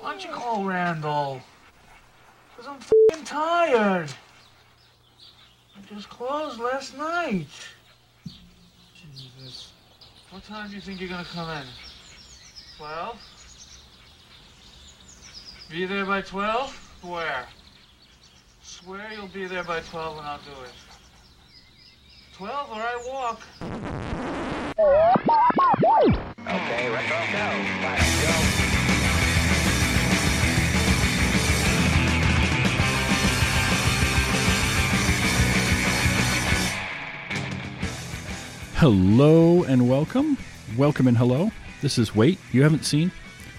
Why 0.00 0.10
don't 0.10 0.24
you 0.24 0.30
call 0.30 0.64
Randall? 0.64 1.40
Cause 2.56 2.66
I'm 2.68 2.76
f***ing 2.76 3.24
tired. 3.24 4.10
I 5.76 5.94
just 5.94 6.08
closed 6.08 6.58
last 6.58 6.96
night. 6.96 7.46
Jesus. 9.04 9.72
What 10.30 10.44
time 10.44 10.68
do 10.68 10.74
you 10.74 10.80
think 10.80 11.00
you're 11.00 11.08
gonna 11.08 11.24
come 11.24 11.50
in? 11.50 11.66
Twelve? 12.78 13.18
Be 15.70 15.86
there 15.86 16.06
by 16.06 16.22
twelve? 16.22 16.74
Where? 17.02 17.46
Swear 18.62 19.10
you'll 19.12 19.28
be 19.28 19.46
there 19.46 19.64
by 19.64 19.80
twelve 19.80 20.18
and 20.18 20.26
I'll 20.26 20.38
do 20.38 20.62
it. 20.62 20.72
Twelve 22.34 22.70
or 22.70 22.82
I 22.82 22.96
walk. 23.06 23.40
Okay, 26.48 26.90
retro 26.90 27.18
go. 27.32 27.46
Let's 27.82 28.60
go. 28.60 28.65
Hello 38.78 39.62
and 39.62 39.88
welcome. 39.88 40.36
Welcome 40.76 41.06
and 41.06 41.16
hello. 41.16 41.50
This 41.80 41.96
is 41.96 42.14
Wait, 42.14 42.38
You 42.52 42.62
Haven't 42.62 42.84
Seen. 42.84 43.10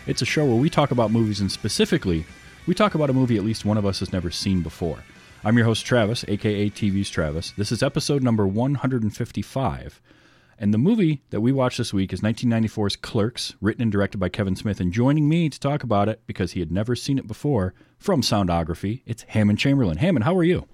It's 0.06 0.22
a 0.22 0.26
show 0.26 0.46
where 0.46 0.56
we 0.56 0.70
talk 0.70 0.92
about 0.92 1.10
movies 1.10 1.40
and 1.42 1.52
specifically, 1.52 2.24
we 2.68 2.76
talk 2.76 2.94
about 2.94 3.10
a 3.10 3.14
movie 3.14 3.36
at 3.36 3.44
least 3.44 3.66
one 3.66 3.80
of 3.80 3.86
us 3.88 3.98
has 3.98 4.14
never 4.14 4.30
seen 4.30 4.62
before. 4.62 5.04
I'm 5.44 5.58
your 5.58 5.66
host, 5.66 5.88
Travis, 5.88 6.24
aka 6.28 6.70
TV's 6.70 7.10
Travis. 7.10 7.50
This 7.58 7.72
is 7.72 7.82
episode 7.82 8.22
number 8.22 8.46
155. 8.46 10.02
And 10.60 10.72
the 10.72 10.78
movie 10.78 11.24
that 11.32 11.42
we 11.42 11.52
watched 11.52 11.80
this 11.80 11.96
week 11.96 12.14
is 12.14 12.22
1994's 12.22 12.96
Clerks, 12.98 13.56
written 13.60 13.82
and 13.82 13.92
directed 13.92 14.20
by 14.20 14.30
Kevin 14.30 14.56
Smith. 14.56 14.80
And 14.80 14.94
joining 14.94 15.28
me 15.28 15.50
to 15.50 15.60
talk 15.60 15.82
about 15.82 16.10
it, 16.10 16.22
because 16.28 16.52
he 16.52 16.60
had 16.60 16.72
never 16.72 16.96
seen 16.96 17.18
it 17.18 17.26
before, 17.26 17.74
from 17.98 18.22
Soundography, 18.22 19.02
it's 19.08 19.24
Hammond 19.24 19.58
Chamberlain. 19.58 19.98
Hammond, 19.98 20.26
how 20.26 20.38
are 20.38 20.44
you? 20.44 20.68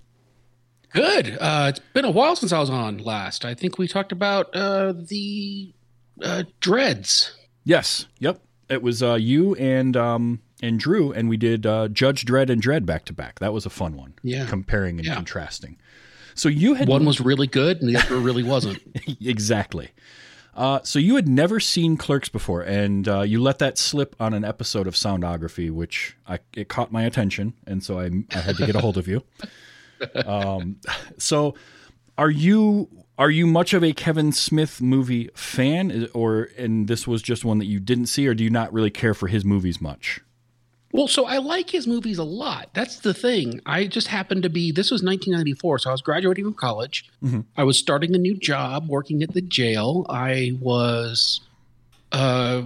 Good. 0.93 1.37
Uh, 1.39 1.67
it's 1.69 1.79
been 1.93 2.05
a 2.05 2.11
while 2.11 2.35
since 2.35 2.51
I 2.51 2.59
was 2.59 2.69
on 2.69 2.97
last. 2.99 3.45
I 3.45 3.53
think 3.53 3.77
we 3.77 3.87
talked 3.87 4.11
about 4.11 4.55
uh, 4.55 4.93
the 4.95 5.73
uh, 6.21 6.43
dreads. 6.59 7.35
Yes. 7.63 8.05
Yep. 8.19 8.39
It 8.69 8.81
was 8.83 9.01
uh, 9.03 9.15
you 9.15 9.55
and 9.55 9.97
um, 9.97 10.41
and 10.61 10.79
Drew, 10.79 11.11
and 11.11 11.29
we 11.29 11.37
did 11.37 11.65
uh, 11.65 11.87
Judge 11.89 12.25
Dredd 12.25 12.49
and 12.49 12.61
Dredd 12.61 12.85
back 12.85 13.05
to 13.05 13.13
back. 13.13 13.39
That 13.39 13.53
was 13.53 13.65
a 13.65 13.69
fun 13.69 13.97
one. 13.97 14.13
Yeah. 14.23 14.45
Comparing 14.45 14.97
and 14.99 15.05
Yeah. 15.07 15.15
contrasting. 15.15 15.77
So 16.35 16.49
you 16.49 16.73
had 16.73 16.87
One 16.87 17.05
was 17.05 17.19
really 17.21 17.45
good, 17.47 17.81
and 17.81 17.89
the 17.93 17.99
other 17.99 18.17
really 18.17 18.41
wasn't. 18.43 18.79
exactly. 19.21 19.91
Uh, 20.55 20.79
so 20.83 20.99
you 20.99 21.15
had 21.15 21.27
never 21.27 21.59
seen 21.59 21.97
Clerks 21.97 22.29
before, 22.29 22.61
and 22.61 23.07
uh, 23.07 23.21
you 23.21 23.41
let 23.41 23.59
that 23.59 23.77
slip 23.77 24.15
on 24.19 24.33
an 24.33 24.43
episode 24.45 24.85
of 24.87 24.93
Soundography, 24.93 25.69
which 25.71 26.15
I, 26.27 26.39
it 26.55 26.69
caught 26.69 26.91
my 26.91 27.03
attention, 27.03 27.53
and 27.67 27.83
so 27.83 27.99
I, 27.99 28.09
I 28.31 28.37
had 28.39 28.57
to 28.57 28.65
get 28.65 28.75
a 28.75 28.79
hold 28.79 28.97
of 28.97 29.07
you. 29.07 29.23
Um, 30.25 30.77
so, 31.17 31.55
are 32.17 32.31
you 32.31 32.89
are 33.17 33.31
you 33.31 33.45
much 33.47 33.73
of 33.73 33.83
a 33.83 33.93
Kevin 33.93 34.31
Smith 34.31 34.81
movie 34.81 35.29
fan, 35.35 36.07
or 36.13 36.49
and 36.57 36.87
this 36.87 37.07
was 37.07 37.21
just 37.21 37.45
one 37.45 37.59
that 37.59 37.65
you 37.65 37.79
didn't 37.79 38.07
see, 38.07 38.27
or 38.27 38.33
do 38.33 38.43
you 38.43 38.49
not 38.49 38.73
really 38.73 38.89
care 38.89 39.13
for 39.13 39.27
his 39.27 39.45
movies 39.45 39.79
much? 39.79 40.19
Well, 40.91 41.07
so 41.07 41.25
I 41.25 41.39
like 41.39 41.71
his 41.71 41.87
movies 41.87 42.19
a 42.19 42.23
lot. 42.23 42.69
That's 42.75 42.99
the 42.99 43.15
thing. 43.15 43.61
I 43.65 43.87
just 43.87 44.07
happened 44.07 44.43
to 44.43 44.49
be. 44.49 44.71
This 44.71 44.91
was 44.91 45.01
1994, 45.01 45.79
so 45.79 45.89
I 45.89 45.93
was 45.93 46.03
graduating 46.03 46.43
from 46.45 46.53
college. 46.53 47.09
I 47.57 47.63
was 47.63 47.79
starting 47.79 48.13
a 48.13 48.19
new 48.19 48.37
job, 48.37 48.87
working 48.87 49.23
at 49.23 49.33
the 49.33 49.41
jail. 49.41 50.05
I 50.07 50.51
was 50.61 51.41
uh, 52.11 52.63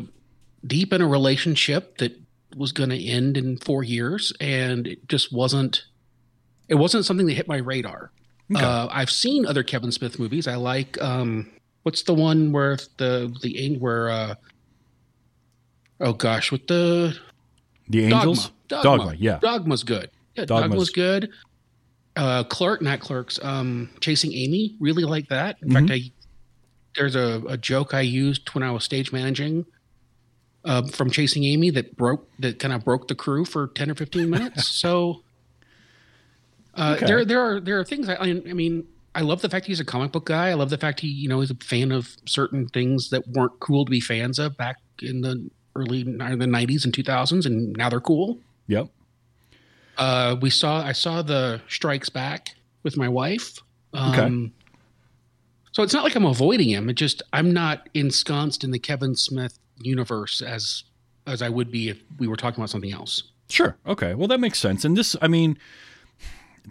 deep 0.66 0.92
in 0.92 1.02
a 1.02 1.08
relationship 1.08 2.00
that 2.00 2.20
was 2.55 2.73
going 2.73 2.89
to 2.89 3.02
end 3.02 3.38
in 3.38 3.58
four 3.58 3.81
years, 3.83 4.33
and 4.42 4.88
it 4.88 5.08
just 5.08 5.31
wasn't. 5.31 5.86
It 6.70 6.76
wasn't 6.76 7.06
something 7.06 7.26
that 7.28 7.34
hit 7.34 7.48
my 7.48 7.58
radar. 7.58 8.12
Uh, 8.56 8.88
I've 8.90 9.10
seen 9.12 9.46
other 9.46 9.62
Kevin 9.64 9.92
Smith 9.92 10.20
movies. 10.20 10.48
I 10.48 10.55
like 10.55 11.02
um, 11.02 11.50
what's 11.83 12.04
the 12.04 12.14
one 12.14 12.52
where 12.54 12.78
the 12.98 13.36
the 13.42 13.78
where 13.78 14.10
uh, 14.10 14.36
oh 16.00 16.14
gosh, 16.14 16.52
with 16.52 16.67
the 16.67 17.17
The 17.89 18.06
Angels, 18.06 18.52
Dogma. 18.70 18.98
Dogma. 18.98 19.16
yeah, 19.17 19.39
Dogma's 19.39 19.83
good. 19.83 20.10
Yeah, 20.36 20.45
Dogma's- 20.45 20.70
Dogma's 20.70 20.89
good. 20.92 21.30
Uh, 22.16 22.44
Clerk, 22.45 22.82
not 22.82 23.00
Clerks. 23.00 23.38
Um, 23.44 23.92
Chasing 24.00 24.33
Amy, 24.33 24.76
really 24.80 25.04
like 25.04 25.27
that. 25.30 25.58
In 25.61 25.72
fact, 25.72 25.92
I 25.92 26.11
there's 26.95 27.16
a, 27.16 27.44
a 27.48 27.58
joke 27.58 27.94
I 27.94 28.02
used 28.02 28.50
when 28.56 28.64
I 28.64 28.72
was 28.72 28.83
stage 28.83 29.11
managing 29.11 29.66
uh, 30.66 30.88
from 30.88 31.11
Chasing 31.11 31.44
Amy 31.44 31.70
that 31.72 31.95
broke 31.95 32.27
that 32.39 32.60
kind 32.60 32.73
of 32.73 32.83
broke 32.83 33.08
the 33.08 33.14
crew 33.16 33.45
for 33.45 33.67
ten 33.67 33.92
or 33.92 33.95
fifteen 33.95 34.30
minutes. 34.30 34.67
so 34.82 35.22
uh, 36.77 36.93
Okay. 36.95 37.05
there 37.05 37.26
there 37.26 37.42
are 37.42 37.60
there 37.60 37.80
are 37.80 37.83
things 37.83 38.08
I, 38.10 38.15
I 38.15 38.33
mean. 38.54 38.88
I 39.15 39.21
love 39.21 39.42
the 39.42 39.49
fact 39.49 39.65
he's 39.65 39.80
a 39.80 39.86
comic 39.86 40.11
book 40.11 40.26
guy. 40.27 40.49
I 40.49 40.54
love 40.54 40.70
the 40.70 40.77
fact 40.77 40.99
he, 40.99 41.08
you 41.08 41.27
know, 41.27 41.42
is 41.42 41.49
a 41.49 41.55
fan 41.55 41.92
of 41.92 42.15
certain 42.27 42.67
things 42.67 43.10
that 43.10 43.27
weren't 43.30 43.60
cool 43.60 43.83
to 43.83 43.89
be 43.89 43.99
fans 43.99 44.38
of 44.38 44.55
back 44.58 44.77
in 45.02 45.21
the 45.21 45.49
early 45.76 46.04
the 46.04 46.11
90s 46.11 46.86
and 46.86 46.93
2000s, 46.93 47.43
and 47.48 47.73
now 47.76 47.89
they're 47.89 47.99
cool. 47.99 48.38
yep. 48.67 48.89
Uh, 49.98 50.36
we 50.39 50.52
saw 50.52 50.83
I 50.86 50.92
saw 50.92 51.23
the 51.23 51.60
Strikes 51.67 52.10
Back 52.10 52.49
with 52.83 52.95
my 52.95 53.09
wife. 53.09 53.58
Um, 53.94 54.11
Okay. 54.14 54.52
So 55.71 55.83
it's 55.83 55.94
not 55.94 56.04
like 56.04 56.15
I'm 56.15 56.26
avoiding 56.26 56.70
him. 56.70 56.89
It 56.89 56.94
just 56.94 57.23
I'm 57.33 57.52
not 57.54 57.89
ensconced 57.95 58.64
in 58.64 58.70
the 58.71 58.80
Kevin 58.80 59.15
Smith 59.15 59.58
universe 59.80 60.42
as 60.42 60.83
as 61.26 61.42
I 61.42 61.49
would 61.49 61.71
be 61.71 61.89
if 61.89 62.02
we 62.20 62.27
were 62.27 62.36
talking 62.36 62.59
about 62.59 62.70
something 62.70 62.92
else. 62.94 63.23
Sure. 63.49 63.77
Okay. 63.88 64.14
Well, 64.14 64.27
that 64.27 64.39
makes 64.39 64.59
sense. 64.59 64.86
And 64.86 64.95
this, 64.98 65.15
I 65.21 65.27
mean, 65.27 65.58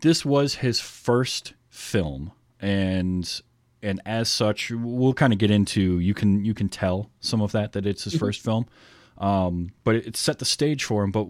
this 0.01 0.25
was 0.25 0.57
his 0.57 0.81
first 0.81 1.55
film, 1.69 2.33
and 2.61 3.41
and 3.83 4.01
as 4.05 4.29
such, 4.29 4.71
we'll 4.71 5.15
kind 5.15 5.33
of 5.33 5.39
get 5.39 5.51
into. 5.51 5.99
You 5.99 6.15
can 6.15 6.45
you 6.45 6.55
can 6.55 6.69
tell 6.69 7.11
some 7.21 7.41
of 7.41 7.53
that 7.53 7.73
that 7.73 7.87
it's 7.87 8.05
his 8.05 8.17
first 8.17 8.43
film, 8.43 8.67
um, 9.19 9.71
but 9.85 9.97
it, 9.97 10.06
it 10.09 10.17
set 10.17 10.39
the 10.39 10.45
stage 10.45 10.85
for 10.85 11.03
him. 11.05 11.11
But 11.11 11.27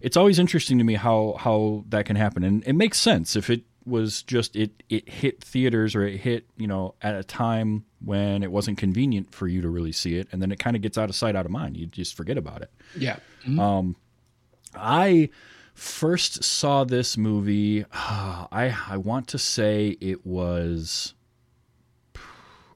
it's 0.00 0.16
always 0.16 0.38
interesting 0.38 0.78
to 0.78 0.84
me 0.84 0.94
how 0.94 1.36
how 1.38 1.84
that 1.88 2.06
can 2.06 2.16
happen, 2.16 2.44
and 2.44 2.64
it 2.66 2.74
makes 2.74 2.98
sense 2.98 3.36
if 3.36 3.50
it 3.50 3.64
was 3.86 4.22
just 4.22 4.56
it 4.56 4.82
it 4.88 5.08
hit 5.08 5.44
theaters 5.44 5.94
or 5.94 6.06
it 6.06 6.18
hit 6.18 6.46
you 6.56 6.66
know 6.66 6.94
at 7.02 7.14
a 7.14 7.22
time 7.22 7.84
when 8.02 8.42
it 8.42 8.50
wasn't 8.50 8.78
convenient 8.78 9.34
for 9.34 9.46
you 9.46 9.60
to 9.60 9.68
really 9.68 9.92
see 9.92 10.16
it 10.16 10.26
and 10.32 10.40
then 10.40 10.50
it 10.50 10.58
kind 10.58 10.74
of 10.74 10.80
gets 10.80 10.96
out 10.96 11.10
of 11.10 11.14
sight 11.14 11.36
out 11.36 11.44
of 11.44 11.52
mind 11.52 11.76
you 11.76 11.86
just 11.86 12.16
forget 12.16 12.38
about 12.38 12.62
it 12.62 12.70
Yeah. 13.46 13.60
Um. 13.60 13.94
I 14.74 15.28
first 15.74 16.42
saw 16.42 16.84
this 16.84 17.16
movie. 17.16 17.84
I 17.92 18.76
I 18.88 18.96
want 18.96 19.28
to 19.28 19.38
say 19.38 19.96
it 20.00 20.24
was 20.24 21.14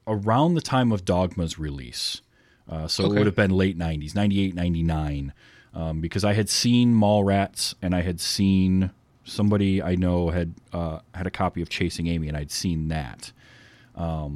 around 0.07 0.55
the 0.55 0.61
time 0.61 0.91
of 0.91 1.05
Dogma's 1.05 1.57
release. 1.59 2.21
Uh, 2.69 2.87
so 2.87 3.05
it 3.05 3.13
would 3.13 3.25
have 3.25 3.35
been 3.35 3.49
late 3.51 3.77
90s, 3.79 4.13
98, 4.13 4.53
99. 4.53 5.33
Um, 5.73 6.01
because 6.01 6.23
I 6.23 6.33
had 6.33 6.49
seen 6.49 6.93
Mallrats 6.93 7.73
and 7.81 7.95
I 7.95 8.01
had 8.01 8.19
seen 8.19 8.91
somebody 9.23 9.81
I 9.81 9.95
know 9.95 10.29
had 10.29 10.53
uh, 10.73 10.99
had 11.15 11.25
a 11.25 11.31
copy 11.31 11.61
of 11.61 11.69
Chasing 11.69 12.07
Amy 12.07 12.27
and 12.27 12.37
I'd 12.37 12.51
seen 12.51 12.87
that. 12.89 13.31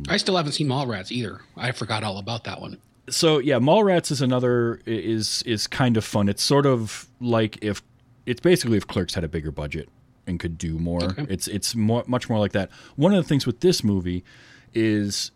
I 0.09 0.17
still 0.17 0.35
haven't 0.35 0.53
seen 0.53 0.67
Mallrats 0.67 1.11
either. 1.11 1.41
I 1.55 1.71
forgot 1.71 2.03
all 2.03 2.17
about 2.17 2.43
that 2.45 2.59
one. 2.59 2.79
so 3.09 3.37
yeah, 3.39 3.59
Mallrats 3.59 4.11
is 4.11 4.21
another 4.21 4.81
is 4.85 5.41
is 5.43 5.67
kind 5.67 5.95
of 5.97 6.03
fun. 6.03 6.27
It's 6.29 6.43
sort 6.43 6.65
of 6.65 7.07
like 7.19 7.57
if 7.63 7.81
it's 8.25 8.41
basically 8.41 8.77
if 8.77 8.87
Clerks 8.87 9.13
had 9.13 9.23
a 9.23 9.27
bigger 9.27 9.51
budget 9.51 9.89
and 10.27 10.39
could 10.39 10.57
do 10.57 10.77
more. 10.79 11.03
Okay. 11.03 11.25
It's 11.29 11.47
it's 11.47 11.75
more, 11.75 12.03
much 12.07 12.29
more 12.29 12.39
like 12.39 12.53
that. 12.53 12.69
One 12.95 13.13
of 13.13 13.21
the 13.23 13.27
things 13.27 13.45
with 13.45 13.59
this 13.59 13.83
movie 13.83 14.23
is 14.73 15.31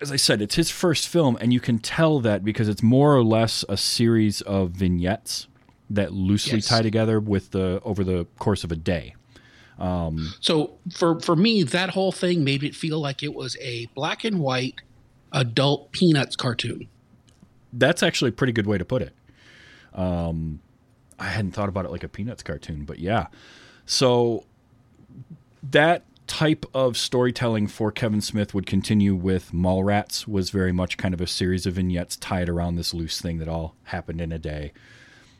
as 0.00 0.12
I 0.12 0.16
said, 0.16 0.42
it's 0.42 0.56
his 0.56 0.70
first 0.70 1.08
film 1.08 1.38
and 1.40 1.52
you 1.52 1.60
can 1.60 1.78
tell 1.78 2.20
that 2.20 2.44
because 2.44 2.68
it's 2.68 2.82
more 2.82 3.16
or 3.16 3.24
less 3.24 3.64
a 3.68 3.76
series 3.76 4.40
of 4.42 4.70
vignettes 4.72 5.46
that 5.88 6.12
loosely 6.12 6.58
Yes. 6.58 6.66
tie 6.68 6.82
together 6.82 7.20
with 7.20 7.50
the 7.52 7.80
over 7.84 8.04
the 8.04 8.26
course 8.38 8.64
of 8.64 8.72
a 8.72 8.76
day. 8.76 9.14
So 10.40 10.74
for 10.92 11.18
for 11.20 11.34
me, 11.36 11.62
that 11.64 11.90
whole 11.90 12.12
thing 12.12 12.44
made 12.44 12.62
it 12.62 12.74
feel 12.74 13.00
like 13.00 13.22
it 13.22 13.34
was 13.34 13.56
a 13.60 13.86
black 13.94 14.24
and 14.24 14.38
white 14.40 14.76
adult 15.32 15.90
Peanuts 15.92 16.36
cartoon. 16.36 16.88
That's 17.72 18.02
actually 18.02 18.28
a 18.28 18.32
pretty 18.32 18.52
good 18.52 18.66
way 18.66 18.78
to 18.78 18.84
put 18.84 19.02
it. 19.02 19.12
Um, 19.94 20.60
I 21.18 21.28
hadn't 21.28 21.52
thought 21.52 21.68
about 21.68 21.84
it 21.84 21.90
like 21.90 22.04
a 22.04 22.08
Peanuts 22.08 22.42
cartoon, 22.42 22.84
but 22.84 22.98
yeah. 22.98 23.26
So 23.86 24.44
that 25.70 26.04
type 26.26 26.64
of 26.74 26.96
storytelling 26.96 27.66
for 27.66 27.92
Kevin 27.92 28.20
Smith 28.20 28.54
would 28.54 28.66
continue 28.66 29.14
with 29.14 29.52
Mallrats 29.52 30.26
was 30.26 30.50
very 30.50 30.72
much 30.72 30.96
kind 30.96 31.12
of 31.14 31.20
a 31.20 31.26
series 31.26 31.66
of 31.66 31.74
vignettes 31.74 32.16
tied 32.16 32.48
around 32.48 32.76
this 32.76 32.94
loose 32.94 33.20
thing 33.20 33.38
that 33.38 33.48
all 33.48 33.74
happened 33.84 34.20
in 34.20 34.32
a 34.32 34.38
day. 34.38 34.72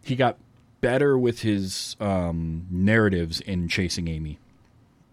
He 0.02 0.14
got 0.16 0.36
better 0.80 1.18
with 1.18 1.40
his 1.40 1.96
um, 2.00 2.66
narratives 2.70 3.40
in 3.40 3.68
Chasing 3.68 4.08
Amy 4.08 4.38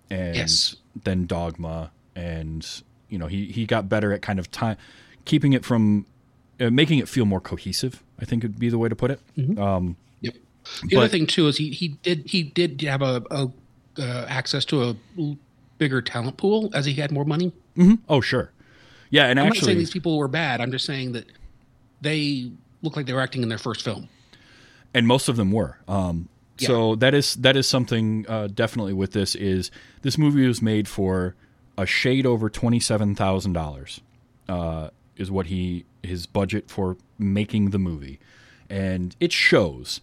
and 0.10 0.36
Yes. 0.36 0.76
then 1.04 1.26
Dogma 1.26 1.92
and 2.14 2.68
you 3.08 3.18
know 3.18 3.28
he 3.28 3.46
he 3.46 3.66
got 3.66 3.88
better 3.88 4.12
at 4.12 4.22
kind 4.22 4.38
of 4.40 4.52
time 4.52 4.76
keeping 5.24 5.54
it 5.54 5.64
from 5.64 6.06
uh, 6.60 6.70
making 6.70 7.00
it 7.00 7.08
feel 7.08 7.24
more 7.24 7.40
cohesive 7.40 8.04
I 8.20 8.26
think 8.26 8.44
would 8.44 8.60
be 8.60 8.68
the 8.68 8.78
way 8.78 8.90
to 8.90 8.96
put 8.98 9.12
it. 9.12 9.22
Um, 9.58 9.96
The 10.88 10.98
other 10.98 11.08
thing 11.08 11.26
too 11.28 11.48
is 11.48 11.58
he 11.58 11.70
he 11.72 11.90
did 12.04 12.24
he 12.28 12.44
did 12.44 12.82
have 12.82 13.02
a, 13.02 13.24
a 13.32 13.52
uh, 13.98 14.26
access 14.30 14.64
to 14.66 14.84
a 15.18 15.36
bigger 15.78 16.02
talent 16.02 16.38
pool 16.38 16.70
as 16.74 16.86
he 16.86 16.94
had 16.94 17.12
more 17.12 17.26
money. 17.26 17.52
oh, 18.08 18.22
sure. 18.22 18.52
Yeah, 19.10 19.26
and 19.26 19.40
I'm 19.40 19.48
not 19.48 19.58
saying 19.58 19.78
these 19.78 19.92
people 19.92 20.18
were 20.18 20.28
bad. 20.30 20.62
I'm 20.62 20.72
just 20.72 20.86
saying 20.86 21.12
that 21.14 21.26
they 22.02 22.52
look 22.82 22.96
like 22.96 23.06
they 23.06 23.14
were 23.14 23.22
acting 23.22 23.44
in 23.44 23.50
their 23.50 23.58
first 23.58 23.84
film. 23.84 24.08
and 24.94 25.08
most 25.08 25.28
of 25.30 25.36
them 25.36 25.52
were. 25.52 25.78
Um, 25.88 26.30
So 26.58 26.96
that 26.98 27.14
is 27.14 27.36
that 27.38 27.58
is 27.58 27.68
something 27.68 28.26
uh, 28.30 28.48
definitely 28.48 28.94
with 28.94 29.12
this 29.14 29.36
is 29.36 29.72
this 30.04 30.18
movie 30.18 30.48
was 30.48 30.62
made 30.62 30.88
for 30.88 31.36
a 31.78 31.86
shade 31.88 32.26
over 32.26 32.50
twenty 32.50 32.80
seven 32.80 33.16
thousand 33.16 33.54
dollars. 33.54 34.00
Uh, 34.48 34.90
is 35.18 35.30
what 35.32 35.48
he 35.48 35.86
his 36.04 36.26
budget 36.26 36.70
for 36.70 36.98
making 37.18 37.72
the 37.72 37.80
movie, 37.80 38.20
and 38.70 39.16
it 39.20 39.32
shows. 39.32 40.02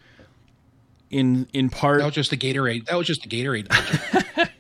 In 1.11 1.49
in 1.53 1.71
part, 1.71 2.01
That 2.01 2.07
was 2.07 2.15
just 2.15 2.31
the 2.31 2.37
Gatorade. 2.37 2.87
That 2.87 2.97
was 2.97 3.07
just 3.07 3.23
the 3.23 3.29
Gatorade. 3.29 3.69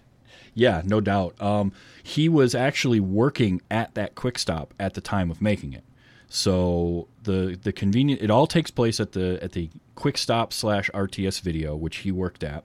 Yeah, 0.58 0.82
no 0.84 1.00
doubt. 1.00 1.40
Um, 1.40 1.70
he 2.02 2.28
was 2.28 2.52
actually 2.52 2.98
working 2.98 3.62
at 3.70 3.94
that 3.94 4.16
quick 4.16 4.40
stop 4.40 4.74
at 4.80 4.94
the 4.94 5.00
time 5.00 5.30
of 5.30 5.40
making 5.40 5.72
it. 5.72 5.84
So 6.28 7.06
the 7.22 7.56
the 7.62 7.72
convenient 7.72 8.22
it 8.22 8.28
all 8.28 8.48
takes 8.48 8.72
place 8.72 8.98
at 8.98 9.12
the 9.12 9.38
at 9.40 9.52
the 9.52 9.70
quick 9.94 10.18
stop 10.18 10.52
slash 10.52 10.90
RTS 10.92 11.42
video, 11.42 11.76
which 11.76 11.98
he 11.98 12.10
worked 12.10 12.42
at, 12.42 12.64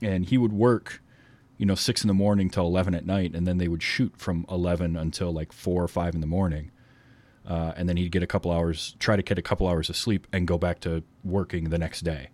and 0.00 0.24
he 0.26 0.38
would 0.38 0.52
work, 0.52 1.02
you 1.58 1.66
know, 1.66 1.74
six 1.74 2.04
in 2.04 2.08
the 2.08 2.14
morning 2.14 2.50
till 2.50 2.68
eleven 2.68 2.94
at 2.94 3.04
night, 3.04 3.34
and 3.34 3.48
then 3.48 3.58
they 3.58 3.66
would 3.66 3.82
shoot 3.82 4.14
from 4.16 4.46
eleven 4.48 4.96
until 4.96 5.32
like 5.32 5.52
four 5.52 5.82
or 5.82 5.88
five 5.88 6.14
in 6.14 6.20
the 6.20 6.28
morning, 6.28 6.70
uh, 7.48 7.72
and 7.76 7.88
then 7.88 7.96
he'd 7.96 8.12
get 8.12 8.22
a 8.22 8.28
couple 8.28 8.52
hours, 8.52 8.94
try 9.00 9.16
to 9.16 9.22
get 9.22 9.38
a 9.38 9.42
couple 9.42 9.66
hours 9.66 9.90
of 9.90 9.96
sleep, 9.96 10.28
and 10.32 10.46
go 10.46 10.56
back 10.56 10.78
to 10.80 11.02
working 11.24 11.64
the 11.70 11.78
next 11.78 12.02
day. 12.02 12.28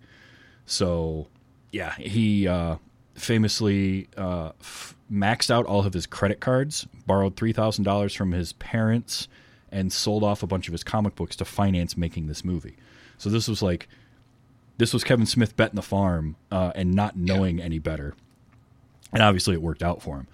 So, 0.70 1.26
yeah, 1.72 1.94
he 1.94 2.46
uh, 2.46 2.76
famously 3.14 4.06
uh, 4.16 4.52
f- 4.60 4.94
maxed 5.12 5.50
out 5.50 5.66
all 5.66 5.84
of 5.84 5.92
his 5.92 6.06
credit 6.06 6.38
cards, 6.38 6.86
borrowed 7.06 7.34
three 7.34 7.52
thousand 7.52 7.82
dollars 7.84 8.14
from 8.14 8.30
his 8.30 8.52
parents, 8.54 9.26
and 9.72 9.92
sold 9.92 10.22
off 10.22 10.44
a 10.44 10.46
bunch 10.46 10.68
of 10.68 10.72
his 10.72 10.84
comic 10.84 11.16
books 11.16 11.34
to 11.36 11.44
finance 11.44 11.96
making 11.96 12.28
this 12.28 12.44
movie. 12.44 12.76
So 13.18 13.30
this 13.30 13.48
was 13.48 13.62
like, 13.62 13.88
this 14.78 14.94
was 14.94 15.02
Kevin 15.02 15.26
Smith 15.26 15.56
betting 15.56 15.74
the 15.74 15.82
farm 15.82 16.36
uh, 16.52 16.70
and 16.76 16.94
not 16.94 17.16
knowing 17.16 17.60
any 17.60 17.80
better, 17.80 18.14
and 19.12 19.22
obviously 19.24 19.54
it 19.54 19.62
worked 19.62 19.82
out 19.82 20.00
for 20.02 20.18
him. 20.18 20.28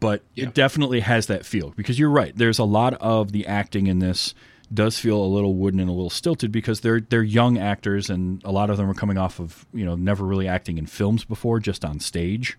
But 0.00 0.22
Yeah. 0.34 0.46
it 0.48 0.54
definitely 0.54 1.00
has 1.00 1.26
that 1.28 1.46
feel 1.46 1.70
because 1.76 1.96
you're 1.98 2.10
right. 2.10 2.36
There's 2.36 2.58
a 2.58 2.64
lot 2.64 2.94
of 2.94 3.30
the 3.32 3.46
acting 3.46 3.86
in 3.86 4.00
this 4.00 4.34
does 4.72 4.98
feel 4.98 5.22
a 5.22 5.26
little 5.26 5.54
wooden 5.54 5.80
and 5.80 5.88
a 5.88 5.92
little 5.92 6.10
stilted 6.10 6.50
because 6.50 6.80
they're 6.80 7.00
they're 7.00 7.22
young 7.22 7.56
actors 7.58 8.10
and 8.10 8.42
a 8.44 8.50
lot 8.50 8.70
of 8.70 8.76
them 8.76 8.90
are 8.90 8.94
coming 8.94 9.16
off 9.16 9.38
of 9.38 9.64
you 9.72 9.84
know 9.84 9.94
never 9.94 10.24
really 10.24 10.48
acting 10.48 10.78
in 10.78 10.86
films 10.86 11.24
before, 11.24 11.60
just 11.60 11.84
on 11.84 12.00
stage. 12.00 12.58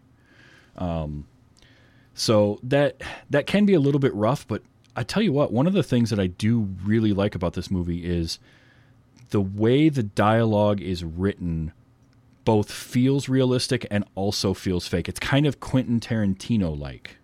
Um, 0.77 1.27
so 2.13 2.59
that 2.63 3.01
that 3.29 3.45
can 3.45 3.65
be 3.65 3.73
a 3.73 3.79
little 3.79 3.99
bit 3.99 4.13
rough, 4.13 4.47
but 4.47 4.63
I 4.95 5.03
tell 5.03 5.21
you 5.21 5.31
what, 5.31 5.51
one 5.51 5.67
of 5.67 5.73
the 5.73 5.83
things 5.83 6.09
that 6.09 6.19
I 6.19 6.27
do 6.27 6.69
really 6.83 7.13
like 7.13 7.35
about 7.35 7.53
this 7.53 7.69
movie 7.69 8.05
is 8.05 8.39
the 9.29 9.41
way 9.41 9.89
the 9.89 10.03
dialogue 10.03 10.81
is 10.81 11.03
written 11.03 11.73
both 12.45 12.71
feels 12.71 13.27
realistic 13.27 13.85
and 13.91 14.05
also 14.15 14.53
feels 14.53 14.87
fake. 14.87 15.09
It's 15.09 15.19
kind 15.19 15.45
of 15.45 15.59
Quentin 15.59 15.99
Tarantino 15.99 16.77
like. 16.77 17.17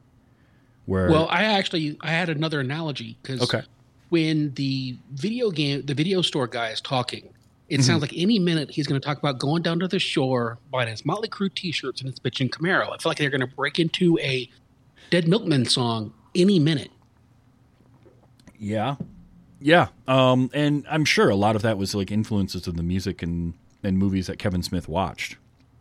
Where 0.85 1.09
well, 1.09 1.27
I 1.29 1.43
actually 1.45 1.97
I 2.01 2.11
had 2.11 2.29
another 2.29 2.59
analogy 2.59 3.17
because 3.21 3.41
Okay. 3.41 3.65
When 4.13 4.53
the 4.53 4.95
video 5.11 5.49
game 5.49 5.83
the 5.85 5.93
video 5.95 6.21
store 6.21 6.45
guy 6.47 6.69
is 6.69 6.79
talking, 6.79 7.25
it 7.69 7.77
Mm-hmm. 7.77 7.81
sounds 7.81 8.01
like 8.01 8.13
any 8.15 8.37
minute 8.37 8.69
he's 8.69 8.85
going 8.85 8.99
to 9.01 9.05
talk 9.05 9.17
about 9.17 9.39
going 9.39 9.63
down 9.63 9.79
to 9.79 9.87
the 9.87 9.97
shore, 9.97 10.59
buying 10.71 10.87
his 10.89 11.03
Motley 11.03 11.27
Crue 11.29 11.53
T-shirts 11.53 11.99
and 12.01 12.09
his 12.09 12.19
bitchin' 12.19 12.49
Camaro. 12.49 12.83
I 12.93 12.97
feel 12.97 13.09
like 13.09 13.17
they're 13.17 13.31
going 13.31 13.41
to 13.41 13.55
break 13.55 13.79
into 13.79 14.19
a 14.19 14.47
Dead 15.09 15.27
Milkman 15.27 15.65
song 15.65 16.13
any 16.35 16.59
minute. 16.59 16.91
Yeah. 18.59 18.95
Yeah. 19.59 19.87
Um, 20.07 20.49
and 20.53 20.85
I'm 20.89 21.05
sure 21.05 21.29
a 21.29 21.35
lot 21.35 21.55
of 21.55 21.61
that 21.63 21.77
was 21.77 21.95
like 21.95 22.11
influences 22.11 22.67
of 22.67 22.75
the 22.75 22.83
music 22.83 23.23
and, 23.23 23.53
and 23.83 23.97
movies 23.97 24.27
that 24.27 24.37
Kevin 24.39 24.61
Smith 24.63 24.87
watched. 24.87 25.37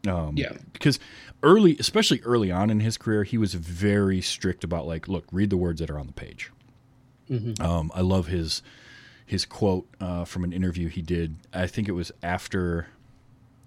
Um, 0.09 0.35
Yeah. 0.37 0.53
Because 0.73 0.99
early, 1.43 1.77
especially 1.79 2.21
early 2.23 2.51
on 2.51 2.71
in 2.71 2.81
his 2.81 2.97
career, 2.97 3.25
he 3.25 3.39
was 3.39 3.55
very 3.55 4.21
strict 4.21 4.65
about 4.65 4.87
like, 4.87 5.09
look, 5.09 5.25
read 5.33 5.51
the 5.51 5.57
words 5.57 5.81
that 5.81 5.91
are 5.91 5.99
on 5.99 6.07
the 6.07 6.13
page. 6.13 6.51
Um, 7.61 7.91
I 7.95 8.01
love 8.01 8.27
his 8.27 8.63
his 9.25 9.45
quote 9.47 9.87
uh, 10.01 10.25
from 10.25 10.45
an 10.45 10.53
interview 10.53 10.89
he 10.89 11.01
did. 11.03 11.37
I 11.53 11.67
think 11.67 11.89
it 11.89 11.93
was 11.93 12.13
after 12.23 12.89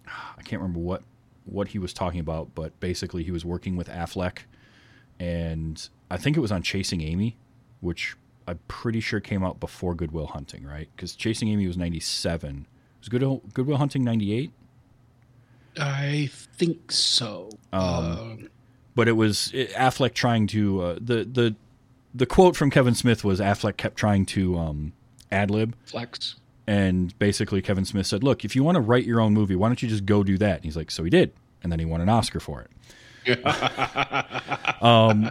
I 0.07 0.41
can't 0.43 0.61
remember 0.61 0.79
what 0.79 1.03
what 1.45 1.69
he 1.69 1.79
was 1.79 1.93
talking 1.93 2.19
about, 2.19 2.53
but 2.55 2.79
basically 2.79 3.23
he 3.23 3.31
was 3.31 3.45
working 3.45 3.75
with 3.75 3.87
Affleck, 3.87 4.39
and 5.19 5.87
I 6.09 6.17
think 6.17 6.37
it 6.37 6.39
was 6.39 6.51
on 6.51 6.61
Chasing 6.63 7.01
Amy, 7.01 7.37
which 7.81 8.15
I'm 8.47 8.59
pretty 8.67 8.99
sure 8.99 9.19
came 9.19 9.43
out 9.43 9.59
before 9.59 9.95
Good 9.95 10.11
Will 10.11 10.27
Hunting, 10.27 10.63
right? 10.63 10.87
Because 10.95 11.15
Chasing 11.15 11.47
Amy 11.49 11.65
was 11.67 11.77
'97. 11.77 12.67
Was 12.99 13.09
Good 13.09 13.41
Goodwill 13.53 13.77
Hunting 13.77 14.03
'98? 14.03 14.51
I 15.77 16.29
think 16.31 16.91
so. 16.91 17.49
Um, 17.73 18.49
But 18.95 19.07
it 19.07 19.13
was 19.13 19.51
Affleck 19.53 20.13
trying 20.13 20.47
to 20.47 20.81
uh, 20.81 20.93
the 21.01 21.25
the 21.25 21.55
the 22.15 22.25
quote 22.25 22.55
from 22.55 22.69
Kevin 22.69 22.95
Smith 22.95 23.23
was 23.25 23.39
Affleck 23.39 23.75
kept 23.75 23.97
trying 23.97 24.25
to 24.27 24.57
um, 24.57 24.93
ad 25.31 25.51
lib, 25.51 25.75
Flex. 25.85 26.35
and 26.65 27.17
basically 27.19 27.61
Kevin 27.61 27.83
Smith 27.83 28.07
said, 28.07 28.23
"Look, 28.23 28.45
if 28.45 28.55
you 28.55 28.63
want 28.63 28.75
to 28.75 28.81
write 28.81 29.05
your 29.05 29.19
own 29.19 29.33
movie, 29.33 29.55
why 29.55 29.67
don't 29.67 29.81
you 29.83 29.89
just 29.89 30.05
go 30.05 30.23
do 30.23 30.37
that?" 30.37 30.55
And 30.55 30.63
he's 30.63 30.77
like, 30.77 30.89
"So 30.91 31.03
he 31.03 31.09
did," 31.09 31.33
and 31.61 31.71
then 31.71 31.79
he 31.79 31.85
won 31.85 32.01
an 32.01 32.09
Oscar 32.09 32.39
for 32.39 32.61
it. 32.61 32.71
um, 34.81 35.29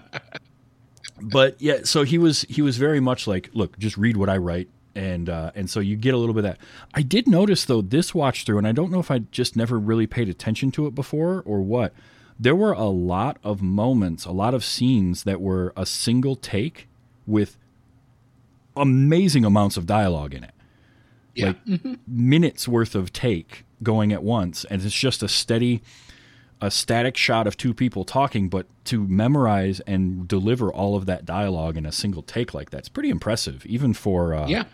but 1.23 1.61
yeah, 1.61 1.81
so 1.85 2.03
he 2.03 2.19
was 2.19 2.43
he 2.43 2.61
was 2.61 2.77
very 2.77 3.01
much 3.01 3.27
like, 3.27 3.49
"Look, 3.55 3.79
just 3.79 3.97
read 3.97 4.17
what 4.17 4.29
I 4.29 4.37
write." 4.37 4.69
And 4.95 5.29
uh, 5.29 5.53
and 5.55 5.69
so 5.69 5.81
you 5.81 5.97
get 5.97 6.15
a 6.15 6.19
little 6.19 6.35
bit 6.35 6.45
of 6.45 6.53
that. 6.53 6.59
I 6.93 7.03
did 7.03 7.27
notice 7.27 7.65
though 7.65 7.81
this 7.81 8.15
watch 8.15 8.45
through, 8.45 8.59
and 8.59 8.67
I 8.67 8.73
don't 8.73 8.93
know 8.93 9.01
if 9.01 9.11
I 9.11 9.21
just 9.31 9.57
never 9.57 9.79
really 9.79 10.07
paid 10.07 10.29
attention 10.29 10.71
to 10.73 10.87
it 10.87 10.95
before 10.95 11.43
or 11.47 11.63
what. 11.63 11.95
There 12.39 12.57
were 12.57 12.73
a 12.73 12.85
lot 12.87 13.39
of 13.45 13.63
moments, 13.63 14.25
a 14.25 14.33
lot 14.33 14.55
of 14.55 14.65
scenes 14.65 15.23
that 15.25 15.41
were 15.41 15.73
a 15.77 15.87
single 15.87 16.35
take 16.37 16.89
with 17.27 17.57
amazing 18.77 19.45
amounts 19.45 19.77
of 19.77 19.87
dialogue 19.87 20.35
in 20.35 20.43
it 20.45 20.51
Yeah. 21.35 21.47
like 21.67 21.99
minutes 22.09 22.67
worth 22.67 22.95
of 22.95 23.13
take 23.13 23.65
going 23.83 24.13
at 24.13 24.23
once 24.23 24.65
and 24.65 24.83
it's 24.83 24.95
just 24.99 25.23
a 25.23 25.29
steady 25.29 25.81
a 26.61 26.71
static 26.71 27.17
shot 27.17 27.47
of 27.47 27.57
two 27.57 27.73
people 27.73 28.05
talking 28.05 28.49
but 28.49 28.67
to 28.85 29.07
memorize 29.07 29.79
and 29.81 30.27
deliver 30.27 30.73
all 30.73 30.97
of 30.97 31.07
that 31.07 31.25
dialogue 31.25 31.77
in 31.77 31.87
a 31.87 31.93
single 31.93 32.23
take 32.23 32.53
like 32.53 32.71
that's 32.71 32.89
pretty 32.89 33.11
impressive 33.11 33.65
even 33.67 33.93
for 33.95 34.35
uh, 34.35 34.49
yeah. 34.49 34.65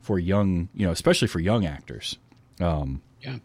for 0.00 0.18
young 0.18 0.68
you 0.74 0.84
know 0.84 0.92
especially 0.92 1.28
for 1.28 1.38
young 1.38 1.64
actors 1.64 2.18
um 2.60 3.00
Yeah. 3.22 3.36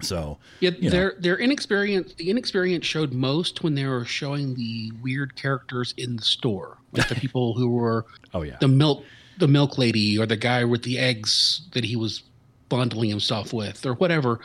So 0.00 0.38
Yeah, 0.60 0.70
you 0.70 0.82
know. 0.82 0.90
their 0.90 1.14
their 1.18 1.38
inexperience 1.38 2.14
the 2.14 2.30
inexperience 2.30 2.84
showed 2.86 3.12
most 3.12 3.62
when 3.62 3.74
they 3.74 3.84
were 3.86 4.04
showing 4.04 4.54
the 4.54 4.92
weird 5.02 5.36
characters 5.36 5.94
in 5.96 6.16
the 6.16 6.22
store, 6.22 6.78
like 6.92 7.08
the 7.08 7.14
people 7.24 7.54
who 7.54 7.68
were 7.70 8.06
oh 8.34 8.42
yeah 8.42 8.56
the 8.60 8.68
milk 8.68 9.04
the 9.38 9.48
milk 9.48 9.78
lady 9.78 10.18
or 10.18 10.26
the 10.26 10.36
guy 10.36 10.64
with 10.64 10.82
the 10.82 10.98
eggs 10.98 11.62
that 11.72 11.84
he 11.84 11.96
was 11.96 12.22
bundling 12.68 13.10
himself 13.10 13.52
with 13.52 13.84
or 13.86 13.94
whatever. 13.94 14.40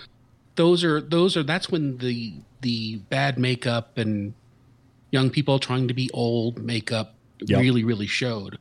Those 0.55 0.83
are 0.83 0.99
those 1.01 1.35
are 1.37 1.43
that's 1.43 1.69
when 1.69 1.97
the 1.97 2.33
the 2.61 2.97
bad 3.09 3.39
makeup 3.39 3.97
and 3.97 4.33
young 5.11 5.29
people 5.29 5.59
trying 5.59 5.87
to 5.87 5.93
be 5.93 6.09
old 6.13 6.59
makeup 6.59 7.15
Yep. 7.47 7.59
really 7.59 7.83
really 7.83 8.05
showed. 8.07 8.59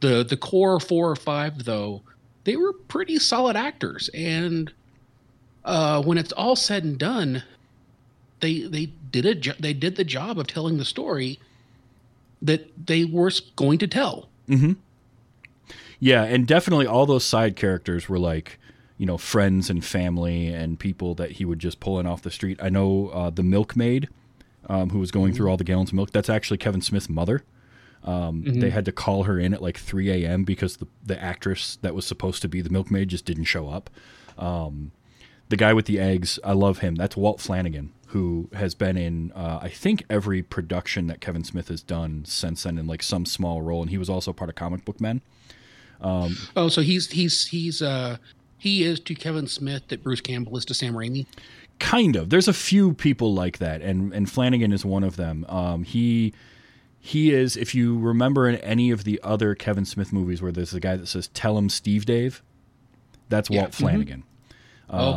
The 0.00 0.22
the 0.24 0.36
core 0.36 0.78
four 0.78 1.10
or 1.10 1.16
five 1.16 1.64
though, 1.64 2.02
they 2.44 2.54
were 2.56 2.72
pretty 2.72 3.18
solid 3.18 3.56
actors 3.56 4.08
and 4.14 4.72
uh, 5.64 6.02
when 6.02 6.18
it's 6.18 6.32
all 6.32 6.56
said 6.56 6.84
and 6.84 6.98
done, 6.98 7.42
they 8.40 8.60
they 8.62 8.86
did 9.10 9.26
a 9.26 9.34
jo- 9.34 9.54
they 9.58 9.72
did 9.72 9.96
the 9.96 10.04
job 10.04 10.38
of 10.38 10.46
telling 10.46 10.78
the 10.78 10.84
story 10.84 11.38
that 12.40 12.86
they 12.86 13.04
were 13.04 13.30
going 13.56 13.78
to 13.78 13.86
tell. 13.86 14.28
Yeah, 16.00 16.24
and 16.24 16.46
definitely 16.46 16.86
all 16.86 17.06
those 17.06 17.24
side 17.24 17.54
characters 17.54 18.08
were 18.08 18.18
like, 18.18 18.58
you 18.98 19.06
know, 19.06 19.16
friends 19.16 19.70
and 19.70 19.84
family 19.84 20.48
and 20.48 20.78
people 20.78 21.14
that 21.14 21.32
he 21.32 21.44
would 21.44 21.60
just 21.60 21.78
pull 21.78 22.00
in 22.00 22.06
off 22.06 22.22
the 22.22 22.30
street. 22.30 22.58
I 22.60 22.68
know 22.68 23.08
uh, 23.08 23.30
the 23.30 23.44
milkmaid 23.44 24.08
um, 24.68 24.90
who 24.90 24.98
was 24.98 25.12
going 25.12 25.32
through 25.32 25.48
all 25.48 25.56
the 25.56 25.62
gallons 25.64 25.90
of 25.90 25.94
milk. 25.94 26.10
That's 26.10 26.28
actually 26.28 26.58
Kevin 26.58 26.80
Smith's 26.82 27.08
mother. 27.08 27.44
Um, 28.02 28.42
They 28.44 28.70
had 28.70 28.84
to 28.86 28.92
call 28.92 29.22
her 29.24 29.38
in 29.38 29.54
at 29.54 29.62
like 29.62 29.78
3 29.78 30.10
a.m. 30.10 30.42
because 30.42 30.78
the, 30.78 30.88
the 31.06 31.22
actress 31.22 31.78
that 31.82 31.94
was 31.94 32.04
supposed 32.04 32.42
to 32.42 32.48
be 32.48 32.60
the 32.60 32.70
milkmaid 32.70 33.08
just 33.08 33.24
didn't 33.24 33.44
show 33.44 33.68
up. 33.68 33.88
Um, 34.36 34.90
the 35.48 35.56
guy 35.56 35.72
with 35.72 35.86
the 35.86 35.98
eggs, 35.98 36.38
I 36.44 36.52
love 36.52 36.78
him. 36.78 36.94
That's 36.94 37.16
Walt 37.16 37.40
Flanagan, 37.40 37.92
who 38.08 38.48
has 38.54 38.74
been 38.74 38.96
in, 38.96 39.32
uh, 39.32 39.58
I 39.62 39.68
think, 39.68 40.02
every 40.08 40.42
production 40.42 41.06
that 41.08 41.20
Kevin 41.20 41.44
Smith 41.44 41.68
has 41.68 41.82
done 41.82 42.24
since 42.26 42.62
then 42.62 42.78
in 42.78 42.86
like 42.86 43.02
some 43.02 43.26
small 43.26 43.62
role. 43.62 43.82
And 43.82 43.90
he 43.90 43.98
was 43.98 44.08
also 44.08 44.32
part 44.32 44.48
of 44.50 44.56
Comic 44.56 44.84
Book 44.84 45.00
Men. 45.00 45.20
Oh, 46.00 46.68
so 46.68 46.80
he's 46.80 47.10
he's 47.10 47.46
he's 47.46 47.80
uh 47.82 48.16
he 48.58 48.82
is 48.84 48.98
to 49.00 49.14
Kevin 49.14 49.46
Smith 49.46 49.88
that 49.88 50.02
Bruce 50.02 50.20
Campbell 50.20 50.56
is 50.56 50.64
to 50.66 50.74
Sam 50.74 50.94
Raimi. 50.94 51.26
kind 51.78 52.16
of 52.16 52.30
there's 52.30 52.48
a 52.48 52.52
few 52.52 52.92
people 52.94 53.32
like 53.34 53.58
that 53.58 53.82
and 53.82 54.12
and 54.12 54.30
flanagan 54.30 54.72
is 54.72 54.84
one 54.84 55.02
of 55.04 55.16
them 55.16 55.44
um, 55.48 55.82
he 55.84 56.32
he 57.00 57.32
is 57.32 57.56
if 57.56 57.74
you 57.74 57.98
remember 57.98 58.48
in 58.48 58.54
any 58.56 58.90
of 58.92 59.02
the 59.04 59.18
other 59.24 59.54
kevin 59.56 59.84
smith 59.84 60.12
movies 60.12 60.40
where 60.40 60.52
there's 60.52 60.72
a 60.74 60.78
guy 60.78 60.94
that 60.96 61.08
says 61.08 61.26
tell 61.28 61.58
him 61.58 61.68
steve 61.68 62.04
dave 62.06 62.40
that's 63.28 63.50
Yeah. 63.50 63.62
walt 63.62 63.74
flanagan 63.74 64.20
Um, 64.22 64.24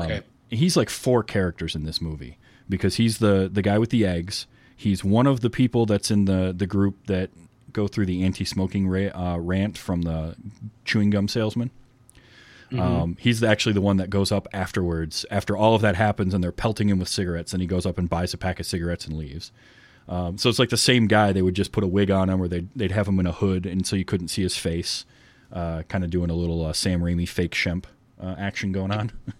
okay. 0.03 0.22
he's 0.50 0.77
like 0.77 0.89
four 0.89 1.24
characters 1.24 1.75
in 1.75 1.84
this 1.84 2.01
movie 2.01 2.38
because 2.70 2.96
he's 2.96 3.20
the 3.20 3.50
the 3.51 3.62
guy 3.62 3.77
with 3.77 3.89
the 3.89 4.05
eggs. 4.05 4.48
He's 4.75 5.03
one 5.03 5.27
of 5.27 5.41
the 5.41 5.50
people 5.50 5.86
that's 5.86 6.12
in 6.12 6.25
the 6.25 6.53
the 6.55 6.67
group 6.67 7.08
that 7.08 7.29
go 7.72 7.88
through 7.88 8.05
the 8.05 8.24
anti-smoking 8.24 8.88
ra- 8.88 9.12
uh, 9.13 9.38
rant 9.38 9.77
from 9.77 10.03
the 10.03 10.36
chewing 10.86 11.10
gum 11.10 11.27
salesman. 11.27 11.72
Um, 12.79 13.17
he's 13.20 13.44
actually 13.44 13.74
the 13.74 13.82
one 13.82 13.98
that 13.98 14.10
goes 14.10 14.32
up 14.32 14.48
afterwards. 14.53 15.25
After 15.29 15.55
all 15.55 15.75
of 15.75 15.82
that 15.82 15.96
happens 15.96 16.34
and 16.34 16.44
they're 16.44 16.51
pelting 16.51 16.89
him 16.89 17.00
with 17.00 17.08
cigarettes 17.08 17.53
and 17.53 17.62
he 17.62 17.67
goes 17.67 17.86
up 17.86 17.98
and 17.98 18.10
buys 18.10 18.34
a 18.34 18.38
pack 18.38 18.60
of 18.60 18.65
cigarettes 18.65 19.05
and 19.05 19.17
leaves. 19.17 19.51
Um, 20.08 20.38
so 20.38 20.50
it's 20.50 20.60
like 20.60 20.70
the 20.70 20.77
same 20.77 21.08
guy. 21.08 21.32
They 21.32 21.41
would 21.41 21.55
just 21.55 21.72
put 21.72 21.84
a 21.84 21.88
wig 21.88 22.12
on 22.12 22.29
him 22.29 22.41
or 22.41 22.48
they'd, 22.48 22.67
they'd 22.75 22.91
have 22.91 23.08
him 23.08 23.20
in 23.20 23.27
a 23.27 23.32
hood 23.32 23.65
and 23.65 23.86
so 23.86 23.96
you 23.96 24.05
couldn't 24.05 24.27
see 24.29 24.41
his 24.41 24.58
face 24.58 25.05
uh, 25.51 25.84
kind 25.84 26.03
of 26.03 26.10
doing 26.10 26.29
a 26.29 26.34
little 26.34 26.65
uh, 26.65 26.74
sam 26.74 27.01
raimi 27.01 27.27
fake 27.27 27.53
shemp 27.53 27.86
uh, 28.22 28.36
action 28.38 28.72
going 28.72 28.91
on 28.91 29.12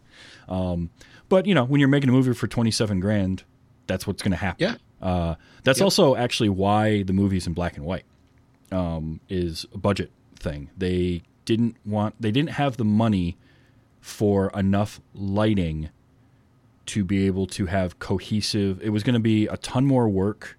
um, 0.48 0.90
but 1.30 1.46
you 1.46 1.54
know 1.56 1.64
when 1.64 1.80
you're 1.80 1.88
making 1.90 2.10
a 2.10 2.14
movie 2.14 2.34
for 2.34 2.48
27 2.48 3.00
grand 3.00 3.44
that's 3.88 4.06
what's 4.08 4.22
going 4.22 4.32
to 4.32 4.38
happen 4.38 4.64
Yeah. 5.02 5.08
uh, 5.08 5.36
that's 5.64 5.82
also 5.82 6.16
actually 6.16 6.50
why 6.50 7.04
the 7.04 7.14
movie's 7.14 7.46
in 7.48 7.54
black 7.54 7.78
and 7.78 7.86
white 7.86 8.06
um, 8.72 9.20
is 9.30 9.66
a 9.74 9.78
budget 9.78 10.12
thing. 10.38 10.70
They 10.78 11.22
didn't 11.46 11.76
want 11.86 12.16
they 12.20 12.32
didn't 12.32 12.52
have 12.52 12.78
the 12.78 12.84
money 12.86 13.38
for 14.02 14.50
enough 14.56 15.00
lighting 15.14 15.90
to 16.88 17.04
be 17.04 17.26
able 17.26 17.48
to 17.48 17.66
have 17.68 17.98
cohesive. 18.00 18.80
It 18.82 18.90
was 18.90 19.04
going 19.04 19.14
to 19.16 19.20
be 19.20 19.48
a 19.48 19.58
ton 19.58 19.86
more 19.86 20.08
work 20.10 20.58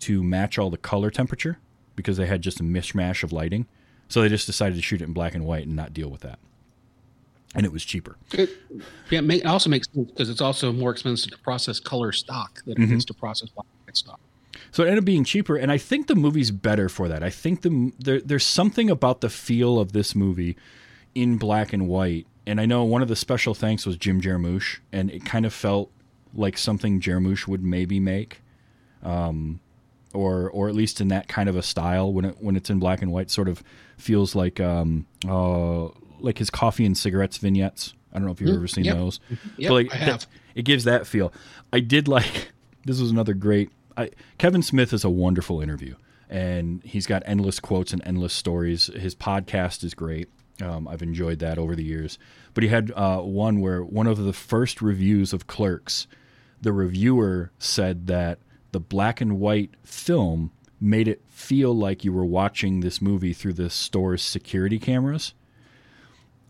to 0.00 0.22
match 0.22 0.58
all 0.58 0.70
the 0.70 0.76
color 0.76 1.10
temperature 1.10 1.58
because 1.96 2.16
they 2.16 2.26
had 2.26 2.42
just 2.42 2.60
a 2.60 2.62
mishmash 2.64 3.22
of 3.22 3.32
lighting. 3.32 3.66
So 4.08 4.22
they 4.22 4.28
just 4.28 4.46
decided 4.46 4.76
to 4.76 4.82
shoot 4.82 5.00
it 5.02 5.04
in 5.04 5.12
black 5.12 5.34
and 5.34 5.44
white 5.44 5.66
and 5.66 5.76
not 5.76 5.92
deal 5.92 6.08
with 6.10 6.22
that. 6.22 6.38
And 7.58 7.66
it 7.66 7.72
was 7.72 7.84
cheaper. 7.84 8.16
It, 8.32 8.50
yeah, 9.10 9.18
it 9.18 9.30
it 9.30 9.46
also 9.46 9.68
makes 9.68 9.88
sense 9.92 10.08
because 10.12 10.30
it's 10.30 10.40
also 10.40 10.72
more 10.72 10.92
expensive 10.92 11.32
to 11.32 11.38
process 11.38 11.80
color 11.80 12.12
stock 12.12 12.62
than 12.64 12.80
it 12.80 12.92
is 12.92 13.04
to 13.06 13.14
process 13.14 13.48
black 13.48 13.66
and 13.66 13.86
white 13.88 13.96
stock. 13.96 14.20
So 14.70 14.84
it 14.84 14.86
ended 14.86 15.00
up 15.00 15.04
being 15.04 15.24
cheaper, 15.24 15.56
and 15.56 15.72
I 15.72 15.76
think 15.76 16.06
the 16.06 16.14
movie's 16.14 16.52
better 16.52 16.88
for 16.88 17.08
that. 17.08 17.24
I 17.24 17.30
think 17.30 17.62
the 17.62 17.92
there, 17.98 18.20
there's 18.20 18.46
something 18.46 18.88
about 18.88 19.22
the 19.22 19.28
feel 19.28 19.80
of 19.80 19.90
this 19.90 20.14
movie 20.14 20.56
in 21.16 21.36
black 21.36 21.72
and 21.72 21.88
white. 21.88 22.28
And 22.46 22.60
I 22.60 22.66
know 22.66 22.84
one 22.84 23.02
of 23.02 23.08
the 23.08 23.16
special 23.16 23.54
thanks 23.54 23.84
was 23.84 23.96
Jim 23.96 24.20
Jarmusch, 24.20 24.78
and 24.92 25.10
it 25.10 25.24
kind 25.24 25.44
of 25.44 25.52
felt 25.52 25.90
like 26.32 26.56
something 26.56 27.00
Jarmusch 27.00 27.48
would 27.48 27.64
maybe 27.64 27.98
make, 27.98 28.40
um, 29.02 29.58
or 30.14 30.48
or 30.48 30.68
at 30.68 30.76
least 30.76 31.00
in 31.00 31.08
that 31.08 31.26
kind 31.26 31.48
of 31.48 31.56
a 31.56 31.62
style 31.62 32.12
when 32.12 32.24
it 32.24 32.36
when 32.40 32.54
it's 32.54 32.70
in 32.70 32.78
black 32.78 33.02
and 33.02 33.10
white. 33.10 33.30
Sort 33.30 33.48
of 33.48 33.64
feels 33.96 34.34
like 34.34 34.60
um, 34.60 35.06
uh, 35.26 35.88
like 36.20 36.38
his 36.38 36.50
coffee 36.50 36.84
and 36.86 36.96
cigarettes 36.96 37.36
vignettes. 37.38 37.94
I 38.12 38.16
don't 38.18 38.24
know 38.26 38.32
if 38.32 38.40
you've 38.40 38.54
ever 38.56 38.66
seen 38.68 38.84
yep. 38.84 38.96
those. 38.96 39.20
Yep, 39.58 39.68
But, 39.68 39.74
like, 39.74 39.94
I 39.94 39.98
that- 39.98 40.04
have. 40.08 40.26
it 40.54 40.62
gives 40.62 40.84
that 40.84 41.06
feel. 41.06 41.32
I 41.72 41.80
did 41.80 42.08
like 42.08 42.52
this 42.84 43.00
was 43.00 43.10
another 43.10 43.34
great. 43.34 43.70
I, 43.96 44.10
Kevin 44.38 44.62
Smith 44.62 44.92
is 44.92 45.04
a 45.04 45.10
wonderful 45.10 45.60
interview, 45.60 45.94
and 46.30 46.82
he's 46.84 47.06
got 47.06 47.22
endless 47.26 47.60
quotes 47.60 47.92
and 47.92 48.02
endless 48.06 48.32
stories. 48.32 48.86
His 48.86 49.14
podcast 49.14 49.84
is 49.84 49.94
great. 49.94 50.28
Um, 50.62 50.88
I've 50.88 51.02
enjoyed 51.02 51.38
that 51.40 51.58
over 51.58 51.76
the 51.76 51.84
years. 51.84 52.18
But 52.54 52.64
he 52.64 52.70
had 52.70 52.90
uh, 52.96 53.18
one 53.20 53.60
where 53.60 53.82
one 53.84 54.06
of 54.06 54.18
the 54.18 54.32
first 54.32 54.80
reviews 54.82 55.32
of 55.32 55.46
Clerks, 55.46 56.06
the 56.60 56.72
reviewer 56.72 57.52
said 57.58 58.06
that 58.08 58.38
the 58.72 58.80
black 58.80 59.20
and 59.20 59.38
white 59.38 59.70
film 59.84 60.50
made 60.80 61.06
it 61.08 61.22
feel 61.28 61.74
like 61.76 62.04
you 62.04 62.12
were 62.12 62.24
watching 62.24 62.80
this 62.80 63.00
movie 63.02 63.32
through 63.32 63.52
the 63.52 63.70
store's 63.70 64.22
security 64.22 64.78
cameras 64.78 65.34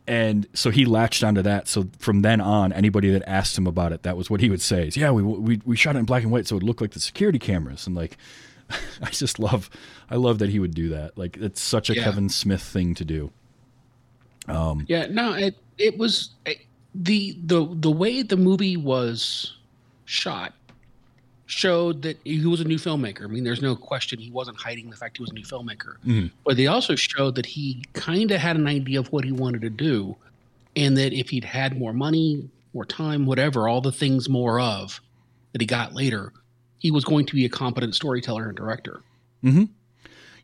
and 0.08 0.46
so 0.54 0.70
he 0.70 0.86
latched 0.86 1.22
onto 1.22 1.42
that. 1.42 1.68
So 1.68 1.86
from 1.98 2.22
then 2.22 2.40
on, 2.40 2.72
anybody 2.72 3.10
that 3.10 3.22
asked 3.28 3.56
him 3.58 3.66
about 3.66 3.92
it, 3.92 4.02
that 4.04 4.16
was 4.16 4.30
what 4.30 4.40
he 4.40 4.48
would 4.48 4.62
say: 4.62 4.88
is, 4.88 4.96
"Yeah, 4.96 5.10
we 5.10 5.22
we 5.22 5.60
we 5.64 5.76
shot 5.76 5.96
it 5.96 5.98
in 5.98 6.06
black 6.06 6.22
and 6.22 6.32
white, 6.32 6.46
so 6.46 6.56
it 6.56 6.62
looked 6.62 6.80
like 6.80 6.92
the 6.92 7.00
security 7.00 7.38
cameras." 7.38 7.86
And 7.86 7.94
like, 7.94 8.16
I 9.02 9.10
just 9.10 9.38
love, 9.38 9.68
I 10.10 10.16
love 10.16 10.38
that 10.38 10.48
he 10.48 10.58
would 10.58 10.74
do 10.74 10.88
that. 10.88 11.18
Like, 11.18 11.36
it's 11.36 11.60
such 11.60 11.90
a 11.90 11.94
Yeah. 11.94 12.04
Kevin 12.04 12.30
Smith 12.30 12.62
thing 12.62 12.94
to 12.94 13.04
do. 13.04 13.30
Um, 14.48 14.86
yeah, 14.88 15.06
no, 15.10 15.34
it 15.34 15.56
it 15.76 15.98
was 15.98 16.30
it, 16.46 16.58
the 16.94 17.38
the 17.44 17.68
the 17.70 17.90
way 17.90 18.22
the 18.22 18.36
movie 18.38 18.78
was 18.78 19.58
shot 20.06 20.54
showed 21.48 22.02
that 22.02 22.18
he 22.24 22.44
was 22.44 22.60
a 22.60 22.64
new 22.64 22.76
filmmaker. 22.76 23.24
I 23.24 23.26
mean, 23.26 23.42
there's 23.42 23.62
no 23.62 23.74
question 23.74 24.18
he 24.18 24.30
wasn't 24.30 24.60
hiding 24.60 24.90
the 24.90 24.96
fact 24.96 25.16
he 25.16 25.22
was 25.22 25.30
a 25.30 25.34
new 25.34 25.44
filmmaker. 25.44 25.96
Mm-hmm. 26.06 26.26
But 26.44 26.58
they 26.58 26.66
also 26.66 26.94
showed 26.94 27.36
that 27.36 27.46
he 27.46 27.82
kind 27.94 28.30
of 28.30 28.38
had 28.38 28.56
an 28.56 28.66
idea 28.66 29.00
of 29.00 29.10
what 29.10 29.24
he 29.24 29.32
wanted 29.32 29.62
to 29.62 29.70
do, 29.70 30.16
and 30.76 30.96
that 30.98 31.14
if 31.14 31.30
he'd 31.30 31.44
had 31.44 31.78
more 31.78 31.94
money, 31.94 32.50
more 32.74 32.84
time, 32.84 33.24
whatever, 33.24 33.66
all 33.66 33.80
the 33.80 33.90
things 33.90 34.28
more 34.28 34.60
of 34.60 35.00
that 35.52 35.62
he 35.62 35.66
got 35.66 35.94
later, 35.94 36.34
he 36.78 36.90
was 36.90 37.06
going 37.06 37.24
to 37.24 37.34
be 37.34 37.46
a 37.46 37.48
competent 37.48 37.94
storyteller 37.94 38.46
and 38.48 38.56
director. 38.56 39.00
Mm-hmm. 39.42 39.64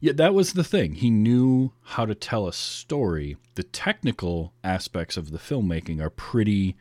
Yeah, 0.01 0.13
that 0.15 0.33
was 0.33 0.55
the 0.55 0.65
thing. 0.65 0.95
He 0.95 1.11
knew 1.11 1.73
how 1.83 2.07
to 2.07 2.15
tell 2.15 2.49
a 2.49 2.53
story. 2.53 3.37
The 3.57 3.63
technical 3.63 4.55
aspects 4.65 5.19
of 5.19 5.31
the 5.31 5.39
filmmaking 5.39 6.01
are 6.01 6.11
pretty 6.11 6.77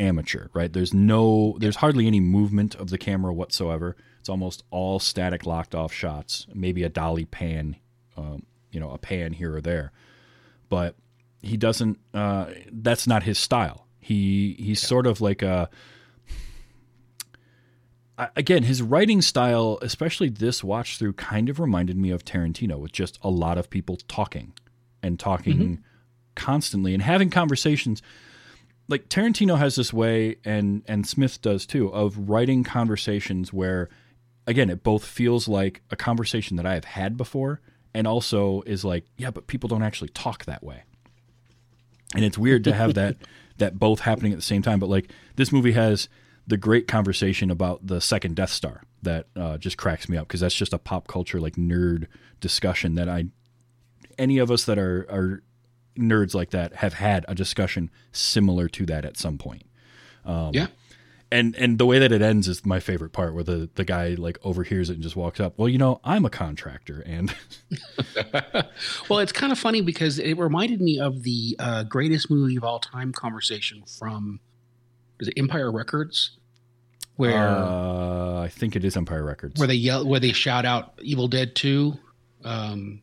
amateur, 0.00 0.48
right? 0.52 0.72
There's 0.72 0.92
no 0.92 1.56
there's 1.60 1.76
hardly 1.76 2.06
any 2.06 2.20
movement 2.20 2.74
of 2.74 2.90
the 2.90 2.98
camera 2.98 3.32
whatsoever. 3.32 3.96
It's 4.18 4.28
almost 4.28 4.64
all 4.70 4.98
static 4.98 5.46
locked 5.46 5.74
off 5.74 5.92
shots, 5.92 6.46
maybe 6.52 6.82
a 6.82 6.88
dolly 6.88 7.24
pan, 7.24 7.76
um, 8.16 8.44
you 8.72 8.80
know, 8.80 8.90
a 8.90 8.98
pan 8.98 9.32
here 9.32 9.54
or 9.54 9.60
there. 9.60 9.92
But 10.68 10.96
he 11.42 11.56
doesn't 11.56 11.98
uh, 12.12 12.46
that's 12.72 13.06
not 13.06 13.22
his 13.22 13.38
style. 13.38 13.86
He 14.00 14.56
he's 14.58 14.80
sort 14.80 15.06
of 15.06 15.20
like 15.20 15.42
a 15.42 15.70
again, 18.36 18.62
his 18.64 18.82
writing 18.82 19.22
style, 19.22 19.78
especially 19.82 20.28
this 20.28 20.62
watch 20.62 20.98
through, 20.98 21.14
kind 21.14 21.48
of 21.48 21.58
reminded 21.60 21.96
me 21.96 22.10
of 22.10 22.24
Tarantino 22.24 22.78
with 22.78 22.92
just 22.92 23.18
a 23.22 23.30
lot 23.30 23.58
of 23.58 23.70
people 23.70 23.96
talking 24.08 24.52
and 25.02 25.18
talking 25.18 25.82
constantly 26.34 26.94
and 26.94 27.02
having 27.02 27.30
conversations. 27.30 28.02
Like 28.90 29.08
Tarantino 29.08 29.56
has 29.56 29.76
this 29.76 29.92
way, 29.92 30.36
and 30.44 30.82
and 30.86 31.06
Smith 31.06 31.40
does 31.40 31.64
too, 31.64 31.88
of 31.88 32.28
writing 32.28 32.64
conversations 32.64 33.52
where, 33.52 33.88
again, 34.46 34.68
it 34.68 34.82
both 34.82 35.04
feels 35.04 35.48
like 35.48 35.80
a 35.90 35.96
conversation 35.96 36.56
that 36.58 36.66
I 36.66 36.74
have 36.74 36.84
had 36.84 37.16
before, 37.16 37.60
and 37.94 38.06
also 38.06 38.60
is 38.62 38.84
like, 38.84 39.06
yeah, 39.16 39.30
but 39.30 39.46
people 39.46 39.68
don't 39.68 39.82
actually 39.82 40.10
talk 40.10 40.44
that 40.44 40.62
way 40.62 40.82
and 42.14 42.24
it's 42.24 42.38
weird 42.38 42.64
to 42.64 42.72
have 42.72 42.94
that 42.94 43.16
that 43.58 43.78
both 43.78 44.00
happening 44.00 44.32
at 44.32 44.38
the 44.38 44.42
same 44.42 44.62
time. 44.62 44.78
But 44.78 44.88
like 44.88 45.10
this 45.36 45.52
movie 45.52 45.72
has 45.72 46.08
the 46.46 46.56
great 46.56 46.88
conversation 46.88 47.50
about 47.50 47.86
the 47.86 48.00
second 48.00 48.36
Death 48.36 48.50
Star 48.50 48.82
that 49.02 49.26
uh, 49.36 49.58
just 49.58 49.76
cracks 49.76 50.08
me 50.08 50.16
up 50.16 50.26
because 50.26 50.40
that's 50.40 50.54
just 50.54 50.72
a 50.72 50.78
pop 50.78 51.06
culture 51.06 51.40
like 51.40 51.56
nerd 51.56 52.06
discussion 52.40 52.94
that 52.96 53.08
I 53.08 53.26
any 54.18 54.38
of 54.38 54.50
us 54.50 54.64
that 54.64 54.78
are 54.78 55.06
are 55.10 55.42
nerds 55.98 56.34
like 56.34 56.50
that 56.50 56.74
have 56.76 56.94
had 56.94 57.24
a 57.28 57.34
discussion 57.34 57.90
similar 58.12 58.68
to 58.68 58.86
that 58.86 59.04
at 59.04 59.16
some 59.16 59.38
point. 59.38 59.64
yeah. 60.26 60.66
And 61.32 61.54
and 61.54 61.78
the 61.78 61.86
way 61.86 62.00
that 62.00 62.10
it 62.10 62.22
ends 62.22 62.48
is 62.48 62.66
my 62.66 62.80
favorite 62.80 63.12
part 63.12 63.34
where 63.34 63.44
the 63.44 63.70
the 63.76 63.84
guy 63.84 64.14
like 64.18 64.36
overhears 64.42 64.90
it 64.90 64.94
and 64.94 65.02
just 65.02 65.14
walks 65.14 65.38
up. 65.38 65.56
Well, 65.56 65.68
you 65.68 65.78
know, 65.78 66.00
I'm 66.02 66.24
a 66.24 66.30
contractor 66.30 67.04
and 67.06 67.32
Well, 69.08 69.20
it's 69.20 69.30
kind 69.32 69.52
of 69.52 69.58
funny 69.58 69.80
because 69.80 70.18
it 70.18 70.34
reminded 70.34 70.80
me 70.80 70.98
of 70.98 71.22
the 71.22 71.54
uh, 71.58 71.84
greatest 71.84 72.30
movie 72.30 72.56
of 72.56 72.64
all 72.64 72.80
time 72.80 73.12
conversation 73.12 73.84
from 73.98 74.40
is 75.20 75.28
it 75.28 75.34
Empire 75.36 75.70
Records, 75.70 76.36
where 77.14 77.46
uh, 77.48 78.40
I 78.42 78.48
think 78.48 78.74
it 78.74 78.84
is 78.84 78.96
Empire 78.96 79.24
Records. 79.24 79.58
where 79.60 79.68
they 79.68 79.74
yell 79.74 80.04
where 80.04 80.18
they 80.20 80.32
shout 80.32 80.64
out 80.64 80.94
Evil 81.00 81.28
Dead 81.28 81.54
Two. 81.54 81.94
Um, 82.44 83.02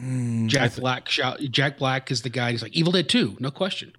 Mm, 0.00 0.46
Jack 0.48 0.70
th- 0.72 0.80
Black 0.80 1.08
shout. 1.08 1.40
Jack 1.50 1.78
Black 1.78 2.10
is 2.10 2.22
the 2.22 2.28
guy. 2.30 2.52
He's 2.52 2.62
like 2.62 2.72
Evil 2.76 2.92
Dead 2.92 3.08
Two, 3.08 3.36
no 3.40 3.50
question. 3.50 3.92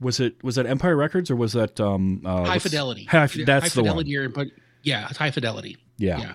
was 0.00 0.20
it 0.20 0.42
was 0.44 0.56
that 0.56 0.66
Empire 0.66 0.96
Records 0.96 1.30
or 1.30 1.36
was 1.36 1.52
that 1.54 1.80
um 1.80 2.22
uh, 2.24 2.44
High 2.44 2.58
Fidelity. 2.58 3.04
High, 3.04 3.26
that's 3.26 3.74
high 3.74 3.82
the 3.82 3.88
one. 3.92 4.12
Or, 4.14 4.28
but 4.28 4.48
yeah, 4.82 5.06
it's 5.08 5.18
High 5.18 5.30
Fidelity. 5.30 5.76
Yeah. 5.96 6.18
Yeah. 6.18 6.32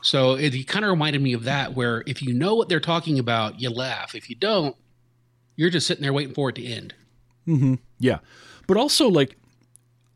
So 0.00 0.34
it, 0.34 0.66
kind 0.68 0.84
of 0.84 0.90
reminded 0.90 1.20
me 1.22 1.32
of 1.32 1.44
that, 1.44 1.74
where 1.74 2.04
if 2.06 2.22
you 2.22 2.32
know 2.32 2.54
what 2.54 2.68
they're 2.68 2.80
talking 2.80 3.18
about, 3.18 3.60
you 3.60 3.68
laugh. 3.68 4.14
If 4.14 4.30
you 4.30 4.36
don't, 4.36 4.76
you're 5.56 5.70
just 5.70 5.86
sitting 5.86 6.02
there 6.02 6.12
waiting 6.12 6.34
for 6.34 6.50
it 6.50 6.54
to 6.56 6.64
end. 6.64 6.94
hmm 7.44 7.74
Yeah. 7.98 8.18
But 8.66 8.76
also 8.76 9.08
like 9.08 9.36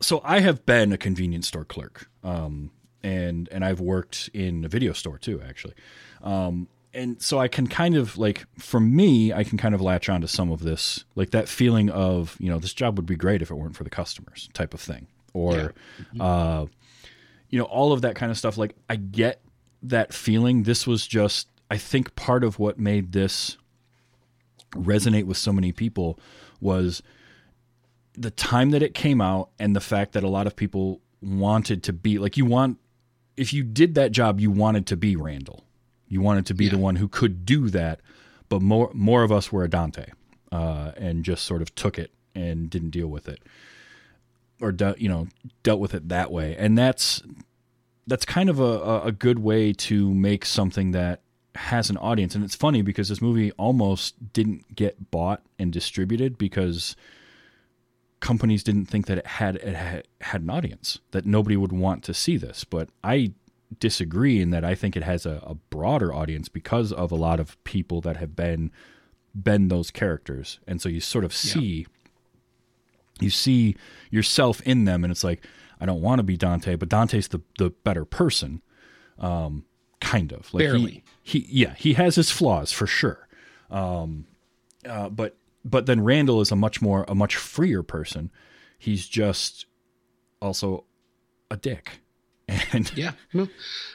so 0.01 0.21
I 0.23 0.39
have 0.39 0.65
been 0.65 0.91
a 0.93 0.97
convenience 0.97 1.47
store 1.47 1.65
clerk. 1.65 2.09
Um 2.23 2.71
and 3.03 3.49
and 3.51 3.63
I've 3.65 3.79
worked 3.81 4.29
in 4.33 4.63
a 4.65 4.67
video 4.69 4.93
store 4.93 5.17
too 5.17 5.41
actually. 5.47 5.73
Um 6.21 6.67
and 6.93 7.21
so 7.21 7.39
I 7.39 7.47
can 7.47 7.67
kind 7.67 7.95
of 7.95 8.17
like 8.17 8.45
for 8.59 8.79
me, 8.79 9.33
I 9.33 9.43
can 9.43 9.57
kind 9.57 9.73
of 9.73 9.81
latch 9.81 10.09
onto 10.09 10.27
some 10.27 10.51
of 10.51 10.61
this, 10.61 11.05
like 11.15 11.31
that 11.31 11.49
feeling 11.49 11.89
of 11.89 12.37
you 12.39 12.49
know 12.49 12.59
this 12.59 12.73
job 12.73 12.97
would 12.97 13.05
be 13.05 13.15
great 13.15 13.41
if 13.41 13.49
it 13.49 13.55
weren't 13.55 13.75
for 13.75 13.83
the 13.83 13.89
customers, 13.89 14.49
type 14.53 14.73
of 14.73 14.79
thing, 14.79 15.07
or 15.33 15.73
uh, 16.19 16.65
you 17.49 17.59
know 17.59 17.65
all 17.65 17.93
of 17.93 18.01
that 18.01 18.15
kind 18.15 18.31
of 18.31 18.37
stuff. 18.37 18.57
Like 18.57 18.75
I 18.89 18.95
get 18.95 19.41
that 19.81 20.13
feeling. 20.13 20.63
This 20.63 20.85
was 20.85 21.07
just 21.07 21.47
I 21.71 21.77
think 21.77 22.15
part 22.15 22.43
of 22.43 22.59
what 22.59 22.77
made 22.77 23.11
this 23.11 23.57
resonate 24.71 25.25
with 25.25 25.37
so 25.37 25.51
many 25.51 25.71
people 25.71 26.19
was 26.59 27.01
the 28.15 28.31
time 28.31 28.71
that 28.71 28.83
it 28.83 28.93
came 28.93 29.21
out 29.21 29.49
and 29.59 29.75
the 29.75 29.81
fact 29.81 30.13
that 30.13 30.23
a 30.23 30.29
lot 30.29 30.47
of 30.47 30.55
people 30.55 31.01
wanted 31.21 31.83
to 31.83 31.93
be 31.93 32.19
like 32.19 32.37
you 32.37 32.45
want 32.45 32.77
if 33.37 33.53
you 33.53 33.63
did 33.63 33.95
that 33.95 34.11
job 34.11 34.39
you 34.39 34.51
wanted 34.51 34.85
to 34.85 34.97
be 34.97 35.15
Randall 35.15 35.63
you 36.13 36.21
wanted 36.21 36.45
to 36.45 36.53
be 36.53 36.69
the 36.69 36.77
one 36.77 36.95
who 36.97 37.07
could 37.07 37.45
do 37.45 37.69
that 37.69 37.99
but 38.49 38.61
more 38.61 38.91
more 38.93 39.23
of 39.23 39.31
us 39.31 39.51
were 39.51 39.63
a 39.63 39.69
Dante 39.69 40.05
uh, 40.51 40.91
and 40.95 41.23
just 41.25 41.43
sort 41.43 41.61
of 41.63 41.73
took 41.73 41.97
it 41.97 42.11
and 42.35 42.69
didn't 42.69 42.91
deal 42.91 43.07
with 43.07 43.27
it. 43.27 43.39
Or 44.61 44.71
de- 44.71 44.95
you 44.99 45.09
know 45.09 45.27
dealt 45.63 45.79
with 45.79 45.93
it 45.95 46.09
that 46.09 46.31
way. 46.31 46.55
And 46.55 46.77
that's 46.77 47.23
that's 48.05 48.25
kind 48.25 48.49
of 48.49 48.59
a, 48.59 48.63
a- 48.63 49.01
a 49.05 49.11
good 49.11 49.39
way 49.39 49.73
to 49.73 50.13
make 50.13 50.45
something 50.45 50.91
that 50.91 51.21
has 51.55 51.89
an 51.89 51.97
audience. 51.97 52.35
And 52.35 52.43
it's 52.43 52.55
funny 52.55 52.83
because 52.83 53.09
this 53.09 53.21
movie 53.21 53.51
almost 53.53 54.33
didn't 54.33 54.75
get 54.75 55.09
bought 55.09 55.41
and 55.57 55.73
distributed 55.73 56.37
because 56.37 56.95
companies 58.19 58.63
didn't 58.63 58.85
think 58.85 59.07
that 59.07 59.17
it 59.17 59.27
had 59.27 59.55
it 59.55 59.75
had, 59.75 60.07
had 60.21 60.41
an 60.43 60.49
audience 60.49 60.99
that 61.11 61.25
nobody 61.25 61.57
would 61.57 61.73
want 61.73 62.03
to 62.03 62.13
see 62.13 62.37
this. 62.37 62.63
But 62.63 62.89
i 63.03 63.31
disagree 63.79 64.41
in 64.41 64.49
that 64.49 64.63
i 64.63 64.75
think 64.75 64.95
it 64.95 65.03
has 65.03 65.25
a, 65.25 65.41
a 65.43 65.55
broader 65.55 66.13
audience 66.13 66.49
because 66.49 66.91
of 66.91 67.11
a 67.11 67.15
lot 67.15 67.39
of 67.39 67.61
people 67.63 68.01
that 68.01 68.17
have 68.17 68.35
been 68.35 68.71
been 69.33 69.67
those 69.67 69.91
characters. 69.91 70.59
And 70.67 70.81
so 70.81 70.89
you 70.89 70.99
sort 70.99 71.25
of 71.25 71.33
see 71.33 71.87
you 73.19 73.29
see 73.29 73.75
yourself 74.09 74.61
in 74.61 74.85
them 74.85 75.03
and 75.03 75.11
it's 75.11 75.23
like 75.23 75.45
i 75.79 75.85
don't 75.85 76.01
want 76.01 76.17
to 76.17 76.23
be 76.23 76.35
dante 76.35 76.75
but 76.75 76.89
dante's 76.89 77.27
the 77.27 77.39
the 77.59 77.69
better 77.69 78.05
person 78.05 78.59
um 79.19 79.63
kind 79.99 80.33
of. 80.33 80.51
Like 80.51 80.63
Barely. 80.63 81.03
he, 81.21 81.39
he 81.39 81.61
yeah 81.63 81.75
he 81.75 81.93
has 81.93 82.15
his 82.15 82.31
flaws 82.31 82.71
for 82.71 82.87
sure. 82.87 83.27
Um 83.69 84.25
uh, 84.85 85.09
but 85.09 85.37
but 85.63 85.85
then 85.85 86.03
randall 86.03 86.41
is 86.41 86.51
a 86.51 86.55
much 86.55 86.81
more 86.81 87.05
a 87.07 87.15
much 87.15 87.35
freer 87.35 87.83
person. 87.83 88.31
He's 88.77 89.07
just 89.07 89.65
also 90.41 90.85
a 91.49 91.55
dick 91.55 92.01
and 92.47 92.95
Yeah, 92.95 93.11
no, 93.33 93.47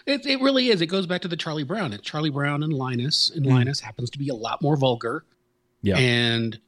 it 0.07 0.27
it 0.27 0.41
really 0.41 0.69
is. 0.69 0.81
It 0.81 0.87
goes 0.87 1.07
back 1.07 1.23
to 1.23 1.29
the 1.29 1.37
Charlie 1.37 1.65
Brown. 1.65 1.93
It's 1.93 2.03
Charlie 2.03 2.31
Brown 2.31 2.63
and 2.63 2.73
Linus, 2.73 3.31
and 3.31 3.45
mm-hmm. 3.45 3.55
Linus 3.55 3.81
happens 3.81 4.11
to 4.11 4.19
be 4.19 4.29
a 4.29 4.35
lot 4.35 4.63
more 4.63 4.77
vulgar. 4.77 5.25
yeah 5.83 5.97
and 5.97 6.59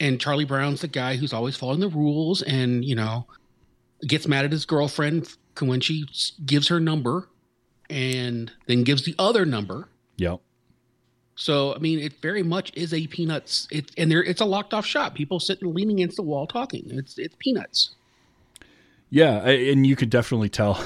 and 0.00 0.20
Charlie 0.20 0.44
Brown's 0.44 0.80
the 0.80 0.88
guy 0.88 1.16
who's 1.16 1.32
always 1.32 1.56
following 1.56 1.80
the 1.80 1.88
rules, 1.88 2.42
and 2.42 2.84
you 2.84 2.94
know, 2.94 3.26
gets 4.06 4.26
mad 4.26 4.44
at 4.44 4.52
his 4.52 4.64
girlfriend 4.64 5.28
when 5.60 5.80
she 5.80 6.06
gives 6.44 6.68
her 6.68 6.80
number, 6.80 7.28
and 7.88 8.52
then 8.66 8.84
gives 8.84 9.04
the 9.04 9.14
other 9.18 9.44
number. 9.44 9.88
yeah 10.16 10.36
So 11.36 11.74
I 11.74 11.78
mean, 11.78 11.98
it 11.98 12.20
very 12.20 12.42
much 12.42 12.72
is 12.74 12.92
a 12.92 13.06
peanuts. 13.06 13.68
It 13.70 13.90
and 13.96 14.10
there 14.10 14.22
it's 14.22 14.40
a 14.40 14.44
locked 14.44 14.74
off 14.74 14.86
shop. 14.86 15.14
People 15.14 15.40
sitting 15.40 15.72
leaning 15.72 16.00
against 16.00 16.16
the 16.16 16.22
wall 16.22 16.46
talking. 16.46 16.86
It's 16.90 17.18
it's 17.18 17.36
peanuts. 17.38 17.94
Yeah, 19.10 19.46
and 19.48 19.86
you 19.86 19.94
could 19.94 20.10
definitely 20.10 20.48
tell. 20.48 20.84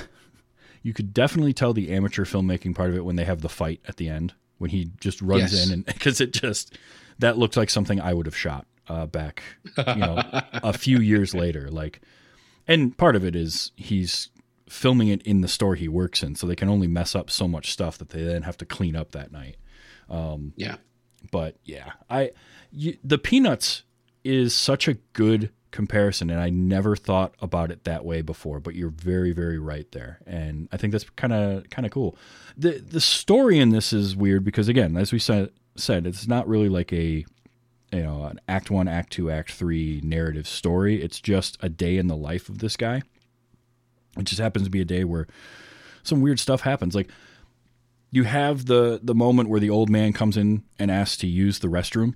You 0.83 0.93
could 0.95 1.13
definitely 1.15 1.53
tell 1.53 1.73
the 1.73 1.91
amateur 1.91 2.25
filmmaking 2.25 2.75
part 2.75 2.91
of 2.91 2.97
it 2.97 3.05
when 3.05 3.17
they 3.17 3.25
have 3.25 3.41
the 3.43 3.49
fight 3.49 3.81
at 3.87 3.97
the 3.97 4.09
end 4.09 4.35
when 4.59 4.71
he 4.71 4.91
just 5.01 5.21
runs 5.23 5.53
Yes. 5.53 5.67
in 5.67 5.73
and 5.73 5.85
because 5.87 6.21
it 6.21 6.33
just 6.33 6.77
that 7.19 7.37
looked 7.39 7.57
like 7.57 7.71
something 7.71 8.01
I 8.01 8.15
would 8.15 8.27
have 8.27 8.37
shot 8.37 8.67
uh, 8.89 9.07
back, 9.07 9.43
you 9.77 9.97
know, 9.97 10.23
a 10.55 10.73
few 10.73 10.99
years 11.01 11.35
later. 11.35 11.71
Like, 11.71 12.01
and 12.67 12.97
part 12.97 13.17
of 13.17 13.25
it 13.25 13.37
is 13.37 13.73
he's 13.77 14.31
filming 14.69 15.09
it 15.09 15.23
in 15.23 15.41
the 15.41 15.49
store 15.49 15.75
he 15.75 15.89
works 15.89 16.23
in, 16.23 16.35
so 16.35 16.47
they 16.47 16.57
can 16.57 16.69
only 16.69 16.87
mess 16.87 17.15
up 17.15 17.31
so 17.31 17.47
much 17.49 17.73
stuff 17.73 17.99
that 17.99 18.11
they 18.11 18.23
then 18.23 18.43
have 18.43 18.57
to 18.59 18.65
clean 18.67 18.95
up 18.97 19.13
that 19.13 19.33
night 19.33 19.57
Yeah, 20.57 20.77
but 21.33 21.57
yeah, 21.65 21.93
I 22.09 22.31
you, 22.71 22.97
the 23.05 23.19
Peanuts 23.19 23.83
is 24.25 24.55
such 24.55 24.89
a 24.89 24.95
good 25.13 25.51
comparison, 25.71 26.31
and 26.31 26.41
I 26.41 26.51
never 26.51 26.97
thought 26.97 27.35
about 27.41 27.71
it 27.71 27.85
that 27.85 28.05
way 28.05 28.23
before. 28.23 28.61
But 28.61 28.75
you're 28.75 28.91
very, 28.91 29.33
very 29.33 29.59
right 29.59 29.91
there, 29.93 30.21
and 30.27 30.69
I 30.73 30.77
think 30.77 30.93
that's 30.93 31.09
kind 31.11 31.33
of 31.33 31.69
kind 31.71 31.87
of 31.87 31.93
cool. 31.93 32.17
the 32.57 32.79
The 32.79 33.01
story 33.01 33.59
in 33.59 33.71
this 33.71 33.93
is 33.93 34.17
weird 34.17 34.45
because, 34.45 34.69
again, 34.69 34.97
as 34.97 35.13
we 35.13 35.19
said, 35.19 35.51
said 35.77 36.07
it's 36.07 36.27
not 36.27 36.49
really 36.49 36.69
like 36.69 36.93
a 36.93 37.25
you 37.93 38.03
know 38.03 38.25
an 38.25 38.41
Act 38.49 38.71
One, 38.71 38.89
Act 38.89 39.13
Two, 39.13 39.31
Act 39.31 39.53
Three 39.53 40.01
narrative 40.03 40.47
story. 40.49 41.03
It's 41.03 41.21
just 41.21 41.57
a 41.61 41.69
day 41.69 41.97
in 41.97 42.07
the 42.07 42.17
life 42.17 42.49
of 42.49 42.59
this 42.59 42.77
guy. 42.77 43.03
It 44.17 44.25
just 44.25 44.41
happens 44.41 44.65
to 44.65 44.71
be 44.71 44.81
a 44.81 44.87
day 44.87 45.05
where 45.05 45.27
some 46.03 46.21
weird 46.21 46.41
stuff 46.41 46.63
happens, 46.63 46.95
like 46.95 47.11
you 48.11 48.25
have 48.25 48.67
the 48.67 49.01
the 49.03 49.15
moment 49.15 49.49
where 49.49 49.61
the 49.61 49.71
old 49.71 49.91
man 49.91 50.13
comes 50.13 50.37
in 50.37 50.65
and 50.79 50.91
asks 50.91 51.19
to 51.19 51.27
use 51.27 51.59
the 51.59 51.69
restroom 51.69 52.15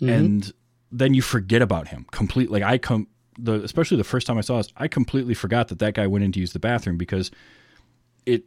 mm-hmm. 0.00 0.08
and 0.08 0.52
then 0.96 1.12
you 1.12 1.20
forget 1.22 1.60
about 1.60 1.88
him 1.88 2.06
completely 2.12 2.60
like 2.60 2.72
i 2.72 2.78
come 2.78 3.06
the 3.38 3.54
especially 3.64 3.96
the 3.96 4.04
first 4.04 4.26
time 4.26 4.38
i 4.38 4.40
saw 4.40 4.58
this 4.58 4.68
i 4.76 4.86
completely 4.86 5.34
forgot 5.34 5.68
that 5.68 5.78
that 5.80 5.94
guy 5.94 6.06
went 6.06 6.24
in 6.24 6.30
to 6.32 6.38
use 6.40 6.52
the 6.52 6.58
bathroom 6.58 6.96
because 6.96 7.30
it 8.26 8.44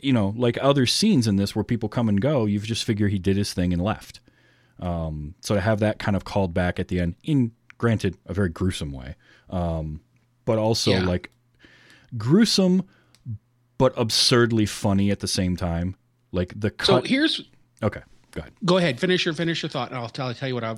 you 0.00 0.12
know 0.12 0.32
like 0.36 0.56
other 0.62 0.86
scenes 0.86 1.26
in 1.26 1.36
this 1.36 1.54
where 1.56 1.64
people 1.64 1.88
come 1.88 2.08
and 2.08 2.20
go 2.20 2.46
you 2.46 2.58
just 2.60 2.84
figure 2.84 3.08
he 3.08 3.18
did 3.18 3.36
his 3.36 3.52
thing 3.52 3.72
and 3.72 3.82
left 3.82 4.20
um 4.80 5.34
so 5.40 5.54
to 5.56 5.60
have 5.60 5.80
that 5.80 5.98
kind 5.98 6.16
of 6.16 6.24
called 6.24 6.54
back 6.54 6.78
at 6.78 6.88
the 6.88 7.00
end 7.00 7.14
in 7.24 7.50
granted 7.78 8.16
a 8.26 8.32
very 8.34 8.48
gruesome 8.48 8.92
way 8.92 9.16
um 9.50 10.00
but 10.44 10.58
also 10.58 10.92
Yeah. 10.92 11.04
like 11.04 11.30
gruesome 12.16 12.82
but 13.78 13.92
absurdly 13.96 14.66
funny 14.66 15.10
at 15.10 15.20
the 15.20 15.28
same 15.28 15.56
time 15.56 15.96
like 16.30 16.52
the 16.58 16.70
cut. 16.70 16.86
So 16.86 17.00
here's 17.02 17.42
okay 17.82 18.02
go 18.32 18.40
ahead 18.40 18.52
go 18.64 18.76
ahead, 18.78 18.98
finish 19.00 19.24
your 19.24 19.34
finish 19.34 19.62
your 19.62 19.68
thought, 19.70 19.90
and 19.90 19.98
I'll 19.98 20.08
tell, 20.08 20.28
I'll 20.28 20.34
tell 20.34 20.48
you 20.48 20.54
what 20.54 20.64
I. 20.64 20.76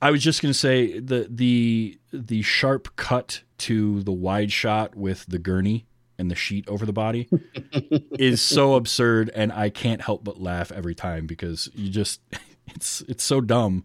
I 0.00 0.10
was 0.10 0.22
just 0.22 0.42
going 0.42 0.52
to 0.52 0.58
say 0.58 0.98
the 1.00 1.26
the 1.30 1.98
the 2.12 2.42
sharp 2.42 2.96
cut 2.96 3.42
to 3.58 4.02
the 4.02 4.12
wide 4.12 4.52
shot 4.52 4.94
with 4.94 5.26
the 5.26 5.38
gurney 5.38 5.86
and 6.18 6.30
the 6.30 6.34
sheet 6.34 6.68
over 6.68 6.86
the 6.86 6.92
body 6.92 7.28
is 8.18 8.40
so 8.40 8.74
absurd 8.74 9.30
and 9.34 9.52
I 9.52 9.70
can't 9.70 10.00
help 10.00 10.24
but 10.24 10.40
laugh 10.40 10.72
every 10.72 10.94
time 10.94 11.26
because 11.26 11.68
you 11.74 11.90
just 11.90 12.20
it's 12.68 13.00
it's 13.02 13.24
so 13.24 13.40
dumb 13.40 13.84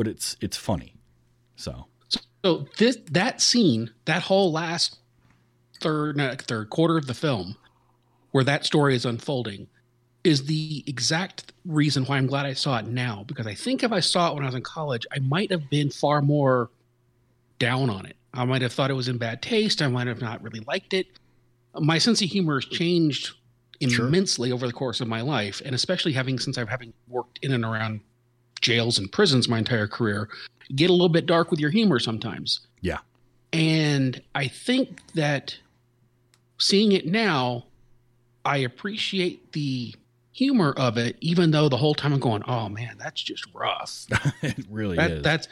but 0.00 0.08
it's 0.08 0.34
it's 0.40 0.56
funny. 0.56 0.94
So, 1.56 1.86
So 2.42 2.66
this 2.78 2.96
that 3.10 3.42
scene, 3.42 3.90
that 4.06 4.22
whole 4.22 4.50
last 4.50 4.98
third 5.82 6.16
third 6.42 6.70
quarter 6.70 6.96
of 6.96 7.06
the 7.06 7.12
film, 7.12 7.56
where 8.30 8.44
that 8.44 8.64
story 8.64 8.94
is 8.94 9.04
unfolding, 9.04 9.68
is 10.24 10.44
the 10.44 10.84
exact 10.86 11.52
reason 11.64 12.04
why 12.04 12.16
I'm 12.18 12.26
glad 12.26 12.46
I 12.46 12.52
saw 12.52 12.78
it 12.78 12.86
now. 12.86 13.24
Because 13.26 13.46
I 13.46 13.54
think 13.54 13.82
if 13.82 13.92
I 13.92 14.00
saw 14.00 14.30
it 14.30 14.34
when 14.34 14.42
I 14.42 14.46
was 14.46 14.54
in 14.54 14.62
college, 14.62 15.06
I 15.14 15.18
might 15.20 15.50
have 15.50 15.68
been 15.70 15.90
far 15.90 16.20
more 16.20 16.70
down 17.58 17.88
on 17.90 18.06
it. 18.06 18.16
I 18.34 18.44
might 18.44 18.62
have 18.62 18.72
thought 18.72 18.90
it 18.90 18.94
was 18.94 19.08
in 19.08 19.18
bad 19.18 19.42
taste. 19.42 19.82
I 19.82 19.88
might 19.88 20.06
have 20.06 20.20
not 20.20 20.42
really 20.42 20.60
liked 20.60 20.94
it. 20.94 21.06
My 21.78 21.98
sense 21.98 22.20
of 22.22 22.28
humor 22.28 22.60
has 22.60 22.64
changed 22.66 23.32
Sure. 23.88 24.08
immensely 24.08 24.52
over 24.52 24.66
the 24.66 24.74
course 24.74 25.00
of 25.00 25.08
my 25.08 25.22
life, 25.22 25.62
and 25.64 25.74
especially 25.74 26.12
having 26.12 26.38
since 26.38 26.58
I've 26.58 26.68
having 26.68 26.92
worked 27.08 27.38
in 27.40 27.52
and 27.52 27.64
around 27.64 28.00
jails 28.60 28.98
and 28.98 29.10
prisons 29.10 29.48
my 29.48 29.56
entire 29.56 29.86
career, 29.88 30.28
get 30.74 30.90
a 30.90 30.92
little 30.92 31.08
bit 31.08 31.24
dark 31.24 31.50
with 31.50 31.58
your 31.60 31.70
humor 31.70 31.98
sometimes. 31.98 32.60
yeah. 32.82 32.98
And 33.54 34.20
I 34.34 34.48
think 34.48 35.00
that 35.14 35.56
seeing 36.58 36.92
it 36.92 37.06
now, 37.06 37.64
I 38.44 38.58
appreciate 38.58 39.52
the 39.52 39.94
humor 40.40 40.72
of 40.76 40.96
it, 40.96 41.16
even 41.20 41.50
though 41.50 41.68
the 41.68 41.76
whole 41.76 41.94
time 41.94 42.12
I'm 42.14 42.18
going, 42.20 42.42
"Oh 42.48 42.68
man, 42.70 42.96
that's 42.98 43.20
just 43.22 43.44
rough." 43.54 44.06
it 44.42 44.64
really 44.70 44.96
That, 44.96 45.10
is. 45.10 45.22
that's 45.22 45.48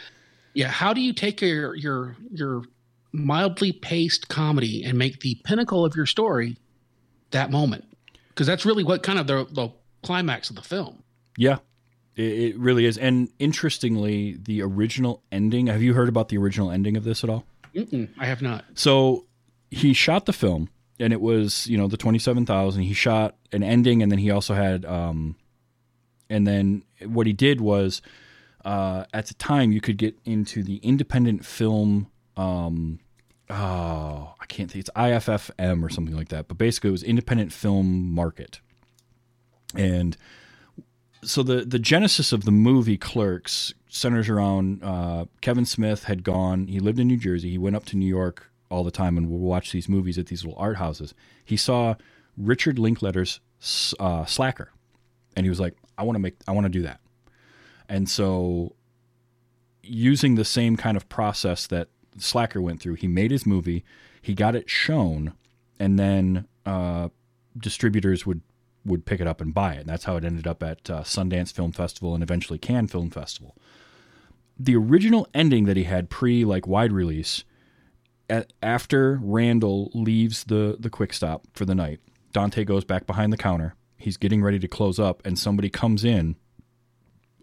yeah. 0.54 0.68
How 0.68 0.92
do 0.94 1.00
you 1.02 1.12
take 1.12 1.40
your 1.42 1.74
your 1.74 2.16
your 2.32 2.62
mildly 3.12 3.72
paced 3.72 4.28
comedy 4.28 4.82
and 4.84 4.96
make 4.98 5.20
the 5.20 5.34
pinnacle 5.44 5.84
of 5.84 5.94
your 5.94 6.06
story 6.06 6.56
that 7.32 7.50
moment? 7.50 7.84
Because 8.30 8.46
that's 8.46 8.64
really 8.64 8.84
what 8.84 9.02
kind 9.02 9.18
of 9.18 9.26
the, 9.26 9.46
the 9.50 9.68
climax 10.02 10.48
of 10.50 10.56
the 10.56 10.62
film. 10.62 11.02
yeah. 11.36 11.58
It, 12.16 12.22
it 12.54 12.58
really 12.58 12.84
is. 12.84 12.98
And 12.98 13.28
interestingly, 13.38 14.38
the 14.42 14.60
original 14.62 15.22
ending, 15.30 15.68
have 15.68 15.82
you 15.82 15.94
heard 15.94 16.08
about 16.08 16.28
the 16.30 16.38
original 16.38 16.68
ending 16.70 16.96
of 16.96 17.04
this 17.04 17.22
at 17.22 17.30
all? 17.30 17.44
Mm-mm, 17.76 18.08
I 18.18 18.26
have 18.26 18.42
not. 18.42 18.64
So 18.74 19.26
he 19.70 19.92
shot 19.92 20.26
the 20.26 20.32
film, 20.32 20.68
and 21.00 21.12
it 21.12 21.20
was 21.20 21.66
you 21.66 21.76
know 21.76 21.88
the 21.88 21.96
twenty 21.96 22.18
seven 22.18 22.46
thousand. 22.46 22.82
He 22.82 22.94
shot 22.94 23.36
an 23.52 23.62
ending, 23.62 24.02
and 24.02 24.10
then 24.10 24.18
he 24.18 24.30
also 24.30 24.54
had, 24.54 24.84
um, 24.84 25.36
and 26.28 26.46
then 26.46 26.84
what 27.04 27.26
he 27.26 27.32
did 27.32 27.60
was, 27.60 28.02
uh, 28.64 29.04
at 29.12 29.26
the 29.26 29.34
time 29.34 29.72
you 29.72 29.80
could 29.80 29.96
get 29.96 30.18
into 30.24 30.62
the 30.62 30.76
independent 30.76 31.44
film. 31.44 32.08
Um, 32.36 33.00
oh, 33.50 34.34
I 34.40 34.46
can't 34.46 34.70
think. 34.70 34.80
It's 34.80 34.90
IFFM 34.96 35.82
or 35.82 35.88
something 35.88 36.16
like 36.16 36.28
that. 36.28 36.48
But 36.48 36.58
basically, 36.58 36.88
it 36.88 36.92
was 36.92 37.02
independent 37.02 37.52
film 37.52 38.12
market, 38.12 38.60
and 39.74 40.16
so 41.22 41.42
the 41.42 41.64
the 41.64 41.78
genesis 41.78 42.32
of 42.32 42.44
the 42.44 42.50
movie 42.50 42.96
Clerks 42.96 43.74
centers 43.88 44.28
around 44.28 44.82
uh, 44.82 45.26
Kevin 45.40 45.64
Smith 45.64 46.04
had 46.04 46.22
gone. 46.22 46.66
He 46.66 46.80
lived 46.80 46.98
in 46.98 47.06
New 47.08 47.16
Jersey. 47.16 47.50
He 47.50 47.58
went 47.58 47.76
up 47.76 47.86
to 47.86 47.96
New 47.96 48.06
York 48.06 48.47
all 48.70 48.84
the 48.84 48.90
time 48.90 49.16
and 49.16 49.30
would 49.30 49.40
watch 49.40 49.72
these 49.72 49.88
movies 49.88 50.18
at 50.18 50.26
these 50.26 50.44
little 50.44 50.58
art 50.58 50.76
houses. 50.76 51.14
He 51.44 51.56
saw 51.56 51.94
Richard 52.36 52.78
Linklater's 52.78 53.40
uh, 53.98 54.24
Slacker, 54.24 54.70
and 55.36 55.44
he 55.44 55.50
was 55.50 55.60
like, 55.60 55.74
"I 55.96 56.02
want 56.02 56.16
to 56.16 56.20
make. 56.20 56.36
I 56.46 56.52
want 56.52 56.64
to 56.64 56.70
do 56.70 56.82
that." 56.82 57.00
And 57.88 58.08
so, 58.08 58.74
using 59.82 60.34
the 60.34 60.44
same 60.44 60.76
kind 60.76 60.96
of 60.96 61.08
process 61.08 61.66
that 61.68 61.88
Slacker 62.18 62.60
went 62.60 62.80
through, 62.80 62.94
he 62.94 63.08
made 63.08 63.30
his 63.30 63.46
movie. 63.46 63.84
He 64.20 64.34
got 64.34 64.54
it 64.54 64.68
shown, 64.68 65.32
and 65.78 65.98
then 65.98 66.46
uh, 66.66 67.08
distributors 67.56 68.26
would 68.26 68.42
would 68.84 69.04
pick 69.04 69.20
it 69.20 69.26
up 69.26 69.40
and 69.40 69.52
buy 69.54 69.74
it. 69.74 69.80
And 69.80 69.88
that's 69.88 70.04
how 70.04 70.16
it 70.16 70.24
ended 70.24 70.46
up 70.46 70.62
at 70.62 70.88
uh, 70.90 71.02
Sundance 71.02 71.52
Film 71.52 71.72
Festival 71.72 72.14
and 72.14 72.22
eventually 72.22 72.58
Cannes 72.58 72.88
Film 72.88 73.10
Festival. 73.10 73.54
The 74.58 74.76
original 74.76 75.28
ending 75.34 75.64
that 75.66 75.76
he 75.76 75.84
had 75.84 76.10
pre 76.10 76.44
like 76.44 76.66
wide 76.66 76.92
release, 76.92 77.44
at, 78.28 78.52
after 78.62 79.18
Randall 79.22 79.90
leaves 79.94 80.44
the 80.44 80.76
the 80.78 80.90
quick 80.90 81.12
stop 81.12 81.46
for 81.54 81.64
the 81.64 81.74
night, 81.74 82.00
Dante 82.32 82.64
goes 82.64 82.84
back 82.84 83.06
behind 83.06 83.32
the 83.32 83.36
counter. 83.36 83.74
He's 83.96 84.16
getting 84.16 84.42
ready 84.42 84.58
to 84.60 84.68
close 84.68 84.98
up, 84.98 85.22
and 85.24 85.38
somebody 85.38 85.68
comes 85.70 86.04
in, 86.04 86.36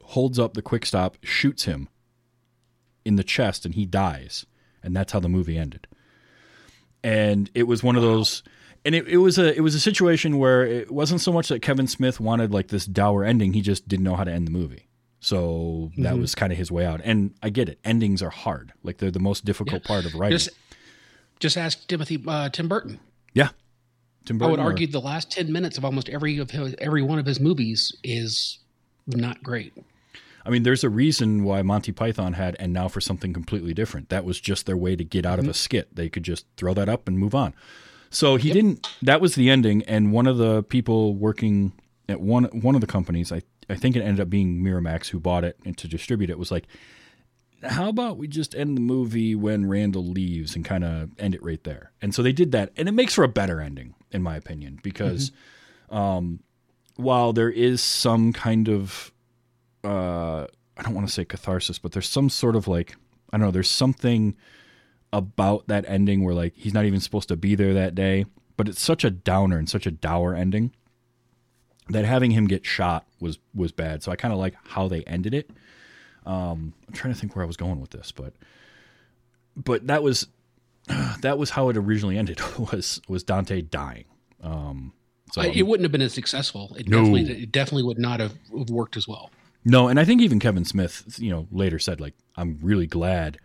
holds 0.03 0.39
up 0.39 0.53
the 0.53 0.61
quick 0.61 0.85
stop, 0.85 1.17
shoots 1.23 1.65
him 1.65 1.89
in 3.03 3.15
the 3.17 3.23
chest, 3.23 3.65
and 3.65 3.75
he 3.75 3.85
dies. 3.85 4.45
And 4.83 4.95
that's 4.95 5.11
how 5.13 5.19
the 5.19 5.29
movie 5.29 5.57
ended. 5.57 5.87
And 7.03 7.49
it 7.53 7.63
was 7.63 7.83
one 7.83 7.95
of 7.95 8.01
those 8.01 8.43
and 8.83 8.93
it, 8.95 9.07
it 9.07 9.17
was 9.17 9.37
a 9.37 9.55
it 9.55 9.61
was 9.61 9.75
a 9.75 9.79
situation 9.79 10.37
where 10.37 10.65
it 10.65 10.91
wasn't 10.91 11.21
so 11.21 11.31
much 11.31 11.47
that 11.49 11.61
Kevin 11.61 11.87
Smith 11.87 12.19
wanted 12.19 12.51
like 12.51 12.67
this 12.67 12.85
dour 12.85 13.23
ending, 13.23 13.53
he 13.53 13.61
just 13.61 13.87
didn't 13.87 14.03
know 14.03 14.15
how 14.15 14.23
to 14.23 14.31
end 14.31 14.47
the 14.47 14.51
movie. 14.51 14.87
So 15.19 15.91
that 15.97 16.11
Mm-hmm. 16.13 16.21
was 16.21 16.35
kind 16.35 16.51
of 16.51 16.57
his 16.57 16.71
way 16.71 16.85
out. 16.85 17.01
And 17.03 17.33
I 17.41 17.49
get 17.49 17.67
it. 17.67 17.79
Endings 17.83 18.21
are 18.21 18.29
hard. 18.29 18.73
Like 18.83 18.97
they're 18.97 19.09
the 19.11 19.19
most 19.19 19.43
difficult 19.43 19.83
part 19.83 20.05
of 20.05 20.13
writing. 20.13 20.37
Just 20.37 20.49
just 21.39 21.57
ask 21.57 21.87
Timothy 21.87 22.23
uh, 22.27 22.49
Tim 22.49 22.67
Burton. 22.67 22.99
yeah. 23.33 23.49
Tim 24.25 24.37
Burton. 24.39 24.47
I 24.47 24.51
would 24.51 24.59
or- 24.59 24.71
argue 24.71 24.87
the 24.87 24.99
last 25.01 25.31
ten 25.31 25.51
minutes 25.51 25.77
of 25.77 25.85
almost 25.85 26.09
every 26.09 26.37
of 26.39 26.49
his, 26.51 26.75
every 26.79 27.01
one 27.03 27.19
of 27.19 27.25
his 27.25 27.39
movies 27.39 27.95
is 28.03 28.59
not 29.07 29.43
great. 29.43 29.73
I 30.45 30.51
mean, 30.51 30.63
there's 30.63 30.83
a 30.83 30.89
reason 30.89 31.43
why 31.43 31.61
Monty 31.63 31.91
Python 31.91 32.33
had 32.33 32.55
and 32.59 32.71
now 32.71 32.87
for 32.87 33.01
something 33.01 33.33
completely 33.33 33.73
different. 33.73 34.09
That 34.09 34.25
was 34.25 34.39
just 34.39 34.65
their 34.67 34.77
way 34.77 34.95
to 34.95 35.03
get 35.03 35.25
out 35.25 35.39
of 35.39 35.47
a 35.47 35.53
skit. 35.55 35.95
They 35.95 36.07
could 36.07 36.21
just 36.23 36.45
throw 36.55 36.73
that 36.75 36.87
up 36.87 37.07
and 37.07 37.17
move 37.17 37.33
on. 37.33 37.53
So 38.11 38.35
he 38.35 38.51
didn't. 38.51 38.87
That 39.01 39.21
was 39.21 39.35
the 39.35 39.49
ending. 39.49 39.81
And 39.83 40.11
one 40.11 40.27
of 40.27 40.37
the 40.37 40.63
people 40.63 41.15
working 41.15 41.73
at 42.07 42.21
one 42.21 42.45
one 42.45 42.75
of 42.75 42.81
the 42.81 42.87
companies, 42.87 43.31
I 43.31 43.41
I 43.69 43.75
think 43.75 43.95
it 43.95 44.01
ended 44.01 44.21
up 44.21 44.29
being 44.29 44.61
Miramax 44.61 45.09
who 45.09 45.19
bought 45.19 45.43
it 45.43 45.57
and 45.65 45.75
to 45.79 45.87
distribute 45.87 46.29
it, 46.29 46.37
was 46.37 46.51
like, 46.51 46.65
how 47.63 47.89
about 47.89 48.17
we 48.17 48.27
just 48.27 48.55
end 48.55 48.77
the 48.77 48.81
movie 48.81 49.35
when 49.35 49.67
Randall 49.67 50.05
leaves 50.05 50.55
and 50.55 50.63
kind 50.63 50.83
of 50.83 51.09
end 51.19 51.35
it 51.35 51.43
right 51.43 51.63
there? 51.63 51.91
And 52.01 52.13
so 52.13 52.21
they 52.21 52.33
did 52.33 52.51
that, 52.51 52.71
and 52.77 52.87
it 52.87 52.93
makes 52.93 53.13
for 53.13 53.23
a 53.23 53.29
better 53.29 53.61
ending, 53.61 53.95
in 54.11 54.21
my 54.21 54.35
opinion, 54.35 54.79
because 54.83 55.31
um, 55.89 56.39
while 56.95 57.33
there 57.33 57.49
is 57.49 57.81
some 57.81 58.33
kind 58.33 58.69
of 58.69 59.11
uh, 59.83 60.47
I 60.77 60.81
don't 60.81 60.93
want 60.93 61.07
to 61.07 61.13
say 61.13 61.25
catharsis, 61.25 61.79
but 61.79 61.91
there's 61.91 62.09
some 62.09 62.29
sort 62.29 62.55
of 62.55 62.67
like 62.67 62.95
I 63.31 63.37
don't 63.37 63.47
know. 63.47 63.51
There's 63.51 63.69
something 63.69 64.35
about 65.13 65.67
that 65.67 65.85
ending 65.87 66.23
where 66.23 66.35
like 66.35 66.53
he's 66.55 66.73
not 66.73 66.85
even 66.85 66.99
supposed 66.99 67.29
to 67.29 67.35
be 67.35 67.55
there 67.55 67.73
that 67.73 67.95
day, 67.95 68.25
but 68.57 68.67
it's 68.67 68.81
such 68.81 69.03
a 69.03 69.09
downer 69.09 69.57
and 69.57 69.69
such 69.69 69.85
a 69.85 69.91
dour 69.91 70.35
ending 70.35 70.73
that 71.89 72.05
having 72.05 72.31
him 72.31 72.47
get 72.47 72.65
shot 72.65 73.05
was 73.19 73.39
was 73.53 73.71
bad. 73.71 74.03
So 74.03 74.11
I 74.11 74.15
kind 74.15 74.33
of 74.33 74.39
like 74.39 74.55
how 74.65 74.87
they 74.87 75.03
ended 75.03 75.33
it. 75.33 75.49
Um, 76.25 76.73
I'm 76.87 76.93
trying 76.93 77.13
to 77.13 77.19
think 77.19 77.35
where 77.35 77.43
I 77.43 77.47
was 77.47 77.57
going 77.57 77.79
with 77.79 77.91
this, 77.91 78.11
but 78.11 78.33
but 79.55 79.87
that 79.87 80.03
was 80.03 80.27
that 81.21 81.37
was 81.37 81.51
how 81.51 81.69
it 81.69 81.77
originally 81.77 82.17
ended 82.17 82.39
was 82.71 83.01
was 83.07 83.23
Dante 83.23 83.61
dying. 83.61 84.05
Um, 84.41 84.93
so 85.31 85.41
I- 85.41 85.47
it 85.47 85.63
wouldn't 85.67 85.85
have 85.85 85.91
been 85.91 86.01
as 86.01 86.13
successful. 86.13 86.75
It 86.77 86.87
No. 86.87 86.99
definitely 87.03 87.43
it 87.43 87.51
definitely 87.51 87.83
would 87.83 87.99
not 87.99 88.19
have 88.19 88.33
worked 88.51 88.97
as 88.97 89.07
well. 89.07 89.31
No, 89.67 89.87
and 89.87 89.99
I 89.99 90.05
think 90.05 90.21
even 90.21 90.39
Kevin 90.39 90.63
Smith, 90.63 91.15
you 91.17 91.31
know, 91.31 91.47
later 91.51 91.79
said 91.79 91.99
like, 91.99 92.13
"I'm 92.35 92.59
really 92.61 92.85
glad 92.87 93.39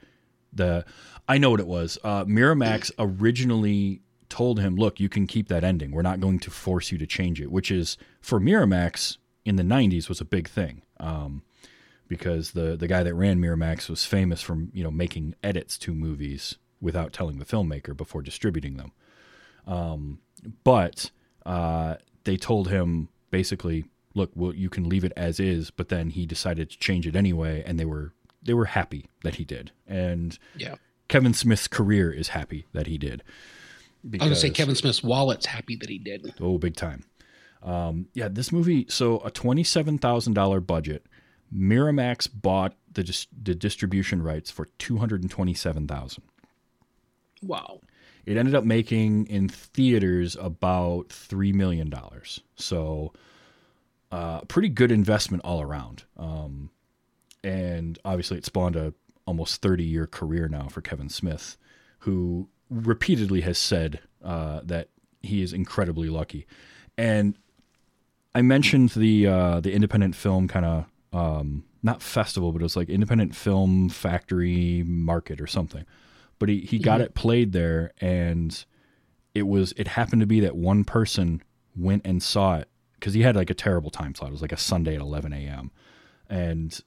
the 0.52 0.84
I 1.28 1.38
know 1.38 1.50
what 1.50 1.60
it 1.60 1.66
was. 1.66 1.98
Uh, 2.04 2.24
Miramax 2.24 2.90
originally 2.98 4.02
told 4.28 4.60
him, 4.60 4.76
"Look, 4.76 5.00
you 5.00 5.08
can 5.08 5.26
keep 5.26 5.48
that 5.48 5.64
ending. 5.64 5.92
We're 5.92 6.02
not 6.02 6.20
going 6.20 6.38
to 6.40 6.50
force 6.50 6.92
you 6.92 6.98
to 6.98 7.06
change 7.06 7.40
it," 7.40 7.50
which 7.50 7.70
is 7.70 7.96
for 8.20 8.38
Miramax 8.38 9.16
in 9.46 9.56
the 9.56 9.62
'90s 9.62 10.08
was 10.10 10.20
a 10.20 10.24
big 10.26 10.46
thing. 10.48 10.82
Um, 10.98 11.42
because 12.10 12.50
the 12.50 12.76
the 12.76 12.88
guy 12.88 13.04
that 13.04 13.14
ran 13.14 13.38
Miramax 13.38 13.88
was 13.88 14.04
famous 14.04 14.42
for 14.42 14.58
you 14.74 14.82
know 14.84 14.90
making 14.90 15.36
edits 15.42 15.78
to 15.78 15.94
movies 15.94 16.56
without 16.80 17.12
telling 17.12 17.38
the 17.38 17.44
filmmaker 17.46 17.96
before 17.96 18.20
distributing 18.20 18.76
them. 18.76 18.92
Um, 19.66 20.18
but 20.64 21.10
uh, 21.46 21.96
they 22.24 22.36
told 22.36 22.68
him 22.68 23.08
basically, 23.30 23.84
look, 24.14 24.30
well, 24.34 24.52
you 24.54 24.68
can 24.68 24.88
leave 24.88 25.04
it 25.04 25.12
as 25.16 25.38
is. 25.38 25.70
But 25.70 25.88
then 25.88 26.10
he 26.10 26.26
decided 26.26 26.70
to 26.70 26.78
change 26.78 27.06
it 27.06 27.14
anyway, 27.14 27.62
and 27.64 27.78
they 27.78 27.84
were 27.84 28.12
they 28.42 28.54
were 28.54 28.66
happy 28.66 29.08
that 29.22 29.36
he 29.36 29.44
did. 29.44 29.70
And 29.86 30.36
Yeah. 30.56 30.74
Kevin 31.08 31.34
Smith's 31.34 31.68
career 31.68 32.12
is 32.12 32.28
happy 32.28 32.66
that 32.72 32.86
he 32.86 32.98
did. 32.98 33.22
I 34.04 34.08
was 34.10 34.18
gonna 34.18 34.36
say 34.36 34.50
Kevin 34.50 34.74
Smith's 34.74 35.02
wallet's 35.02 35.46
happy 35.46 35.76
that 35.76 35.88
he 35.88 35.98
did. 35.98 36.34
Oh, 36.40 36.58
big 36.58 36.74
time. 36.74 37.04
Um, 37.62 38.08
yeah, 38.14 38.28
this 38.28 38.50
movie. 38.50 38.86
So 38.88 39.20
a 39.20 39.30
twenty-seven 39.30 39.98
thousand 39.98 40.32
dollar 40.34 40.60
budget. 40.60 41.06
Miramax 41.54 42.28
bought 42.32 42.74
the 42.92 43.02
dis- 43.02 43.26
the 43.42 43.54
distribution 43.54 44.22
rights 44.22 44.50
for 44.50 44.66
two 44.78 44.98
hundred 44.98 45.22
and 45.22 45.30
twenty-seven 45.30 45.86
thousand. 45.86 46.24
Wow. 47.42 47.80
It 48.26 48.36
ended 48.36 48.54
up 48.54 48.64
making 48.64 49.26
in 49.26 49.48
theaters 49.48 50.36
about 50.38 51.08
three 51.08 51.52
million 51.52 51.88
dollars. 51.88 52.40
So, 52.54 53.12
uh, 54.12 54.42
pretty 54.42 54.68
good 54.68 54.92
investment 54.92 55.42
all 55.44 55.62
around. 55.62 56.04
Um, 56.16 56.70
and 57.42 57.98
obviously, 58.04 58.36
it 58.38 58.44
spawned 58.44 58.76
a 58.76 58.92
almost 59.26 59.62
thirty-year 59.62 60.06
career 60.06 60.48
now 60.48 60.68
for 60.68 60.80
Kevin 60.82 61.08
Smith, 61.08 61.56
who 62.00 62.48
repeatedly 62.68 63.40
has 63.40 63.58
said 63.58 64.00
uh, 64.22 64.60
that 64.64 64.88
he 65.22 65.42
is 65.42 65.52
incredibly 65.52 66.08
lucky. 66.08 66.46
And 66.98 67.36
I 68.34 68.42
mentioned 68.42 68.90
the 68.90 69.26
uh, 69.26 69.60
the 69.60 69.72
independent 69.72 70.14
film 70.14 70.46
kind 70.46 70.66
of 70.66 70.84
um, 71.12 71.64
not 71.82 72.02
festival, 72.02 72.52
but 72.52 72.60
it 72.60 72.64
was 72.64 72.76
like 72.76 72.88
independent 72.88 73.34
film 73.34 73.88
factory 73.88 74.82
market 74.86 75.40
or 75.40 75.46
something. 75.46 75.84
But 76.38 76.48
he, 76.48 76.60
he 76.60 76.78
got 76.78 77.00
it 77.00 77.14
played 77.14 77.52
there, 77.52 77.92
and 78.00 78.64
it 79.34 79.46
was 79.46 79.72
it 79.76 79.88
happened 79.88 80.20
to 80.20 80.26
be 80.26 80.40
that 80.40 80.56
one 80.56 80.84
person 80.84 81.42
went 81.76 82.02
and 82.04 82.22
saw 82.22 82.56
it 82.58 82.68
because 82.94 83.14
he 83.14 83.22
had 83.22 83.36
like 83.36 83.50
a 83.50 83.54
terrible 83.54 83.90
time 83.90 84.14
slot. 84.14 84.28
It 84.30 84.32
was 84.32 84.42
like 84.42 84.52
a 84.52 84.56
Sunday 84.56 84.94
at 84.94 85.00
11 85.00 85.32
a.m. 85.32 85.70
and 86.28 86.78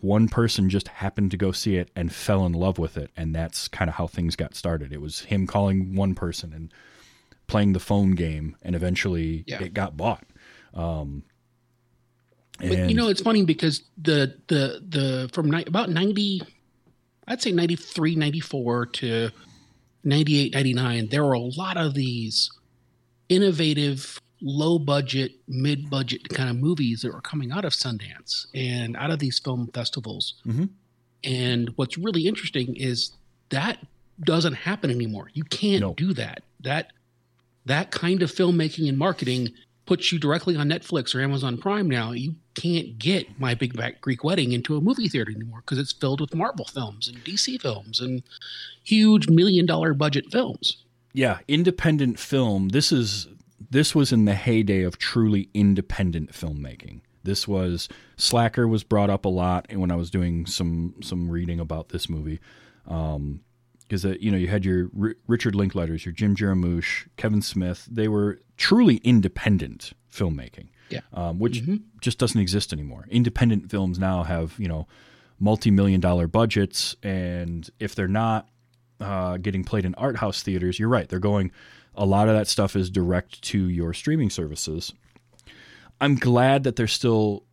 one 0.00 0.26
person 0.26 0.70
just 0.70 0.88
happened 0.88 1.30
to 1.30 1.36
go 1.36 1.52
see 1.52 1.76
it 1.76 1.90
and 1.94 2.10
fell 2.12 2.46
in 2.46 2.52
love 2.52 2.78
with 2.78 2.96
it, 2.96 3.10
and 3.16 3.34
that's 3.34 3.68
kind 3.68 3.90
of 3.90 3.96
how 3.96 4.06
things 4.06 4.36
got 4.36 4.54
started. 4.54 4.90
It 4.92 5.02
was 5.02 5.20
him 5.20 5.46
calling 5.46 5.94
one 5.94 6.14
person 6.14 6.52
and 6.54 6.72
playing 7.46 7.74
the 7.74 7.80
phone 7.80 8.12
game, 8.12 8.56
and 8.62 8.74
eventually 8.74 9.44
Yeah. 9.46 9.62
it 9.62 9.74
got 9.74 9.96
bought. 9.98 10.24
Um, 10.72 11.24
But 12.58 12.88
you 12.88 12.94
know, 12.94 13.08
it's 13.08 13.20
funny 13.22 13.44
because 13.44 13.82
the 14.00 14.36
the 14.48 14.82
the 14.88 15.30
from 15.32 15.50
ni- 15.50 15.64
about 15.66 15.90
90 15.90 16.42
I'd 17.28 17.40
say 17.40 17.52
93, 17.52 18.16
94 18.16 18.86
to 18.86 19.30
98, 20.04 20.52
99, 20.54 21.08
there 21.08 21.24
were 21.24 21.34
a 21.34 21.38
lot 21.40 21.76
of 21.76 21.94
these 21.94 22.50
innovative, 23.28 24.20
low 24.40 24.78
budget, 24.78 25.32
mid 25.48 25.88
budget 25.88 26.28
kind 26.30 26.50
of 26.50 26.56
movies 26.56 27.02
that 27.02 27.12
were 27.12 27.20
coming 27.20 27.52
out 27.52 27.64
of 27.64 27.72
Sundance 27.72 28.46
and 28.54 28.96
out 28.96 29.10
of 29.10 29.18
these 29.20 29.38
film 29.38 29.68
festivals. 29.72 30.34
Mhm. 30.46 30.68
And 31.24 31.68
what's 31.76 31.96
really 31.96 32.26
interesting 32.26 32.74
is 32.76 33.12
that 33.50 33.78
doesn't 34.24 34.54
happen 34.54 34.90
anymore. 34.90 35.30
You 35.32 35.44
can't 35.44 35.80
No. 35.80 35.94
do 35.94 36.12
that. 36.14 36.42
That 36.60 36.92
that 37.64 37.92
kind 37.92 38.22
of 38.22 38.32
filmmaking 38.32 38.88
and 38.88 38.98
marketing 38.98 39.52
puts 39.86 40.10
you 40.10 40.18
directly 40.18 40.56
on 40.56 40.68
Netflix 40.68 41.14
or 41.14 41.20
Amazon 41.20 41.56
Prime 41.56 41.88
now. 41.88 42.10
You 42.10 42.34
can't 42.54 42.98
get 42.98 43.38
My 43.40 43.54
Big 43.54 43.76
Back 43.76 44.00
Greek 44.00 44.22
Wedding 44.24 44.52
into 44.52 44.76
a 44.76 44.80
movie 44.80 45.08
theater 45.08 45.30
anymore 45.34 45.60
because 45.60 45.78
it's 45.78 45.92
filled 45.92 46.20
with 46.20 46.34
Marvel 46.34 46.64
films 46.64 47.08
and 47.08 47.16
DC 47.24 47.60
films 47.60 48.00
and 48.00 48.22
huge 48.84 49.28
million 49.28 49.66
dollar 49.66 49.94
budget 49.94 50.30
films. 50.30 50.84
yeah, 51.12 51.38
independent 51.48 52.18
film. 52.18 52.68
This 52.70 52.92
is 52.92 53.28
this 53.70 53.94
was 53.94 54.12
in 54.12 54.24
the 54.24 54.34
heyday 54.34 54.82
of 54.82 54.98
truly 54.98 55.48
independent 55.54 56.32
filmmaking. 56.32 57.00
This 57.24 57.46
was 57.46 57.88
Slacker 58.16 58.66
was 58.66 58.82
brought 58.82 59.08
up 59.08 59.24
a 59.24 59.28
lot, 59.28 59.66
when 59.72 59.90
I 59.90 59.96
was 59.96 60.10
doing 60.10 60.44
some 60.46 60.94
some 61.02 61.30
reading 61.30 61.60
about 61.60 61.90
this 61.90 62.08
movie, 62.08 62.40
because 62.84 64.04
uh, 64.04 64.14
you 64.20 64.30
know 64.30 64.36
you 64.36 64.48
had 64.48 64.64
your 64.64 64.90
R- 65.00 65.14
Richard 65.26 65.54
Linklaters, 65.54 66.04
your 66.04 66.12
Jim 66.12 66.34
Jarmusch, 66.34 67.06
Kevin 67.16 67.40
Smith. 67.42 67.86
They 67.90 68.08
were 68.08 68.40
truly 68.56 68.96
independent 68.98 69.92
filmmaking. 70.12 70.68
Yeah. 70.88 71.00
um, 71.14 71.38
which 71.38 71.62
just 72.00 72.18
doesn't 72.18 72.40
exist 72.40 72.72
anymore. 72.72 73.06
Independent 73.10 73.70
films 73.70 73.98
now 73.98 74.24
have 74.24 74.54
you 74.58 74.68
know 74.68 74.86
multi-million 75.38 76.00
dollar 76.00 76.26
budgets, 76.26 76.96
and 77.02 77.68
if 77.80 77.94
they're 77.94 78.08
not 78.08 78.48
uh, 79.00 79.36
getting 79.38 79.64
played 79.64 79.84
in 79.84 79.94
art 79.96 80.16
house 80.16 80.42
theaters, 80.42 80.78
you're 80.78 80.88
right. 80.88 81.08
They're 81.08 81.18
going. 81.18 81.50
A 81.94 82.06
lot 82.06 82.28
of 82.28 82.34
that 82.34 82.48
stuff 82.48 82.74
is 82.74 82.88
direct 82.88 83.42
to 83.42 83.68
your 83.68 83.92
streaming 83.92 84.30
services. 84.30 84.94
I'm 86.00 86.14
glad 86.16 86.64
that 86.64 86.76
there's 86.76 86.92
still 86.92 87.44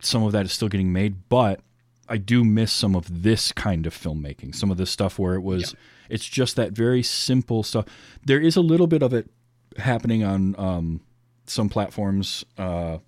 some 0.00 0.22
of 0.22 0.32
that 0.32 0.44
is 0.44 0.52
still 0.52 0.68
getting 0.68 0.92
made, 0.92 1.28
but 1.28 1.60
I 2.08 2.16
do 2.16 2.44
miss 2.44 2.72
some 2.72 2.94
of 2.94 3.22
this 3.22 3.52
kind 3.52 3.86
of 3.86 3.94
filmmaking. 3.94 4.54
Some 4.54 4.70
of 4.70 4.76
this 4.76 4.90
stuff 4.90 5.18
where 5.18 5.34
it 5.34 5.42
was, 5.42 5.74
it's 6.08 6.26
just 6.26 6.56
that 6.56 6.72
very 6.72 7.02
simple 7.02 7.62
stuff. 7.62 7.86
There 8.24 8.40
is 8.40 8.56
a 8.56 8.60
little 8.60 8.86
bit 8.86 9.02
of 9.02 9.14
it 9.14 9.30
happening 9.76 10.24
on 10.24 10.54
um, 10.58 11.00
some 11.50 11.68
platforms, 11.68 12.44
uh, 12.58 12.98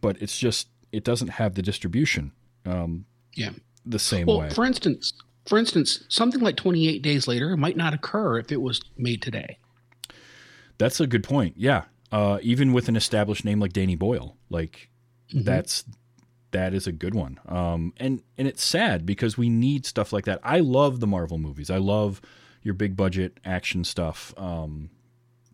but 0.00 0.20
it's 0.22 0.38
just 0.38 0.68
it 0.92 1.04
doesn't 1.04 1.28
have 1.28 1.54
the 1.54 1.62
distribution 1.62 2.32
um, 2.66 3.04
Yeah. 3.34 3.50
the 3.86 3.98
same 3.98 4.26
Well, 4.26 4.40
way. 4.40 4.50
for 4.50 4.64
instance, 4.64 5.12
for 5.46 5.58
instance, 5.58 6.04
something 6.08 6.40
like 6.40 6.56
28 6.56 7.00
Days 7.02 7.26
Later 7.28 7.56
might 7.56 7.76
not 7.76 7.94
occur 7.94 8.38
if 8.38 8.50
it 8.52 8.60
was 8.60 8.80
made 8.96 9.22
today. 9.22 9.58
That's 10.78 11.00
a 11.00 11.06
good 11.06 11.24
point. 11.24 11.54
Yeah, 11.56 11.84
uh, 12.12 12.38
even 12.42 12.72
with 12.72 12.88
an 12.88 12.96
established 12.96 13.44
name 13.44 13.60
like 13.60 13.72
Danny 13.72 13.96
Boyle, 13.96 14.36
like 14.48 14.88
that's 15.32 15.84
that 16.52 16.74
is 16.74 16.86
a 16.86 16.92
good 16.92 17.14
one. 17.14 17.38
Um, 17.46 17.92
and 17.98 18.22
and 18.38 18.48
it's 18.48 18.64
sad 18.64 19.04
because 19.06 19.36
we 19.38 19.48
need 19.48 19.86
stuff 19.86 20.12
like 20.12 20.24
that. 20.24 20.40
I 20.42 20.60
love 20.60 21.00
the 21.00 21.06
Marvel 21.06 21.38
movies. 21.38 21.70
I 21.70 21.76
love 21.78 22.20
your 22.62 22.74
big 22.74 22.96
budget 22.96 23.38
action 23.44 23.84
stuff 23.84 24.34
um, 24.36 24.90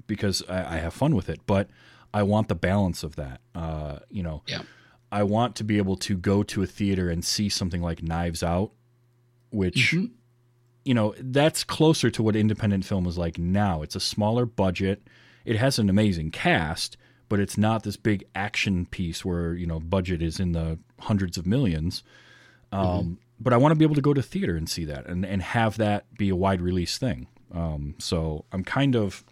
because 0.06 0.42
I, 0.48 0.76
I 0.76 0.78
have 0.78 0.94
fun 0.94 1.14
with 1.14 1.28
it. 1.28 1.40
But 1.46 1.68
I 2.14 2.22
want 2.22 2.48
the 2.48 2.54
balance 2.54 3.02
of 3.02 3.16
that. 3.16 3.40
Uh, 3.54 3.98
you 4.10 4.22
know, 4.22 4.42
Yeah. 4.46 4.62
I 5.12 5.22
want 5.22 5.54
to 5.56 5.64
be 5.64 5.78
able 5.78 5.96
to 5.98 6.16
go 6.16 6.42
to 6.42 6.62
a 6.62 6.66
theater 6.66 7.08
and 7.10 7.24
see 7.24 7.48
something 7.48 7.80
like 7.82 8.02
Knives 8.02 8.42
Out, 8.42 8.72
which 9.50 9.92
Mhm. 9.92 10.10
you 10.84 10.94
know 10.94 11.14
that's 11.20 11.64
closer 11.64 12.10
to 12.10 12.22
what 12.22 12.36
independent 12.36 12.84
film 12.84 13.06
is 13.06 13.16
like 13.16 13.38
now. 13.38 13.82
It's 13.82 13.96
a 13.96 14.00
smaller 14.00 14.46
budget. 14.46 15.06
It 15.44 15.56
has 15.56 15.78
an 15.78 15.88
amazing 15.88 16.32
cast, 16.32 16.96
but 17.28 17.38
it's 17.40 17.56
not 17.56 17.82
this 17.84 17.96
big 17.96 18.24
action 18.34 18.86
piece 18.86 19.24
where 19.24 19.54
you 19.54 19.66
know 19.66 19.78
budget 19.80 20.22
is 20.22 20.40
in 20.40 20.52
the 20.52 20.78
hundreds 21.00 21.38
of 21.38 21.46
millions. 21.46 22.02
Um, 22.72 23.18
But 23.38 23.52
I 23.52 23.58
want 23.58 23.72
to 23.72 23.76
be 23.76 23.84
able 23.84 23.94
to 23.96 24.00
go 24.00 24.14
to 24.14 24.22
theater 24.22 24.56
and 24.56 24.68
see 24.68 24.86
that 24.86 25.06
and 25.06 25.24
and 25.24 25.42
have 25.42 25.76
that 25.76 26.06
be 26.16 26.30
a 26.30 26.36
wide 26.36 26.60
release 26.62 26.96
thing. 26.98 27.26
Um, 27.52 27.94
so 27.98 28.44
I'm 28.50 28.64
kind 28.64 28.96
of 28.96 29.24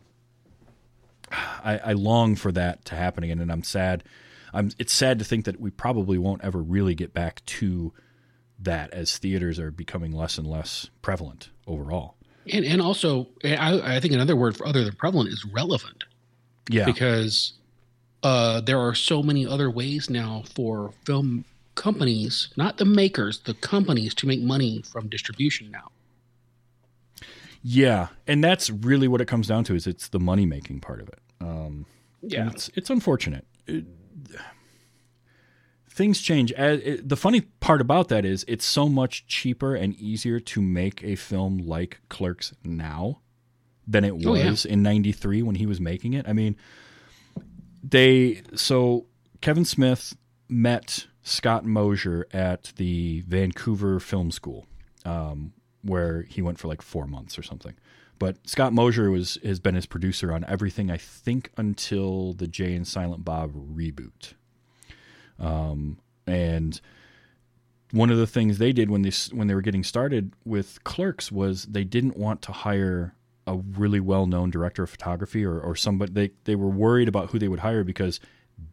I, 1.65 1.81
I 1.85 1.93
long 1.93 2.37
for 2.37 2.53
that 2.53 2.85
to 2.87 2.95
happen 2.95 3.25
again, 3.25 3.41
and 3.41 3.51
I'm 3.51 3.63
sad. 3.63 4.05
I'm. 4.53 4.71
It's 4.79 4.93
sad 4.93 5.19
to 5.19 5.25
think 5.25 5.45
that 5.47 5.61
we 5.61 5.71
probably 5.71 6.19
won't 6.19 6.43
ever 6.45 6.63
really 6.63 6.95
get 6.95 7.13
back 7.13 7.45
to 7.47 7.93
that 8.61 8.93
as 8.93 9.19
theaters 9.19 9.59
are 9.59 9.71
becoming 9.71 10.13
less 10.13 10.39
and 10.39 10.47
less 10.47 10.89
prevalent 11.03 11.51
overall. 11.67 12.17
And 12.53 12.65
and 12.65 12.81
also, 12.81 13.29
I, 13.45 13.97
I 13.97 14.01
think 14.01 14.15
another 14.15 14.37
word 14.37 14.57
for 14.57 14.67
other 14.67 14.85
than 14.85 14.95
prevalent 14.95 15.31
is 15.31 15.45
relevant 15.47 16.05
Yeah, 16.71 16.85
because 16.85 17.55
uh, 18.23 18.61
there 18.61 18.79
are 18.79 18.95
so 18.95 19.23
many 19.23 19.47
other 19.47 19.71
ways 19.71 20.11
now 20.11 20.45
for 20.55 20.93
film 21.05 21.45
companies, 21.75 22.49
not 22.57 22.77
the 22.77 22.85
makers, 22.85 23.41
the 23.41 23.55
companies, 23.55 24.15
to 24.15 24.27
make 24.27 24.41
money 24.41 24.83
from 24.83 25.09
distribution 25.09 25.71
now. 25.71 25.91
yeah, 27.63 28.09
and 28.27 28.45
that's 28.45 28.69
really 28.71 29.09
what 29.09 29.21
it 29.21 29.27
comes 29.27 29.49
down 29.49 29.65
to. 29.65 29.75
Is 29.75 29.87
it's 29.87 30.09
the 30.09 30.21
money 30.21 30.47
making 30.47 30.81
part 30.81 31.01
of 31.01 31.09
it. 31.09 31.19
Um, 31.49 31.87
and 32.23 32.51
it's 32.53 32.71
it's 32.75 32.91
unfortunate. 32.91 33.47
It- 33.67 33.85
things 35.91 36.21
change. 36.21 36.51
As, 36.53 36.81
it, 36.81 37.09
the 37.09 37.17
funny 37.17 37.43
part 37.61 37.81
about 37.81 38.09
that 38.09 38.25
is 38.25 38.45
it's 38.49 38.65
so 38.65 38.89
much 38.89 39.27
cheaper 39.27 39.75
and 39.75 39.95
easier 39.95 40.41
to 40.41 40.61
make 40.61 41.03
a 41.05 41.15
film 41.15 41.59
like 41.59 42.01
Clerks 42.09 42.53
now 42.65 43.21
than 43.87 44.05
it 44.05 44.17
was 44.17 44.27
Oh, 44.27 44.35
yeah. 44.35 44.73
in 44.73 44.83
'93 44.83 45.43
when 45.43 45.55
he 45.57 45.67
was 45.67 45.81
making 45.81 46.15
it. 46.15 46.27
I 46.29 46.33
mean, 46.33 46.57
they 47.83 48.43
so 48.55 49.07
Kevin 49.41 49.65
Smith 49.65 50.17
met 50.49 51.07
Scott 51.23 51.65
Mosier 51.65 52.27
at 52.33 52.73
the 52.77 53.21
Vancouver 53.27 54.01
Film 54.01 54.31
School, 54.31 54.67
um, 55.05 55.53
where 55.83 56.23
he 56.23 56.43
went 56.43 56.59
for 56.59 56.69
like 56.69 56.83
four 56.83 57.07
months 57.07 57.39
or 57.39 57.43
something. 57.43 57.75
But 58.25 58.39
Scott 58.49 58.73
Mosier 58.73 59.11
was 59.11 59.37
has 59.45 59.61
been 59.61 59.75
his 59.75 59.85
producer 59.85 60.33
on 60.33 60.47
everything 60.49 60.91
I 60.91 60.97
think 60.97 61.51
until 61.59 62.33
the 62.33 62.47
Jay 62.47 62.75
and 62.75 62.89
Silent 62.89 63.23
Bob 63.23 63.53
reboot. 63.53 64.33
Um, 65.39 65.99
and 66.27 66.81
one 67.91 68.09
of 68.09 68.17
the 68.17 68.27
things 68.27 68.57
they 68.57 68.73
did 68.73 68.89
when 68.89 69.03
they 69.03 69.13
when 69.33 69.47
they 69.47 69.55
were 69.55 69.61
getting 69.61 69.85
started 69.85 70.33
with 70.43 70.83
Clerks 70.85 71.31
was 71.31 71.67
they 71.67 71.85
didn't 71.85 72.17
want 72.17 72.41
to 72.41 72.53
hire 72.53 73.15
a 73.47 73.59
really 73.59 74.01
well 74.01 74.27
known 74.27 74.49
director 74.49 74.85
of 74.85 74.89
photography 74.89 75.45
or, 75.45 75.61
or 75.61 75.77
somebody 75.77 76.11
they 76.11 76.31
they 76.45 76.55
were 76.55 76.71
worried 76.71 77.09
about 77.09 77.29
who 77.29 77.39
they 77.39 77.49
would 77.49 77.61
hire 77.61 77.85
because 77.85 78.21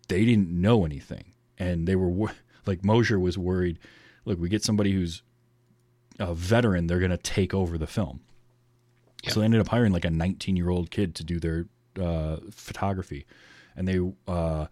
they 0.07 0.23
didn't 0.23 0.49
know 0.49 0.85
anything 0.85 1.25
and 1.57 1.89
they 1.89 1.97
were 1.97 2.31
like 2.65 2.85
Mosier 2.85 3.19
was 3.19 3.37
worried 3.37 3.79
look 4.23 4.39
we 4.39 4.47
get 4.47 4.63
somebody 4.63 4.93
who's 4.93 5.23
a 6.19 6.33
veteran 6.33 6.87
they're 6.87 6.99
going 6.99 7.11
to 7.11 7.17
take 7.17 7.53
over 7.53 7.77
the 7.77 7.85
film 7.85 8.21
so 9.27 9.39
they 9.39 9.45
ended 9.45 9.61
up 9.61 9.67
hiring 9.67 9.93
like 9.93 10.05
a 10.05 10.09
19 10.09 10.55
year 10.55 10.69
old 10.69 10.91
kid 10.91 11.15
to 11.15 11.23
do 11.23 11.39
their 11.39 11.65
uh, 12.01 12.37
photography 12.51 13.25
and 13.75 13.87
they 13.87 13.97
uh, 14.27 14.65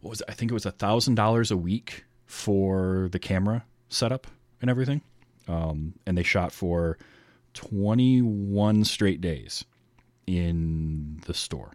what 0.00 0.10
was 0.10 0.20
it? 0.20 0.26
I 0.28 0.32
think 0.32 0.50
it 0.50 0.54
was 0.54 0.66
a 0.66 0.70
thousand 0.72 1.14
dollars 1.16 1.50
a 1.50 1.56
week 1.56 2.04
for 2.26 3.08
the 3.12 3.18
camera 3.18 3.64
setup 3.88 4.26
and 4.60 4.70
everything 4.70 5.00
um, 5.48 5.94
and 6.06 6.16
they 6.18 6.22
shot 6.22 6.52
for 6.52 6.98
21 7.54 8.84
straight 8.84 9.20
days 9.20 9.64
in 10.26 11.20
the 11.26 11.34
store 11.34 11.72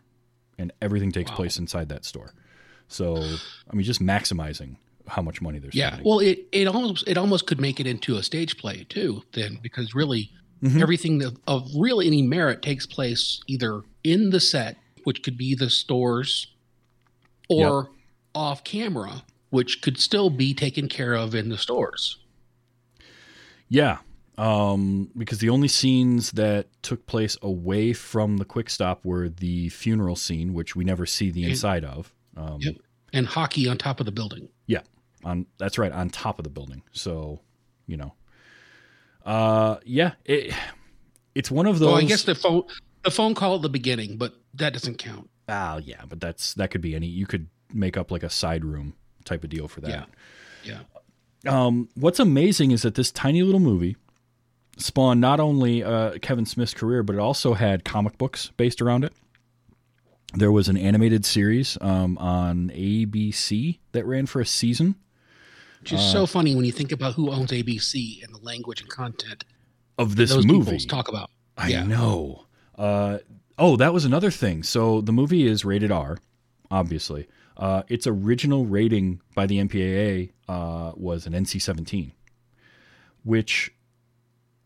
and 0.58 0.72
everything 0.82 1.12
takes 1.12 1.32
Wow. 1.32 1.38
place 1.38 1.58
inside 1.58 1.89
that 1.89 2.04
store 2.06 2.34
so 2.88 3.26
i 3.72 3.76
mean 3.76 3.84
just 3.84 4.02
maximizing 4.02 4.76
how 5.08 5.22
much 5.22 5.41
money 5.41 5.58
they're 5.60 5.72
Yeah. 5.74 5.88
spending 5.88 6.08
Well, 6.08 6.20
it 6.20 6.48
it 6.52 6.67
almost 6.67 7.08
it 7.08 7.17
almost 7.17 7.48
could 7.48 7.60
make 7.60 7.80
it 7.80 7.88
into 7.88 8.15
a 8.17 8.24
stage 8.24 8.58
play 8.58 8.86
too. 8.88 9.24
Then 9.34 9.58
because 9.62 9.96
really 9.96 10.30
Mhm. 10.62 10.82
everything 10.82 11.17
that, 11.19 11.36
of 11.47 11.69
really 11.76 12.08
any 12.08 12.21
merit 12.21 12.62
takes 12.62 12.86
place 12.86 13.41
either 13.47 13.82
in 14.04 14.30
the 14.30 14.39
set, 14.39 14.78
which 15.04 15.24
could 15.24 15.38
be 15.38 15.56
the 15.56 15.69
stores, 15.69 16.47
or 17.50 17.89
off 18.36 18.63
camera, 18.63 19.24
which 19.50 19.82
could 19.82 19.97
still 20.00 20.30
be 20.30 20.54
taken 20.54 20.88
care 20.88 21.13
of 21.15 21.34
in 21.36 21.50
the 21.50 21.58
stores. 21.58 22.17
Yeah, 23.69 24.00
um, 24.38 25.10
because 25.17 25.39
the 25.39 25.50
only 25.50 25.67
scenes 25.67 26.32
that 26.34 26.67
took 26.84 27.06
place 27.06 27.38
away 27.41 27.93
from 27.93 28.38
the 28.38 28.45
quick 28.45 28.69
stop 28.69 29.06
were 29.06 29.30
the 29.30 29.69
funeral 29.69 30.15
scene, 30.15 30.54
which 30.54 30.76
we 30.76 30.84
never 30.84 31.06
see 31.06 31.32
the 31.32 31.43
And- 31.43 31.52
inside 31.52 31.84
of. 31.86 32.13
Um, 32.36 32.60
Yep. 32.62 32.76
And 33.13 33.28
hockey 33.28 33.67
on 33.67 33.78
top 33.78 34.00
of 34.00 34.06
the 34.06 34.12
building. 34.12 34.47
Yeah, 34.67 34.84
on 35.26 35.45
that's 35.58 35.78
right 35.78 35.91
on 35.91 36.10
top 36.10 36.39
of 36.39 36.43
the 36.43 36.50
building. 36.50 36.82
So, 36.93 37.41
you 37.88 37.97
know, 37.97 38.13
uh, 39.26 39.78
yeah, 39.86 40.14
it, 40.26 40.54
it's 41.36 41.52
one 41.52 41.68
of 41.68 41.80
those. 41.80 41.88
Well, 41.88 41.98
I 41.98 42.04
guess 42.04 42.24
the 42.24 42.36
phone 42.36 42.64
the 43.04 43.12
phone 43.12 43.36
call 43.36 43.56
at 43.56 43.62
the 43.62 43.70
beginning, 43.70 44.18
but 44.18 44.34
that 44.56 44.74
doesn't 44.74 44.98
count. 44.98 45.30
ah, 45.48 45.78
yeah, 45.78 46.04
but 46.08 46.20
that's 46.20 46.54
that 46.56 46.72
could 46.72 46.82
be 46.82 46.96
any. 46.96 47.08
You 47.08 47.26
could 47.26 47.48
make 47.74 47.98
up 47.98 48.12
like 48.12 48.24
a 48.24 48.30
side 48.30 48.66
room 48.66 48.94
type 49.26 49.44
of 49.44 49.50
deal 49.50 49.68
for 49.68 49.82
that. 49.82 50.08
Yeah. 50.64 50.80
um, 51.48 51.90
what's 51.96 52.20
amazing 52.20 52.72
is 52.72 52.82
that 52.84 52.96
this 52.96 53.12
tiny 53.12 53.42
little 53.44 53.60
movie 53.60 53.96
spawned 54.78 55.22
not 55.22 55.40
only 55.40 55.84
uh, 55.84 56.18
Kevin 56.22 56.46
Smith's 56.46 56.74
career, 56.74 57.04
but 57.04 57.16
it 57.16 57.20
also 57.20 57.54
had 57.54 57.84
comic 57.84 58.18
books 58.18 58.52
based 58.58 58.82
around 58.82 59.04
it. 59.04 59.14
There 60.34 60.52
was 60.52 60.70
an 60.70 60.78
animated 60.78 61.26
series 61.26 61.78
um, 61.82 62.18
on 62.18 62.70
ABC 62.74 63.80
that 63.92 64.06
ran 64.06 64.28
for 64.28 64.40
a 64.40 64.46
season 64.46 64.96
Which 65.82 65.94
is 65.94 66.00
Uh, 66.00 66.12
so 66.12 66.26
funny 66.26 66.56
when 66.56 66.65
you 66.65 66.72
think 66.72 66.91
about 66.91 67.13
who 67.15 67.32
owns 67.32 67.52
ABC 67.52 68.24
and 68.24 68.34
the 68.34 68.39
language 68.39 68.82
and 68.82 68.89
content 68.89 69.44
of 69.98 70.15
this 70.15 70.30
those 70.32 70.46
movie. 70.46 70.78
talk 70.80 71.08
about. 71.08 71.30
I 71.58 71.70
yeah. 71.70 71.84
know. 71.84 72.46
Uh, 72.78 73.20
oh, 73.58 73.76
that 73.78 73.94
was 73.94 74.06
another 74.06 74.32
thing. 74.32 74.63
So 74.63 75.02
the 75.02 75.12
movie 75.12 75.46
is 75.48 75.65
rated 75.65 75.91
R, 75.91 76.17
obviously. 76.70 77.28
Uh, 77.58 77.84
its 77.89 78.08
original 78.08 78.65
rating 78.65 79.22
by 79.36 79.46
the 79.46 79.58
MPAA 79.60 80.32
uh, 80.48 80.94
was 80.96 81.28
an 81.28 81.34
NC-17, 81.34 82.12
which 83.24 83.72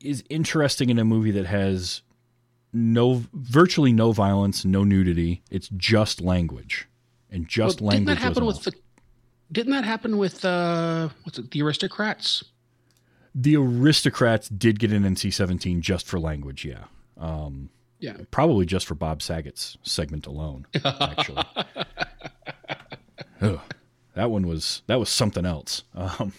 is 0.01 0.23
interesting 0.30 0.89
in 0.89 0.99
a 0.99 1.04
movie 1.06 1.32
that 1.32 1.45
has 1.45 2.01
no, 2.71 3.23
virtually 3.34 3.91
no 3.91 4.12
violence, 4.12 4.63
no 4.65 4.84
nudity. 4.84 5.41
It's 5.49 5.69
just 5.75 6.21
language, 6.21 6.88
and 7.30 7.47
just 7.47 7.82
Well, 7.82 7.91
didn't 7.91 8.08
language. 8.08 8.17
that 8.19 8.23
happen 8.23 8.45
with 8.45 8.63
the? 8.63 8.73
Didn't 9.56 9.72
that 9.72 9.84
happen 9.86 10.18
with 10.18 10.44
uh, 10.46 11.10
what's 11.24 11.39
it? 11.39 11.50
The 11.52 11.62
aristocrats. 11.63 12.44
the 13.34 13.56
aristocrats 13.58 14.48
did 14.50 14.80
get 14.80 14.91
an 14.91 15.04
NC-17 15.04 15.80
just 15.82 16.06
for 16.08 16.20
language. 16.20 16.63
Yeah. 16.65 16.84
Um, 17.18 17.70
Yeah. 18.00 18.18
Probably 18.32 18.65
just 18.65 18.86
for 18.86 18.96
Bob 18.96 19.22
Saget's 19.22 19.78
segment 19.84 20.28
alone, 20.28 20.68
actually. 20.84 21.44
Ugh. 23.41 23.60
that 24.13 24.32
one 24.32 24.48
was 24.48 24.82
that 24.88 25.00
was 25.00 25.10
something 25.10 25.46
else. 25.46 25.84
Um, 25.94 26.34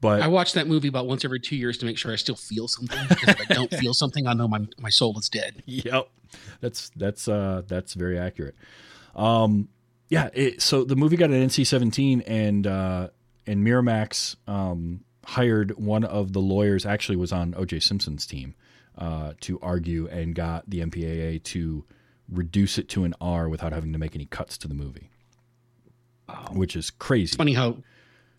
but 0.00 0.22
I 0.22 0.28
watch 0.28 0.52
that 0.52 0.66
movie 0.68 0.88
about 0.88 1.06
once 1.06 1.24
every 1.24 1.40
two 1.40 1.56
years 1.56 1.76
to 1.78 1.86
make 1.86 1.98
sure 1.98 2.12
I 2.12 2.16
still 2.16 2.36
feel 2.36 2.68
something. 2.68 2.98
Because 3.08 3.28
if 3.30 3.50
I 3.50 3.54
don't 3.54 3.70
feel 3.74 3.92
something, 4.02 4.26
I 4.26 4.32
know 4.34 4.46
my 4.48 4.60
my 4.78 4.90
soul 4.90 5.18
is 5.18 5.28
dead. 5.28 5.62
Yep, 5.66 6.08
that's 6.60 6.90
that's 6.96 7.26
uh, 7.28 7.62
that's 7.66 7.94
very 7.94 8.18
accurate. 8.18 8.54
Um, 9.16 9.68
yeah, 10.08 10.30
it, 10.32 10.62
so 10.62 10.84
the 10.84 10.96
movie 10.96 11.16
got 11.16 11.30
an 11.30 11.48
NC-17, 11.48 12.24
and 12.26 12.66
uh, 12.66 13.08
and 13.46 13.66
Miramax 13.66 14.36
um, 14.46 15.04
hired 15.24 15.76
one 15.76 16.04
of 16.04 16.32
the 16.32 16.40
lawyers. 16.40 16.86
Actually, 16.86 17.16
was 17.16 17.32
on 17.32 17.54
O.J. 17.56 17.80
Simpson's 17.80 18.26
team 18.26 18.54
uh, 18.96 19.32
to 19.40 19.58
argue 19.60 20.08
and 20.08 20.34
got 20.34 20.68
the 20.68 20.80
MPAA 20.80 21.42
to 21.44 21.84
reduce 22.30 22.78
it 22.78 22.88
to 22.90 23.04
an 23.04 23.14
R 23.20 23.48
without 23.48 23.72
having 23.72 23.92
to 23.92 23.98
make 23.98 24.14
any 24.14 24.26
cuts 24.26 24.58
to 24.58 24.68
the 24.68 24.74
movie, 24.74 25.10
which 26.52 26.74
is 26.76 26.90
crazy. 26.90 27.36
Funny 27.36 27.54
how 27.54 27.78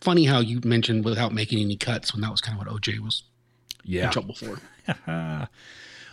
funny 0.01 0.25
how 0.25 0.39
you 0.39 0.61
mentioned 0.63 1.03
without 1.05 1.33
making 1.33 1.59
any 1.59 1.75
cuts 1.75 2.13
when 2.13 2.21
that 2.21 2.31
was 2.31 2.41
kind 2.41 2.59
of 2.59 2.65
what 2.65 2.81
OJ 2.81 2.99
was 2.99 3.23
Yeah, 3.83 4.05
in 4.05 4.11
trouble 4.11 4.35
for. 4.35 4.59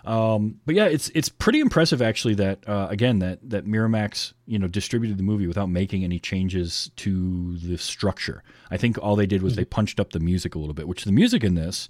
Um, 0.07 0.61
but 0.64 0.75
yeah, 0.77 0.85
it's 0.87 1.09
it's 1.11 1.29
pretty 1.29 1.59
impressive 1.59 2.01
actually 2.01 2.35
that 2.37 2.66
uh, 2.69 2.87
again 2.88 3.19
that 3.19 3.40
that 3.51 3.66
Miramax 3.66 4.35
you 4.47 4.59
know 4.59 4.69
distributed 4.69 5.19
the 5.19 5.25
movie 5.25 5.47
without 5.49 5.69
making 5.69 6.05
any 6.05 6.21
changes 6.21 6.90
to 6.97 7.57
the 7.59 7.77
structure. 7.77 8.42
I 8.71 8.77
think 8.77 8.99
all 9.03 9.16
they 9.16 9.27
did 9.27 9.42
was 9.42 9.57
they 9.57 9.64
punched 9.64 9.99
up 9.99 10.12
the 10.12 10.21
music 10.21 10.55
a 10.55 10.59
little 10.59 10.75
bit, 10.75 10.87
which 10.87 11.05
the 11.05 11.11
music 11.12 11.42
in 11.42 11.57
this 11.57 11.88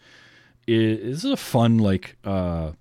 is, 0.66 1.24
is 1.24 1.24
a 1.26 1.36
fun 1.36 1.76
like 1.78 2.16
uh, 2.24 2.72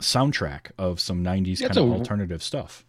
soundtrack 0.00 0.70
of 0.78 1.00
some 1.00 1.24
'90s 1.24 1.60
Yeah, 1.60 1.68
kind 1.68 1.78
of 1.78 1.90
a- 1.90 1.94
alternative 1.94 2.42
stuff. 2.42 2.84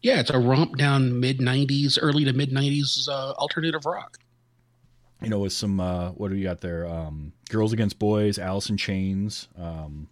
Yeah, 0.00 0.18
it's 0.20 0.30
a 0.30 0.38
romp 0.38 0.76
down 0.78 1.20
mid 1.20 1.38
'90s, 1.38 1.98
early 2.00 2.24
to 2.24 2.32
mid 2.32 2.50
'90s 2.50 3.08
uh, 3.08 3.32
alternative 3.32 3.84
rock. 3.86 4.18
You 5.22 5.28
know, 5.28 5.38
with 5.40 5.52
some 5.52 5.78
uh, 5.80 6.10
what 6.12 6.30
do 6.30 6.36
you 6.36 6.44
got 6.44 6.60
there? 6.62 6.86
Um, 6.86 7.32
Girls 7.50 7.72
Against 7.72 7.98
Boys, 7.98 8.38
Alice 8.38 8.70
in 8.70 8.76
Chains. 8.76 9.48
Um, 9.56 10.08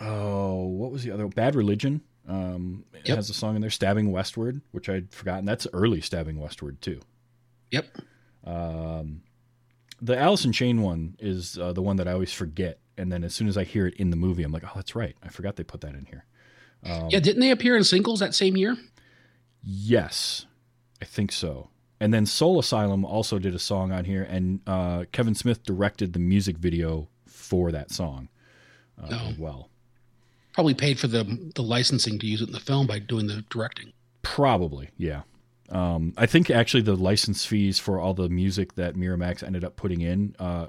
oh, 0.00 0.64
what 0.66 0.90
was 0.90 1.02
the 1.04 1.10
other? 1.10 1.26
Bad 1.28 1.54
Religion. 1.54 2.00
Um, 2.28 2.84
it 2.94 3.08
Yep. 3.08 3.16
has 3.16 3.30
a 3.30 3.34
song 3.34 3.54
in 3.56 3.60
there, 3.60 3.70
"Stabbing 3.70 4.12
Westward," 4.12 4.60
which 4.72 4.88
I'd 4.88 5.12
forgotten. 5.12 5.44
That's 5.44 5.66
early 5.72 6.00
"Stabbing 6.00 6.38
Westward" 6.38 6.80
too. 6.82 7.00
Yep. 7.70 7.86
Um, 8.44 9.22
the 10.00 10.16
Alice 10.18 10.44
in 10.44 10.52
Chain 10.52 10.82
one 10.82 11.16
is 11.18 11.58
uh, 11.58 11.72
the 11.72 11.82
one 11.82 11.96
that 11.96 12.06
I 12.08 12.12
always 12.12 12.32
forget, 12.32 12.78
and 12.96 13.10
then 13.12 13.24
as 13.24 13.34
soon 13.34 13.48
as 13.48 13.56
I 13.56 13.64
hear 13.64 13.86
it 13.86 13.94
in 13.94 14.10
the 14.10 14.16
movie, 14.16 14.42
I'm 14.42 14.52
like, 14.52 14.64
"Oh, 14.64 14.72
that's 14.74 14.94
right. 14.94 15.16
I 15.22 15.28
forgot 15.28 15.56
they 15.56 15.64
put 15.64 15.80
that 15.82 15.94
in 15.94 16.06
here." 16.06 16.24
Um, 16.84 17.08
yeah, 17.10 17.20
didn't 17.20 17.40
they 17.40 17.50
appear 17.50 17.76
in 17.76 17.84
singles 17.84 18.20
that 18.20 18.34
same 18.34 18.56
year? 18.56 18.76
Yes, 19.62 20.46
I 21.02 21.04
think 21.04 21.32
so. 21.32 21.68
And 22.00 22.14
then 22.14 22.24
Soul 22.24 22.58
Asylum 22.58 23.04
also 23.04 23.38
did 23.38 23.54
a 23.54 23.58
song 23.58 23.92
on 23.92 24.04
here, 24.06 24.22
and 24.22 24.60
uh, 24.66 25.04
Kevin 25.12 25.34
Smith 25.34 25.62
directed 25.64 26.14
the 26.14 26.18
music 26.18 26.56
video 26.56 27.08
for 27.26 27.70
that 27.72 27.90
song 27.90 28.28
uh, 29.02 29.08
Oh. 29.10 29.28
as 29.28 29.38
well. 29.38 29.68
Probably 30.60 30.74
paid 30.74 30.98
for 30.98 31.06
the 31.06 31.50
the 31.54 31.62
licensing 31.62 32.18
to 32.18 32.26
use 32.26 32.42
it 32.42 32.48
in 32.48 32.52
the 32.52 32.60
film 32.60 32.86
by 32.86 32.98
doing 32.98 33.26
the 33.26 33.42
directing. 33.48 33.94
Probably, 34.20 34.90
yeah. 34.98 35.22
Um, 35.70 36.12
I 36.18 36.26
think 36.26 36.50
actually 36.50 36.82
the 36.82 36.96
license 36.96 37.46
fees 37.46 37.78
for 37.78 37.98
all 37.98 38.12
the 38.12 38.28
music 38.28 38.74
that 38.74 38.94
Miramax 38.94 39.42
ended 39.42 39.64
up 39.64 39.76
putting 39.76 40.02
in 40.02 40.36
uh, 40.38 40.66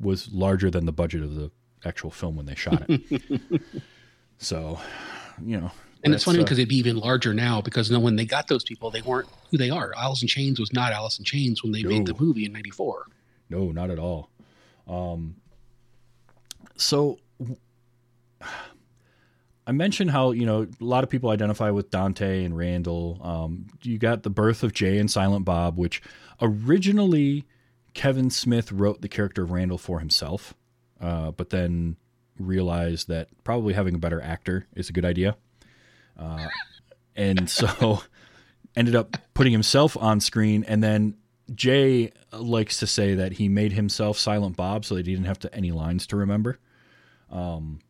was 0.00 0.32
larger 0.32 0.70
than 0.70 0.86
the 0.86 0.92
budget 0.92 1.22
of 1.22 1.34
the 1.34 1.50
actual 1.84 2.10
film 2.10 2.34
when 2.34 2.46
they 2.46 2.54
shot 2.54 2.84
it. 2.88 3.60
so, 4.38 4.80
you 5.44 5.60
know, 5.60 5.70
And 6.02 6.14
it's 6.14 6.24
funny 6.24 6.38
uh, 6.38 6.44
because 6.44 6.58
it'd 6.58 6.70
be 6.70 6.78
even 6.78 6.96
larger 6.96 7.34
now 7.34 7.60
because 7.60 7.90
no, 7.90 8.00
when 8.00 8.16
they 8.16 8.24
got 8.24 8.48
those 8.48 8.64
people, 8.64 8.90
they 8.90 9.02
weren't 9.02 9.28
who 9.50 9.58
they 9.58 9.68
are. 9.68 9.92
Alice 9.98 10.22
in 10.22 10.28
Chains 10.28 10.58
was 10.58 10.72
not 10.72 10.92
Alice 10.92 11.18
in 11.18 11.26
Chains 11.26 11.62
when 11.62 11.72
they 11.72 11.82
made 11.82 12.06
the 12.06 12.14
movie 12.18 12.46
in 12.46 12.52
'94. 12.52 13.04
No, 13.50 13.70
not 13.70 13.90
at 13.90 13.98
all. 13.98 14.30
Um, 14.88 15.36
so 16.76 17.18
I 19.66 19.72
mentioned 19.72 20.10
how 20.10 20.30
you 20.30 20.46
know 20.46 20.62
a 20.62 20.84
lot 20.84 21.04
of 21.04 21.10
people 21.10 21.30
identify 21.30 21.70
with 21.70 21.90
Dante 21.90 22.44
and 22.44 22.56
Randall. 22.56 23.20
Um, 23.22 23.66
you 23.82 23.98
got 23.98 24.22
the 24.22 24.30
birth 24.30 24.62
of 24.62 24.72
Jay 24.72 24.98
and 24.98 25.10
Silent 25.10 25.44
Bob, 25.44 25.76
which 25.76 26.02
originally 26.40 27.44
Kevin 27.94 28.30
Smith 28.30 28.70
wrote 28.70 29.00
the 29.00 29.08
character 29.08 29.42
of 29.42 29.50
Randall 29.50 29.78
for 29.78 29.98
himself, 29.98 30.54
uh, 31.00 31.32
but 31.32 31.50
then 31.50 31.96
realized 32.38 33.08
that 33.08 33.28
probably 33.44 33.74
having 33.74 33.94
a 33.94 33.98
better 33.98 34.20
actor 34.20 34.66
is 34.74 34.88
a 34.88 34.92
good 34.92 35.04
idea, 35.04 35.36
uh, 36.18 36.46
and 37.16 37.50
so 37.50 38.02
ended 38.76 38.94
up 38.94 39.16
putting 39.34 39.52
himself 39.52 39.96
on 39.96 40.20
screen 40.20 40.62
and 40.68 40.84
then 40.84 41.16
Jay 41.54 42.12
likes 42.32 42.78
to 42.78 42.86
say 42.86 43.14
that 43.14 43.32
he 43.32 43.48
made 43.48 43.72
himself 43.72 44.18
Silent 44.18 44.56
Bob 44.56 44.84
so 44.84 44.96
that 44.96 45.06
he 45.06 45.14
didn't 45.14 45.26
have 45.26 45.38
to 45.40 45.54
any 45.54 45.70
lines 45.70 46.06
to 46.08 46.16
remember. 46.16 46.58
Um, 47.30 47.80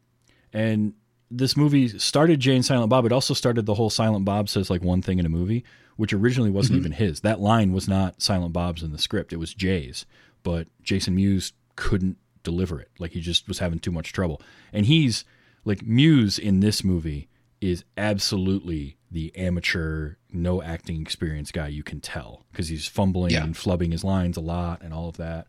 and 0.53 0.95
this 1.31 1.57
movie 1.57 1.89
started 1.99 2.41
Jay 2.41 2.55
and 2.55 2.65
Silent 2.65 2.91
Bob. 2.91 3.05
It 3.05 3.13
also 3.13 3.35
started 3.35 3.67
the 3.67 3.75
whole 3.75 3.91
Silent 3.91 4.25
Bob 4.25 4.49
says 4.49 4.71
like 4.71 4.83
one 4.83 5.03
thing 5.03 5.19
in 5.19 5.27
a 5.27 5.31
movie, 5.31 5.65
which 5.97 6.13
originally 6.13 6.51
wasn't 6.51 6.79
mm-hmm. 6.79 6.87
even 6.87 6.93
his. 6.93 7.21
That 7.21 7.41
line 7.41 7.73
was 7.73 7.89
not 7.89 8.23
Silent 8.23 8.53
Bob's 8.53 8.83
in 8.83 8.93
the 8.93 8.99
script. 8.99 9.33
It 9.33 9.39
was 9.39 9.55
Jay's, 9.55 10.07
but 10.43 10.69
Jason 10.83 11.15
Mewes 11.17 11.53
couldn't 11.75 12.17
deliver 12.43 12.81
it. 12.81 12.91
Like 12.99 13.13
he 13.13 13.21
just 13.21 13.49
was 13.49 13.59
having 13.59 13.79
too 13.79 13.91
much 13.91 14.13
trouble. 14.13 14.41
And 14.73 14.87
he's 14.87 15.25
like 15.65 15.83
Mewes 15.83 16.39
in 16.39 16.61
this 16.61 16.85
movie 16.85 17.29
is 17.61 17.85
absolutely 17.97 18.97
the 19.11 19.35
amateur, 19.37 20.15
no 20.33 20.63
acting 20.63 21.01
experience 21.01 21.51
guy 21.51 21.69
you 21.69 21.83
can 21.83 22.01
tell 22.01 22.45
because 22.53 22.69
he's 22.69 22.87
fumbling 22.87 23.33
Yeah. 23.33 23.45
and 23.45 23.55
flubbing 23.55 23.93
his 23.93 24.05
lines 24.05 24.37
a 24.37 24.41
lot 24.41 24.83
and 24.83 24.93
all 24.95 25.09
of 25.09 25.17
that. 25.17 25.47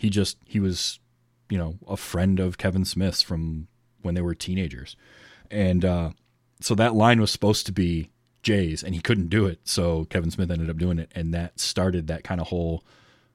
He 0.00 0.08
just 0.08 0.38
he 0.44 0.60
was, 0.60 0.98
you 1.50 1.58
know, 1.58 1.74
a 1.86 1.96
friend 1.96 2.40
of 2.40 2.56
Kevin 2.56 2.84
Smith's 2.84 3.22
from 3.22 3.68
when 4.02 4.14
they 4.14 4.22
were 4.22 4.34
teenagers, 4.34 4.96
and 5.50 5.84
uh, 5.84 6.10
so 6.60 6.74
that 6.74 6.94
line 6.94 7.20
was 7.20 7.30
supposed 7.30 7.66
to 7.66 7.72
be 7.72 8.10
Jay's, 8.42 8.82
and 8.82 8.94
he 8.94 9.00
couldn't 9.00 9.28
do 9.28 9.46
it, 9.46 9.60
so 9.64 10.04
Kevin 10.06 10.30
Smith 10.30 10.50
ended 10.50 10.70
up 10.70 10.78
doing 10.78 10.98
it, 10.98 11.10
and 11.14 11.34
that 11.34 11.60
started 11.60 12.06
that 12.06 12.24
kind 12.24 12.40
of 12.40 12.48
whole 12.48 12.84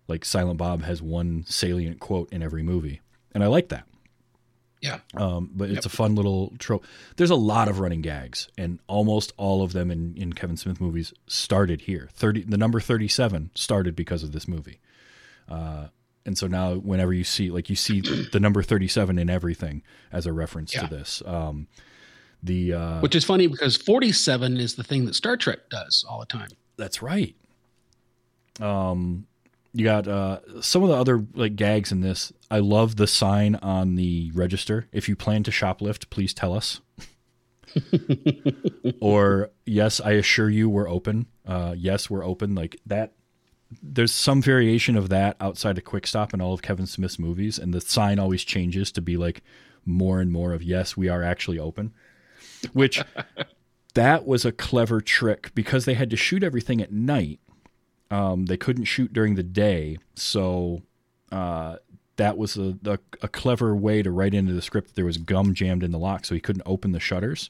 like 0.08 0.26
Silent 0.26 0.58
Bob 0.58 0.84
has 0.84 1.02
one 1.02 1.44
salient 1.48 2.00
quote 2.00 2.32
in 2.32 2.44
every 2.44 2.64
movie, 2.64 3.02
and 3.34 3.44
I 3.44 3.48
like 3.48 3.70
that. 3.70 3.88
Yeah. 4.82 5.00
Um, 5.16 5.50
but 5.56 5.72
it's 5.72 5.88
a 5.88 5.90
fun 5.90 6.14
little 6.14 6.54
trope. 6.60 6.86
There's 7.16 7.32
a 7.32 7.36
lot 7.36 7.70
of 7.70 7.80
running 7.80 8.02
gags, 8.02 8.50
and 8.56 8.80
almost 8.86 9.34
all 9.36 9.64
of 9.64 9.74
them 9.74 9.90
in, 9.90 10.16
in 10.16 10.34
Kevin 10.34 10.58
Smith 10.58 10.80
movies 10.80 11.12
started 11.26 11.82
here. 11.82 12.10
Thirty, 12.14 12.44
the 12.44 12.58
number 12.58 12.80
thirty-seven 12.80 13.50
started 13.56 13.96
because 13.96 14.22
of 14.22 14.32
this 14.32 14.48
movie. 14.48 14.80
Uh, 15.50 15.88
and 16.26 16.38
so 16.38 16.48
now, 16.48 16.76
whenever 16.76 17.14
you 17.14 17.24
see, 17.24 17.52
like, 17.52 17.70
you 17.70 17.76
see 17.76 18.02
the 18.32 18.40
number 18.40 18.64
thirty-seven 18.64 19.18
in 19.20 19.30
everything 19.30 19.84
as 20.12 20.26
a 20.26 20.34
reference 20.34 20.74
Yeah. 20.74 20.88
to 20.88 20.96
this. 20.96 21.22
Um, 21.26 21.68
the 22.44 22.74
uh, 22.74 23.00
Which 23.00 23.16
is 23.16 23.24
funny 23.24 23.48
because 23.48 23.76
47 23.76 24.58
is 24.58 24.76
the 24.76 24.84
thing 24.84 25.06
that 25.06 25.16
Star 25.16 25.36
Trek 25.38 25.70
does 25.70 26.06
all 26.08 26.20
the 26.20 26.26
time. 26.28 26.50
That's 26.78 27.02
right. 27.02 27.36
Um, 28.60 29.26
you 29.74 29.84
got 29.84 30.08
uh, 30.08 30.62
some 30.62 30.84
of 30.84 30.90
the 30.90 30.96
other 30.96 31.26
like 31.34 31.56
gags 31.56 31.92
in 31.92 32.02
this. 32.02 32.32
I 32.52 32.60
love 32.60 32.96
the 32.98 33.08
sign 33.08 33.56
on 33.56 33.96
the 33.96 34.32
register. 34.34 34.88
If 34.92 35.10
you 35.10 35.16
plan 35.16 35.44
to 35.44 35.52
shoplift, 35.52 36.10
please 36.10 36.34
tell 36.34 36.54
us. 36.54 36.82
or 39.02 39.50
yes, 39.66 40.00
I 40.00 40.12
assure 40.12 40.50
you 40.50 40.70
we're 40.70 40.90
open. 40.90 41.26
Uh, 41.46 41.74
yes, 41.78 42.10
we're 42.10 42.24
open. 42.26 42.56
Like 42.56 42.80
that. 42.86 43.14
There's 43.82 44.14
some 44.14 44.42
variation 44.42 44.96
of 44.96 45.10
that 45.10 45.36
outside 45.40 45.78
of 45.78 45.84
Quick 45.84 46.08
Stop 46.08 46.34
in 46.34 46.42
all 46.42 46.54
of 46.54 46.62
Kevin 46.62 46.86
Smith's 46.88 47.20
movies, 47.20 47.58
and 47.58 47.74
the 47.74 47.82
sign 47.82 48.20
always 48.20 48.44
changes 48.44 48.92
to 48.94 49.02
be 49.02 49.18
like 49.18 49.42
more 49.86 50.20
and 50.20 50.32
more 50.32 50.54
of 50.54 50.64
yes, 50.64 50.98
we 50.98 51.10
are 51.10 51.24
actually 51.24 51.60
open. 51.60 51.94
Which 52.74 53.02
that 53.94 54.26
was 54.26 54.46
a 54.46 54.52
clever 54.52 55.02
trick 55.02 55.52
because 55.56 55.86
they 55.86 55.94
had 55.94 56.10
to 56.10 56.18
shoot 56.18 56.44
everything 56.44 56.82
at 56.82 56.92
night. 56.92 57.40
Um, 58.12 58.46
they 58.46 58.58
couldn't 58.58 58.86
shoot 58.86 59.14
during 59.14 59.36
the 59.36 59.44
day, 59.44 59.98
so 60.16 60.82
uh, 61.32 61.78
that 62.18 62.38
was 62.38 62.58
a, 62.58 62.78
a, 62.86 63.00
a 63.22 63.28
clever 63.28 63.76
way 63.76 64.04
to 64.04 64.12
write 64.12 64.34
into 64.34 64.54
the 64.54 64.62
script 64.62 64.90
that 64.90 64.96
there 64.96 65.06
was 65.06 65.18
gum 65.18 65.54
jammed 65.54 65.84
in 65.84 65.92
the 65.92 66.00
lock, 66.00 66.26
so 66.26 66.36
he 66.36 66.42
couldn't 66.42 66.64
open 66.66 66.92
the 66.92 67.00
shutters. 67.00 67.50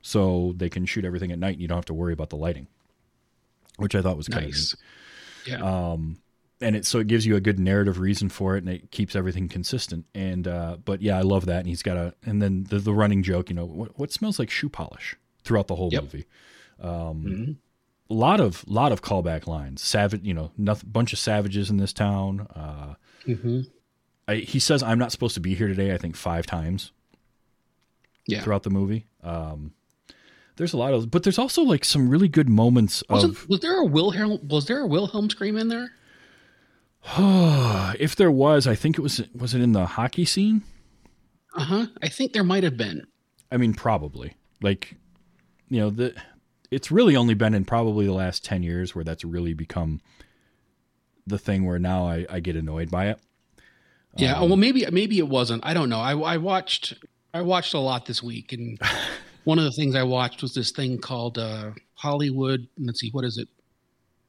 So 0.00 0.52
they 0.56 0.68
can 0.68 0.84
shoot 0.86 1.04
everything 1.04 1.32
at 1.32 1.38
night, 1.38 1.54
and 1.54 1.62
you 1.62 1.68
don't 1.68 1.78
have 1.78 1.84
to 1.86 1.94
worry 1.94 2.12
about 2.12 2.30
the 2.30 2.36
lighting, 2.36 2.66
which 3.76 3.94
I 3.94 4.02
thought 4.02 4.16
was 4.16 4.28
kind 4.28 4.44
of 4.44 4.50
Nice. 4.50 4.74
neat 4.74 4.80
Yeah. 5.46 5.62
Um, 5.62 6.18
and 6.60 6.76
it 6.76 6.86
so 6.86 6.98
it 7.00 7.06
gives 7.08 7.26
you 7.26 7.36
a 7.36 7.40
good 7.40 7.58
narrative 7.58 7.98
reason 7.98 8.28
for 8.28 8.56
it 8.56 8.64
and 8.64 8.68
it 8.72 8.90
keeps 8.90 9.14
everything 9.16 9.48
consistent 9.48 10.06
and 10.14 10.46
uh 10.48 10.76
but 10.82 11.02
yeah 11.02 11.18
i 11.18 11.20
love 11.20 11.46
that 11.46 11.58
and 11.58 11.66
he's 11.66 11.82
got 11.82 11.96
a 11.96 12.14
and 12.24 12.40
then 12.40 12.64
the, 12.70 12.78
the 12.78 12.92
running 12.94 13.22
joke 13.24 13.50
you 13.50 13.56
know 13.56 13.66
what, 13.66 13.98
what 13.98 14.12
smells 14.12 14.38
like 14.38 14.48
shoe 14.48 14.68
polish 14.68 15.16
throughout 15.42 15.66
the 15.66 15.74
whole 15.74 15.90
Yep. 15.92 16.02
movie 16.04 16.26
um 16.80 17.24
Mhm. 17.26 17.56
a 18.08 18.14
lot 18.14 18.40
of 18.40 18.64
lot 18.68 18.92
of 18.92 19.02
callback 19.02 19.46
lines 19.48 19.82
savage 19.82 20.22
you 20.22 20.32
know 20.32 20.52
nothing 20.56 20.88
bunch 20.90 21.12
of 21.12 21.18
savages 21.18 21.70
in 21.70 21.76
this 21.76 21.92
town 21.92 22.46
uh 22.54 22.94
Mhm. 23.26 23.66
I, 24.28 24.36
he 24.36 24.58
says 24.60 24.82
i'm 24.82 24.98
not 24.98 25.10
supposed 25.12 25.34
to 25.34 25.40
be 25.40 25.54
here 25.56 25.68
today 25.68 25.92
i 25.92 25.98
think 25.98 26.14
five 26.16 26.46
times 26.46 26.92
Yeah. 28.26 28.42
throughout 28.42 28.62
the 28.62 28.70
movie 28.70 29.06
um 29.22 29.72
there's 30.56 30.72
a 30.72 30.76
lot 30.76 30.94
of, 30.94 31.10
but 31.10 31.22
there's 31.22 31.38
also 31.38 31.62
like 31.62 31.84
some 31.84 32.08
really 32.08 32.28
good 32.28 32.48
moments 32.48 33.02
Wasn't, 33.08 33.36
of. 33.36 33.48
was 33.48 33.60
there 33.60 33.78
a 33.78 33.84
Wilhelm? 33.84 34.38
Was 34.48 34.66
there 34.66 34.80
a 34.80 34.86
Wilhelm 34.86 35.30
scream 35.30 35.56
in 35.56 35.68
there? 35.68 35.92
if 37.98 38.16
there 38.16 38.30
was, 38.30 38.66
I 38.66 38.74
think 38.74 38.98
it 38.98 39.02
was. 39.02 39.22
Was 39.34 39.54
it 39.54 39.60
in 39.60 39.72
the 39.72 39.86
hockey 39.86 40.24
scene? 40.24 40.62
Uh 41.54 41.64
huh. 41.64 41.86
I 42.02 42.08
think 42.08 42.32
there 42.32 42.44
might 42.44 42.64
have 42.64 42.76
been. 42.76 43.06
I 43.52 43.56
mean, 43.56 43.74
probably. 43.74 44.34
Like, 44.62 44.96
you 45.68 45.80
know, 45.80 45.90
the 45.90 46.14
it's 46.70 46.90
really 46.90 47.14
only 47.14 47.34
been 47.34 47.54
in 47.54 47.64
probably 47.64 48.06
the 48.06 48.12
last 48.12 48.44
ten 48.44 48.62
years 48.62 48.94
where 48.94 49.04
that's 49.04 49.24
really 49.24 49.54
become 49.54 50.00
the 51.26 51.38
thing 51.38 51.66
where 51.66 51.78
now 51.78 52.06
I, 52.06 52.26
I 52.28 52.40
get 52.40 52.56
annoyed 52.56 52.90
by 52.90 53.08
it. 53.08 53.18
Yeah. 54.16 54.36
Um, 54.38 54.48
well, 54.48 54.56
maybe 54.56 54.86
maybe 54.90 55.18
it 55.18 55.28
wasn't. 55.28 55.64
I 55.66 55.74
don't 55.74 55.88
know. 55.88 56.00
I, 56.00 56.16
I 56.16 56.36
watched 56.36 56.94
I 57.32 57.42
watched 57.42 57.74
a 57.74 57.78
lot 57.80 58.06
this 58.06 58.22
week, 58.22 58.52
and 58.52 58.78
one 59.44 59.58
of 59.58 59.64
the 59.64 59.72
things 59.72 59.94
I 59.94 60.02
watched 60.02 60.42
was 60.42 60.54
this 60.54 60.70
thing 60.70 60.98
called 60.98 61.38
uh, 61.38 61.70
Hollywood. 61.94 62.66
Let's 62.78 63.00
see, 63.00 63.10
what 63.10 63.24
is 63.24 63.38
it? 63.38 63.48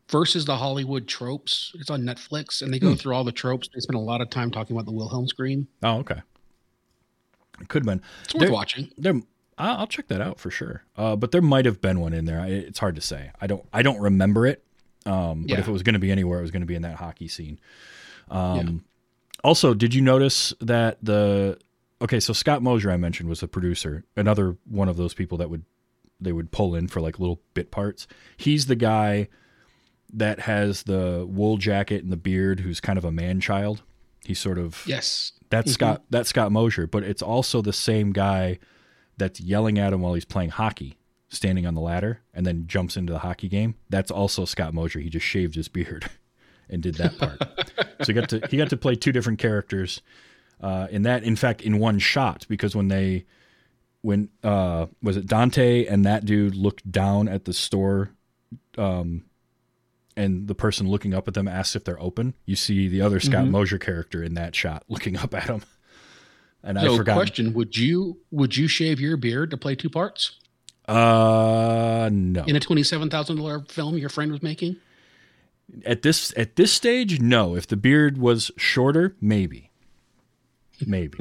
Versus 0.09 0.45
the 0.45 0.55
Hollywood 0.55 1.07
tropes. 1.07 1.71
It's 1.75 1.89
on 1.89 2.03
Netflix, 2.03 2.61
and 2.61 2.73
they 2.73 2.77
go 2.79 2.93
through 2.95 3.15
all 3.15 3.23
the 3.23 3.31
tropes. 3.31 3.67
They 3.73 3.79
spend 3.79 3.95
a 3.95 3.99
lot 3.99 4.21
of 4.21 4.29
time 4.29 4.51
talking 4.51 4.75
about 4.75 4.85
the 4.85 4.91
Wilhelm 4.91 5.27
scream. 5.27 5.67
Oh, 5.81 5.97
okay. 5.99 6.21
It 7.59 7.69
could 7.69 7.83
have 7.83 7.87
been. 7.87 8.01
It's 8.25 8.33
worth 8.35 8.41
There- 8.41 8.51
watching. 8.51 8.91
There, 8.97 9.19
I'll 9.57 9.87
check 9.87 10.07
that 10.09 10.21
out 10.21 10.39
for 10.39 10.51
sure. 10.51 10.83
Uh, 10.97 11.15
but 11.15 11.31
there 11.31 11.41
might 11.41 11.65
have 11.65 11.81
been 11.81 12.01
one 12.01 12.13
in 12.13 12.25
there. 12.25 12.39
I- 12.41 12.47
It's 12.49 12.79
hard 12.79 12.95
to 12.95 13.01
say. 13.01 13.31
I 13.41 13.47
don't. 13.47 13.65
I 13.73 13.81
don't 13.81 13.99
remember 13.99 14.45
it. 14.45 14.63
Um, 15.07 15.43
but 15.43 15.51
Yeah. 15.51 15.59
if 15.59 15.67
it 15.67 15.71
was 15.71 15.81
going 15.83 15.93
to 15.93 15.99
be 15.99 16.11
anywhere, 16.11 16.39
it 16.39 16.41
was 16.43 16.51
going 16.51 16.61
to 16.63 16.67
be 16.67 16.75
in 16.75 16.81
that 16.83 16.97
hockey 16.97 17.27
scene. 17.27 17.59
Um, 18.29 18.83
Also, 19.43 19.73
did 19.75 19.93
you 19.93 20.01
notice 20.01 20.53
that 20.59 20.97
the 21.03 21.59
okay? 22.01 22.19
So 22.19 22.33
Scott 22.33 22.61
Mosier, 22.61 22.91
I 22.91 22.97
mentioned, 22.97 23.29
was 23.29 23.39
the 23.39 23.47
producer. 23.47 24.03
Another 24.15 24.57
one 24.65 24.89
of 24.89 24.97
those 24.97 25.13
people 25.13 25.37
that 25.39 25.49
would 25.49 25.63
they 26.19 26.31
would 26.31 26.51
pull 26.51 26.75
in 26.75 26.87
for 26.87 27.01
like 27.01 27.19
little 27.19 27.41
bit 27.53 27.71
parts. 27.71 28.07
He's 28.37 28.67
the 28.67 28.75
guy 28.75 29.27
that 30.13 30.41
has 30.41 30.83
the 30.83 31.25
wool 31.27 31.57
jacket 31.57 32.03
and 32.03 32.11
the 32.11 32.17
beard, 32.17 32.61
who's 32.61 32.79
kind 32.79 32.97
of 32.97 33.05
a 33.05 33.11
man 33.11 33.41
child. 33.41 33.83
He's 34.23 34.39
sort 34.39 34.57
of 34.57 34.83
Yes. 34.87 35.33
that's 35.49 35.67
mm-hmm. 35.67 35.73
Scott. 35.73 36.03
That's 36.09 36.29
Scott 36.29 36.51
Mosier, 36.51 36.87
but 36.87 37.03
it's 37.03 37.21
also 37.21 37.61
the 37.61 37.73
same 37.73 38.11
guy 38.11 38.59
that's 39.17 39.39
yelling 39.39 39.77
at 39.77 39.93
him 39.93 40.01
while 40.01 40.13
he's 40.13 40.25
playing 40.25 40.49
hockey, 40.51 40.97
standing 41.29 41.65
on 41.65 41.75
the 41.75 41.81
ladder, 41.81 42.21
and 42.33 42.45
then 42.45 42.67
jumps 42.67 42.97
into 42.97 43.13
the 43.13 43.19
hockey 43.19 43.47
game. 43.47 43.75
That's 43.89 44.11
also 44.11 44.45
Scott 44.45 44.73
Mosier. 44.73 44.99
He 44.99 45.09
just 45.09 45.25
shaved 45.25 45.55
his 45.55 45.67
beard 45.67 46.09
and 46.69 46.81
did 46.81 46.95
that 46.95 47.17
part. 47.17 47.39
so 48.01 48.07
he 48.07 48.13
got 48.13 48.29
to 48.29 48.47
he 48.49 48.57
got 48.57 48.69
to 48.69 48.77
play 48.77 48.95
two 48.95 49.11
different 49.11 49.39
characters 49.39 50.01
uh, 50.61 50.87
in 50.91 51.01
that. 51.03 51.23
In 51.23 51.35
fact, 51.35 51.61
in 51.61 51.79
one 51.79 51.99
shot, 51.99 52.45
because 52.49 52.75
when 52.75 52.87
they 52.89 53.25
when 54.01 54.29
uh, 54.43 54.85
was 55.01 55.17
it 55.17 55.25
Dante 55.25 55.85
and 55.85 56.05
that 56.05 56.25
dude 56.25 56.55
looked 56.55 56.89
down 56.91 57.27
at 57.27 57.45
the 57.45 57.53
store. 57.53 58.11
Um, 58.77 59.25
and 60.17 60.47
the 60.47 60.55
person 60.55 60.87
looking 60.87 61.13
up 61.13 61.27
at 61.27 61.33
them 61.33 61.45
asks 61.45 61.75
if 61.75 61.83
they're 61.83 61.99
open. 62.01 62.35
You 62.45 62.55
see 62.55 62.87
the 62.87 63.01
other 63.01 63.19
Scott 63.19 63.47
Mosier 63.47 63.77
character 63.77 64.23
in 64.23 64.35
that 64.35 64.55
shot 64.55 64.83
looking 64.89 65.17
up 65.17 65.33
at 65.33 65.43
him. 65.49 65.61
And 66.63 66.79
I 66.79 66.83
So, 66.83 66.95
forgot. 66.97 67.15
question: 67.15 67.53
Would 67.53 67.75
you 67.75 68.19
would 68.31 68.55
you 68.55 68.69
shave 68.69 68.99
your 69.01 69.17
beard 69.17 69.51
to 69.51 69.57
play 69.57 69.75
two 69.75 69.89
parts 69.89 70.37
Uh, 70.87 72.09
no. 72.13 72.43
in 72.45 72.55
a 72.55 72.59
twenty-seven 72.61 73.09
thousand 73.09 73.35
dollar 73.37 73.61
film 73.67 73.97
your 73.97 74.07
friend 74.09 74.31
was 74.31 74.41
making? 74.41 74.77
At 75.85 76.01
this 76.01 76.33
at 76.37 76.55
this 76.55 76.71
stage, 76.71 77.19
no. 77.19 77.55
If 77.55 77.67
the 77.67 77.75
beard 77.77 78.17
was 78.17 78.51
shorter, 78.55 79.15
maybe, 79.19 79.69
maybe. 80.85 81.19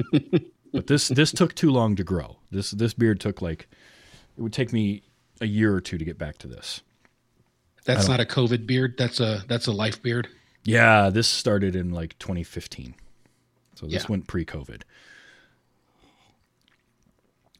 but 0.73 0.87
this 0.87 1.07
this 1.09 1.31
took 1.31 1.55
too 1.55 1.71
long 1.71 1.95
to 1.95 2.03
grow. 2.03 2.37
This 2.51 2.71
this 2.71 2.93
beard 2.93 3.19
took 3.19 3.41
like 3.41 3.67
it 4.37 4.41
would 4.41 4.53
take 4.53 4.73
me 4.73 5.03
a 5.41 5.45
year 5.45 5.73
or 5.73 5.81
two 5.81 5.97
to 5.97 6.05
get 6.05 6.17
back 6.17 6.37
to 6.39 6.47
this. 6.47 6.81
That's 7.85 8.07
not 8.07 8.19
a 8.19 8.25
COVID 8.25 8.65
beard. 8.65 8.95
That's 8.97 9.19
a 9.19 9.43
that's 9.47 9.67
a 9.67 9.71
life 9.71 10.01
beard. 10.01 10.27
Yeah, 10.63 11.09
this 11.11 11.27
started 11.27 11.75
in 11.75 11.91
like 11.91 12.17
2015. 12.19 12.95
So 13.75 13.85
this 13.85 14.03
Yeah. 14.03 14.07
went 14.09 14.25
pre-COVID. 14.27 14.81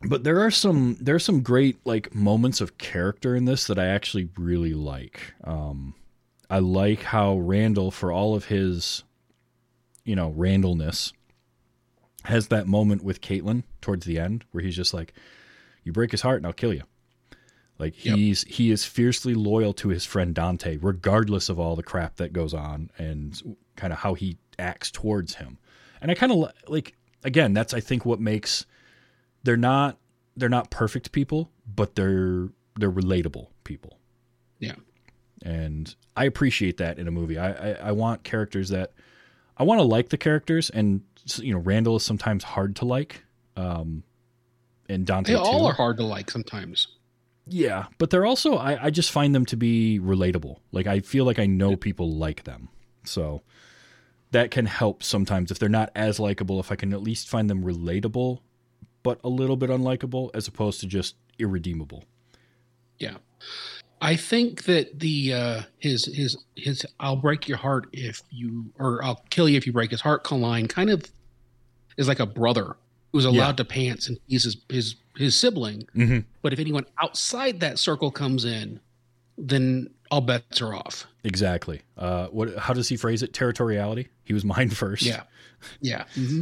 But 0.08 0.24
there 0.24 0.42
are 0.42 0.52
some 0.52 0.98
there 1.00 1.16
are 1.16 1.20
some 1.20 1.42
great 1.42 1.78
like 1.86 2.14
moments 2.14 2.62
of 2.62 2.78
character 2.78 3.36
in 3.36 3.46
this 3.46 3.68
that 3.68 3.80
I 3.80 3.86
actually 3.88 4.30
really 4.38 4.74
like. 4.74 5.34
Um 5.44 5.96
I 6.50 6.60
like 6.60 7.02
how 7.04 7.38
Randall 7.38 7.92
for 7.92 8.12
all 8.12 8.36
of 8.36 8.46
his 8.46 9.04
you 10.04 10.16
know, 10.16 10.32
Randallness 10.32 11.14
has 12.26 12.48
that 12.50 12.68
moment 12.68 13.04
with 13.04 13.22
Caitlin 13.22 13.64
towards 13.82 14.06
the 14.06 14.20
end 14.20 14.46
where 14.52 14.64
he's 14.64 14.76
just 14.76 14.94
like 14.94 15.14
you 15.84 15.92
break 15.92 16.12
his 16.12 16.22
heart 16.22 16.38
and 16.38 16.46
I'll 16.46 16.54
kill 16.54 16.74
you. 16.74 16.84
Like 17.78 18.04
Yep. 18.06 18.16
he's 18.18 18.44
he 18.44 18.72
is 18.72 18.86
fiercely 18.86 19.34
loyal 19.34 19.74
to 19.74 19.90
his 19.90 20.06
friend 20.06 20.34
Dante, 20.34 20.78
regardless 20.82 21.50
of 21.50 21.60
all 21.60 21.76
the 21.76 21.84
crap 21.84 22.16
that 22.18 22.32
goes 22.34 22.54
on 22.54 22.90
and 22.98 23.42
kind 23.76 23.92
of 23.92 24.00
how 24.00 24.14
he 24.14 24.38
acts 24.58 24.92
towards 24.92 25.36
him. 25.36 25.58
And 26.02 26.10
I 26.10 26.14
kind 26.14 26.32
of 26.32 26.52
like 26.68 26.96
again, 27.24 27.54
that's 27.54 27.74
I 27.74 27.80
think 27.82 28.06
what 28.06 28.20
makes 28.20 28.66
they're 29.44 29.58
not 29.58 29.98
they're 30.38 30.50
not 30.50 30.70
perfect 30.72 31.12
people, 31.12 31.52
but 31.68 31.96
they're 31.96 32.50
they're 32.78 32.92
relatable 32.92 33.48
people. 33.64 34.00
Yeah. 34.60 34.76
And 35.44 35.94
I 36.16 36.26
appreciate 36.26 36.78
that 36.78 36.98
in 36.98 37.08
a 37.08 37.12
movie. 37.12 37.38
I 37.38 37.52
I, 37.52 37.72
I 37.74 37.92
want 37.92 38.24
characters 38.24 38.70
that 38.70 38.94
I 39.58 39.64
want 39.64 39.80
to 39.80 39.84
like 39.84 40.10
the 40.10 40.18
characters, 40.18 40.70
and 40.70 41.02
you 41.38 41.54
know, 41.54 41.60
Randall 41.60 41.96
is 41.98 42.04
sometimes 42.04 42.44
hard 42.44 42.76
to 42.78 42.86
like. 42.86 43.24
Um, 43.58 44.04
and 44.90 45.06
Dante 45.06 45.34
They 45.34 45.38
all 45.38 45.62
too. 45.62 45.66
are 45.66 45.74
hard 45.74 45.98
to 45.98 46.04
like 46.04 46.30
sometimes. 46.30 46.88
Yeah, 47.48 47.86
but 47.98 48.10
they're 48.10 48.26
also 48.26 48.56
I, 48.56 48.86
I 48.86 48.90
just 48.90 49.12
find 49.12 49.34
them 49.36 49.46
to 49.48 49.58
be 49.58 50.00
relatable. 50.00 50.58
Like 50.72 50.88
I 50.88 51.00
feel 51.00 51.26
like 51.26 51.40
I 51.40 51.46
know 51.46 51.76
people 51.76 52.12
like 52.12 52.44
them. 52.44 52.70
So 53.04 53.42
that 54.32 54.52
can 54.52 54.66
help 54.66 55.04
sometimes 55.04 55.52
if 55.52 55.60
they're 55.60 55.70
not 55.70 55.92
as 55.96 56.20
likable, 56.20 56.60
if 56.60 56.72
I 56.72 56.76
can 56.76 56.92
at 56.94 57.02
least 57.02 57.30
find 57.30 57.50
them 57.50 57.64
relatable 57.64 58.40
but 59.04 59.20
a 59.24 59.30
little 59.30 59.56
bit 59.56 59.70
unlikable 59.70 60.32
as 60.34 60.48
opposed 60.48 60.80
to 60.80 60.88
just 60.88 61.16
irredeemable. 61.38 62.04
Yeah. 62.98 63.18
I 64.02 64.16
think 64.16 64.64
that 64.66 65.00
the 65.00 65.34
uh 65.34 65.62
his 65.80 66.06
his 66.06 66.38
his 66.56 66.86
I'll 67.00 67.16
break 67.16 67.48
your 67.48 67.58
heart 67.58 67.88
if 67.94 68.22
you 68.30 68.66
or 68.78 69.04
I'll 69.04 69.24
kill 69.30 69.48
you 69.50 69.58
if 69.58 69.66
you 69.66 69.74
break 69.74 69.92
his 69.92 70.02
heart 70.02 70.30
line 70.32 70.68
kind 70.68 70.90
of 70.90 71.04
is 71.98 72.08
like 72.08 72.20
a 72.20 72.26
brother 72.26 72.76
who's 73.14 73.26
allowed 73.26 73.58
to 73.58 73.66
pants 73.66 74.10
and 74.10 74.20
he's 74.28 74.44
his 74.44 74.58
his, 74.70 74.96
his 75.16 75.36
sibling. 75.36 75.88
Mm-hmm. 75.96 76.20
But 76.42 76.54
if 76.54 76.60
anyone 76.60 76.86
outside 77.02 77.62
that 77.62 77.80
circle 77.80 78.12
comes 78.12 78.44
in, 78.44 78.80
then 79.38 79.90
all 80.12 80.22
bets 80.22 80.62
are 80.62 80.76
off. 80.76 81.08
Exactly. 81.24 81.82
Uh, 81.98 82.28
what? 82.28 82.58
How 82.58 82.74
does 82.74 82.90
he 82.90 82.98
phrase 82.98 83.24
it? 83.24 83.32
Territoriality. 83.34 84.08
He 84.26 84.34
was 84.34 84.44
mine 84.44 84.70
first. 84.70 85.04
Yeah. 85.04 85.24
Yeah. 85.82 86.04
hmm 86.14 86.42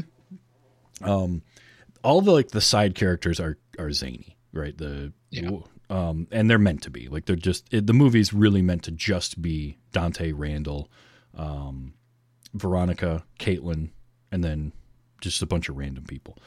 all 2.04 2.22
the 2.22 2.32
like 2.32 2.50
the 2.50 2.62
side 2.62 2.96
characters 2.96 3.40
are 3.40 3.58
are 3.80 3.92
zany, 3.92 4.38
right? 4.52 4.78
The 4.78 5.14
Yeah. 5.32 5.50
Um, 5.94 6.28
and 6.32 6.50
they're 6.50 6.58
meant 6.58 6.82
to 6.84 6.90
be 6.90 7.08
like 7.08 7.26
they're 7.26 7.36
just 7.36 7.72
it, 7.72 7.86
the 7.88 7.94
movie's 7.94 8.34
really 8.34 8.62
meant 8.62 8.84
to 8.84 8.92
just 8.92 9.42
be 9.42 9.78
Dante 9.92 10.32
Randall, 10.32 10.90
um, 11.38 11.94
Veronica, 12.54 13.24
Caitlin, 13.40 13.90
and 14.32 14.44
then 14.44 14.74
just 15.22 15.42
a 15.42 15.46
bunch 15.46 15.70
of 15.70 15.78
random 15.78 16.06
people. 16.06 16.38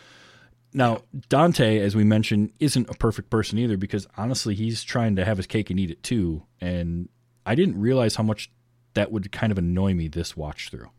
Now 0.73 1.03
Dante, 1.29 1.79
as 1.79 1.95
we 1.95 2.05
mentioned, 2.05 2.53
isn't 2.59 2.91
a 2.91 2.95
perfect 2.95 3.31
person 3.31 3.59
either 3.59 3.77
because 3.77 4.07
honestly, 4.17 4.55
he's 4.55 4.83
trying 4.83 5.17
to 5.17 5.25
have 5.25 5.37
his 5.37 5.47
cake 5.47 5.71
and 5.71 5.79
eat 5.79 5.91
it 5.91 6.03
too, 6.03 6.43
and 6.61 7.09
I 7.45 7.55
didn't 7.55 7.81
realize 7.81 8.17
how 8.17 8.25
much 8.25 8.51
that 8.95 9.13
would 9.13 9.31
kind 9.31 9.53
of 9.53 9.59
annoy 9.59 9.95
me 9.95 10.09
this 10.09 10.37
watch 10.37 10.71
through. 10.71 10.91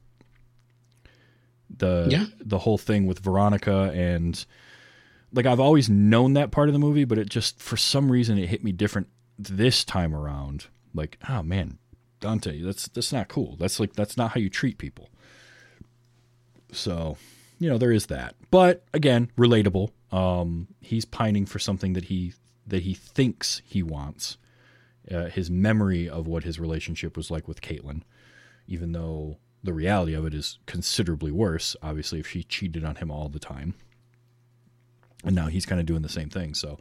The 1.69 2.07
Yeah. 2.09 2.25
the 2.39 2.59
whole 2.59 2.77
thing 2.77 3.05
with 3.07 3.19
Veronica 3.19 3.91
and 3.93 4.43
like 5.33 5.45
I've 5.45 5.59
always 5.59 5.89
known 5.89 6.33
that 6.33 6.51
part 6.51 6.69
of 6.69 6.73
the 6.73 6.79
movie, 6.79 7.05
but 7.05 7.17
it 7.17 7.29
just 7.29 7.61
for 7.61 7.77
some 7.77 8.11
reason 8.11 8.37
it 8.37 8.49
hit 8.49 8.63
me 8.63 8.71
different 8.71 9.07
this 9.37 9.83
time 9.83 10.15
around. 10.15 10.67
Like, 10.93 11.17
oh 11.29 11.43
man, 11.43 11.77
Dante, 12.19 12.61
that's 12.61 12.87
that's 12.87 13.13
not 13.13 13.27
cool. 13.27 13.55
That's 13.57 13.79
like 13.79 13.93
that's 13.93 14.17
not 14.17 14.31
how 14.31 14.39
you 14.39 14.49
treat 14.49 14.77
people. 14.77 15.09
So, 16.71 17.17
you 17.59 17.69
know, 17.69 17.77
there 17.77 17.91
is 17.91 18.07
that. 18.07 18.35
But 18.51 18.83
again, 18.93 19.31
relatable. 19.37 19.91
Um, 20.11 20.67
he's 20.81 21.05
pining 21.05 21.45
for 21.45 21.59
something 21.59 21.93
that 21.93 22.05
he 22.05 22.33
that 22.65 22.83
he 22.83 22.93
thinks 22.93 23.61
he 23.65 23.83
wants. 23.83 24.37
Uh, 25.09 25.25
his 25.25 25.49
memory 25.49 26.09
of 26.09 26.27
what 26.27 26.43
his 26.43 26.59
relationship 26.59 27.15
was 27.15 27.31
like 27.31 27.47
with 27.47 27.61
Caitlin, 27.61 28.01
even 28.67 28.91
though 28.91 29.37
the 29.63 29.71
reality 29.71 30.13
of 30.13 30.25
it 30.25 30.33
is 30.33 30.59
considerably 30.65 31.31
worse. 31.31 31.77
Obviously, 31.81 32.19
if 32.19 32.27
she 32.27 32.43
cheated 32.43 32.83
on 32.83 32.95
him 32.95 33.09
all 33.09 33.29
the 33.29 33.39
time, 33.39 33.75
and 35.23 35.35
now 35.35 35.47
he's 35.47 35.65
kind 35.65 35.79
of 35.79 35.85
doing 35.85 36.01
the 36.01 36.09
same 36.09 36.29
thing. 36.29 36.53
So, 36.53 36.79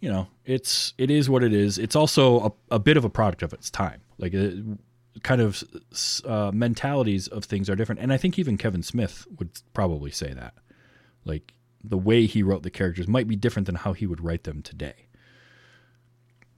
you 0.00 0.10
know, 0.10 0.28
it's 0.44 0.94
it 0.98 1.10
is 1.10 1.28
what 1.28 1.42
it 1.42 1.52
is. 1.52 1.78
It's 1.78 1.96
also 1.96 2.40
a, 2.70 2.74
a 2.76 2.78
bit 2.78 2.96
of 2.96 3.04
a 3.04 3.10
product 3.10 3.42
of 3.42 3.52
its 3.52 3.70
time. 3.70 4.00
Like 4.18 4.34
it, 4.34 4.64
kind 5.22 5.40
of 5.40 5.62
uh, 6.24 6.50
mentalities 6.52 7.28
of 7.28 7.44
things 7.44 7.70
are 7.70 7.76
different, 7.76 8.00
and 8.00 8.12
I 8.12 8.16
think 8.16 8.38
even 8.38 8.58
Kevin 8.58 8.82
Smith 8.82 9.26
would 9.38 9.50
probably 9.72 10.10
say 10.10 10.32
that. 10.32 10.54
Like 11.24 11.54
the 11.82 11.98
way 11.98 12.26
he 12.26 12.42
wrote 12.42 12.62
the 12.62 12.70
characters 12.70 13.06
might 13.06 13.28
be 13.28 13.36
different 13.36 13.66
than 13.66 13.76
how 13.76 13.92
he 13.92 14.06
would 14.06 14.22
write 14.22 14.44
them 14.44 14.62
today. 14.62 15.06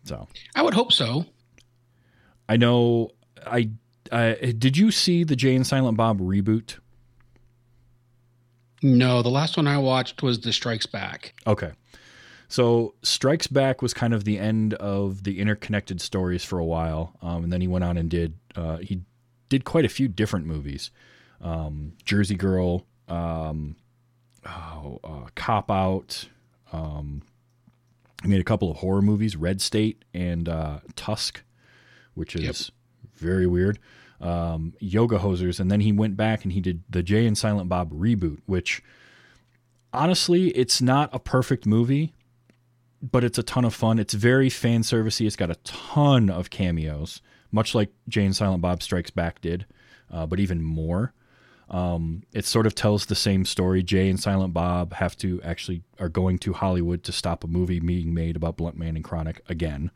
So 0.05 0.29
I 0.55 0.63
would 0.63 0.75
hope 0.75 0.93
so. 0.93 1.27
I 2.49 2.57
know. 2.57 3.11
I, 3.45 3.71
I 4.13 4.55
did 4.57 4.77
you 4.77 4.91
see 4.91 5.25
the 5.25 5.37
Jay 5.37 5.55
and 5.55 5.67
Silent 5.67 5.97
Bob 5.97 6.21
reboot? 6.21 6.79
No, 8.83 9.23
the 9.23 9.31
last 9.31 9.57
one 9.57 9.67
I 9.67 9.79
watched 9.79 10.23
was 10.23 10.41
The 10.41 10.53
Strikes 10.53 10.87
Back. 10.87 11.35
Okay. 11.47 11.73
So 12.49 12.95
Strikes 13.03 13.47
Back 13.47 13.83
was 13.83 13.93
kind 13.95 14.15
of 14.15 14.25
the 14.25 14.39
end 14.39 14.75
of 14.75 15.25
the 15.25 15.41
interconnected 15.41 16.01
stories 16.01 16.45
for 16.45 16.59
a 16.59 16.65
while, 16.65 17.17
um, 17.23 17.45
and 17.45 17.53
then 17.53 17.61
he 17.61 17.69
went 17.69 17.85
on 17.85 17.97
and 17.97 18.09
did 18.09 18.35
uh, 18.55 18.79
he 18.79 19.03
did 19.49 19.65
quite 19.65 19.85
a 19.85 19.89
few 19.89 20.09
different 20.09 20.47
movies, 20.47 20.91
um, 21.41 21.93
Jersey 22.05 22.37
Girl, 22.37 22.87
um, 23.09 23.77
oh, 24.47 25.01
uh, 25.03 25.29
Cop 25.35 25.71
Out. 25.71 26.29
Um, 26.73 27.23
he 28.23 28.29
made 28.29 28.41
a 28.41 28.45
couple 28.45 28.71
of 28.71 28.79
horror 28.79 29.03
movies, 29.03 29.37
Red 29.37 29.61
State 29.61 30.05
and 30.15 30.49
uh, 30.49 30.81
Tusk, 30.95 31.43
which 32.15 32.35
is. 32.37 32.71
Very 33.17 33.47
weird. 33.47 33.79
Um, 34.21 34.75
Yoga 34.79 35.19
Hosers, 35.19 35.61
and 35.61 35.71
then 35.71 35.81
he 35.81 35.93
went 35.93 36.17
back 36.17 36.45
and 36.45 36.53
he 36.53 36.61
did 36.61 36.83
the 36.89 37.03
Jay 37.03 37.27
and 37.27 37.37
Silent 37.37 37.69
Bob 37.69 37.93
reboot, 37.93 38.39
which 38.47 38.83
honestly, 39.93 40.49
it's 40.49 40.81
not 40.81 41.11
a 41.13 41.19
perfect 41.19 41.67
movie, 41.67 42.15
but 43.03 43.25
it's 43.25 43.39
a 43.39 43.43
ton 43.43 43.65
of 43.65 43.75
fun. 43.75 43.99
It's 43.99 44.15
very 44.15 44.49
fan 44.49 44.83
servicey. 44.83 45.27
It's 45.27 45.37
got 45.37 45.51
a 45.51 45.57
ton 45.57 46.31
of 46.31 46.51
cameos, 46.51 47.21
much 47.51 47.75
like 47.75 47.91
Jay 48.09 48.25
and 48.25 48.35
Silent 48.35 48.63
Bob 48.63 48.83
Strikes 48.83 49.11
Back 49.11 49.41
did, 49.41 49.67
uh, 50.11 50.27
but 50.27 50.41
even 50.41 50.63
more. 50.63 51.13
Um, 51.69 52.23
it 52.33 52.45
sort 52.45 52.67
of 52.67 52.75
tells 52.75 53.07
the 53.07 53.17
same 53.17 53.45
story. 53.45 53.83
Jay 53.83 54.09
and 54.09 54.21
Silent 54.21 54.55
Bob 54.55 54.93
have 54.95 55.17
to 55.19 55.43
actually 55.43 55.83
are 55.99 56.09
going 56.09 56.39
to 56.39 56.53
Hollywood 56.53 57.03
to 57.05 57.13
stop 57.13 57.43
a 57.43 57.49
movie 57.49 57.81
being 57.81 58.15
made 58.15 58.37
about 58.37 58.57
Blunt 58.57 58.79
Man 58.79 58.95
and 58.95 59.05
Chronic 59.05 59.43
again. 59.49 59.91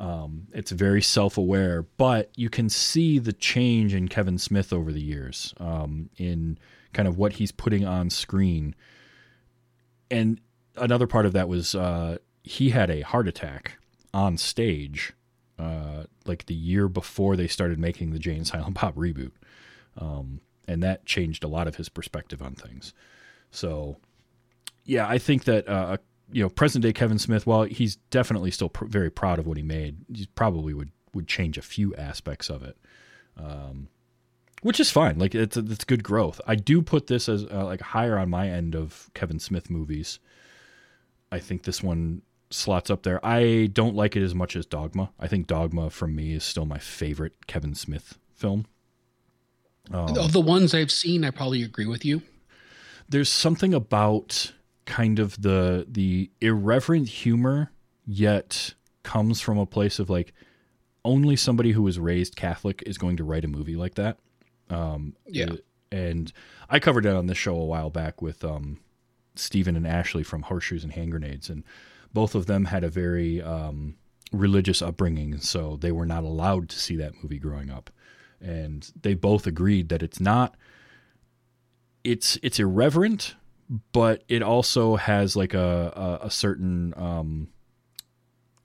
Um, 0.00 0.46
it's 0.54 0.70
very 0.70 1.02
self-aware, 1.02 1.82
but 1.98 2.30
you 2.34 2.48
can 2.48 2.70
see 2.70 3.18
the 3.18 3.34
change 3.34 3.94
in 3.94 4.08
Kevin 4.08 4.38
Smith 4.38 4.72
over 4.72 4.92
the 4.92 5.00
years 5.02 5.52
um, 5.60 6.08
in 6.16 6.58
kind 6.94 7.06
of 7.06 7.18
what 7.18 7.34
he's 7.34 7.52
putting 7.52 7.84
on 7.84 8.08
screen. 8.08 8.74
And 10.10 10.40
another 10.74 11.06
part 11.06 11.26
of 11.26 11.34
that 11.34 11.50
was 11.50 11.74
uh, 11.74 12.16
he 12.42 12.70
had 12.70 12.88
a 12.88 13.02
heart 13.02 13.28
attack 13.28 13.78
on 14.14 14.38
stage, 14.38 15.12
uh, 15.58 16.04
like 16.24 16.46
the 16.46 16.54
year 16.54 16.88
before 16.88 17.36
they 17.36 17.46
started 17.46 17.78
making 17.78 18.12
the 18.12 18.18
Jay 18.18 18.34
and 18.34 18.46
Silent 18.46 18.80
Bob 18.80 18.96
reboot, 18.96 19.32
um, 19.98 20.40
and 20.66 20.82
that 20.82 21.04
changed 21.04 21.44
a 21.44 21.48
lot 21.48 21.68
of 21.68 21.76
his 21.76 21.90
perspective 21.90 22.40
on 22.40 22.54
things. 22.54 22.94
So, 23.50 23.98
yeah, 24.86 25.06
I 25.06 25.18
think 25.18 25.44
that 25.44 25.68
uh, 25.68 25.98
you 26.32 26.42
know 26.42 26.48
present 26.48 26.82
day 26.82 26.92
Kevin 26.92 27.18
Smith, 27.18 27.46
while 27.46 27.64
he's 27.64 27.96
definitely 28.10 28.50
still 28.50 28.68
pr- 28.68 28.86
very 28.86 29.10
proud 29.10 29.38
of 29.38 29.46
what 29.46 29.56
he 29.56 29.62
made, 29.62 29.96
he 30.14 30.26
probably 30.34 30.74
would 30.74 30.90
would 31.14 31.26
change 31.26 31.58
a 31.58 31.62
few 31.62 31.94
aspects 31.96 32.48
of 32.48 32.62
it. 32.62 32.76
Um, 33.36 33.88
which 34.62 34.78
is 34.78 34.90
fine. 34.90 35.18
Like 35.18 35.34
it's 35.34 35.56
it's 35.56 35.84
good 35.84 36.02
growth. 36.04 36.40
I 36.46 36.54
do 36.54 36.82
put 36.82 37.06
this 37.06 37.28
as 37.28 37.44
uh, 37.44 37.64
like 37.64 37.80
higher 37.80 38.18
on 38.18 38.28
my 38.30 38.48
end 38.48 38.74
of 38.74 39.10
Kevin 39.14 39.38
Smith 39.38 39.70
movies. 39.70 40.18
I 41.32 41.38
think 41.38 41.62
this 41.62 41.82
one 41.82 42.22
slots 42.50 42.90
up 42.90 43.04
there. 43.04 43.24
I 43.24 43.70
don't 43.72 43.94
like 43.94 44.16
it 44.16 44.22
as 44.22 44.34
much 44.34 44.56
as 44.56 44.66
Dogma. 44.66 45.10
I 45.18 45.28
think 45.28 45.46
Dogma 45.46 45.88
from 45.90 46.14
me 46.16 46.32
is 46.32 46.42
still 46.44 46.66
my 46.66 46.78
favorite 46.78 47.46
Kevin 47.46 47.74
Smith 47.74 48.18
film. 48.34 48.66
Um, 49.92 50.16
Of 50.18 50.32
the 50.32 50.40
ones 50.40 50.74
I've 50.74 50.90
seen, 50.90 51.24
I 51.24 51.30
probably 51.30 51.62
agree 51.62 51.86
with 51.86 52.04
you. 52.04 52.22
there's 53.08 53.28
something 53.28 53.72
about 53.74 54.52
kind 54.90 55.20
of 55.20 55.40
the 55.40 55.86
the 55.88 56.30
irreverent 56.40 57.08
humor 57.08 57.70
yet 58.06 58.74
comes 59.04 59.40
from 59.40 59.56
a 59.56 59.64
place 59.64 60.00
of 60.00 60.10
like 60.10 60.32
only 61.04 61.36
somebody 61.36 61.70
who 61.72 61.82
was 61.82 61.98
raised 61.98 62.34
Catholic 62.34 62.82
is 62.86 62.98
going 62.98 63.16
to 63.16 63.24
write 63.24 63.44
a 63.44 63.48
movie 63.48 63.76
like 63.76 63.94
that. 63.94 64.18
Um, 64.68 65.14
Yeah. 65.26 65.52
and 65.92 66.32
I 66.68 66.78
covered 66.80 67.06
it 67.06 67.14
on 67.14 67.26
this 67.26 67.38
show 67.38 67.54
a 67.56 67.64
while 67.64 67.88
back 67.90 68.20
with 68.20 68.44
um, 68.44 68.78
Stephen 69.36 69.76
and 69.76 69.86
Ashley 69.86 70.22
from 70.24 70.42
Horseshoes 70.42 70.82
and 70.84 70.92
Hand 70.92 71.12
Grenades, 71.12 71.48
and 71.48 71.62
both 72.12 72.34
of 72.34 72.46
them 72.46 72.64
had 72.66 72.82
a 72.84 72.88
very 72.88 73.40
um, 73.40 73.94
religious 74.32 74.82
upbringing, 74.82 75.38
so 75.38 75.76
they 75.80 75.92
were 75.92 76.06
not 76.06 76.24
allowed 76.24 76.68
to 76.68 76.78
see 76.78 76.96
that 76.96 77.14
movie 77.22 77.38
growing 77.38 77.70
up. 77.70 77.90
And 78.40 78.90
they 79.00 79.14
both 79.14 79.46
agreed 79.46 79.88
that 79.88 80.02
it's 80.02 80.20
not 80.20 80.56
it's 82.04 82.38
it's 82.42 82.58
irreverent, 82.58 83.34
but 83.92 84.24
it 84.28 84.42
also 84.42 84.96
has 84.96 85.36
like 85.36 85.54
a 85.54 86.18
a, 86.22 86.26
a 86.26 86.30
certain 86.30 86.92
um, 86.96 87.48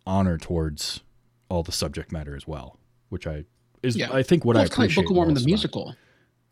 honor 0.06 0.38
towards 0.38 1.02
all 1.50 1.64
the 1.64 1.72
subject 1.72 2.12
matter 2.12 2.36
as 2.36 2.48
well, 2.48 2.80
which 3.10 3.28
I 3.28 3.46
is 3.84 3.96
Yeah. 3.96 4.12
I 4.12 4.24
think 4.24 4.46
what 4.46 4.56
Well, 4.56 4.62
I 4.64 4.66
it's 4.66 4.78
like 4.78 4.86
appreciate. 4.88 5.04
Book 5.04 5.12
of 5.12 5.16
Mormon 5.16 5.36
the 5.36 5.42
it. 5.42 5.46
musical. 5.46 5.96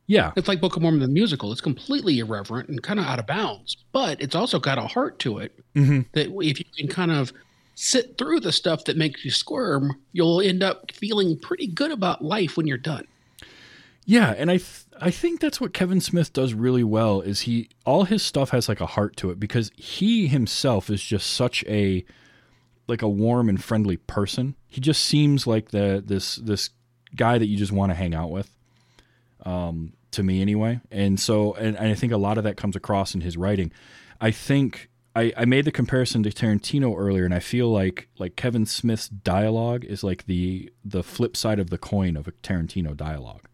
Yeah, 0.05 0.33
It's 0.35 0.49
like 0.49 0.59
Book 0.59 0.75
of 0.75 0.81
Mormon 0.81 0.99
the 0.99 1.07
musical. 1.07 1.51
It's 1.53 1.61
completely 1.61 2.19
irreverent 2.19 2.67
and 2.67 2.83
kind 2.83 2.99
of 2.99 3.05
out 3.05 3.19
of 3.19 3.25
bounds, 3.25 3.77
but 3.93 4.21
it's 4.21 4.35
also 4.35 4.59
got 4.59 4.77
a 4.77 4.81
heart 4.81 5.17
to 5.19 5.37
it 5.37 5.53
Mhm. 5.75 6.05
that 6.11 6.27
if 6.45 6.59
you 6.59 6.65
can 6.77 6.89
kind 6.89 7.09
of 7.11 7.31
sit 7.75 8.17
through 8.17 8.41
the 8.41 8.51
stuff 8.51 8.83
that 8.85 8.97
makes 8.97 9.23
you 9.23 9.31
squirm, 9.31 9.97
you'll 10.11 10.41
end 10.41 10.61
up 10.61 10.91
feeling 10.91 11.39
pretty 11.39 11.67
good 11.67 11.89
about 11.89 12.21
life 12.23 12.57
when 12.57 12.67
you're 12.67 12.77
done. 12.77 13.07
Yeah, 14.05 14.33
and 14.37 14.51
I 14.51 14.57
th- 14.57 14.85
I 14.99 15.11
think 15.11 15.39
that's 15.39 15.61
what 15.61 15.73
Kevin 15.73 16.01
Smith 16.01 16.33
does 16.33 16.53
really 16.53 16.83
well 16.83 17.21
is 17.21 17.41
he 17.41 17.69
all 17.85 18.03
his 18.03 18.21
stuff 18.21 18.49
has 18.49 18.67
like 18.67 18.81
a 18.81 18.85
heart 18.85 19.15
to 19.17 19.31
it 19.31 19.39
because 19.39 19.71
he 19.75 20.27
himself 20.27 20.89
is 20.89 21.01
just 21.01 21.27
such 21.31 21.63
a 21.67 22.05
like 22.87 23.01
a 23.01 23.07
warm 23.07 23.49
and 23.49 23.63
friendly 23.63 23.97
person. 23.97 24.55
He 24.67 24.81
just 24.81 25.03
seems 25.03 25.47
like 25.47 25.71
the 25.71 26.03
this 26.05 26.35
this 26.35 26.69
guy 27.15 27.37
that 27.37 27.47
you 27.47 27.57
just 27.57 27.71
want 27.71 27.91
to 27.91 27.95
hang 27.95 28.13
out 28.13 28.31
with. 28.31 28.55
Um 29.45 29.93
to 30.11 30.23
me 30.23 30.41
anyway. 30.41 30.79
And 30.91 31.19
so 31.19 31.53
and, 31.53 31.77
and 31.77 31.87
I 31.87 31.95
think 31.95 32.11
a 32.11 32.17
lot 32.17 32.37
of 32.37 32.43
that 32.43 32.57
comes 32.57 32.75
across 32.75 33.15
in 33.15 33.21
his 33.21 33.37
writing. 33.37 33.71
I 34.19 34.31
think 34.31 34.89
I, 35.15 35.31
I 35.37 35.45
made 35.45 35.65
the 35.65 35.71
comparison 35.71 36.23
to 36.23 36.29
Tarantino 36.29 36.95
earlier 36.97 37.23
and 37.23 37.33
I 37.33 37.39
feel 37.39 37.71
like 37.71 38.09
like 38.17 38.35
Kevin 38.35 38.65
Smith's 38.65 39.07
dialogue 39.07 39.85
is 39.85 40.03
like 40.03 40.25
the 40.25 40.71
the 40.83 41.03
flip 41.03 41.37
side 41.37 41.59
of 41.59 41.69
the 41.69 41.77
coin 41.77 42.17
of 42.17 42.27
a 42.27 42.31
Tarantino 42.31 42.95
dialogue 42.95 43.47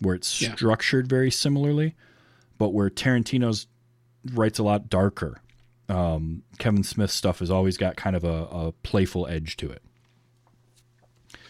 where 0.00 0.14
it's 0.14 0.40
Yeah. 0.40 0.54
structured 0.54 1.08
very 1.08 1.30
similarly, 1.30 1.94
but 2.58 2.70
where 2.70 2.90
Tarantino's 2.90 3.66
writes 4.32 4.58
a 4.58 4.62
lot 4.62 4.88
darker. 4.88 5.40
Um, 5.88 6.42
Kevin 6.58 6.82
Smith's 6.82 7.14
stuff 7.14 7.38
has 7.38 7.50
always 7.50 7.76
got 7.76 7.96
kind 7.96 8.16
of 8.16 8.24
a, 8.24 8.44
a 8.50 8.72
playful 8.82 9.26
edge 9.28 9.56
to 9.58 9.70
it. 9.70 9.82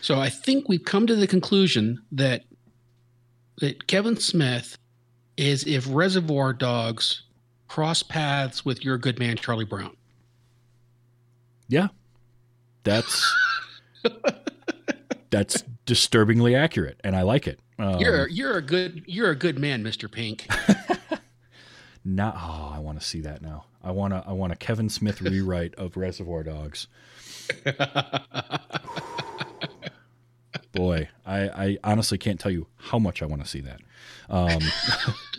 So 0.03 0.20
I 0.20 0.28
think 0.28 0.68
we've 0.68 0.84
come 0.84 1.07
to 1.07 1.16
the 1.16 1.26
conclusion 1.26 2.03
that 2.12 2.44
that 3.61 3.86
Kevin 3.86 4.16
Smith 4.18 4.76
is 5.38 5.64
if 5.66 5.86
Reservoir 5.88 6.53
Dogs 6.53 7.22
cross 7.68 8.03
paths 8.03 8.64
with 8.64 8.84
your 8.84 8.99
good 8.99 9.18
man 9.18 9.36
Charlie 9.36 9.64
Brown. 9.64 9.97
Yeah, 11.68 11.88
that's 12.84 13.34
that's 15.30 15.62
disturbingly 15.86 16.55
accurate, 16.55 17.01
and 17.03 17.16
I 17.16 17.22
like 17.22 17.47
it. 17.47 17.59
Um, 17.78 17.98
You're 17.98 18.26
you're 18.28 18.56
a 18.56 18.62
good 18.62 19.04
you're 19.06 19.30
a 19.30 19.36
good 19.36 19.58
man, 19.58 19.84
Mr. 19.84 20.10
Pink. 20.10 20.48
not. 22.04 22.34
Oh, 22.38 22.72
I 22.74 22.78
want 22.78 22.98
to 22.98 23.06
see 23.06 23.20
that 23.20 23.42
now. 23.42 23.66
I 23.82 23.90
want 23.90 24.14
to. 24.14 24.24
I 24.26 24.32
want 24.32 24.52
a 24.52 24.56
Kevin 24.56 24.88
Smith 24.88 25.20
rewrite 25.20 25.74
of 25.74 25.96
Reservoir 25.96 26.42
Dogs. 26.42 26.86
Boy, 30.72 31.08
I, 31.24 31.48
I 31.48 31.78
honestly 31.84 32.18
can't 32.18 32.38
tell 32.40 32.50
you 32.50 32.66
how 32.76 32.98
much 32.98 33.22
I 33.22 33.26
want 33.26 33.42
to 33.42 33.48
see 33.48 33.60
that. 33.60 33.80
Um, 34.28 34.58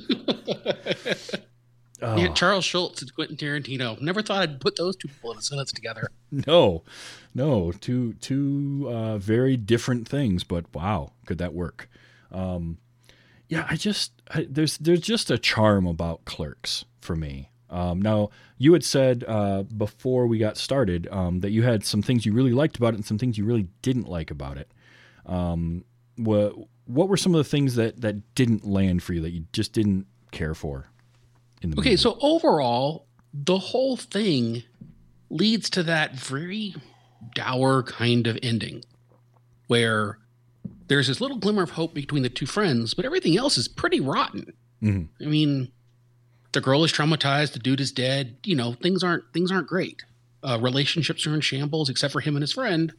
oh. 2.01 2.17
Yeah, 2.17 2.33
Charles 2.33 2.65
Schulz 2.65 3.01
and 3.01 3.13
Quentin 3.13 3.38
Tarantino. 3.38 3.99
Never 4.01 4.21
thought 4.21 4.41
I'd 4.41 4.59
put 4.59 4.77
those 4.77 4.95
two 4.95 5.07
people 5.09 5.31
in 5.31 5.38
a 5.38 5.41
sentence 5.41 5.71
together. 5.71 6.09
No, 6.31 6.83
no, 7.35 7.71
two 7.71 8.13
two 8.13 8.88
uh, 8.89 9.17
very 9.17 9.57
different 9.57 10.07
things, 10.07 10.43
but 10.43 10.65
wow, 10.73 11.11
could 11.25 11.38
that 11.38 11.53
work? 11.53 11.89
Um, 12.32 12.78
yeah, 13.49 13.65
I 13.69 13.75
just 13.75 14.11
I, 14.30 14.45
there's 14.49 14.78
there's 14.78 15.01
just 15.01 15.32
a 15.32 15.38
charm 15.38 15.88
about 15.88 16.25
Clerks 16.25 16.86
for 17.01 17.15
me. 17.15 17.49
Um, 17.69 18.01
now 18.01 18.30
you 18.57 18.73
had 18.73 18.84
said 18.84 19.23
uh, 19.28 19.63
before 19.63 20.25
we 20.28 20.38
got 20.38 20.57
started 20.57 21.07
um, 21.11 21.41
that 21.41 21.51
you 21.51 21.63
had 21.63 21.86
some 21.86 22.01
things 22.01 22.25
you 22.25 22.32
really 22.34 22.53
liked 22.53 22.78
about 22.78 22.93
it 22.93 22.97
and 22.97 23.05
some 23.05 23.17
things 23.17 23.38
you 23.38 23.43
really 23.45 23.67
didn't 23.82 24.07
like 24.07 24.32
about 24.32 24.57
it. 24.57 24.71
Um, 25.25 25.84
what 26.15 26.53
what 26.86 27.09
were 27.09 27.17
some 27.17 27.36
of 27.36 27.39
the 27.39 27.49
things 27.49 27.75
that 27.75 28.01
that 28.01 28.36
didn't 28.36 28.65
land 28.65 29.03
for 29.03 29.13
you 29.13 29.21
that 29.21 29.32
you 29.32 29.45
just 29.53 29.73
didn't 29.73 30.07
care 30.32 30.53
for 30.53 30.86
in 31.61 31.71
the 31.71 31.78
Okay, 31.80 31.91
movie? 31.91 31.97
so 31.97 32.17
overall, 32.21 33.05
the 33.34 33.57
whole 33.59 33.97
thing 33.97 34.63
leads 35.30 35.69
to 35.71 35.84
that 35.84 36.13
very 36.15 36.73
dour 37.36 37.84
kind 37.84 38.28
of 38.28 38.38
ending 38.41 38.84
where 39.67 40.17
there's 40.88 41.07
this 41.07 41.21
little 41.21 41.38
glimmer 41.38 41.63
of 41.63 41.71
hope 41.71 41.93
between 41.93 42.23
the 42.23 42.29
two 42.29 42.45
friends, 42.45 42.93
but 42.93 43.05
everything 43.05 43.38
else 43.38 43.57
is 43.57 43.67
pretty 43.67 43.99
rotten. 43.99 44.53
Mhm. 44.81 45.07
I 45.21 45.25
mean, 45.25 45.71
the 46.53 46.61
girl 46.61 46.83
is 46.83 46.91
traumatized, 46.93 47.53
the 47.53 47.59
dude 47.59 47.79
is 47.81 47.91
dead, 47.91 48.38
you 48.43 48.55
know, 48.55 48.73
things 48.73 49.03
aren't 49.03 49.23
things 49.33 49.51
aren't 49.51 49.67
great. 49.67 50.03
Uh, 50.43 50.57
relationships 50.61 51.25
are 51.27 51.33
in 51.33 51.41
shambles 51.41 51.89
except 51.89 52.13
for 52.13 52.21
him 52.21 52.35
and 52.35 52.43
his 52.43 52.53
friend. 52.53 52.93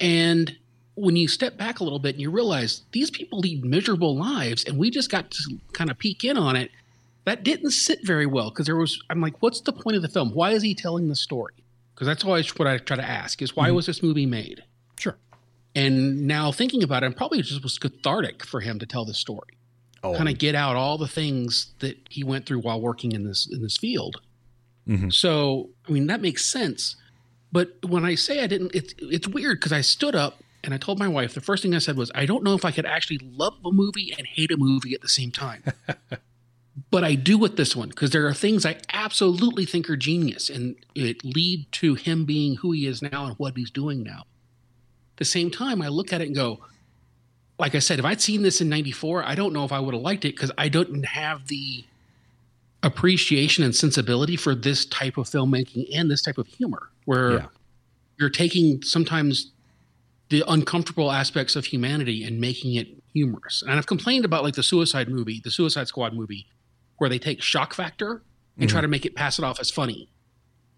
And 0.00 0.56
when 0.96 1.16
you 1.16 1.28
step 1.28 1.56
back 1.56 1.80
a 1.80 1.84
little 1.84 1.98
bit 1.98 2.14
and 2.14 2.20
you 2.22 2.30
realize 2.30 2.82
these 2.92 3.10
people 3.10 3.40
lead 3.40 3.64
miserable 3.64 4.16
lives 4.16 4.64
and 4.64 4.78
we 4.78 4.90
just 4.90 5.10
got 5.10 5.30
to 5.30 5.58
kind 5.72 5.90
of 5.90 5.98
peek 5.98 6.24
in 6.24 6.36
on 6.36 6.56
it, 6.56 6.70
that 7.24 7.42
didn't 7.44 7.70
sit 7.70 8.00
very 8.04 8.26
well 8.26 8.50
because 8.50 8.66
there 8.66 8.76
was, 8.76 9.00
I'm 9.10 9.20
like, 9.20 9.40
what's 9.42 9.60
the 9.60 9.72
point 9.72 9.96
of 9.96 10.02
the 10.02 10.08
film? 10.08 10.30
Why 10.34 10.50
is 10.52 10.62
he 10.62 10.74
telling 10.74 11.08
the 11.08 11.16
story? 11.16 11.54
Because 11.94 12.06
that's 12.06 12.24
always 12.24 12.48
what 12.58 12.68
I 12.68 12.78
try 12.78 12.96
to 12.96 13.04
ask 13.08 13.40
is 13.40 13.54
why 13.56 13.70
was 13.70 13.86
this 13.86 14.02
movie 14.02 14.26
made? 14.26 14.64
And 15.74 16.26
now 16.26 16.52
thinking 16.52 16.82
about 16.82 17.02
it, 17.02 17.10
it 17.12 17.16
probably 17.16 17.42
just 17.42 17.62
was 17.62 17.78
cathartic 17.78 18.44
for 18.44 18.60
him 18.60 18.78
to 18.78 18.86
tell 18.86 19.04
the 19.04 19.14
story, 19.14 19.58
Oh, 20.02 20.14
kind 20.14 20.28
of 20.28 20.38
get 20.38 20.54
out 20.54 20.76
all 20.76 20.98
the 20.98 21.08
things 21.08 21.72
that 21.80 21.96
he 22.10 22.22
went 22.22 22.46
through 22.46 22.60
while 22.60 22.80
working 22.80 23.12
in 23.12 23.24
this 23.24 23.48
in 23.50 23.62
this 23.62 23.76
field. 23.76 24.20
Mhm. 24.88 25.12
So, 25.12 25.70
I 25.88 25.92
mean, 25.92 26.06
that 26.08 26.20
makes 26.20 26.44
sense. 26.44 26.96
But 27.50 27.76
when 27.86 28.04
I 28.04 28.14
say 28.14 28.42
I 28.42 28.46
didn't, 28.46 28.74
it's 28.74 28.94
it's 28.98 29.26
weird 29.26 29.58
because 29.60 29.72
I 29.72 29.80
stood 29.80 30.14
up 30.14 30.42
and 30.62 30.74
I 30.74 30.76
told 30.76 30.98
my 30.98 31.08
wife 31.08 31.34
the 31.34 31.40
first 31.40 31.62
thing 31.62 31.74
I 31.74 31.78
said 31.78 31.96
was, 31.96 32.10
I 32.14 32.26
don't 32.26 32.44
know 32.44 32.54
if 32.54 32.64
I 32.64 32.70
could 32.70 32.86
actually 32.86 33.18
love 33.18 33.54
a 33.64 33.70
movie 33.72 34.14
and 34.16 34.26
hate 34.26 34.50
a 34.50 34.56
movie 34.56 34.94
at 34.94 35.00
the 35.00 35.08
same 35.08 35.30
time. 35.30 35.62
but 36.90 37.04
I 37.04 37.14
do 37.14 37.38
with 37.38 37.56
this 37.56 37.74
one 37.76 37.88
because 37.88 38.10
there 38.10 38.26
are 38.26 38.34
things 38.34 38.66
I 38.66 38.78
absolutely 38.92 39.64
think 39.64 39.88
are 39.88 39.96
genius 39.96 40.50
and 40.50 40.76
it 40.94 41.24
lead 41.24 41.70
to 41.72 41.94
him 41.94 42.24
being 42.24 42.56
who 42.56 42.72
he 42.72 42.86
is 42.86 43.00
now 43.02 43.26
and 43.26 43.34
what 43.38 43.56
he's 43.56 43.70
doing 43.70 44.02
now. 44.02 44.24
The 45.16 45.24
same 45.24 45.50
time, 45.50 45.80
I 45.80 45.88
look 45.88 46.12
at 46.12 46.20
it 46.20 46.26
and 46.26 46.34
go, 46.34 46.60
like 47.58 47.74
I 47.74 47.78
said, 47.78 47.98
if 47.98 48.04
I'd 48.04 48.20
seen 48.20 48.42
this 48.42 48.60
in 48.60 48.68
'94, 48.68 49.24
I 49.24 49.34
don't 49.34 49.52
know 49.52 49.64
if 49.64 49.72
I 49.72 49.78
would 49.78 49.94
have 49.94 50.02
liked 50.02 50.24
it 50.24 50.34
because 50.34 50.50
I 50.58 50.68
don't 50.68 51.04
have 51.04 51.46
the 51.46 51.84
appreciation 52.82 53.64
and 53.64 53.74
sensibility 53.74 54.36
for 54.36 54.54
this 54.54 54.84
type 54.84 55.16
of 55.16 55.26
filmmaking 55.26 55.86
and 55.94 56.10
this 56.10 56.20
type 56.22 56.36
of 56.38 56.46
humor, 56.46 56.90
where 57.06 57.32
Yeah. 57.32 57.46
you're 58.18 58.30
taking 58.30 58.82
sometimes 58.82 59.52
the 60.28 60.42
uncomfortable 60.48 61.12
aspects 61.12 61.54
of 61.56 61.66
humanity 61.66 62.24
and 62.24 62.40
making 62.40 62.74
it 62.74 62.88
humorous. 63.12 63.62
And 63.62 63.72
I've 63.72 63.86
complained 63.86 64.24
about 64.24 64.42
like 64.42 64.54
the 64.54 64.62
Suicide 64.62 65.08
movie, 65.08 65.40
the 65.42 65.50
Suicide 65.50 65.88
Squad 65.88 66.12
movie, 66.12 66.46
where 66.98 67.08
they 67.08 67.18
take 67.18 67.42
shock 67.42 67.72
factor 67.72 68.22
and 68.58 68.68
try 68.68 68.78
mm-hmm. 68.78 68.84
to 68.84 68.88
make 68.88 69.06
it 69.06 69.14
pass 69.14 69.38
it 69.38 69.44
off 69.44 69.60
as 69.60 69.70
funny. 69.70 70.08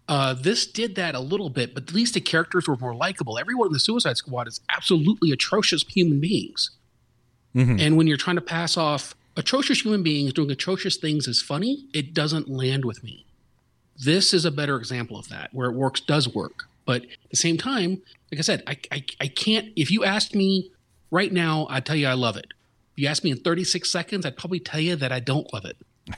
Uh, 0.07 0.33
this 0.33 0.65
did 0.65 0.95
that 0.95 1.15
a 1.15 1.19
little 1.19 1.49
bit, 1.49 1.73
but 1.73 1.83
at 1.83 1.93
least 1.93 2.13
the 2.13 2.21
characters 2.21 2.67
were 2.67 2.77
more 2.77 2.95
likable. 2.95 3.37
Everyone 3.37 3.67
in 3.67 3.73
the 3.73 3.79
Suicide 3.79 4.15
Squad 4.17 4.47
is 4.47 4.61
absolutely 4.69 5.31
atrocious 5.31 5.83
human 5.83 6.19
beings. 6.21 6.71
Mhm. 7.55 7.79
And 7.81 7.97
when 7.97 8.07
you're 8.07 8.17
trying 8.17 8.37
to 8.37 8.41
pass 8.41 8.77
off 8.77 9.15
atrocious 9.35 9.81
human 9.83 10.03
beings 10.03 10.31
doing 10.33 10.49
atrocious 10.49 10.95
things 10.95 11.27
as 11.27 11.41
funny, 11.41 11.85
it 11.93 12.13
doesn't 12.13 12.49
land 12.49 12.85
with 12.85 13.03
me. 13.03 13.25
This 13.99 14.33
is 14.33 14.45
a 14.45 14.51
better 14.51 14.77
example 14.77 15.17
of 15.17 15.27
that, 15.29 15.53
where 15.53 15.69
it 15.69 15.73
works, 15.75 15.99
does 15.99 16.27
work. 16.33 16.65
But 16.85 17.03
at 17.03 17.29
the 17.31 17.35
same 17.37 17.57
time, 17.57 18.01
like 18.31 18.39
I 18.39 18.41
said, 18.41 18.63
I, 18.65 18.77
I, 18.91 19.03
I 19.19 19.27
can't, 19.27 19.69
if 19.75 19.91
you 19.91 20.05
asked 20.05 20.33
me 20.35 20.71
right 21.11 21.33
now, 21.33 21.67
I'd 21.69 21.85
tell 21.85 21.95
you 21.97 22.07
I 22.07 22.13
love 22.13 22.37
it. 22.37 22.47
If 22.95 23.01
you 23.03 23.07
asked 23.07 23.23
me 23.25 23.31
in 23.31 23.37
36 23.39 23.89
seconds, 23.91 24.25
I'd 24.25 24.37
probably 24.37 24.59
tell 24.59 24.79
you 24.79 24.95
that 24.95 25.11
I 25.11 25.19
don't 25.19 25.51
love 25.53 25.65
it. 25.65 25.77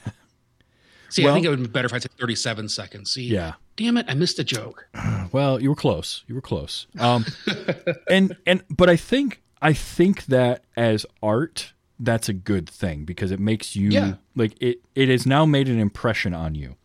See, 1.10 1.28
I 1.28 1.34
think 1.34 1.46
it 1.46 1.50
would 1.50 1.60
be 1.60 1.68
better 1.68 1.88
if 1.88 1.94
I 1.94 1.98
said 1.98 2.12
37 2.20 2.70
seconds. 2.70 3.12
See, 3.12 3.24
Yeah. 3.24 3.54
Damn 3.80 3.97
it, 3.97 4.05
I 4.09 4.13
missed 4.13 4.39
a 4.39 4.43
joke. 4.43 4.88
Well, 5.32 5.61
you 5.61 5.69
were 5.69 5.75
close. 5.75 6.23
You 6.27 6.34
were 6.34 6.41
close. 6.41 6.88
Um, 6.97 7.23
and 8.09 8.36
and 8.47 8.63
but 8.69 8.89
I 8.89 8.95
think 8.95 9.43
I 9.61 9.73
think 9.73 10.25
that 10.25 10.63
as 10.75 11.05
art, 11.21 11.73
that's 11.99 12.27
a 12.30 12.34
good 12.34 12.67
thing 12.67 13.05
because 13.05 13.30
it 13.32 13.39
makes 13.39 13.75
you 13.75 13.89
Yeah. 13.91 14.13
like 14.36 14.53
it. 14.59 14.80
It 14.95 15.07
has 15.09 15.27
now 15.27 15.45
made 15.45 15.67
an 15.69 15.80
impression 15.80 16.34
on 16.34 16.55
you, 16.55 16.77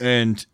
and 0.00 0.44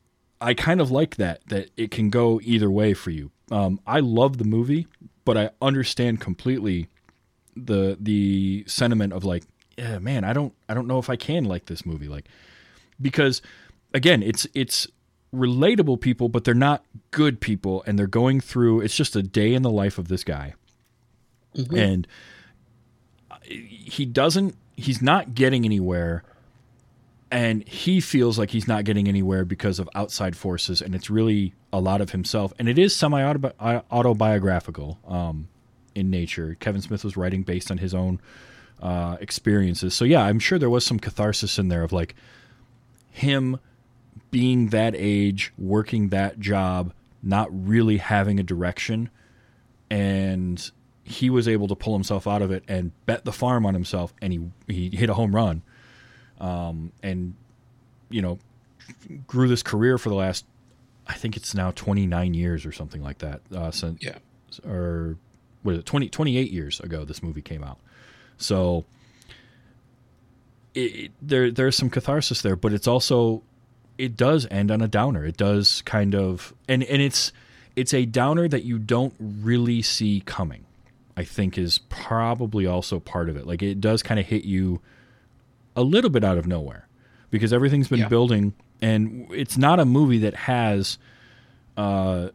I 0.41 0.55
kind 0.55 0.81
of 0.81 0.91
like 0.91 1.15
that. 1.17 1.47
That 1.49 1.71
it 1.77 1.91
can 1.93 2.11
go 2.11 2.41
either 2.43 2.71
way 2.71 2.93
for 2.95 3.11
you. 3.11 3.31
Um, 3.53 3.79
I 3.87 4.01
love 4.01 4.39
the 4.39 4.45
movie, 4.45 4.89
but 5.25 5.37
I 5.37 5.51
understand 5.63 6.21
completely 6.21 6.89
the 7.57 7.97
the 8.01 8.65
sentiment 8.67 9.13
of 9.13 9.25
like, 9.25 9.45
yeah, 9.79 10.01
man, 10.01 10.25
I 10.25 10.33
don't 10.33 10.53
I 10.69 10.75
don't 10.75 10.89
know 10.89 10.99
if 10.99 11.09
I 11.09 11.17
can 11.17 11.45
like 11.45 11.67
this 11.67 11.87
movie, 11.87 12.09
like 12.09 12.27
because 13.01 13.43
again, 13.93 14.25
it's 14.25 14.45
it's 14.55 14.89
relatable 15.35 16.01
people, 16.01 16.29
but 16.29 16.45
they're 16.45 16.55
not 16.55 16.85
good 17.11 17.41
people, 17.41 17.83
and 17.87 17.99
they're 17.99 18.07
going 18.07 18.41
through. 18.41 18.81
It's 18.81 18.97
just 18.97 19.17
a 19.17 19.23
day 19.23 19.55
in 19.55 19.63
the 19.63 19.71
life 19.71 19.99
of 19.99 20.09
this 20.09 20.25
guy, 20.25 20.55
and 21.79 22.07
he 23.43 24.05
doesn't. 24.05 24.57
He's 24.77 25.01
not 25.03 25.35
getting 25.35 25.65
anywhere, 25.65 26.25
and 27.31 27.67
he 27.69 28.01
feels 28.01 28.39
like 28.39 28.51
he's 28.51 28.69
not 28.69 28.85
getting 28.85 29.09
anywhere 29.09 29.45
because 29.45 29.79
of 29.79 29.89
outside 29.95 30.37
forces, 30.37 30.81
and 30.83 30.95
it's 30.95 31.11
really 31.11 31.55
a 31.73 31.81
lot 31.81 32.01
of 32.01 32.11
himself, 32.11 32.53
and 32.59 32.69
it 32.69 32.79
is 32.79 32.95
semi 32.95 33.23
autobiographical 33.23 34.99
um, 35.07 35.49
in 35.95 36.11
nature. 36.11 36.57
Kevin 36.61 36.81
Smith 36.81 37.05
was 37.05 37.17
writing 37.17 37.43
based 37.43 37.71
on 37.71 37.79
his 37.79 37.95
own 37.95 38.21
uh, 38.83 39.17
experiences, 39.21 39.95
so 39.95 40.05
yeah, 40.05 40.23
I'm 40.23 40.39
sure 40.39 40.59
there 40.59 40.71
was 40.71 40.87
some 40.87 40.99
catharsis 40.99 41.59
in 41.59 41.69
there 41.69 41.83
of 41.83 41.93
like 41.93 42.15
him 43.11 43.61
being 44.35 44.71
that 44.71 44.95
age, 44.97 45.53
working 45.57 46.09
that 46.09 46.41
job, 46.41 46.93
not 47.23 47.49
really 47.53 47.99
having 47.99 48.41
a 48.41 48.43
direction, 48.43 49.09
and 49.91 50.71
he 51.05 51.31
was 51.31 51.47
able 51.47 51.69
to 51.69 51.75
pull 51.77 51.93
himself 51.95 52.27
out 52.27 52.43
of 52.43 52.51
it 52.51 52.65
and 52.67 52.91
bet 53.07 53.25
the 53.25 53.31
farm 53.33 53.65
on 53.65 53.75
himself, 53.75 54.13
and 54.21 54.33
he 54.33 54.41
he 54.67 54.97
hit 54.97 55.09
a 55.09 55.15
home 55.15 55.33
run, 55.35 55.63
um, 56.41 56.91
and 57.03 57.35
you 58.11 58.21
know 58.21 58.39
grew 59.29 59.47
this 59.47 59.63
career 59.63 59.99
for 59.99 60.09
the 60.09 60.15
last, 60.17 60.45
I 61.07 61.15
think 61.15 61.37
it's 61.37 61.55
now 61.55 61.71
29 61.71 62.35
years 62.35 62.67
or 62.67 62.73
something 62.73 63.03
like 63.03 63.19
that. 63.19 63.41
Uh, 63.55 63.71
since 63.71 64.03
Yeah. 64.03 64.19
or 64.69 65.17
what 65.63 65.75
is 65.75 65.79
it 65.79 65.87
20, 65.87 66.09
28 66.09 66.51
years 66.51 66.81
ago 66.81 67.05
this 67.05 67.23
movie 67.23 67.41
came 67.41 67.63
out 67.65 67.79
so 68.37 68.85
it, 70.75 70.81
it- 71.05 71.13
there 71.23 71.51
there's 71.51 71.77
some 71.77 71.89
catharsis 71.89 72.43
there 72.43 72.57
but 72.57 72.73
it's 72.73 72.87
also 72.87 73.43
it 73.99 74.17
does 74.17 74.47
end 74.51 74.71
on 74.71 74.81
a 74.83 74.89
downer. 74.89 75.25
It 75.25 75.37
does 75.37 75.83
kind 75.83 76.15
of 76.15 76.53
and 76.69 76.83
and 76.85 77.01
it's 77.03 77.33
it's 77.77 77.93
a 77.95 78.05
downer 78.07 78.49
that 78.49 78.65
you 78.65 78.79
don't 78.79 79.15
really 79.19 79.83
see 79.83 80.23
coming 80.25 80.65
i 81.17 81.25
think 81.25 81.59
is 81.59 81.79
probably 81.89 82.67
also 82.67 82.99
part 83.01 83.29
of 83.29 83.37
it. 83.37 83.47
Like 83.47 83.63
it 83.63 83.81
does 83.81 84.03
kind 84.03 84.19
of 84.19 84.27
hit 84.27 84.45
you 84.45 84.81
a 85.77 85.83
little 85.83 86.11
bit 86.11 86.25
out 86.25 86.39
of 86.39 86.47
nowhere 86.47 86.89
because 87.31 87.53
everything's 87.53 87.87
been 87.89 88.01
Yeah. 88.01 88.09
building 88.09 88.53
and 88.83 89.27
it's 89.31 89.57
not 89.57 89.79
a 89.81 89.85
movie 89.85 90.19
that 90.19 90.35
has 90.35 90.99
uh 91.77 92.31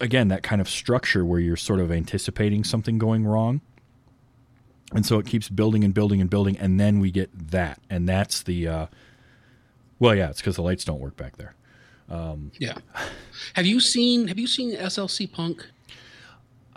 again 0.00 0.28
that 0.28 0.42
kind 0.42 0.60
of 0.60 0.68
structure 0.68 1.24
where 1.24 1.40
you're 1.40 1.56
sort 1.56 1.80
of 1.80 1.90
anticipating 1.90 2.64
something 2.64 2.98
going 2.98 3.24
wrong. 3.26 3.60
And 4.92 5.06
so 5.06 5.18
it 5.18 5.26
keeps 5.26 5.48
building 5.48 5.84
and 5.84 5.94
building 5.94 6.20
and 6.20 6.28
building 6.28 6.58
and 6.58 6.78
then 6.80 6.98
we 7.00 7.10
get 7.10 7.30
that 7.50 7.78
and 7.88 8.08
that's 8.08 8.42
the 8.42 8.68
uh 8.68 8.86
well 10.00 10.14
yeah 10.14 10.28
it's 10.30 10.40
because 10.40 10.56
the 10.56 10.62
lights 10.62 10.84
don't 10.84 10.98
work 11.00 11.16
back 11.16 11.36
there 11.36 11.54
Yeah. 12.58 12.78
Have 13.54 13.66
you 13.66 13.78
seen 13.78 14.26
Have 14.28 14.38
you 14.38 14.48
seen 14.48 14.74
SLC 14.76 15.30
Punk? 15.30 15.66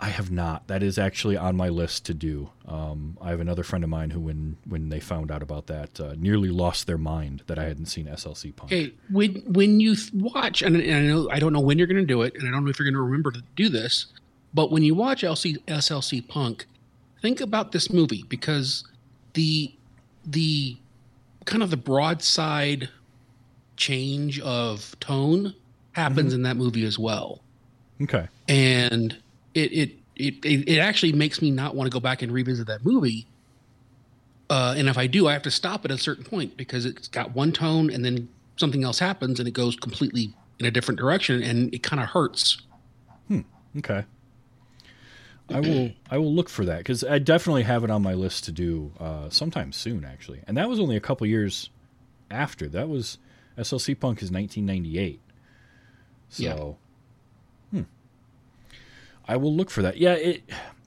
i 0.00 0.08
have 0.08 0.28
not 0.30 0.66
that 0.66 0.82
is 0.82 0.98
actually 0.98 1.36
on 1.36 1.56
my 1.56 1.68
list 1.68 2.04
to 2.04 2.12
do 2.12 2.50
um 2.66 3.16
i 3.22 3.30
have 3.30 3.38
another 3.40 3.62
friend 3.62 3.84
of 3.84 3.88
mine 3.88 4.10
who 4.10 4.18
when 4.20 4.56
when 4.66 4.88
they 4.88 4.98
found 4.98 5.30
out 5.30 5.40
about 5.40 5.68
that 5.68 6.00
uh, 6.00 6.14
nearly 6.18 6.48
lost 6.50 6.88
their 6.88 6.98
mind 6.98 7.42
that 7.46 7.60
i 7.60 7.64
hadn't 7.64 7.86
seen 7.86 8.06
slc 8.06 8.56
punk 8.56 8.72
Okay, 8.72 8.92
when 9.10 9.36
when 9.46 9.78
you 9.78 9.94
th- 9.94 10.12
watch, 10.12 10.62
and, 10.62 10.74
and 10.76 10.96
I 10.96 11.02
know 11.12 11.30
I 11.30 11.38
don't 11.38 11.52
know 11.52 11.60
when 11.60 11.78
you're 11.78 11.86
going 11.86 12.04
to 12.08 12.12
do 12.16 12.22
it, 12.22 12.34
and 12.34 12.46
I 12.46 12.50
don't 12.50 12.64
know 12.64 12.70
if 12.70 12.78
you're 12.78 12.84
going 12.90 12.94
to 13.00 13.00
remember 13.02 13.30
to 13.30 13.42
do 13.54 13.68
this, 13.68 14.06
but 14.52 14.72
when 14.72 14.82
you 14.82 14.94
watch 14.96 15.22
LC, 15.22 15.58
SLC 15.66 16.26
Punk, 16.26 16.66
think 17.22 17.40
about 17.40 17.70
this 17.70 17.88
movie 17.88 18.24
because 18.28 18.84
the 19.34 19.72
the 20.26 20.76
kind 21.44 21.62
of 21.62 21.70
the 21.70 21.76
broadside 21.78 22.88
change 23.76 24.40
of 24.40 24.98
tone 25.00 25.54
happens 25.92 26.34
in 26.34 26.42
that 26.42 26.56
movie 26.56 26.84
as 26.84 26.98
well, 26.98 27.40
okay 28.02 28.28
and 28.48 29.16
it 29.54 29.72
it 29.72 29.90
it 30.16 30.44
it, 30.44 30.78
actually 30.78 31.12
makes 31.12 31.42
me 31.42 31.50
not 31.50 31.74
want 31.74 31.90
to 31.90 31.94
go 31.94 32.00
back 32.00 32.22
and 32.22 32.32
revisit 32.32 32.66
that 32.68 32.84
movie. 32.84 33.26
Uh, 34.48 34.74
and 34.76 34.88
if 34.88 34.96
I 34.98 35.06
do, 35.06 35.26
I 35.26 35.32
have 35.32 35.42
to 35.42 35.50
stop 35.50 35.84
at 35.84 35.90
a 35.90 35.98
certain 35.98 36.22
point 36.24 36.56
because 36.56 36.84
it's 36.84 37.08
got 37.08 37.34
one 37.34 37.50
tone, 37.50 37.90
and 37.90 38.04
then 38.04 38.28
something 38.56 38.84
else 38.84 38.98
happens, 38.98 39.40
and 39.40 39.48
it 39.48 39.52
goes 39.52 39.74
completely 39.74 40.32
in 40.60 40.66
a 40.66 40.70
different 40.70 41.00
direction, 41.00 41.42
and 41.42 41.74
it 41.74 41.82
kind 41.82 42.00
of 42.00 42.10
hurts. 42.10 42.62
Okay. 43.78 44.04
I 45.50 45.60
will 45.60 45.90
I 46.10 46.18
will 46.18 46.32
look 46.32 46.48
for 46.48 46.64
that 46.64 46.78
because 46.78 47.04
I 47.04 47.18
definitely 47.18 47.64
have 47.64 47.84
it 47.84 47.90
on 47.90 48.02
my 48.02 48.14
list 48.14 48.44
to 48.44 48.52
do 48.52 48.92
uh, 48.98 49.28
sometime 49.28 49.72
soon 49.72 50.04
actually, 50.04 50.40
and 50.46 50.56
that 50.56 50.70
was 50.70 50.80
only 50.80 50.96
a 50.96 51.00
couple 51.00 51.26
years 51.26 51.68
after. 52.30 52.66
That 52.66 52.88
was 52.88 53.18
SLC 53.58 53.98
Punk 53.98 54.22
is 54.22 54.30
1998. 54.30 55.20
So, 56.28 56.76
hmm. 57.70 57.82
I 59.26 59.36
will 59.36 59.54
look 59.54 59.70
for 59.70 59.82
that. 59.82 59.98
Yeah, 59.98 60.14
it. 60.14 60.42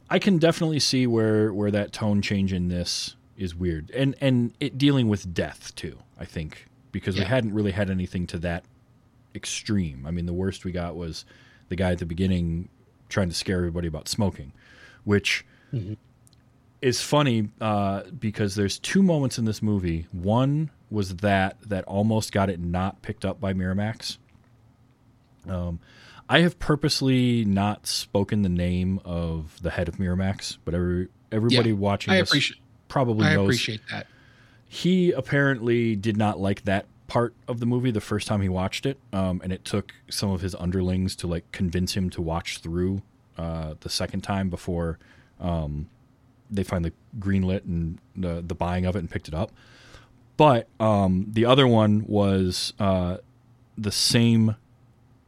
I 0.09 0.19
can 0.19 0.37
definitely 0.37 0.79
see 0.79 1.07
where 1.07 1.53
where 1.53 1.71
that 1.71 1.91
tone 1.91 2.21
change 2.21 2.53
in 2.53 2.67
this 2.69 3.15
is 3.37 3.55
weird, 3.55 3.91
and 3.91 4.15
and 4.19 4.53
it 4.59 4.77
dealing 4.77 5.07
with 5.07 5.33
death 5.33 5.73
too. 5.75 5.99
I 6.19 6.25
think 6.25 6.67
because 6.91 7.17
we 7.17 7.23
hadn't 7.23 7.53
really 7.53 7.71
had 7.71 7.89
anything 7.89 8.25
to 8.27 8.39
that 8.39 8.65
extreme. 9.35 10.05
I 10.05 10.11
mean, 10.11 10.25
the 10.25 10.33
worst 10.33 10.65
we 10.65 10.71
got 10.71 10.95
was 10.95 11.25
the 11.69 11.75
guy 11.75 11.91
at 11.91 11.99
the 11.99 12.05
beginning 12.05 12.69
trying 13.09 13.29
to 13.29 13.35
scare 13.35 13.57
everybody 13.57 13.87
about 13.87 14.07
smoking, 14.07 14.51
which 15.03 15.45
is 16.81 17.01
funny 17.01 17.49
uh, 17.61 18.03
because 18.19 18.55
there's 18.55 18.79
two 18.79 19.03
moments 19.03 19.37
in 19.37 19.45
this 19.45 19.61
movie. 19.61 20.07
One 20.11 20.69
was 20.89 21.17
that 21.17 21.57
that 21.61 21.83
almost 21.85 22.31
got 22.31 22.49
it 22.49 22.59
not 22.59 23.01
picked 23.01 23.25
up 23.25 23.39
by 23.41 23.53
Miramax. 23.53 24.17
Um, 25.47 25.79
I 26.29 26.39
have 26.39 26.59
purposely 26.59 27.45
not 27.45 27.87
spoken 27.87 28.41
the 28.41 28.49
name 28.49 28.99
of 29.05 29.61
the 29.61 29.71
head 29.71 29.87
of 29.87 29.95
Miramax, 29.97 30.57
but 30.65 30.73
every 30.73 31.07
everybody 31.31 31.69
Yeah, 31.69 31.75
watching 31.75 32.13
I 32.13 32.19
this 32.21 32.29
appreciate. 32.29 32.59
probably 32.87 33.25
I 33.27 33.35
knows 33.35 33.45
appreciate 33.47 33.81
that. 33.91 34.07
he 34.67 35.11
apparently 35.11 35.95
did 35.95 36.17
not 36.17 36.39
like 36.39 36.63
that 36.63 36.85
part 37.07 37.33
of 37.47 37.59
the 37.61 37.65
movie 37.65 37.91
the 37.91 38.01
first 38.01 38.27
time 38.27 38.41
he 38.41 38.49
watched 38.49 38.85
it 38.85 38.97
um, 39.13 39.39
and 39.43 39.53
it 39.53 39.63
took 39.63 39.93
some 40.09 40.29
of 40.29 40.41
his 40.41 40.53
underlings 40.55 41.15
to 41.15 41.25
like 41.27 41.49
convince 41.53 41.93
him 41.95 42.09
to 42.09 42.21
watch 42.21 42.59
through 42.59 43.01
uh, 43.37 43.75
the 43.79 43.89
second 43.89 44.21
time 44.21 44.49
before 44.49 44.99
um, 45.39 45.87
they 46.51 46.63
finally 46.63 46.91
greenlit 47.17 47.63
and 47.63 47.97
the, 48.15 48.43
the 48.45 48.55
buying 48.55 48.85
of 48.85 48.95
it 48.97 48.99
and 48.99 49.09
picked 49.09 49.29
it 49.29 49.33
up 49.33 49.51
but 50.37 50.67
um, 50.79 51.27
the 51.31 51.45
other 51.45 51.67
one 51.67 52.05
was 52.07 52.73
uh, 52.79 53.17
the 53.77 53.91
same 53.91 54.55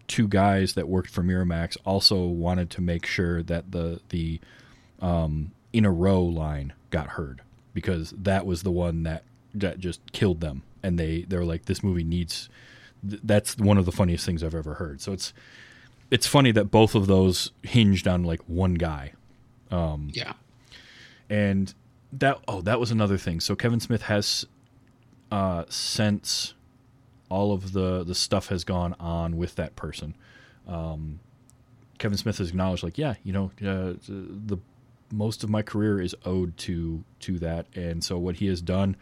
two 0.07 0.27
guys 0.27 0.73
that 0.73 0.87
worked 0.87 1.09
for 1.09 1.21
Miramax 1.23 1.77
also 1.85 2.25
wanted 2.25 2.69
to 2.71 2.81
make 2.81 3.05
sure 3.05 3.43
that 3.43 3.71
the 3.71 3.99
the 4.09 4.39
um, 5.01 5.51
in 5.73 5.85
a 5.85 5.91
row 5.91 6.21
line 6.23 6.73
got 6.89 7.07
heard 7.07 7.41
because 7.73 8.11
that 8.11 8.45
was 8.45 8.63
the 8.63 8.71
one 8.71 9.03
that 9.03 9.23
that 9.53 9.79
just 9.79 9.99
killed 10.11 10.41
them. 10.41 10.63
And 10.83 10.97
they 10.99 11.23
they 11.23 11.37
were 11.37 11.45
like 11.45 11.65
this 11.65 11.83
movie 11.83 12.03
needs 12.03 12.49
th- 13.07 13.21
that's 13.23 13.57
one 13.57 13.77
of 13.77 13.85
the 13.85 13.91
funniest 13.91 14.25
things 14.25 14.43
I've 14.43 14.55
ever 14.55 14.75
heard. 14.75 15.01
So 15.01 15.11
it's 15.13 15.33
it's 16.11 16.25
funny 16.27 16.51
that 16.53 16.65
both 16.65 16.95
of 16.95 17.07
those 17.07 17.51
hinged 17.63 18.07
on 18.07 18.23
like 18.23 18.41
one 18.47 18.75
guy. 18.75 19.13
Yeah. 20.13 20.33
and 21.29 21.73
that 22.13 22.39
oh 22.47 22.61
that 22.61 22.79
was 22.79 22.89
another 22.91 23.17
thing. 23.17 23.39
So 23.39 23.55
kevin 23.55 23.79
smith 23.79 24.03
has 24.03 24.45
uh 25.31 25.63
since 25.69 26.53
all 27.29 27.51
of 27.53 27.73
the 27.73 28.03
the 28.03 28.15
stuff 28.15 28.47
has 28.47 28.63
gone 28.63 28.95
on 28.99 29.37
with 29.37 29.55
that 29.55 29.75
person 29.75 30.15
um 30.67 31.19
kevin 31.97 32.17
smith 32.17 32.37
has 32.39 32.49
acknowledged 32.49 32.83
like 32.83 32.97
yeah 32.97 33.15
you 33.23 33.31
know 33.33 33.51
uh, 33.61 33.93
the 34.07 34.57
most 35.11 35.43
of 35.43 35.49
my 35.49 35.61
career 35.61 35.99
is 36.01 36.15
owed 36.25 36.55
to 36.57 37.03
to 37.19 37.37
that 37.39 37.65
and 37.75 38.03
so 38.03 38.17
what 38.17 38.35
he 38.37 38.47
has 38.47 38.61
done 38.61 38.95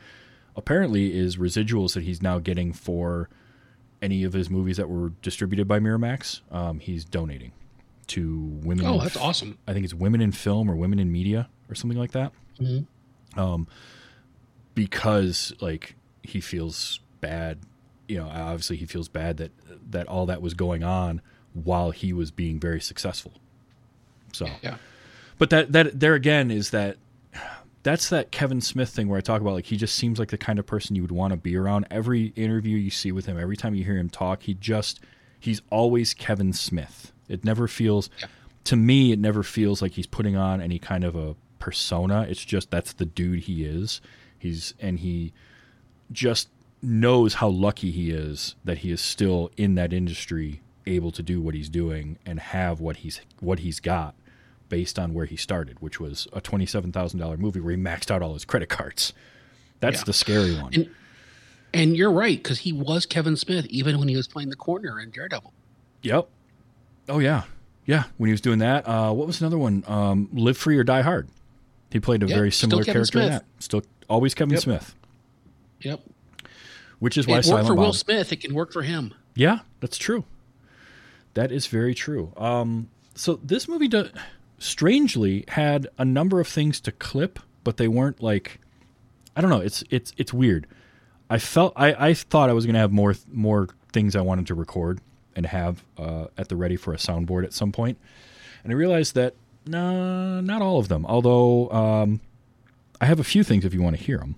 apparently 0.56 1.16
is 1.18 1.38
residuals 1.38 1.94
that 1.94 2.04
he's 2.04 2.22
now 2.22 2.40
getting 2.40 2.74
for 2.74 3.30
any 4.02 4.24
of 4.24 4.34
his 4.34 4.50
movies 4.50 4.78
that 4.78 4.90
were 4.90 5.10
distributed 5.22 5.68
by 5.68 5.80
miramax 5.80 6.42
um, 6.52 6.80
he's 6.80 7.04
donating 7.06 7.52
to 8.08 8.38
women 8.64 8.86
Oh, 8.86 9.00
that's 9.02 9.18
awesome. 9.18 9.58
I 9.68 9.74
think 9.74 9.84
it's 9.84 9.94
women 9.94 10.22
in 10.22 10.32
film 10.32 10.72
or 10.72 10.78
women 10.78 10.98
in 10.98 11.12
media 11.12 11.50
or 11.70 11.76
something 11.76 12.00
like 12.00 12.12
that. 12.12 12.32
Um, 13.36 13.68
because 14.76 15.54
like 15.60 15.96
he 16.28 16.42
feels 16.42 17.00
bad, 17.22 17.60
you 18.08 18.18
know. 18.18 18.28
Obviously, 18.28 18.78
he 18.78 18.86
feels 18.86 19.08
bad 19.08 19.38
that 19.38 19.52
that 19.92 20.08
all 20.08 20.26
that 20.28 20.42
was 20.42 20.54
going 20.54 20.84
on 20.84 21.22
while 21.54 21.92
he 21.92 22.14
was 22.14 22.30
being 22.32 22.60
very 22.60 22.82
successful. 22.82 23.34
So, 24.34 24.48
Yeah. 24.62 24.78
but 25.38 25.50
that 25.50 25.72
that 25.72 26.00
there 26.00 26.14
again 26.14 26.52
is 26.52 26.70
that 26.72 26.98
that's 27.84 28.10
that 28.10 28.32
Kevin 28.32 28.60
Smith 28.60 28.90
thing 28.90 29.08
where 29.08 29.18
I 29.18 29.22
talk 29.22 29.40
about 29.42 29.54
like 29.54 29.66
he 29.66 29.78
just 29.78 29.96
seems 29.96 30.20
like 30.20 30.30
the 30.30 30.38
kind 30.38 30.60
of 30.60 30.66
person 30.66 30.96
you 30.96 31.02
would 31.02 31.12
want 31.12 31.32
to 31.32 31.38
be 31.38 31.56
around. 31.56 31.88
Every 31.90 32.34
interview 32.36 32.78
you 32.78 32.90
see 32.90 33.12
with 33.12 33.26
him, 33.26 33.40
every 33.40 33.56
time 33.58 33.74
you 33.76 33.84
hear 33.84 33.98
him 33.98 34.10
talk, 34.10 34.44
he 34.44 34.54
just 34.54 35.00
he's 35.40 35.62
always 35.70 36.14
Kevin 36.14 36.52
Smith. 36.54 37.14
It 37.30 37.44
never 37.46 37.68
feels 37.68 38.10
to 38.66 38.76
me 38.76 39.12
it 39.14 39.20
never 39.20 39.44
feels 39.44 39.82
like 39.82 39.94
he's 39.94 40.08
putting 40.08 40.36
on 40.36 40.62
any 40.62 40.80
kind 40.80 41.04
of 41.06 41.16
a 41.16 41.36
persona. 41.60 42.26
It's 42.30 42.44
just 42.44 42.70
that's 42.70 42.94
the 42.94 43.06
dude 43.06 43.40
he 43.42 43.64
is. 43.64 44.02
He's 44.38 44.74
and 44.80 45.00
he 45.00 45.34
just 46.12 46.50
knows 46.82 47.36
how 47.36 47.48
lucky 47.50 47.92
he 47.92 48.12
is 48.12 48.56
that 48.64 48.80
he 48.80 48.92
is 48.92 49.02
still 49.02 49.50
in 49.58 49.76
that 49.76 49.92
industry 49.92 50.62
able 50.86 51.12
to 51.12 51.24
do 51.24 51.42
what 51.42 51.54
he's 51.56 51.70
doing 51.70 52.18
and 52.26 52.40
have 52.40 52.80
what 52.80 52.98
he's 52.98 53.20
what 53.40 53.60
he's 53.60 53.80
got 53.80 54.16
based 54.70 55.00
on 55.00 55.14
where 55.14 55.26
he 55.26 55.36
started, 55.36 55.80
which 55.82 56.00
was 56.00 56.28
a 56.34 56.42
twenty-seven 56.42 56.92
thousand 56.92 57.20
dollar 57.20 57.38
movie 57.38 57.60
where 57.60 57.72
he 57.76 57.78
maxed 57.82 58.12
out 58.12 58.22
all 58.22 58.34
his 58.34 58.46
credit 58.46 58.70
cards. 58.70 59.14
That's 59.80 60.00
Yeah. 60.00 60.04
the 60.06 60.14
scary 60.14 60.56
one. 60.56 60.74
And- 60.74 60.90
And 61.74 61.98
you're 61.98 62.12
right 62.12 62.42
because 62.42 62.60
he 62.60 62.72
was 62.72 63.06
Kevin 63.06 63.36
Smith 63.36 63.66
even 63.68 64.00
when 64.00 64.08
he 64.08 64.16
was 64.16 64.28
playing 64.28 64.50
the 64.50 64.56
corner 64.56 65.00
in 65.00 65.12
Daredevil. 65.12 65.52
yep. 66.02 66.30
Oh 67.10 67.20
yeah, 67.20 67.44
yeah. 67.86 68.06
When 68.18 68.28
he 68.30 68.32
was 68.32 68.42
doing 68.42 68.60
that, 68.60 68.88
uh, 68.88 69.12
what 69.14 69.28
was 69.28 69.40
another 69.42 69.58
one? 69.58 69.84
Um, 69.88 70.30
Live 70.34 70.58
Free 70.58 70.78
or 70.78 70.84
Die 70.84 71.02
Hard. 71.02 71.28
He 71.92 72.00
played 72.00 72.22
a 72.24 72.28
Yep, 72.28 72.36
very 72.38 72.52
similar 72.52 72.84
character 72.84 73.20
in 73.20 73.30
that. 73.30 73.46
Still, 73.60 73.82
always 74.10 74.34
Kevin 74.34 74.54
Yep. 74.56 74.62
Smith, 74.64 74.96
Yep. 75.82 76.02
which 77.00 77.18
is 77.18 77.28
why 77.28 77.36
It 77.36 77.38
worked 77.38 77.46
Silent 77.46 77.68
for 77.68 77.76
Will 77.76 77.94
Smith. 77.94 78.32
It 78.34 78.38
can 78.42 78.54
work 78.54 78.72
for 78.74 78.82
him. 78.82 79.14
Yeah, 79.36 79.60
that's 79.80 79.98
true. 79.98 80.24
That 81.36 81.52
is 81.52 81.68
very 81.68 81.94
true. 81.94 82.34
Um, 82.36 82.90
so 83.14 83.40
this 83.44 83.68
movie, 83.68 83.88
do, 83.88 84.10
strangely, 84.58 85.46
had 85.50 85.88
a 85.98 86.06
number 86.06 86.40
of 86.40 86.48
things 86.48 86.80
to 86.82 86.92
clip, 86.92 87.40
but 87.64 87.78
they 87.78 87.88
weren't 87.88 88.22
like. 88.24 88.60
I 89.36 89.42
don't 89.42 89.52
know. 89.52 89.62
It's 89.62 89.84
it's 89.92 90.14
it's 90.18 90.34
weird. 90.34 90.66
I 91.30 91.38
felt 91.38 91.74
I, 91.76 92.10
I 92.10 92.14
thought 92.16 92.50
I 92.50 92.54
was 92.54 92.66
gonna 92.66 92.80
have 92.80 92.92
more 92.92 93.14
more 93.32 93.68
things 93.94 94.16
I 94.16 94.22
wanted 94.22 94.48
to 94.48 94.56
record 94.56 95.00
and 95.36 95.46
have 95.46 95.84
uh, 95.98 96.28
at 96.38 96.50
the 96.50 96.56
ready 96.56 96.76
for 96.76 96.94
a 96.94 96.98
soundboard 96.98 97.44
at 97.44 97.54
some 97.54 97.72
point, 97.72 98.00
and 98.64 98.74
I 98.74 98.76
realized 98.76 99.14
that 99.14 99.36
no, 99.68 100.42
not 100.42 100.62
all 100.64 100.80
of 100.80 100.88
them. 100.88 101.06
Although 101.06 101.70
um, 101.70 102.22
I 103.00 103.06
have 103.06 103.20
a 103.20 103.24
few 103.24 103.44
things 103.44 103.64
if 103.66 103.74
you 103.76 103.82
want 103.82 103.96
to 103.98 104.04
hear 104.04 104.18
them. 104.18 104.36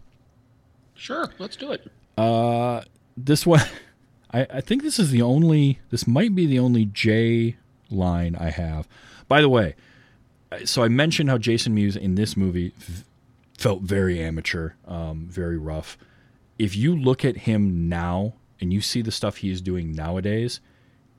Sure, 1.00 1.32
let's 1.39 1.56
do 1.56 1.72
it. 1.72 1.89
Uh, 2.18 2.82
this 3.16 3.45
one, 3.45 3.62
I, 4.32 4.45
I 4.56 4.62
think 4.62 4.84
this 4.84 5.00
is 5.00 5.12
the 5.12 5.22
only. 5.22 5.80
This 5.89 6.06
might 6.06 6.36
be 6.36 6.45
the 6.45 6.60
only 6.60 6.86
Jay 6.86 7.56
line 7.89 8.36
I 8.36 8.50
have. 8.50 8.88
By 9.30 9.39
the 9.41 9.50
way, 9.50 9.76
so 10.66 10.84
I 10.84 10.89
mentioned 10.89 11.30
how 11.30 11.38
Jason 11.38 11.74
Mewes 11.74 11.95
in 11.95 12.16
this 12.16 12.36
movie 12.36 12.74
f- 12.78 13.06
felt 13.58 13.82
very 13.82 14.20
amateur, 14.22 14.72
um, 14.88 15.28
very 15.30 15.58
rough. 15.58 15.97
If 16.58 16.76
you 16.76 16.95
look 16.95 17.24
at 17.24 17.38
him 17.38 17.88
now 17.88 18.34
and 18.60 18.74
you 18.74 18.82
see 18.82 19.02
the 19.02 19.12
stuff 19.12 19.38
he 19.38 19.50
is 19.52 19.62
doing 19.62 19.93
nowadays, 19.93 20.60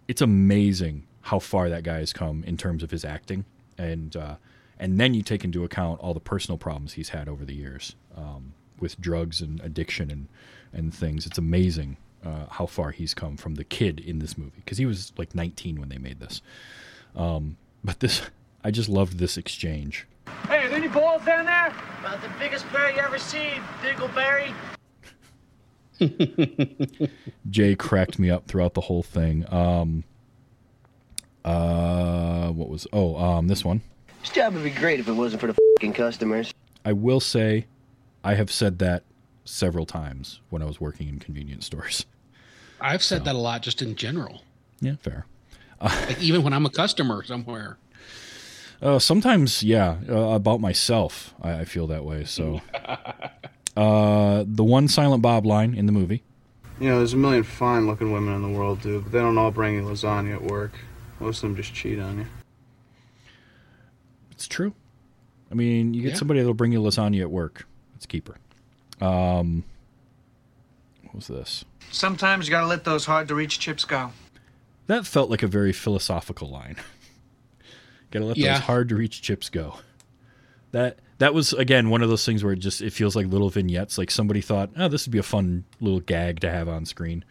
it's 0.09 0.21
amazing 0.21 1.07
how 1.23 1.39
far 1.39 1.71
that 1.71 1.85
guy 1.85 1.99
has 1.99 2.13
come 2.13 2.45
in 2.45 2.59
terms 2.59 2.83
of 2.83 2.91
his 2.91 3.05
acting, 3.05 3.47
and 3.79 4.15
uh, 4.15 4.37
and 4.79 5.01
then 5.01 5.15
you 5.15 5.23
take 5.23 5.43
into 5.43 5.65
account 5.65 6.01
all 6.01 6.13
the 6.13 6.21
personal 6.21 6.59
problems 6.59 6.93
he's 6.93 7.09
had 7.09 7.29
over 7.31 7.47
the 7.47 7.55
years 7.55 7.97
um, 8.15 8.53
with 8.81 9.01
drugs 9.01 9.41
and 9.41 9.61
addiction 9.61 10.11
and 10.11 10.29
and 10.73 10.95
things. 10.95 11.27
It's 11.27 11.39
amazing 11.39 11.97
uh, 12.25 12.47
how 12.51 12.67
far 12.67 12.91
he's 12.91 13.15
come 13.15 13.37
from 13.37 13.55
the 13.57 13.65
kid 13.65 14.01
in 14.01 14.19
this 14.19 14.37
movie 14.37 14.63
because 14.65 14.79
he 14.79 14.87
was 14.87 15.13
like 15.17 15.35
19 15.35 15.81
when 15.81 15.89
they 15.89 15.99
made 15.99 16.21
this. 16.21 16.43
Um, 17.17 17.57
but 17.83 18.01
this, 18.01 18.23
I 18.65 18.71
just 18.71 18.89
loved 18.89 19.19
this 19.19 19.37
exchange. 19.37 20.07
Hey, 20.47 20.65
are 20.65 20.69
there 20.69 20.79
any 20.79 20.89
balls 20.89 21.25
down 21.25 21.47
there? 21.47 21.75
About 22.01 22.23
the 22.23 22.31
biggest 22.39 22.71
bear 22.73 22.91
you 22.93 22.99
ever 22.99 23.19
seen, 23.19 23.63
Diggleberry. 23.83 24.53
Jay 27.51 27.75
cracked 27.75 28.19
me 28.19 28.31
up 28.31 28.47
throughout 28.47 28.75
the 28.75 28.81
whole 28.81 29.03
thing. 29.03 29.45
Um, 29.53 30.05
uh, 31.45 32.49
what 32.51 32.69
was? 32.69 32.87
Oh, 32.93 33.17
um, 33.17 33.49
this 33.49 33.65
one. 33.65 33.83
This 34.23 34.31
job 34.31 34.55
would 34.55 34.65
be 34.65 34.71
great 34.71 35.01
if 35.01 35.09
it 35.09 35.13
wasn't 35.13 35.41
for 35.41 35.47
the 35.49 35.57
fing 35.81 35.93
customers. 35.93 36.53
I 36.85 36.93
will 36.93 37.21
say, 37.21 37.67
I 38.23 38.35
have 38.35 38.51
said 38.53 38.79
that 38.81 39.03
several 39.45 39.87
times 39.87 40.41
when 40.51 40.63
I 40.63 40.67
was 40.67 40.81
working 40.81 41.09
in 41.09 41.19
convenience 41.19 41.67
stores. 41.67 42.07
I've 42.81 43.03
said 43.03 43.25
that 43.25 43.35
a 43.35 43.39
lot 43.39 43.63
just 43.63 43.83
in 43.83 43.95
general. 43.95 44.43
Yeah, 44.81 44.97
fair. 45.03 45.27
Like 45.83 46.21
even 46.23 46.43
when 46.43 46.53
I'm 46.53 46.67
a 46.67 46.71
customer 46.71 47.23
somewhere. 47.25 47.79
Uh, 48.83 48.99
sometimes, 48.99 49.63
yeah, 49.63 49.97
uh, 50.09 50.15
about 50.31 50.61
myself, 50.61 51.35
I, 51.43 51.61
I 51.61 51.65
feel 51.67 51.87
that 51.89 52.05
way. 52.05 52.25
So, 52.25 52.63
uh, 53.77 54.45
the 54.47 54.65
one 54.65 54.89
Silent 54.89 55.23
Bob 55.23 55.45
line 55.45 55.75
in 55.75 55.85
the 55.87 55.93
movie. 55.93 56.23
You 56.79 56.89
know, 56.89 56.99
there's 56.99 57.13
a 57.13 57.19
million 57.19 57.43
fine 57.43 57.87
looking 57.87 58.11
women 58.13 58.35
in 58.35 58.41
the 58.43 58.59
world, 58.59 58.81
dude, 58.81 59.05
but 59.05 59.13
they 59.13 59.19
don't 59.19 59.37
all 59.37 59.51
bring 59.51 59.75
you 59.75 59.83
lasagna 59.83 60.33
at 60.35 60.43
work. 60.43 60.73
Most 61.19 61.39
of 61.43 61.51
them 61.51 61.57
just 61.57 61.75
cheat 61.75 61.99
on 61.99 62.19
you. 62.21 62.27
It's 64.31 64.49
true. 64.49 64.73
I 65.51 65.55
mean, 65.55 65.93
you 65.93 66.03
get 66.03 66.13
Yeah. 66.13 66.17
somebody 66.17 66.41
that'll 66.41 66.55
bring 66.55 66.73
you 66.73 66.81
lasagna 66.81 67.21
at 67.21 67.31
work. 67.31 67.67
Let's 68.01 68.07
keep. 68.07 68.31
Um, 69.03 69.63
what 71.03 71.17
was 71.17 71.27
this? 71.27 71.67
Sometimes 71.91 72.47
you 72.47 72.51
gotta 72.51 72.67
let 72.67 72.85
those 72.85 73.05
hard 73.05 73.29
to 73.29 73.35
reach 73.35 73.59
chips 73.59 73.85
go. 73.85 74.13
That 74.87 75.05
felt 75.05 75.29
like 75.29 75.43
a 75.43 75.47
very 75.47 75.75
philosophical 75.75 76.49
line. 76.49 76.77
Gotta 78.11 78.25
let 78.25 78.39
Yeah. 78.39 78.55
those 78.55 78.63
hard 78.63 78.89
to 78.89 78.97
reach 78.97 79.21
chips 79.21 79.51
go. 79.51 79.81
That 80.73 80.99
that 81.19 81.35
was 81.35 81.53
again 81.53 81.91
one 81.91 82.01
of 82.01 82.09
those 82.09 82.25
things 82.25 82.43
where 82.43 82.55
it 82.55 82.61
just 82.61 82.81
it 82.81 82.95
feels 82.95 83.15
like 83.15 83.27
little 83.27 83.51
vignettes. 83.51 83.99
Like 83.99 84.11
somebody 84.11 84.41
thought, 84.41 84.71
oh, 84.79 84.89
this 84.89 85.07
would 85.07 85.13
be 85.13 85.19
a 85.19 85.23
fun 85.23 85.65
little 85.79 86.01
gag 86.01 86.41
to 86.41 86.51
have 86.51 86.71
on 86.71 86.87
screen. 86.87 87.23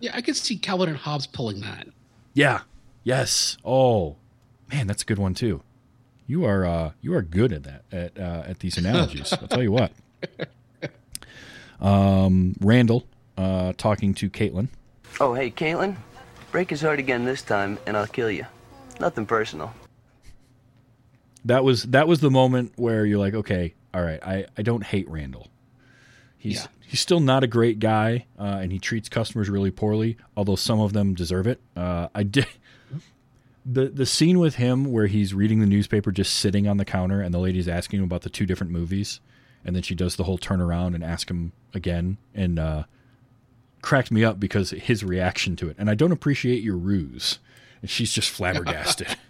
Yeah, 0.00 0.10
I 0.14 0.22
could 0.22 0.34
see 0.34 0.56
Calvin 0.56 0.88
and 0.88 0.98
Hobbes 0.98 1.28
pulling 1.28 1.60
that. 1.60 1.86
Yeah. 2.34 2.62
Yes. 3.04 3.58
Oh, 3.64 4.16
Man, 4.72 4.88
that's 4.88 5.02
a 5.02 5.06
good 5.06 5.18
one 5.20 5.34
too. 5.34 5.62
You 6.30 6.44
are 6.44 6.64
uh, 6.64 6.92
you 7.00 7.12
are 7.14 7.22
good 7.22 7.52
at 7.52 7.64
that 7.64 7.82
at 7.90 8.16
uh, 8.16 8.44
at 8.46 8.60
these 8.60 8.78
analogies. 8.78 9.32
I'll 9.32 9.48
tell 9.48 9.64
you 9.64 9.72
what. 9.72 9.90
Um, 11.80 12.54
Randall 12.60 13.06
uh, 13.38 13.72
talking 13.74 14.12
to 14.12 14.28
Caitlin. 14.28 14.68
Oh, 15.18 15.32
hey, 15.32 15.50
Caitlin. 15.50 15.96
Break 16.52 16.68
his 16.68 16.82
heart 16.82 16.98
again 16.98 17.24
this 17.24 17.40
time, 17.40 17.78
and 17.86 17.96
I'll 17.96 18.06
kill 18.06 18.30
you. 18.30 18.44
Nothing 19.00 19.24
personal. 19.24 19.72
That 21.46 21.64
was 21.64 21.84
that 21.84 22.06
was 22.06 22.20
the 22.20 22.30
moment 22.30 22.74
where 22.76 23.06
you're 23.06 23.18
like, 23.18 23.32
okay, 23.32 23.72
all 23.94 24.02
right, 24.02 24.22
I, 24.22 24.44
I 24.58 24.62
don't 24.62 24.84
hate 24.84 25.08
Randall. 25.08 25.48
He's 26.36 26.56
Yeah. 26.56 26.66
he's 26.86 27.00
still 27.00 27.20
not 27.20 27.42
a 27.44 27.46
great 27.46 27.78
guy, 27.78 28.26
uh, 28.38 28.58
and 28.60 28.70
he 28.70 28.78
treats 28.78 29.08
customers 29.08 29.48
really 29.48 29.70
poorly. 29.70 30.18
Although 30.36 30.56
some 30.56 30.80
of 30.80 30.92
them 30.92 31.14
deserve 31.14 31.46
it. 31.46 31.62
Uh, 31.74 32.08
I 32.14 32.24
did 32.24 32.46
the 33.64 33.86
the 33.88 34.06
scene 34.06 34.38
with 34.38 34.56
him 34.56 34.90
where 34.90 35.06
he's 35.06 35.34
reading 35.34 35.60
the 35.60 35.66
newspaper, 35.66 36.12
just 36.12 36.34
sitting 36.34 36.66
on 36.66 36.76
the 36.76 36.84
counter, 36.84 37.20
and 37.20 37.32
the 37.34 37.38
lady's 37.38 37.68
asking 37.68 38.00
him 38.00 38.04
about 38.04 38.22
the 38.22 38.30
two 38.30 38.46
different 38.46 38.72
movies, 38.72 39.20
and 39.64 39.76
then 39.76 39.82
she 39.82 39.94
does 39.94 40.16
the 40.16 40.24
whole 40.24 40.38
turnaround 40.38 40.94
and 40.94 41.04
ask 41.04 41.30
him 41.30 41.52
again, 41.74 42.16
and 42.34 42.58
uh, 42.58 42.84
cracked 43.82 44.10
me 44.10 44.24
up 44.24 44.38
because 44.38 44.70
his 44.70 45.04
reaction 45.04 45.56
to 45.56 45.68
it. 45.68 45.76
And 45.78 45.90
I 45.90 45.94
don't 45.94 46.12
appreciate 46.12 46.62
your 46.62 46.76
ruse. 46.76 47.38
And 47.80 47.90
she's 47.90 48.12
just 48.12 48.30
flabbergasted. 48.30 49.16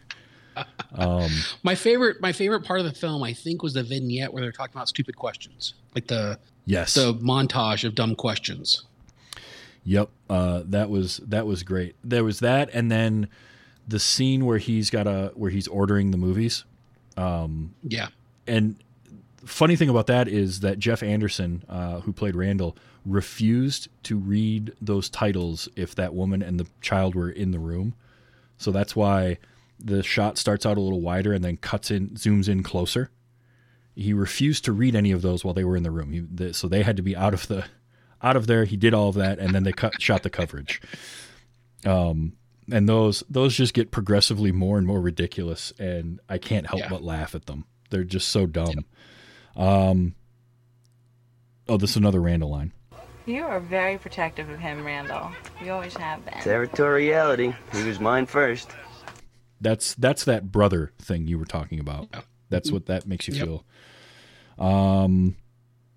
My 1.62 1.74
favorite, 1.74 2.20
my 2.20 2.32
favorite 2.32 2.64
part 2.64 2.80
of 2.80 2.84
the 2.86 2.92
film, 2.92 3.22
I 3.22 3.32
think, 3.32 3.62
was 3.62 3.74
the 3.74 3.82
vignette 3.82 4.32
where 4.32 4.42
they're 4.42 4.52
talking 4.52 4.74
about 4.74 4.88
stupid 4.88 5.16
questions, 5.16 5.74
like 5.94 6.08
the 6.08 6.38
yes. 6.66 6.94
the 6.94 7.14
montage 7.14 7.84
of 7.84 7.94
dumb 7.94 8.14
questions. 8.14 8.84
Yep, 9.84 10.10
uh, 10.28 10.62
that 10.66 10.90
was 10.90 11.18
that 11.18 11.46
was 11.46 11.62
great. 11.62 11.94
There 12.04 12.24
was 12.24 12.40
that, 12.40 12.68
and 12.74 12.90
then 12.90 13.28
the 13.86 13.98
scene 13.98 14.46
where 14.46 14.58
he's 14.58 14.90
got 14.90 15.06
a 15.06 15.32
where 15.34 15.50
he's 15.50 15.68
ordering 15.68 16.10
the 16.10 16.18
movies. 16.18 16.64
Yeah, 17.16 18.08
And 18.46 18.76
funny 19.44 19.76
thing 19.76 19.88
about 19.88 20.06
that 20.06 20.28
is 20.28 20.60
that 20.60 20.78
Jeff 20.78 21.02
Anderson, 21.02 21.64
uh, 21.68 22.00
who 22.00 22.12
played 22.12 22.34
Randall, 22.34 22.76
refused 23.04 23.88
to 24.04 24.16
read 24.16 24.72
those 24.80 25.08
titles 25.08 25.68
if 25.76 25.94
that 25.94 26.14
woman 26.14 26.42
and 26.42 26.60
the 26.60 26.66
child 26.80 27.14
were 27.14 27.30
in 27.30 27.50
the 27.50 27.58
room. 27.58 27.94
So 28.58 28.70
that's 28.70 28.94
why 28.94 29.38
the 29.78 30.02
shot 30.02 30.36
starts 30.38 30.66
out 30.66 30.76
a 30.76 30.80
little 30.80 31.00
wider 31.00 31.32
and 31.32 31.42
then 31.42 31.56
cuts 31.56 31.90
in, 31.90 32.10
zooms 32.10 32.48
in 32.48 32.62
closer. 32.62 33.10
He 33.94 34.12
refused 34.12 34.64
to 34.66 34.72
read 34.72 34.94
any 34.94 35.12
of 35.12 35.22
those 35.22 35.44
while 35.44 35.54
they 35.54 35.64
were 35.64 35.76
in 35.76 35.82
the 35.82 35.90
room. 35.90 36.12
He, 36.12 36.20
the, 36.20 36.54
so 36.54 36.68
they 36.68 36.82
had 36.82 36.96
to 36.96 37.02
be 37.02 37.16
out 37.16 37.34
of 37.34 37.48
the 37.48 37.64
out 38.22 38.36
of 38.36 38.46
there. 38.46 38.64
He 38.64 38.76
did 38.76 38.92
all 38.94 39.08
of 39.08 39.14
that, 39.16 39.38
and 39.38 39.54
then 39.54 39.64
they 39.64 39.72
cut 39.72 40.00
shot 40.00 40.22
the 40.22 40.30
coverage. 40.30 40.80
Um, 41.86 42.34
and 42.72 42.88
those 42.88 43.22
those 43.28 43.54
just 43.56 43.74
get 43.74 43.90
progressively 43.90 44.52
more 44.52 44.78
and 44.78 44.86
more 44.86 45.00
ridiculous, 45.00 45.72
and 45.78 46.20
I 46.28 46.38
can't 46.38 46.66
help 46.66 46.80
Yeah. 46.80 46.88
but 46.88 47.02
laugh 47.02 47.34
at 47.34 47.46
them. 47.46 47.64
They're 47.90 48.04
just 48.04 48.28
so 48.28 48.46
dumb. 48.46 48.84
Um, 49.56 50.14
oh, 51.68 51.76
this 51.76 51.90
is 51.90 51.96
another 51.96 52.20
Randall 52.20 52.50
line. 52.50 52.72
You 53.26 53.44
are 53.44 53.60
very 53.60 53.98
protective 53.98 54.48
of 54.48 54.58
him, 54.58 54.84
Randall. 54.84 55.30
You 55.62 55.72
always 55.72 55.96
have 55.96 56.24
been. 56.24 56.34
Territoriality. 56.34 57.54
He 57.72 57.84
was 57.84 58.00
mine 58.00 58.26
first. 58.26 58.70
That's 59.60 59.94
that's 59.94 60.24
that 60.24 60.50
brother 60.50 60.92
thing 60.98 61.26
you 61.26 61.38
were 61.38 61.44
talking 61.44 61.80
about. 61.80 62.08
Yeah. 62.12 62.20
That's 62.48 62.72
what 62.72 62.86
that 62.86 63.06
makes 63.06 63.28
you 63.28 63.34
Yep. 63.34 63.44
feel. 63.46 63.64
Um, 64.58 65.36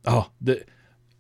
oh, 0.06 0.30
the 0.42 0.66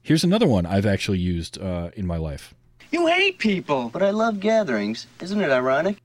here's 0.01 0.23
another 0.23 0.47
one 0.47 0.65
I've 0.65 0.85
actually 0.85 1.19
used 1.19 1.57
uh, 1.59 1.89
in 1.95 2.05
my 2.05 2.17
life. 2.17 2.53
You 2.93 3.07
hate 3.07 3.39
people. 3.39 3.89
But 3.89 4.03
I 4.03 4.11
love 4.11 4.39
gatherings. 4.39 5.07
Isn't 5.19 5.41
it 5.41 5.49
ironic? 5.49 5.97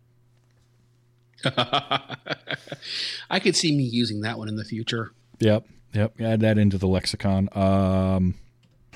I 1.44 3.38
could 3.40 3.54
see 3.54 3.76
me 3.76 3.84
using 3.84 4.22
that 4.22 4.38
one 4.38 4.48
in 4.48 4.56
the 4.56 4.64
future. 4.64 5.12
Yep, 5.38 5.66
yep. 5.92 6.18
Add 6.18 6.40
that 6.40 6.56
into 6.56 6.78
the 6.78 6.88
lexicon. 6.88 7.50
Um, 7.52 8.34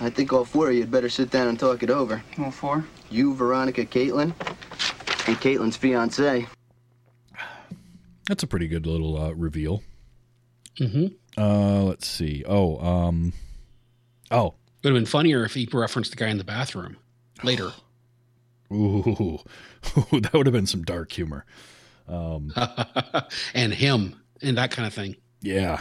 I 0.01 0.09
think 0.09 0.33
all 0.33 0.47
four 0.47 0.71
of 0.71 0.75
you 0.75 0.81
had 0.81 0.91
better 0.91 1.11
sit 1.11 1.31
down 1.31 1.49
and 1.49 1.61
talk 1.61 1.83
it 1.83 1.91
over. 1.91 2.25
All 2.39 2.51
four? 2.51 2.87
You, 3.11 3.35
Veronica, 3.35 3.85
Caitlin, 3.85 4.33
and 5.29 5.37
Caitlin's 5.37 5.77
fiance. 5.77 6.47
that's 8.27 8.43
a 8.43 8.47
pretty 8.47 8.69
good 8.69 8.87
little 8.87 9.21
uh, 9.21 9.33
reveal. 9.35 9.83
Mm-hmm. 10.81 11.09
Uh, 11.41 11.83
let's 11.83 12.09
see. 12.09 12.43
Oh, 12.49 12.79
um, 12.79 13.35
oh, 14.31 14.47
It 14.47 14.55
Would 14.85 14.95
have 14.95 14.95
been 14.95 15.07
funnier 15.07 15.45
if 15.45 15.53
he 15.53 15.69
referenced 15.71 16.11
the 16.11 16.17
guy 16.17 16.29
in 16.29 16.39
the 16.39 16.45
bathroom 16.45 16.97
later. 17.45 17.73
ooh, 18.73 19.39
that 19.95 20.31
would 20.33 20.47
have 20.47 20.53
been 20.53 20.67
some 20.67 20.83
dark 20.83 21.13
humor. 21.13 21.45
and 23.55 23.73
him 23.73 24.17
and 24.43 24.59
that 24.59 24.71
kind 24.71 24.87
of 24.87 24.95
thing. 24.95 25.17
Yeah. 25.41 25.81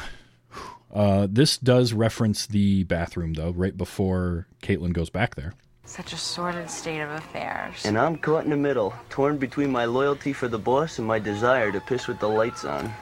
Uh, 0.94 1.28
this 1.30 1.58
does 1.58 1.94
reference 1.94 2.48
the 2.48 2.84
bathroom 2.84 3.34
though, 3.34 3.52
right 3.52 3.76
before 3.76 4.48
Caitlin 4.62 4.94
goes 4.94 5.10
back 5.10 5.36
there. 5.36 5.54
Such 5.86 6.14
a 6.14 6.18
sordid 6.18 6.70
state 6.70 7.02
of 7.02 7.10
affairs. 7.10 7.86
And 7.86 7.98
I'm 7.98 8.18
caught 8.18 8.44
in 8.44 8.50
the 8.50 8.58
middle, 8.58 8.94
torn 9.10 9.38
between 9.38 9.72
my 9.72 9.86
loyalty 9.86 10.32
for 10.32 10.48
the 10.48 10.60
boss 10.60 11.00
and 11.00 11.08
my 11.08 11.20
desire 11.20 11.72
to 11.72 11.82
piss 11.82 12.08
with 12.08 12.20
the 12.20 12.30
lights 12.30 12.64
on. 12.64 12.94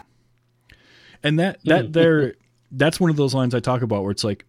And 1.22 1.40
that 1.40 1.60
that 1.66 1.94
there, 1.94 2.36
that's 2.72 3.00
one 3.00 3.10
of 3.10 3.18
those 3.18 3.34
lines 3.34 3.54
I 3.54 3.60
talk 3.60 3.82
about 3.82 4.04
where 4.04 4.12
it's 4.12 4.24
like, 4.24 4.46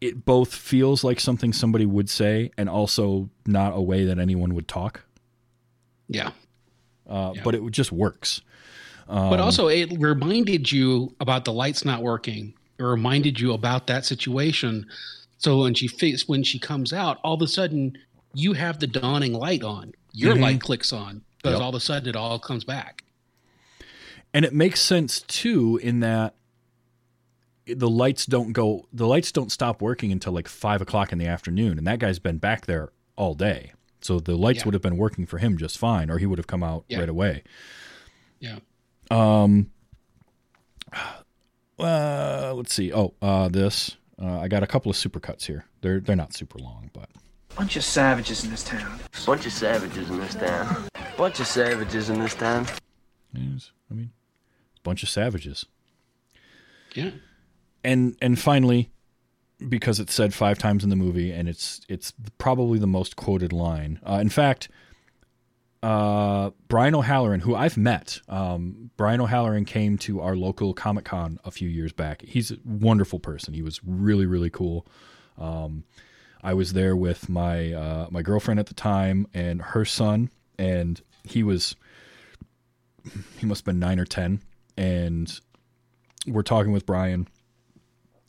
it 0.00 0.24
both 0.24 0.54
feels 0.54 1.02
like 1.04 1.18
something 1.20 1.52
somebody 1.52 1.84
would 1.86 2.08
say, 2.08 2.50
and 2.56 2.68
also 2.68 3.28
not 3.46 3.72
a 3.76 3.80
way 3.80 4.04
that 4.04 4.18
anyone 4.18 4.54
would 4.54 4.68
talk. 4.68 5.02
Yeah. 6.08 6.30
Uh, 7.08 7.32
Yeah. 7.34 7.42
But 7.44 7.54
it 7.54 7.70
just 7.70 7.90
works. 7.92 8.40
but 9.08 9.40
also, 9.40 9.68
it 9.68 9.90
reminded 9.98 10.70
you 10.70 11.14
about 11.20 11.44
the 11.44 11.52
lights 11.52 11.84
not 11.84 12.02
working. 12.02 12.54
It 12.78 12.82
reminded 12.82 13.40
you 13.40 13.52
about 13.54 13.86
that 13.88 14.04
situation. 14.04 14.86
So 15.38 15.58
when 15.62 15.74
she 15.74 15.88
face 15.88 16.28
when 16.28 16.42
she 16.42 16.58
comes 16.58 16.92
out, 16.92 17.18
all 17.24 17.34
of 17.34 17.42
a 17.42 17.48
sudden 17.48 17.96
you 18.34 18.52
have 18.52 18.78
the 18.80 18.86
dawning 18.86 19.32
light 19.32 19.62
on. 19.64 19.92
Your 20.12 20.34
light 20.34 20.60
clicks 20.60 20.92
on 20.92 21.22
because 21.38 21.54
Yep. 21.54 21.62
all 21.62 21.68
of 21.70 21.74
a 21.74 21.80
sudden 21.80 22.08
it 22.08 22.16
all 22.16 22.38
comes 22.38 22.64
back. 22.64 23.02
and 24.34 24.44
it 24.44 24.52
makes 24.52 24.80
sense 24.82 25.22
too 25.22 25.80
in 25.82 26.00
that 26.00 26.34
the 27.76 27.88
lights 27.88 28.26
don't 28.26 28.52
go 28.52 28.86
the 28.92 29.06
lights 29.06 29.30
don't 29.32 29.52
stop 29.52 29.80
working 29.82 30.10
until 30.12 30.32
like 30.32 30.48
five 30.48 30.80
o'clock 30.80 31.12
in 31.12 31.18
the 31.18 31.26
afternoon 31.26 31.78
and 31.78 31.86
that 31.86 31.98
guy's 31.98 32.18
been 32.18 32.38
back 32.38 32.66
there 32.66 32.90
all 33.16 33.34
day 33.34 33.72
so 34.00 34.18
the 34.20 34.36
lights 34.36 34.60
Yeah. 34.60 34.64
would 34.66 34.74
have 34.74 34.82
been 34.82 34.96
working 34.96 35.26
for 35.26 35.38
him 35.38 35.56
just 35.58 35.76
fine 35.78 36.10
or 36.10 36.18
he 36.18 36.26
would 36.26 36.38
have 36.38 36.46
come 36.46 36.62
out 36.62 36.84
Yeah. 36.88 37.00
right 37.00 37.08
away 37.08 37.42
Yeah. 38.40 38.58
um 39.10 39.70
uh, 41.78 42.52
let's 42.56 42.72
see 42.74 42.92
oh 42.92 43.14
uh, 43.22 43.48
this 43.48 43.96
uh, 44.20 44.40
i 44.40 44.48
got 44.48 44.62
a 44.62 44.66
couple 44.66 44.90
of 44.90 44.96
supercuts 44.96 45.46
here 45.46 45.64
they're 45.80 46.00
they're 46.00 46.16
not 46.16 46.32
super 46.34 46.58
long 46.58 46.90
but 46.92 47.08
Bunch 47.56 47.74
of 47.74 47.82
savages 47.82 48.44
in 48.44 48.50
this 48.52 48.62
town. 48.62 49.00
Bunch 49.26 49.44
of 49.46 49.52
savages 49.52 50.08
in 50.10 50.18
this 50.20 50.36
town. 50.36 50.86
Bunch 51.16 51.40
of 51.40 51.46
savages 51.48 52.08
in 52.08 52.20
this 52.20 52.34
town. 52.36 52.66
yes, 53.32 53.72
i 53.90 53.94
mean 53.94 54.10
bunch 54.84 55.02
of 55.02 55.08
savages 55.08 55.66
Yeah. 56.94 57.10
And 57.88 58.16
and 58.20 58.38
finally 58.38 58.90
because 59.66 59.98
it's 59.98 60.14
said 60.14 60.32
five 60.34 60.58
times 60.58 60.84
in 60.84 60.90
the 60.90 60.96
movie 60.96 61.32
and 61.32 61.48
it's 61.48 61.80
it's 61.88 62.12
probably 62.36 62.78
the 62.78 62.86
most 62.86 63.16
quoted 63.16 63.52
line. 63.52 63.98
Uh, 64.08 64.18
in 64.20 64.28
fact 64.28 64.68
uh, 65.82 66.50
brian 66.66 66.94
o'halloran 66.94 67.40
who 67.40 67.54
i've 67.54 67.76
met 67.76 68.20
um, 68.28 68.90
brian 68.96 69.20
o'halloran 69.20 69.64
came 69.64 69.96
to 69.96 70.20
our 70.20 70.36
local 70.36 70.74
comic-con 70.74 71.38
a 71.44 71.50
few 71.50 71.68
years 71.68 71.92
back. 71.92 72.22
He's 72.22 72.50
a 72.50 72.58
wonderful 72.64 73.20
person. 73.20 73.54
He 73.54 73.62
was 73.62 73.80
really 73.84 74.26
really 74.26 74.50
cool. 74.50 74.86
Um, 75.38 75.84
i 76.42 76.52
was 76.52 76.72
there 76.72 76.94
with 76.94 77.28
my 77.28 77.72
uh, 77.72 78.06
my 78.10 78.22
girlfriend 78.22 78.60
at 78.60 78.66
the 78.66 78.74
time 78.74 79.26
and 79.32 79.62
her 79.62 79.84
son 79.84 80.30
and 80.58 81.00
he 81.24 81.42
was 81.42 81.74
he 83.38 83.46
must 83.46 83.60
have 83.60 83.66
been 83.66 83.78
nine 83.78 83.98
or 83.98 84.04
ten 84.04 84.42
and 84.76 85.40
we're 86.26 86.42
talking 86.42 86.72
with 86.72 86.84
brian 86.84 87.26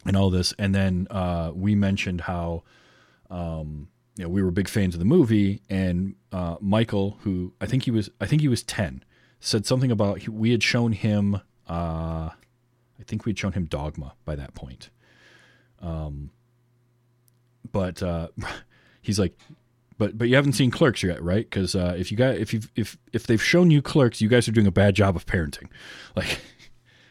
and 0.10 0.18
all 0.18 0.32
this. 0.32 0.56
And 0.58 0.74
then 0.74 1.08
uh, 1.12 1.52
we 1.54 1.76
mentioned 1.76 2.22
how 2.22 2.64
um, 3.30 3.90
you 4.18 4.24
know 4.24 4.30
we 4.30 4.42
were 4.42 4.50
big 4.50 4.68
fans 4.68 4.96
of 4.96 5.00
the 5.00 5.06
movie 5.06 5.62
and 5.70 6.16
uh, 6.32 6.56
michael 6.60 7.18
who 7.22 7.54
i 7.62 7.66
think 7.68 7.84
he 7.84 7.92
was 7.92 8.10
i 8.20 8.26
think 8.26 8.42
he 8.42 8.48
was 8.48 8.64
10 8.64 9.04
said 9.40 9.68
something 9.68 9.92
about 9.92 10.18
he, 10.20 10.30
we 10.30 10.52
had 10.52 10.64
shown 10.64 10.94
him 10.94 11.36
uh, 11.70 12.30
i 12.30 13.04
think 13.06 13.26
we'd 13.26 13.38
shown 13.38 13.54
him 13.54 13.66
dogma 13.66 14.14
by 14.26 14.36
that 14.36 14.56
point. 14.56 14.90
Um, 15.82 16.32
but 17.72 18.02
uh, 18.02 18.30
he's 19.02 19.20
like 19.20 19.38
but 20.00 20.18
but 20.18 20.28
you 20.28 20.36
haven't 20.36 20.54
seen 20.54 20.72
clerks 20.72 21.04
yet 21.04 21.22
right? 21.22 21.48
Because 21.48 21.76
uh, 21.76 21.96
if 21.96 22.12
you 22.12 22.18
got 22.18 22.36
if 22.36 22.52
you 22.52 22.62
if 22.76 22.98
if 23.14 23.28
they've 23.28 23.42
shown 23.42 23.70
you 23.70 23.82
clerks 23.82 24.22
you 24.22 24.28
guys 24.28 24.48
are 24.48 24.52
doing 24.52 24.68
a 24.68 24.72
bad 24.72 24.96
job 24.96 25.16
of 25.16 25.26
parenting. 25.26 25.70
Like 26.16 26.40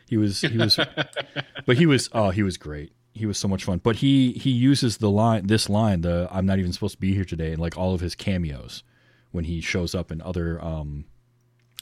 he 0.09 0.17
was 0.17 0.41
he 0.41 0.57
was 0.59 0.79
but 1.67 1.77
he 1.77 1.87
was 1.87 2.09
oh 2.13 2.31
he 2.31 2.43
was 2.43 2.57
great. 2.57 2.93
He 3.15 3.27
was 3.27 3.37
so 3.39 3.49
much 3.49 3.65
fun. 3.65 3.79
But 3.79 3.97
he 3.97 4.33
he 4.33 4.51
uses 4.51 4.99
the 4.99 5.11
line 5.11 5.47
this 5.47 5.69
line 5.69 6.03
the 6.03 6.29
i'm 6.31 6.47
not 6.47 6.59
even 6.59 6.73
supposed 6.73 6.95
to 6.95 7.01
be 7.01 7.15
here 7.15 7.25
today 7.25 7.53
and 7.53 7.61
like 7.61 7.77
all 7.77 7.95
of 7.95 8.01
his 8.01 8.15
cameos 8.15 8.83
when 9.33 9.45
he 9.45 9.61
shows 9.61 9.95
up 9.95 10.11
in 10.13 10.21
other 10.23 10.63
um 10.65 11.05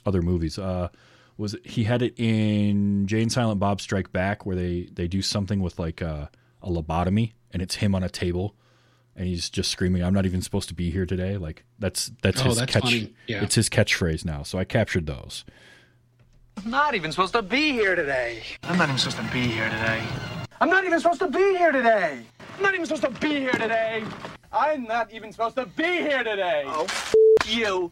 other 0.05 0.21
movies. 0.21 0.57
Uh 0.59 0.89
was 1.37 1.55
he 1.63 1.83
had 1.83 2.01
it 2.01 2.15
in 2.17 3.05
Jay 3.05 3.21
and 3.21 3.31
Silent 3.31 3.59
Bob 3.59 3.79
Strike 3.81 4.11
Back 4.11 4.45
where 4.45 4.55
they 4.55 4.89
they 4.91 5.07
do 5.07 5.21
something 5.21 5.61
with 5.61 5.77
like 5.77 6.01
a, 6.01 6.31
a 6.63 6.69
lobotomy 6.69 7.33
and 7.51 7.61
it's 7.61 7.75
him 7.75 7.93
on 7.93 8.03
a 8.03 8.09
table 8.09 8.55
and 9.15 9.27
he's 9.27 9.47
just 9.49 9.69
screaming 9.69 10.03
I'm 10.03 10.13
not 10.15 10.25
even 10.25 10.41
supposed 10.41 10.67
to 10.69 10.73
be 10.75 10.89
here 10.89 11.05
today. 11.05 11.37
Like 11.37 11.63
that's 11.77 12.09
that's 12.23 12.41
Oh, 12.41 12.45
his 12.45 12.57
that's 12.57 12.73
catch. 12.73 12.91
Yeah. 13.27 13.43
it's 13.43 13.53
his 13.53 13.69
catchphrase 13.69 14.25
now. 14.25 14.41
So 14.41 14.57
I 14.57 14.63
captured 14.63 15.05
those 15.05 15.45
I'm 16.57 16.71
not 16.71 16.95
even 16.95 17.11
supposed 17.11 17.33
to 17.33 17.41
be 17.41 17.71
here 17.71 17.95
today. 17.95 18.41
I'm 18.63 18.77
not 18.77 18.89
even 18.89 18.97
supposed 18.97 19.17
to 19.17 19.33
be 19.33 19.47
here 19.47 19.69
today. 19.69 20.03
I'm 20.59 20.69
not 20.69 20.83
even 20.85 20.99
supposed 20.99 21.19
to 21.19 21.27
be 21.29 21.57
here 21.57 21.71
today. 21.71 22.21
I'm 22.57 22.63
not 22.63 22.73
even 22.73 22.85
supposed 22.85 23.03
to 23.03 23.11
be 23.11 23.39
here 23.39 23.51
today. 23.51 24.03
I'm 24.51 24.83
not 24.85 25.13
even 25.13 25.31
supposed 25.31 25.55
to 25.57 25.65
be 25.67 25.83
here 25.83 26.23
today. 26.23 26.63
Oh, 26.65 26.85
f- 26.85 27.13
you. 27.45 27.91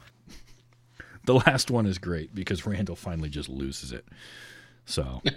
the 1.25 1.35
last 1.35 1.69
one 1.69 1.85
is 1.85 1.97
great 1.97 2.33
because 2.33 2.65
Randall 2.65 2.95
finally 2.95 3.29
just 3.29 3.49
loses 3.49 3.91
it 3.91 4.05
so 4.85 5.21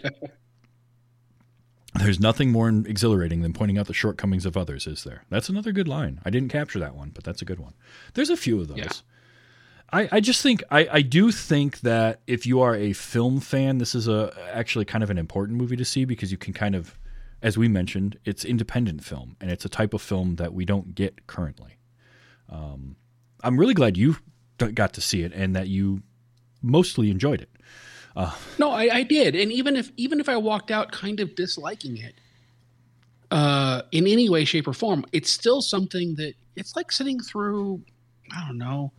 There's 1.95 2.21
nothing 2.21 2.53
more 2.53 2.69
exhilarating 2.69 3.41
than 3.43 3.53
pointing 3.53 3.79
out 3.79 3.87
the 3.87 3.95
shortcomings 3.95 4.47
of 4.47 4.57
others, 4.57 4.87
is 4.87 5.05
there? 5.05 5.25
That's 5.31 5.49
another 5.49 5.73
good 5.73 5.89
line. 5.89 6.21
I 6.25 6.31
didn't 6.31 6.51
capture 6.51 6.79
that 6.79 6.95
one, 6.95 7.11
but 7.11 7.25
that's 7.25 7.43
a 7.43 7.47
good 7.47 7.59
one. 7.59 7.73
There's 8.15 8.31
a 8.31 8.37
few 8.37 8.61
of 8.61 8.69
those. 8.69 8.79
Yeah. 8.79 8.89
I, 9.93 10.09
I 10.13 10.21
just 10.21 10.43
think 10.43 10.63
I, 10.71 10.89
I 10.91 11.03
do 11.03 11.33
think 11.33 11.81
that 11.81 12.21
if 12.27 12.47
you 12.47 12.61
are 12.61 12.75
a 12.75 12.93
film 12.93 13.41
fan, 13.41 13.79
this 13.79 13.95
is 13.95 14.07
a 14.07 14.33
actually 14.53 14.85
kind 14.85 15.03
of 15.03 15.11
an 15.11 15.19
important 15.19 15.59
movie 15.59 15.77
to 15.77 15.85
see 15.85 16.05
because 16.05 16.31
you 16.31 16.39
can 16.39 16.53
kind 16.53 16.75
of, 16.75 16.99
as 17.43 17.57
we 17.57 17.69
mentioned, 17.69 18.19
it's 18.25 18.45
independent 18.45 19.03
film 19.03 19.37
and 19.41 19.51
it's 19.51 19.65
a 19.65 19.69
type 19.69 19.95
of 19.95 20.03
film 20.03 20.37
that 20.37 20.53
we 20.53 20.65
don't 20.65 20.95
get 20.95 21.27
currently. 21.27 21.79
Um, 22.51 22.97
I'm 23.43 23.59
really 23.59 23.75
glad 23.75 23.97
you 23.97 24.17
got 24.59 24.93
to 24.95 25.01
see 25.01 25.23
it 25.23 25.33
and 25.33 25.57
that 25.57 25.69
you 25.69 26.03
mostly 26.61 27.11
enjoyed 27.11 27.41
it. 27.41 27.51
No, 28.59 28.73
I, 28.73 28.89
I 28.93 29.03
did, 29.05 29.37
and 29.37 29.53
even 29.53 29.77
if 29.77 29.93
even 29.97 30.19
if 30.19 30.29
I 30.29 30.37
walked 30.37 30.73
out 30.73 30.91
kind 30.91 31.21
of 31.21 31.37
disliking 31.37 31.99
it, 31.99 32.15
uh, 33.31 33.83
in 33.93 34.09
any 34.09 34.29
way, 34.29 34.45
shape, 34.45 34.67
or 34.67 34.73
form, 34.73 35.05
it's 35.13 35.31
still 35.31 35.63
something 35.63 36.17
that 36.17 36.35
it's 36.57 36.75
like 36.75 36.91
sitting 36.91 37.21
through. 37.21 37.81
I 38.37 38.45
don't 38.47 38.59
know, 38.59 38.93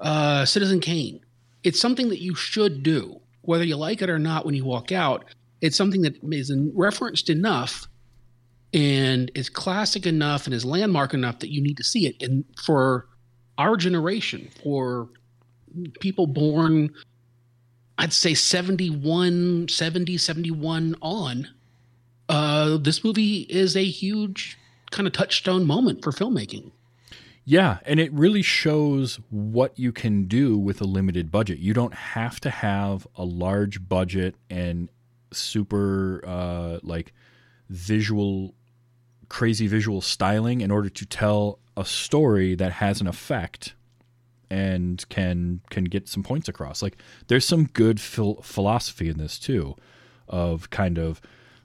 uh, 0.00 0.44
Citizen 0.44 0.80
Kane. 0.80 1.20
It's 1.62 1.80
something 1.80 2.08
that 2.08 2.20
you 2.20 2.34
should 2.34 2.82
do, 2.82 3.20
whether 3.42 3.64
you 3.64 3.76
like 3.76 4.02
it 4.02 4.10
or 4.10 4.18
not. 4.18 4.46
When 4.46 4.54
you 4.54 4.64
walk 4.64 4.92
out, 4.92 5.24
it's 5.60 5.76
something 5.76 6.02
that 6.02 6.16
is 6.30 6.52
referenced 6.74 7.28
enough 7.28 7.86
and 8.72 9.30
is 9.34 9.48
classic 9.50 10.06
enough 10.06 10.46
and 10.46 10.54
is 10.54 10.64
landmark 10.64 11.12
enough 11.12 11.40
that 11.40 11.52
you 11.52 11.60
need 11.60 11.76
to 11.76 11.84
see 11.84 12.06
it. 12.06 12.22
And 12.22 12.44
for 12.64 13.06
our 13.58 13.76
generation, 13.76 14.48
for 14.62 15.08
people 16.00 16.26
born 16.26 16.90
I'd 18.00 18.14
say 18.14 18.32
71, 18.32 19.68
70, 19.68 20.16
71 20.16 20.96
on, 21.02 21.48
uh, 22.30 22.78
this 22.78 23.04
movie 23.04 23.40
is 23.50 23.76
a 23.76 23.84
huge 23.84 24.56
kind 24.90 25.06
of 25.06 25.12
touchstone 25.12 25.66
moment 25.66 26.02
for 26.02 26.10
filmmaking. 26.10 26.70
Yeah, 27.44 27.78
and 27.84 27.98
it 27.98 28.12
really 28.12 28.42
shows 28.42 29.18
what 29.30 29.78
you 29.78 29.92
can 29.92 30.26
do 30.26 30.58
with 30.58 30.80
a 30.80 30.84
limited 30.84 31.30
budget. 31.30 31.58
You 31.58 31.74
don't 31.74 31.94
have 31.94 32.38
to 32.40 32.50
have 32.50 33.06
a 33.16 33.24
large 33.24 33.88
budget 33.88 34.36
and 34.48 34.88
super 35.32 36.22
uh, 36.26 36.78
like 36.82 37.12
visual, 37.68 38.54
crazy 39.28 39.66
visual 39.66 40.00
styling 40.00 40.60
in 40.60 40.70
order 40.70 40.88
to 40.90 41.06
tell 41.06 41.58
a 41.76 41.84
story 41.84 42.54
that 42.54 42.72
has 42.72 43.00
an 43.00 43.06
effect 43.06 43.74
and 44.50 45.08
can 45.08 45.60
can 45.70 45.84
get 45.84 46.08
some 46.08 46.22
points 46.22 46.48
across. 46.48 46.82
Like 46.82 46.98
there's 47.28 47.44
some 47.44 47.66
good 47.66 48.00
phil- 48.00 48.42
philosophy 48.42 49.08
in 49.08 49.18
this 49.18 49.38
too, 49.38 49.76
of 50.28 50.70
kind 50.70 50.98
of 50.98 51.20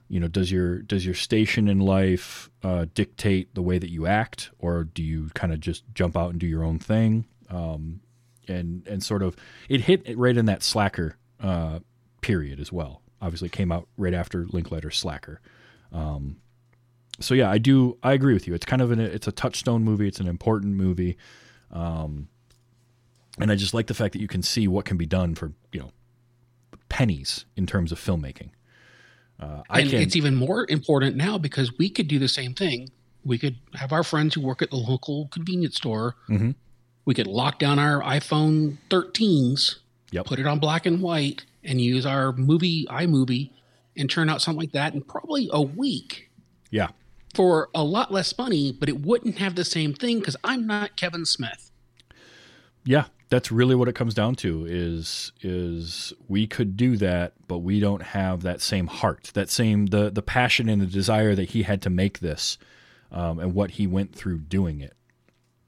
you 0.08 0.20
know 0.20 0.28
does 0.28 0.52
your 0.52 0.78
does 0.82 1.04
your 1.04 1.14
station 1.14 1.68
in 1.68 1.80
life 1.80 2.50
uh, 2.62 2.86
dictate 2.94 3.54
the 3.54 3.62
way 3.62 3.78
that 3.78 3.90
you 3.90 4.06
act 4.06 4.50
or 4.58 4.84
do 4.84 5.02
you 5.02 5.30
kind 5.34 5.52
of 5.52 5.60
just 5.60 5.82
jump 5.94 6.16
out 6.16 6.30
and 6.30 6.40
do 6.40 6.46
your 6.46 6.64
own 6.64 6.78
thing? 6.78 7.26
Um, 7.50 8.00
and 8.48 8.86
and 8.86 9.02
sort 9.02 9.22
of 9.22 9.36
it 9.68 9.82
hit 9.82 10.16
right 10.16 10.36
in 10.36 10.46
that 10.46 10.62
slacker 10.62 11.16
uh, 11.40 11.80
period 12.20 12.60
as 12.60 12.72
well. 12.72 13.02
Obviously 13.20 13.48
came 13.48 13.72
out 13.72 13.88
right 13.96 14.14
after 14.14 14.46
Linklater's 14.46 14.96
slacker. 14.96 15.40
Um, 15.92 16.36
so 17.18 17.34
yeah 17.34 17.50
I 17.50 17.58
do 17.58 17.98
I 18.02 18.12
agree 18.12 18.34
with 18.34 18.46
you. 18.46 18.54
It's 18.54 18.66
kind 18.66 18.82
of 18.82 18.92
an 18.92 19.00
it's 19.00 19.26
a 19.26 19.32
touchstone 19.32 19.82
movie. 19.82 20.06
It's 20.06 20.20
an 20.20 20.28
important 20.28 20.74
movie. 20.74 21.16
Um, 21.72 22.28
and 23.38 23.50
I 23.50 23.56
just 23.56 23.74
like 23.74 23.88
the 23.88 23.94
fact 23.94 24.12
that 24.12 24.20
you 24.20 24.28
can 24.28 24.42
see 24.42 24.68
what 24.68 24.84
can 24.84 24.96
be 24.96 25.06
done 25.06 25.34
for 25.34 25.52
you 25.72 25.80
know 25.80 25.90
pennies 26.88 27.44
in 27.56 27.66
terms 27.66 27.90
of 27.90 27.98
filmmaking 27.98 28.50
uh, 29.40 29.62
I 29.68 29.80
and 29.80 29.90
can 29.90 30.00
it's 30.02 30.16
even 30.16 30.34
more 30.34 30.66
important 30.68 31.16
now 31.16 31.38
because 31.38 31.76
we 31.78 31.90
could 31.90 32.08
do 32.08 32.18
the 32.18 32.28
same 32.28 32.54
thing. 32.54 32.90
We 33.24 33.38
could 33.38 33.56
have 33.74 33.92
our 33.92 34.02
friends 34.04 34.34
who 34.34 34.40
work 34.40 34.62
at 34.62 34.70
the 34.70 34.76
local 34.76 35.28
convenience 35.28 35.76
store. 35.76 36.14
Mhm. 36.28 36.54
We 37.04 37.14
could 37.14 37.26
lock 37.26 37.58
down 37.58 37.78
our 37.78 38.00
iPhone 38.02 38.78
13s, 38.90 39.76
Yep. 40.12 40.26
put 40.26 40.38
it 40.38 40.46
on 40.46 40.58
black 40.58 40.86
and 40.86 41.00
white, 41.02 41.44
and 41.64 41.80
use 41.80 42.06
our 42.06 42.32
movie 42.32 42.86
iMovie 42.88 43.50
and 43.96 44.08
turn 44.08 44.28
out 44.30 44.40
something 44.42 44.60
like 44.60 44.72
that 44.72 44.94
in 44.94 45.02
probably 45.02 45.48
a 45.52 45.60
week 45.62 46.30
yeah 46.70 46.88
for 47.34 47.68
a 47.74 47.82
lot 47.84 48.10
less 48.12 48.36
money, 48.38 48.72
but 48.72 48.88
it 48.88 49.00
wouldn't 49.00 49.36
have 49.38 49.54
the 49.56 49.64
same 49.64 49.92
thing 49.92 50.20
because 50.20 50.36
I'm 50.42 50.66
not 50.66 50.96
Kevin 50.96 51.26
Smith. 51.26 51.70
Yeah, 52.84 53.06
that's 53.28 53.50
really 53.50 53.74
what 53.74 53.88
it 53.88 53.94
comes 53.94 54.14
down 54.14 54.34
to 54.36 54.66
is 54.66 55.32
is 55.42 56.12
we 56.28 56.46
could 56.46 56.76
do 56.76 56.96
that, 56.98 57.32
but 57.48 57.58
we 57.58 57.80
don't 57.80 58.02
have 58.02 58.42
that 58.42 58.60
same 58.60 58.86
heart, 58.86 59.30
that 59.34 59.50
same 59.50 59.86
the 59.86 60.10
the 60.10 60.22
passion 60.22 60.68
and 60.68 60.80
the 60.80 60.86
desire 60.86 61.34
that 61.34 61.50
he 61.50 61.64
had 61.64 61.82
to 61.82 61.90
make 61.90 62.20
this, 62.20 62.58
um, 63.10 63.38
and 63.38 63.54
what 63.54 63.72
he 63.72 63.86
went 63.86 64.14
through 64.14 64.38
doing 64.38 64.80
it, 64.80 64.94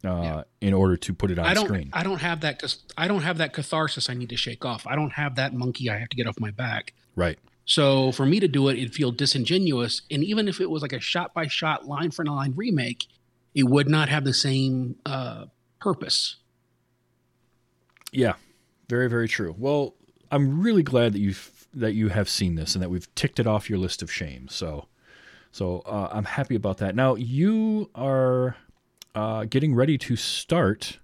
uh, 0.05 0.45
in 0.61 0.73
order 0.73 0.97
to 0.97 1.13
put 1.13 1.31
it 1.31 1.39
on 1.39 1.47
I 1.47 1.55
don't. 1.55 1.67
screen. 1.67 1.91
I 1.93 2.03
don't 2.05 2.21
have 2.21 2.41
that. 2.43 2.63
I 2.97 3.09
don't 3.09 3.23
have 3.23 3.39
that 3.39 3.53
catharsis. 3.53 4.09
I 4.09 4.15
need 4.15 4.31
to 4.31 4.37
shake 4.37 4.65
off. 4.65 4.87
I 4.87 4.95
don't 4.95 5.13
have 5.13 5.35
that 5.37 5.53
monkey. 5.53 5.91
I 5.91 5.99
have 5.99 6.09
to 6.11 6.17
get 6.17 6.27
off 6.27 6.39
my 6.39 6.51
back. 6.51 6.93
right. 7.17 7.39
So 7.65 8.13
for 8.13 8.25
me 8.25 8.41
to 8.41 8.49
do 8.49 8.69
it, 8.69 8.79
it'd 8.79 8.95
feel 8.95 9.13
disingenuous. 9.13 10.01
And 10.11 10.25
even 10.25 10.49
if 10.49 10.59
it 10.59 10.71
was 10.71 10.81
like 10.81 10.95
a 10.95 11.01
shot 11.01 11.35
by 11.35 11.49
shot, 11.49 11.87
line 11.87 12.11
for 12.11 12.25
line 12.25 12.55
remake, 12.57 13.07
it 13.55 13.65
would 13.65 13.91
not 13.91 14.09
have 14.09 14.25
the 14.25 14.33
same 14.33 14.97
uh, 15.05 15.45
purpose. 15.79 16.37
Yeah, 18.13 18.35
very 18.89 19.09
very 19.09 19.29
true. 19.29 19.55
Well, 19.59 19.95
I'm 20.31 20.61
really 20.61 20.83
glad 20.83 21.13
that 21.13 21.21
you 21.21 21.35
that 21.75 21.93
you 21.93 22.09
have 22.09 22.29
seen 22.29 22.55
this 22.55 22.75
and 22.75 22.83
that 22.83 22.89
we've 22.89 23.13
ticked 23.15 23.39
it 23.39 23.47
off 23.47 23.69
your 23.69 23.79
list 23.79 24.03
of 24.03 24.11
shame. 24.11 24.49
So, 24.49 24.87
so 25.53 25.81
uh, 25.81 26.09
I'm 26.11 26.25
happy 26.25 26.55
about 26.55 26.79
that. 26.79 26.95
Now 26.95 27.15
you 27.15 27.91
are 27.95 28.57
uh, 29.15 29.45
getting 29.45 29.75
ready 29.75 29.99
to 29.99 30.17
start 30.17 30.99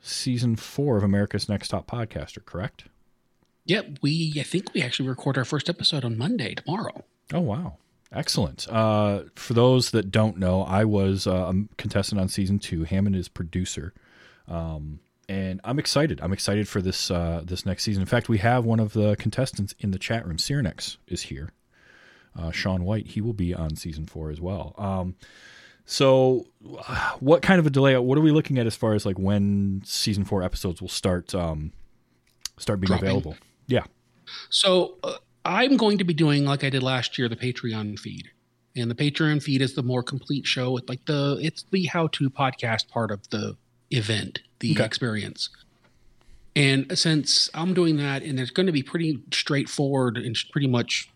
season 0.00 0.56
four 0.56 0.96
of 0.96 1.02
America's 1.02 1.48
Next 1.48 1.68
Top 1.68 1.86
Podcaster, 1.86 2.44
correct? 2.44 2.84
Yep, 3.66 3.98
we. 4.02 4.34
I 4.38 4.42
think 4.42 4.74
we 4.74 4.82
actually 4.82 5.08
record 5.08 5.38
our 5.38 5.44
first 5.44 5.68
episode 5.70 6.04
on 6.04 6.18
Monday 6.18 6.54
tomorrow. 6.54 7.04
Oh 7.32 7.40
wow, 7.40 7.78
excellent. 8.12 8.66
Uh, 8.68 9.22
for 9.36 9.54
those 9.54 9.90
that 9.92 10.10
don't 10.10 10.38
know, 10.38 10.62
I 10.62 10.84
was 10.84 11.26
uh, 11.26 11.52
a 11.54 11.54
contestant 11.78 12.20
on 12.20 12.28
season 12.28 12.58
two. 12.58 12.84
Hammond 12.84 13.16
is 13.16 13.28
producer, 13.28 13.94
um, 14.48 15.00
and 15.28 15.60
I'm 15.64 15.78
excited. 15.78 16.20
I'm 16.22 16.32
excited 16.32 16.68
for 16.68 16.80
this 16.80 17.10
uh, 17.10 17.42
this 17.44 17.64
next 17.64 17.84
season. 17.84 18.02
In 18.02 18.06
fact, 18.06 18.28
we 18.28 18.38
have 18.38 18.64
one 18.64 18.80
of 18.80 18.92
the 18.92 19.16
contestants 19.16 19.74
in 19.78 19.90
the 19.90 19.98
chat 19.98 20.26
room. 20.26 20.36
Cyrenex 20.36 20.96
is 21.06 21.22
here. 21.22 21.50
Uh, 22.36 22.50
Sean 22.50 22.84
White, 22.84 23.08
he 23.08 23.20
will 23.20 23.32
be 23.32 23.54
on 23.54 23.76
season 23.76 24.06
four 24.06 24.30
as 24.30 24.40
well. 24.40 24.74
Um, 24.76 25.14
so, 25.86 26.46
uh, 26.78 27.12
what 27.20 27.42
kind 27.42 27.60
of 27.60 27.66
a 27.66 27.70
delay? 27.70 27.96
What 27.96 28.18
are 28.18 28.22
we 28.22 28.30
looking 28.32 28.58
at 28.58 28.66
as 28.66 28.74
far 28.74 28.94
as 28.94 29.04
like 29.06 29.18
when 29.18 29.82
season 29.84 30.24
four 30.24 30.42
episodes 30.42 30.80
will 30.80 30.88
start 30.88 31.34
um, 31.34 31.72
start 32.58 32.80
being 32.80 32.88
Dropping. 32.88 33.08
available? 33.08 33.36
Yeah. 33.66 33.84
So 34.50 34.96
uh, 35.04 35.14
I'm 35.44 35.76
going 35.76 35.98
to 35.98 36.04
be 36.04 36.14
doing 36.14 36.44
like 36.44 36.64
I 36.64 36.70
did 36.70 36.82
last 36.82 37.18
year, 37.18 37.28
the 37.28 37.36
Patreon 37.36 37.98
feed, 37.98 38.30
and 38.74 38.90
the 38.90 38.94
Patreon 38.94 39.42
feed 39.42 39.60
is 39.60 39.74
the 39.74 39.82
more 39.82 40.02
complete 40.02 40.46
show. 40.46 40.72
With 40.72 40.88
like 40.88 41.04
the 41.04 41.38
it's 41.40 41.64
the 41.70 41.84
how 41.84 42.08
to 42.08 42.30
podcast 42.30 42.88
part 42.88 43.10
of 43.10 43.28
the 43.30 43.56
event, 43.90 44.40
the 44.60 44.72
Okay. 44.72 44.84
experience. 44.84 45.48
And 46.56 46.96
since 46.96 47.50
I'm 47.54 47.74
doing 47.74 47.96
that, 47.96 48.22
and 48.22 48.38
it's 48.38 48.50
going 48.50 48.66
to 48.66 48.72
be 48.72 48.82
pretty 48.82 49.20
straightforward 49.32 50.16
and 50.16 50.36
pretty 50.52 50.68
much 50.68 51.08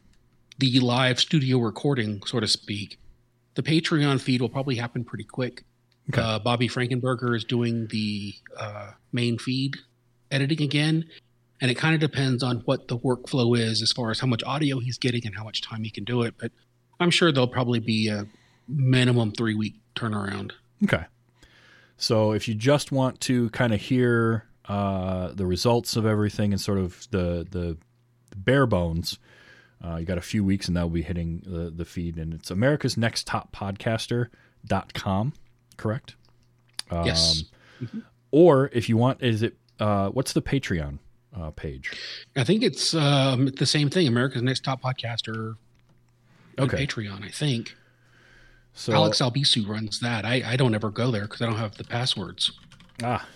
the 0.59 0.81
live 0.81 1.21
studio 1.21 1.59
recording, 1.59 2.23
so 2.27 2.41
to 2.41 2.49
speak, 2.49 2.99
the 3.55 3.63
Patreon 3.63 4.21
feed 4.21 4.41
will 4.41 4.49
probably 4.49 4.77
happen 4.77 5.05
pretty 5.05 5.25
quick. 5.25 5.65
Okay. 6.11 6.21
Uh, 6.21 6.39
Bobby 6.39 6.69
Frankenberger 6.69 7.37
is 7.37 7.45
doing 7.45 7.87
the 7.89 8.35
uh, 8.57 8.93
main 9.13 9.39
feed 9.39 9.77
editing 10.31 10.63
again, 10.63 11.05
and 11.61 11.71
it 11.71 11.75
kind 11.75 11.95
of 11.95 12.01
depends 12.01 12.43
on 12.43 12.59
what 12.65 12.89
the 12.89 12.99
workflow 12.99 13.57
is 13.59 13.83
as 13.83 13.93
far 13.93 14.11
as 14.11 14.19
how 14.21 14.27
much 14.27 14.43
audio 14.45 14.81
he's 14.81 14.99
getting 14.99 15.25
and 15.27 15.37
how 15.37 15.45
much 15.45 15.61
time 15.63 15.85
he 15.85 15.91
can 15.91 16.05
do 16.05 16.23
it. 16.23 16.35
But 16.39 16.51
I'm 16.99 17.11
sure 17.11 17.31
there'll 17.31 17.47
probably 17.47 17.79
be 17.81 18.09
a 18.09 18.27
minimum 18.67 19.33
three 19.33 19.55
week 19.55 19.75
turnaround. 19.95 20.53
Okay. 20.85 21.05
So 21.99 22.33
if 22.33 22.49
you 22.49 22.55
just 22.55 22.91
want 22.91 23.21
to 23.23 23.51
kind 23.51 23.75
of 23.75 23.81
hear 23.81 24.45
uh, 24.69 25.33
the 25.35 25.47
results 25.47 25.97
of 25.97 26.07
everything 26.07 26.53
and 26.53 26.61
sort 26.61 26.79
of 26.79 27.07
the 27.11 27.47
the 27.51 27.77
bare 28.37 28.67
bones. 28.67 29.19
Uh, 29.85 29.97
you 29.97 30.05
got 30.07 30.19
a 30.19 30.23
few 30.23 30.43
weeks 30.45 30.67
and 30.69 30.77
that'll 30.77 30.91
be 30.91 31.03
hitting 31.03 31.43
the, 31.47 31.71
the 31.71 31.85
feed. 31.85 32.17
And 32.17 32.35
it's 32.35 32.51
America's 32.51 32.97
Next 32.97 33.27
Top 33.27 33.53
Podcaster.com, 33.53 35.33
correct? 35.77 36.17
yes. 36.91 37.45
Um, 37.81 38.05
Or 38.31 38.71
if 38.73 38.89
you 38.89 38.97
want, 38.97 39.23
is 39.23 39.43
it, 39.43 39.57
uh, 39.79 40.09
what's 40.11 40.33
the 40.33 40.43
Patreon 40.43 40.99
uh, 41.35 41.51
page? 41.51 41.93
I 42.37 42.45
think 42.45 42.63
it's 42.63 42.93
um, 42.93 43.47
the 43.47 43.67
same 43.67 43.89
thing. 43.89 44.07
America's 44.09 44.43
Next 44.43 44.65
Top 44.65 44.83
Podcaster. 44.83 45.55
Okay. 46.59 46.87
Patreon, 46.87 47.25
I 47.25 47.31
think. 47.31 47.77
So, 48.75 48.93
Alex 48.93 49.19
Albisu 49.19 49.67
runs 49.67 50.01
that. 50.01 50.25
I, 50.25 50.43
I 50.47 50.57
don't 50.57 50.75
ever 50.75 50.91
go 50.91 51.11
there 51.11 51.23
because 51.23 51.43
I 51.43 51.47
don't 51.47 51.57
have 51.57 51.77
the 51.77 51.85
passwords. 51.85 52.53
Ah. 53.03 53.27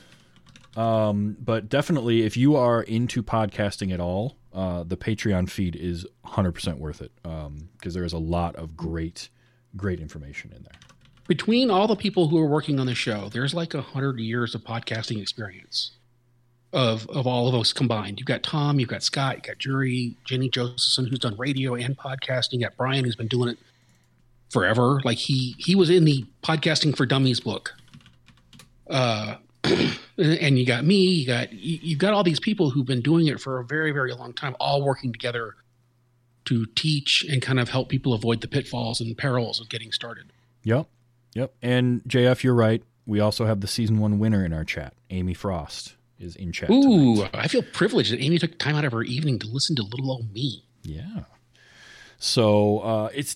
Um, 0.76 1.36
but 1.40 1.68
definitely, 1.68 2.22
if 2.22 2.36
you 2.36 2.56
are 2.56 2.82
into 2.82 3.22
podcasting 3.22 3.92
at 3.92 4.00
all, 4.00 4.36
uh, 4.54 4.84
the 4.84 4.96
Patreon 4.96 5.50
feed 5.50 5.76
is 5.76 6.06
100% 6.26 6.78
worth 6.78 7.02
it 7.02 7.12
because 7.22 7.94
there 7.94 8.04
is 8.04 8.12
a 8.12 8.18
lot 8.18 8.56
of 8.56 8.76
great, 8.76 9.28
great 9.76 10.00
information 10.00 10.52
in 10.54 10.62
there. 10.62 10.72
Between 11.26 11.70
all 11.70 11.86
the 11.86 11.96
people 11.96 12.28
who 12.28 12.38
are 12.38 12.46
working 12.46 12.78
on 12.78 12.86
the 12.86 12.94
show, 12.94 13.28
there's 13.28 13.54
like 13.54 13.74
a 13.74 13.82
hundred 13.82 14.18
years 14.18 14.54
of 14.54 14.62
podcasting 14.62 15.20
experience 15.20 15.92
of 16.72 17.08
of 17.10 17.26
all 17.26 17.48
of 17.48 17.54
us 17.54 17.72
combined. 17.72 18.18
You've 18.18 18.26
got 18.26 18.42
Tom, 18.42 18.80
you've 18.80 18.88
got 18.88 19.02
Scott, 19.02 19.36
you've 19.36 19.44
got 19.44 19.58
Jury, 19.58 20.16
Jenny 20.24 20.48
Josephson, 20.48 21.06
who's 21.06 21.20
done 21.20 21.36
radio 21.36 21.74
and 21.74 21.96
podcasting. 21.96 22.54
You 22.54 22.60
got 22.60 22.76
Brian, 22.76 23.04
who's 23.04 23.16
been 23.16 23.28
doing 23.28 23.50
it 23.50 23.58
forever. 24.52 25.00
Like 25.04 25.18
he 25.18 25.54
he 25.58 25.74
was 25.74 25.90
in 25.90 26.04
the 26.04 26.24
podcasting 26.42 26.96
for 26.96 27.06
dummies 27.06 27.40
book. 27.40 27.74
Uh, 28.88 29.36
and 29.64 30.58
you 30.58 30.66
got 30.66 30.84
me. 30.84 31.06
You 31.06 31.26
got 31.26 31.52
you, 31.52 31.78
you've 31.82 31.98
got 31.98 32.12
all 32.12 32.22
these 32.22 32.40
people 32.40 32.70
who've 32.70 32.86
been 32.86 33.00
doing 33.00 33.26
it 33.26 33.40
for 33.40 33.58
a 33.58 33.64
very 33.64 33.92
very 33.92 34.12
long 34.12 34.32
time, 34.32 34.54
all 34.60 34.82
working 34.82 35.12
together 35.12 35.56
to 36.44 36.66
teach 36.74 37.24
and 37.28 37.40
kind 37.40 37.60
of 37.60 37.70
help 37.70 37.88
people 37.88 38.12
avoid 38.12 38.40
the 38.40 38.48
pitfalls 38.48 39.00
and 39.00 39.16
perils 39.16 39.60
of 39.60 39.68
getting 39.68 39.92
started. 39.92 40.32
Yep. 40.64 40.88
Yep. 41.34 41.54
And 41.62 42.02
JF, 42.04 42.42
you're 42.42 42.54
right. 42.54 42.82
We 43.06 43.20
also 43.20 43.46
have 43.46 43.60
the 43.60 43.66
season 43.66 43.98
one 43.98 44.18
winner 44.18 44.44
in 44.44 44.52
our 44.52 44.64
chat. 44.64 44.94
Amy 45.10 45.34
Frost 45.34 45.94
is 46.18 46.36
in 46.36 46.52
chat. 46.52 46.70
Ooh, 46.70 47.16
tonight. 47.16 47.30
I 47.34 47.48
feel 47.48 47.62
privileged 47.62 48.12
that 48.12 48.20
Amy 48.20 48.38
took 48.38 48.58
time 48.58 48.76
out 48.76 48.84
of 48.84 48.92
her 48.92 49.02
evening 49.02 49.38
to 49.40 49.46
listen 49.46 49.76
to 49.76 49.82
little 49.82 50.10
old 50.10 50.32
me. 50.32 50.64
Yeah. 50.82 51.24
So 52.24 52.78
uh, 52.78 53.08
it's 53.12 53.34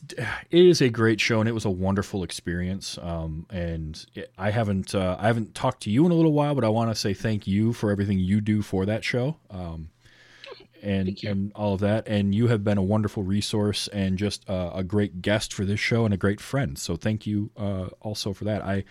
it 0.49 0.65
is 0.65 0.81
a 0.81 0.89
great 0.89 1.21
show 1.21 1.41
and 1.41 1.49
it 1.49 1.53
was 1.53 1.65
a 1.65 1.71
wonderful 1.71 2.23
experience. 2.23 2.97
Um, 3.03 3.45
and 3.51 4.07
it, 4.15 4.33
I 4.39 4.53
haven't 4.53 4.95
uh, 4.95 5.17
I 5.19 5.27
haven't 5.27 5.57
talked 5.57 5.83
to 5.83 5.91
you 5.91 6.07
in 6.07 6.13
a 6.13 6.15
little 6.15 6.33
while, 6.33 6.55
but 6.55 6.63
I 6.63 6.69
want 6.69 6.93
to 6.93 6.95
say 6.95 7.13
thank 7.13 7.49
you 7.49 7.73
for 7.73 7.91
everything 7.91 8.21
you 8.21 8.41
do 8.41 8.63
for 8.63 8.87
that 8.87 9.03
show. 9.03 9.39
Um, 9.51 9.89
and 10.85 11.19
and 11.25 11.51
all 11.57 11.75
of 11.75 11.81
that, 11.81 12.07
and 12.07 12.33
you 12.33 12.47
have 12.47 12.63
been 12.63 12.79
a 12.79 12.83
wonderful 12.83 13.25
resource 13.25 13.89
and 13.89 14.17
just 14.17 14.49
uh, 14.49 14.71
a 14.73 14.85
great 14.85 15.21
guest 15.21 15.53
for 15.53 15.65
this 15.65 15.81
show 15.81 16.05
and 16.05 16.15
a 16.15 16.17
great 16.17 16.41
friend. 16.41 16.79
So 16.79 16.95
thank 16.95 17.27
you 17.27 17.51
uh, 17.57 17.87
also 18.01 18.33
for 18.33 18.45
that. 18.45 18.63
I 18.63 18.85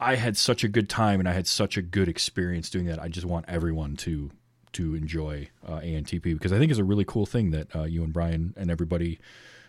I 0.00 0.14
had 0.14 0.38
such 0.38 0.64
a 0.64 0.68
good 0.68 0.88
time 0.88 1.20
and 1.20 1.28
I 1.28 1.34
had 1.34 1.46
such 1.46 1.76
a 1.76 1.82
good 1.82 2.08
experience 2.08 2.70
doing 2.70 2.86
that. 2.86 2.98
I 2.98 3.08
just 3.08 3.26
want 3.26 3.44
everyone 3.46 3.96
to 3.96 4.30
to 4.74 4.94
enjoy 4.94 5.48
uh, 5.66 5.80
ANTP 5.80 6.22
because 6.22 6.52
I 6.52 6.58
think 6.58 6.70
it's 6.70 6.80
a 6.80 6.84
really 6.84 7.04
cool 7.04 7.26
thing 7.26 7.50
that 7.50 7.74
uh, 7.74 7.82
you 7.84 8.02
and 8.04 8.12
Brian 8.12 8.54
and 8.56 8.70
everybody 8.70 9.18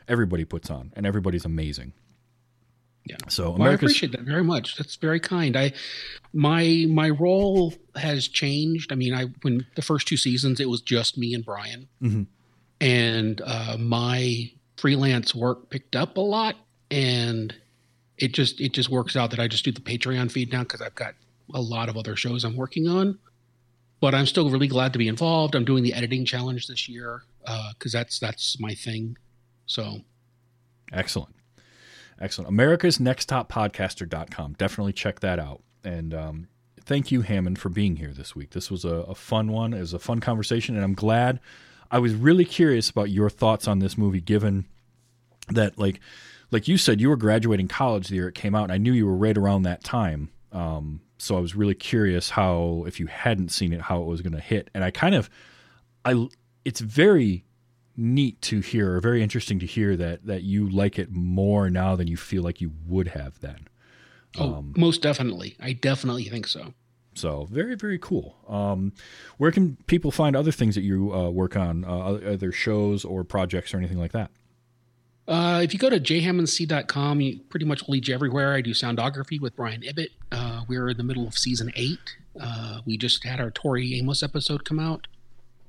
everybody 0.07 0.45
puts 0.45 0.69
on, 0.69 0.91
and 0.95 1.05
everybody's 1.05 1.45
amazing. 1.45 1.93
Yeah. 3.05 3.15
So 3.29 3.51
Well, 3.51 3.69
I 3.69 3.73
appreciate 3.73 4.11
that 4.11 4.21
very 4.21 4.43
much. 4.43 4.75
That's 4.77 4.95
very 4.95 5.19
kind. 5.19 5.57
I 5.57 5.73
my 6.33 6.85
my 6.87 7.09
role 7.09 7.73
has 7.95 8.27
changed. 8.27 8.91
I 8.91 8.95
mean, 8.95 9.13
I 9.13 9.25
when 9.41 9.65
the 9.75 9.81
first 9.81 10.07
two 10.07 10.17
seasons 10.17 10.59
it 10.59 10.69
was 10.69 10.81
just 10.81 11.17
me 11.17 11.33
and 11.33 11.43
Brian, 11.43 11.87
Mhm. 12.01 12.27
and 12.79 13.41
uh, 13.43 13.77
my 13.79 14.51
freelance 14.77 15.33
work 15.33 15.69
picked 15.69 15.95
up 15.95 16.17
a 16.17 16.21
lot, 16.21 16.55
and 16.91 17.55
it 18.17 18.33
just 18.33 18.61
it 18.61 18.73
just 18.73 18.89
works 18.89 19.15
out 19.15 19.31
that 19.31 19.39
I 19.39 19.47
just 19.47 19.65
do 19.65 19.71
the 19.71 19.81
Patreon 19.81 20.31
feed 20.31 20.51
now 20.51 20.61
because 20.61 20.81
I've 20.81 20.95
got 20.95 21.15
a 21.55 21.61
lot 21.61 21.89
of 21.89 21.97
other 21.97 22.15
shows 22.15 22.43
I'm 22.43 22.55
working 22.55 22.87
on. 22.87 23.17
But 24.01 24.13
I'm 24.13 24.25
still 24.25 24.49
really 24.49 24.67
glad 24.67 24.93
to 24.93 24.99
be 24.99 25.07
involved. 25.07 25.55
I'm 25.55 25.63
doing 25.63 25.83
the 25.83 25.93
editing 25.93 26.25
challenge 26.25 26.67
this 26.67 26.89
year 26.89 27.23
because 27.73 27.91
that's 27.93 28.19
that's 28.19 28.59
my 28.59 28.73
thing. 28.73 29.17
So 29.67 30.01
Excellent. 30.91 31.35
Excellent. 32.19 32.49
America's 32.49 32.99
Next 32.99 33.25
Top 33.25 33.51
Podcaster.com. 33.51 34.53
Definitely 34.53 34.93
check 34.93 35.21
that 35.21 35.39
out. 35.39 35.61
And 35.83 36.13
um, 36.13 36.47
thank 36.83 37.11
you, 37.11 37.21
Hammond, 37.21 37.57
for 37.57 37.69
being 37.69 37.95
here 37.95 38.11
this 38.13 38.35
week. 38.35 38.51
This 38.51 38.69
was 38.69 38.85
a, 38.85 38.95
a 38.95 39.15
fun 39.15 39.51
one. 39.51 39.73
It 39.73 39.79
was 39.79 39.93
a 39.93 39.99
fun 39.99 40.19
conversation, 40.19 40.75
and 40.75 40.83
I'm 40.83 40.93
glad. 40.93 41.39
I 41.89 41.99
was 41.99 42.13
really 42.13 42.45
curious 42.45 42.89
about 42.89 43.09
your 43.09 43.29
thoughts 43.29 43.67
on 43.67 43.79
this 43.79 43.97
movie, 43.97 44.21
given 44.21 44.65
that, 45.49 45.79
like, 45.79 45.99
like 46.51 46.67
you 46.67 46.77
said, 46.77 47.01
you 47.01 47.09
were 47.09 47.17
graduating 47.17 47.67
college 47.67 48.09
the 48.09 48.15
year 48.15 48.27
it 48.27 48.35
came 48.35 48.53
out, 48.53 48.63
and 48.63 48.71
I 48.71 48.77
knew 48.77 48.93
you 48.93 49.07
were 49.07 49.15
right 49.15 49.37
around 49.37 49.63
that 49.63 49.83
time. 49.83 50.29
Um, 50.51 51.01
so 51.22 51.38
I 51.38 51.39
was 51.39 51.55
really 51.55 51.76
curious 51.76 52.32
how, 52.32 52.84
if 52.88 52.99
you 52.99 53.05
hadn't 53.05 53.49
seen 53.49 53.74
it, 53.74 53.82
how 53.82 54.01
it 54.01 54.05
was 54.05 54.22
going 54.22 54.34
to 54.34 54.39
hit. 54.39 54.69
And 54.74 54.84
I 54.84 54.89
kind 54.89 55.13
of, 55.13 55.30
I, 56.03 56.28
it's 56.65 56.80
very 56.80 57.45
neat 57.95 58.41
to 58.41 58.59
hear, 58.61 58.95
or 58.95 58.99
very 58.99 59.22
interesting 59.22 59.59
to 59.59 59.65
hear 59.65 59.95
that 59.97 60.26
that 60.26 60.41
you 60.41 60.67
like 60.67 60.97
it 60.97 61.11
more 61.11 61.69
now 61.69 61.95
than 61.95 62.07
you 62.07 62.17
feel 62.17 62.41
like 62.41 62.59
you 62.59 62.72
would 62.88 63.09
have 63.09 63.39
then. 63.39 63.67
oh, 64.38 64.55
Um, 64.55 64.74
most 64.76 65.01
definitely, 65.03 65.55
I 65.59 65.74
definitely 65.74 66.24
think 66.26 66.47
so. 66.47 66.74
So 67.13 67.45
very 67.51 67.76
very 67.76 67.99
cool. 67.99 68.38
Um, 68.47 68.93
where 69.38 69.51
can 69.51 69.78
people 69.86 70.09
find 70.11 70.36
other 70.36 70.51
things 70.51 70.74
that 70.76 70.82
you 70.82 71.13
uh, 71.13 71.30
work 71.30 71.55
on, 71.55 71.86
uh, 71.86 72.19
other 72.34 72.51
shows 72.51 73.05
or 73.05 73.24
projects 73.24 73.74
or 73.74 73.78
anything 73.78 73.99
like 73.99 74.13
that? 74.13 74.32
Uh, 75.32 75.61
if 75.63 75.71
you 75.71 75.79
go 75.79 75.89
to 75.89 75.97
jhammondc.com, 75.97 77.21
you 77.21 77.39
pretty 77.49 77.65
much 77.65 77.88
lead 77.88 78.05
you 78.05 78.13
everywhere. 78.13 78.53
I 78.53 78.59
do 78.59 78.71
soundography 78.71 79.39
with 79.39 79.55
Brian 79.55 79.82
Ibbott. 79.82 80.09
Uh, 80.29 80.63
we're 80.67 80.89
in 80.89 80.97
the 80.97 81.05
middle 81.05 81.25
of 81.25 81.38
season 81.38 81.71
eight. 81.77 82.17
Uh, 82.38 82.82
we 82.86 82.97
just 82.97 83.23
had 83.23 83.39
our 83.39 83.49
Tori 83.49 83.95
Amos 83.95 84.23
episode 84.23 84.65
come 84.65 84.77
out. 84.77 85.07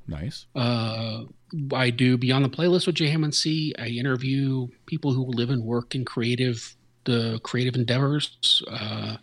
Nice. 0.09 0.47
Uh, 0.57 1.27
I 1.73 1.91
do 1.91 2.17
Beyond 2.17 2.45
the 2.45 2.49
Playlist 2.49 2.89
with 2.89 2.97
J 2.97 3.09
Hammond 3.09 3.37
C. 3.37 3.73
I 3.79 3.87
interview 3.87 4.67
people 4.87 5.13
who 5.13 5.25
live 5.27 5.49
and 5.49 5.63
work 5.63 5.95
in 5.95 6.05
creative, 6.05 6.75
the 7.05 7.39
creative 7.45 7.77
endeavors. 7.77 8.65
Uh, 8.69 9.19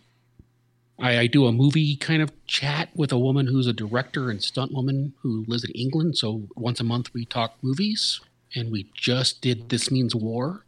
I, 0.98 1.18
I 1.18 1.26
do 1.26 1.48
a 1.48 1.52
movie 1.52 1.96
kind 1.96 2.22
of 2.22 2.32
chat 2.46 2.88
with 2.94 3.12
a 3.12 3.18
woman 3.18 3.46
who's 3.46 3.66
a 3.66 3.74
director 3.74 4.30
and 4.30 4.42
stunt 4.42 4.72
woman 4.72 5.12
who 5.20 5.44
lives 5.46 5.64
in 5.64 5.70
England. 5.72 6.16
So 6.16 6.48
once 6.56 6.80
a 6.80 6.84
month 6.84 7.12
we 7.12 7.26
talk 7.26 7.56
movies, 7.60 8.22
and 8.54 8.70
we 8.70 8.90
just 8.94 9.40
did 9.40 9.68
This 9.68 9.90
Means 9.90 10.14
War. 10.14 10.64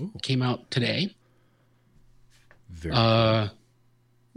Ooh. 0.00 0.12
Came 0.22 0.42
out 0.42 0.70
today. 0.70 1.14
Very. 2.70 2.94
Uh, 2.94 3.48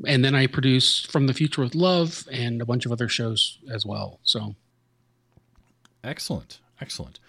and 0.07 0.23
then 0.23 0.33
I 0.33 0.47
produce 0.47 1.01
From 1.05 1.27
the 1.27 1.33
Future 1.33 1.61
with 1.61 1.75
Love 1.75 2.27
and 2.31 2.61
a 2.61 2.65
bunch 2.65 2.85
of 2.85 2.91
other 2.91 3.09
shows 3.09 3.59
as 3.69 3.85
well. 3.85 4.19
So 4.23 4.55
Excellent. 6.03 6.59
Excellent. 6.79 7.19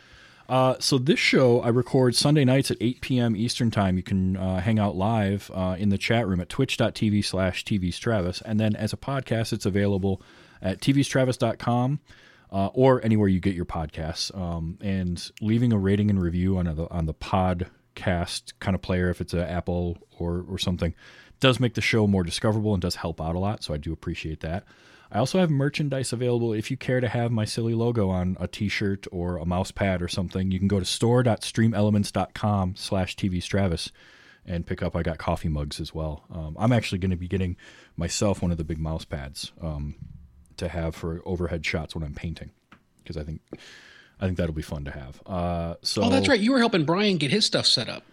Uh, 0.49 0.75
so 0.81 0.99
this 0.99 1.19
show 1.19 1.61
I 1.61 1.69
record 1.69 2.17
Sunday 2.17 2.45
nights 2.45 2.71
at 2.71 2.77
8 2.81 3.01
p.m. 3.01 3.37
Eastern 3.37 3.71
time. 3.71 3.97
You 3.97 4.03
can 4.03 4.37
uh, 4.37 4.61
hang 4.61 4.79
out 4.79 4.97
live 4.97 5.51
uh, 5.55 5.77
in 5.79 5.91
the 5.91 5.99
chat 5.99 6.27
room 6.27 6.41
at 6.41 6.49
twitch.tv 6.49 7.25
slash 7.25 7.65
tvstravis. 7.65 8.43
And 8.45 8.59
then 8.59 8.75
as 8.75 8.93
a 8.93 8.97
podcast, 8.97 9.53
it's 9.53 9.67
available 9.67 10.21
at 10.61 10.81
tvstravis.com 10.81 12.01
uh, 12.53 12.67
or 12.69 13.05
anywhere 13.05 13.29
you 13.29 13.41
get 13.41 13.55
your 13.55 13.65
podcasts. 13.65 14.37
Um, 14.37 14.79
and 14.81 15.31
leaving 15.41 15.73
a 15.73 15.79
rating 15.79 16.11
and 16.11 16.21
review 16.21 16.59
on, 16.59 16.67
a, 16.67 16.87
on 16.89 17.07
the 17.07 17.15
podcast 17.15 18.53
kind 18.61 18.75
of 18.75 18.83
player, 18.83 19.11
if 19.11 19.21
it's 19.21 19.33
an 19.33 19.41
Apple 19.41 19.99
or, 20.19 20.45
or 20.49 20.59
something, 20.59 20.95
does 21.39 21.61
make 21.61 21.75
the 21.75 21.81
show 21.81 22.07
more 22.07 22.23
discoverable 22.23 22.75
and 22.75 22.83
does 22.83 22.97
help 22.97 23.21
out 23.21 23.35
a 23.35 23.39
lot. 23.39 23.63
So 23.63 23.73
I 23.75 23.77
do 23.77 23.93
appreciate 23.93 24.41
that. 24.41 24.65
I 25.13 25.19
also 25.19 25.41
have 25.41 25.51
merchandise 25.51 26.13
available 26.13 26.53
if 26.53 26.71
you 26.71 26.77
care 26.77 27.01
to 27.01 27.09
have 27.09 27.33
my 27.33 27.45
silly 27.45 27.75
logo 27.75 28.11
on 28.11 28.37
a 28.39 28.47
t-shirt 28.47 29.07
or 29.11 29.39
a 29.39 29.45
mouse 29.45 29.73
pad 29.73 30.03
or 30.03 30.09
something. 30.09 30.53
You 30.53 30.59
can 30.61 30.69
go 30.69 30.79
to 30.79 30.85
store.streamelements.com 30.85 32.77
slash 32.77 33.17
tvstravis 33.17 33.91
and 34.47 34.67
pick 34.67 34.83
up. 34.83 34.95
I 34.95 35.03
got 35.03 35.19
coffee 35.19 35.49
mugs 35.49 35.81
as 35.81 35.93
well. 35.93 36.25
Um, 36.33 36.57
I'm 36.61 36.73
actually 36.73 36.99
going 36.99 37.11
to 37.11 37.17
be 37.17 37.27
getting 37.27 37.57
myself 37.97 38.41
one 38.41 38.53
of 38.53 38.59
the 38.59 38.65
big 38.65 38.79
mouse 38.79 39.05
pads 39.05 39.53
um, 39.61 39.97
to 40.61 40.69
have 40.69 40.95
for 40.95 41.21
overhead 41.27 41.67
shots 41.67 41.95
when 41.95 42.03
I'm 42.05 42.15
painting 42.15 42.51
because 43.03 43.17
I 43.19 43.25
think 43.25 43.41
I 44.21 44.27
think 44.27 44.39
that'll 44.39 44.55
be 44.55 44.63
fun 44.63 44.85
to 44.85 44.91
have. 44.93 45.21
Uh, 45.27 45.75
so 45.83 46.03
Oh, 46.05 46.11
that's 46.11 46.29
right. 46.29 46.41
You 46.41 46.53
were 46.53 46.59
helping 46.59 46.85
Brian 46.85 47.17
get 47.19 47.31
his 47.31 47.45
stuff 47.45 47.67
set 47.67 47.89
up. 47.89 48.05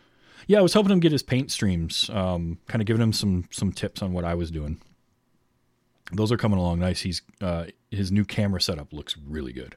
yeah, 0.48 0.60
I 0.60 0.62
was 0.62 0.74
helping 0.74 0.92
him 0.92 1.00
get 1.00 1.12
his 1.12 1.22
paint 1.24 1.52
streams, 1.52 2.10
um, 2.10 2.58
kind 2.68 2.82
of 2.82 2.86
giving 2.88 3.02
him 3.02 3.14
some 3.14 3.46
some 3.52 3.72
tips 3.72 4.02
on 4.02 4.14
what 4.14 4.26
I 4.26 4.34
was 4.34 4.50
doing. 4.52 4.82
Those 6.14 6.32
are 6.32 6.38
coming 6.38 6.58
along 6.58 6.80
nice. 6.80 7.02
He's 7.02 7.22
uh, 7.42 7.66
his 7.92 8.12
new 8.12 8.24
camera 8.26 8.62
setup 8.62 8.94
looks 8.94 9.16
really 9.28 9.52
good. 9.54 9.76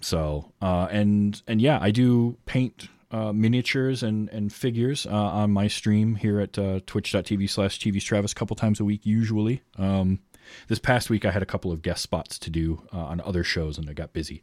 So 0.00 0.52
uh, 0.60 0.88
and 0.90 1.40
and 1.46 1.60
yeah, 1.60 1.78
I 1.80 1.90
do 1.90 2.36
paint 2.44 2.88
uh, 3.10 3.32
miniatures 3.32 4.02
and 4.02 4.28
and 4.28 4.52
figures 4.52 5.06
uh, 5.06 5.10
on 5.10 5.50
my 5.52 5.68
stream 5.68 6.16
here 6.16 6.40
at 6.40 6.58
uh, 6.58 6.80
twitch.tv 6.86 7.48
slash 7.48 7.78
tvstravis 7.78 8.32
a 8.32 8.34
couple 8.34 8.56
times 8.56 8.80
a 8.80 8.84
week 8.84 9.06
usually. 9.06 9.62
Um, 9.78 10.18
this 10.68 10.78
past 10.78 11.10
week 11.10 11.24
I 11.24 11.30
had 11.30 11.42
a 11.42 11.46
couple 11.46 11.72
of 11.72 11.82
guest 11.82 12.02
spots 12.02 12.38
to 12.40 12.50
do 12.50 12.82
uh, 12.92 12.98
on 12.98 13.20
other 13.20 13.44
shows, 13.44 13.78
and 13.78 13.88
I 13.88 13.92
got 13.92 14.12
busy. 14.12 14.42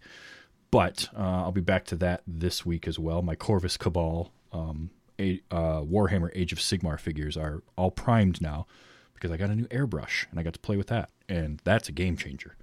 But 0.71 1.09
uh, 1.15 1.43
I'll 1.43 1.51
be 1.51 1.61
back 1.61 1.85
to 1.85 1.95
that 1.97 2.23
this 2.25 2.65
week 2.65 2.87
as 2.87 2.97
well. 2.97 3.21
My 3.21 3.35
Corvus 3.35 3.77
Cabal, 3.77 4.31
um, 4.53 4.89
a, 5.19 5.41
uh, 5.51 5.81
Warhammer 5.81 6.31
Age 6.33 6.53
of 6.53 6.59
Sigmar 6.59 6.99
figures 6.99 7.35
are 7.35 7.61
all 7.77 7.91
primed 7.91 8.41
now 8.41 8.67
because 9.13 9.31
I 9.31 9.37
got 9.37 9.49
a 9.49 9.55
new 9.55 9.65
airbrush 9.65 10.25
and 10.31 10.39
I 10.39 10.43
got 10.43 10.53
to 10.53 10.59
play 10.59 10.77
with 10.77 10.87
that, 10.87 11.09
and 11.27 11.61
that's 11.63 11.89
a 11.89 11.91
game 11.91 12.17
changer. 12.17 12.55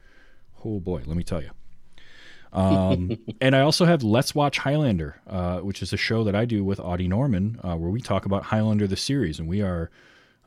Oh 0.64 0.80
boy, 0.80 1.02
let 1.06 1.16
me 1.16 1.22
tell 1.22 1.42
you. 1.42 1.50
Um, 2.52 3.18
and 3.40 3.54
I 3.54 3.60
also 3.60 3.84
have 3.84 4.02
Let's 4.02 4.34
Watch 4.34 4.58
Highlander, 4.58 5.20
uh, 5.26 5.58
which 5.58 5.82
is 5.82 5.92
a 5.92 5.96
show 5.96 6.24
that 6.24 6.34
I 6.34 6.44
do 6.44 6.64
with 6.64 6.80
Audie 6.80 7.08
Norman, 7.08 7.60
uh, 7.62 7.76
where 7.76 7.90
we 7.90 8.00
talk 8.00 8.26
about 8.26 8.44
Highlander 8.44 8.86
the 8.86 8.96
series, 8.96 9.38
and 9.38 9.48
we 9.48 9.62
are 9.62 9.90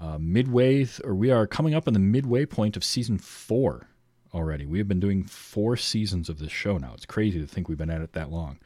uh, 0.01 0.17
midway, 0.19 0.77
th- 0.77 1.01
or 1.03 1.13
we 1.13 1.29
are 1.29 1.45
coming 1.45 1.75
up 1.75 1.87
on 1.87 1.93
the 1.93 1.99
midway 1.99 2.45
point 2.45 2.75
of 2.75 2.83
season 2.83 3.17
four 3.19 3.87
already. 4.33 4.65
We 4.65 4.79
have 4.79 4.87
been 4.87 4.99
doing 4.99 5.23
four 5.23 5.77
seasons 5.77 6.27
of 6.27 6.39
this 6.39 6.51
show 6.51 6.77
now. 6.77 6.93
It's 6.95 7.05
crazy 7.05 7.39
to 7.39 7.45
think 7.45 7.69
we've 7.69 7.77
been 7.77 7.91
at 7.91 8.01
it 8.01 8.13
that 8.13 8.31
long, 8.31 8.57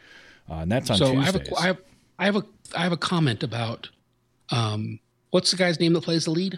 uh, 0.49 0.56
and 0.56 0.72
that's 0.72 0.90
on 0.90 0.98
so 0.98 1.16
I 1.18 1.24
have, 1.24 1.36
a, 1.36 1.57
I 1.57 1.68
have 1.68 1.78
I 2.20 2.26
have 2.26 2.36
a 2.38 2.44
I 2.76 2.84
have 2.84 2.94
a 2.94 2.98
comment 2.98 3.44
about 3.44 3.90
um 4.49 4.99
what's 5.32 5.52
the 5.52 5.57
guy's 5.57 5.80
name 5.80 5.94
that 5.94 6.02
plays 6.02 6.26
the 6.26 6.32
lead? 6.32 6.57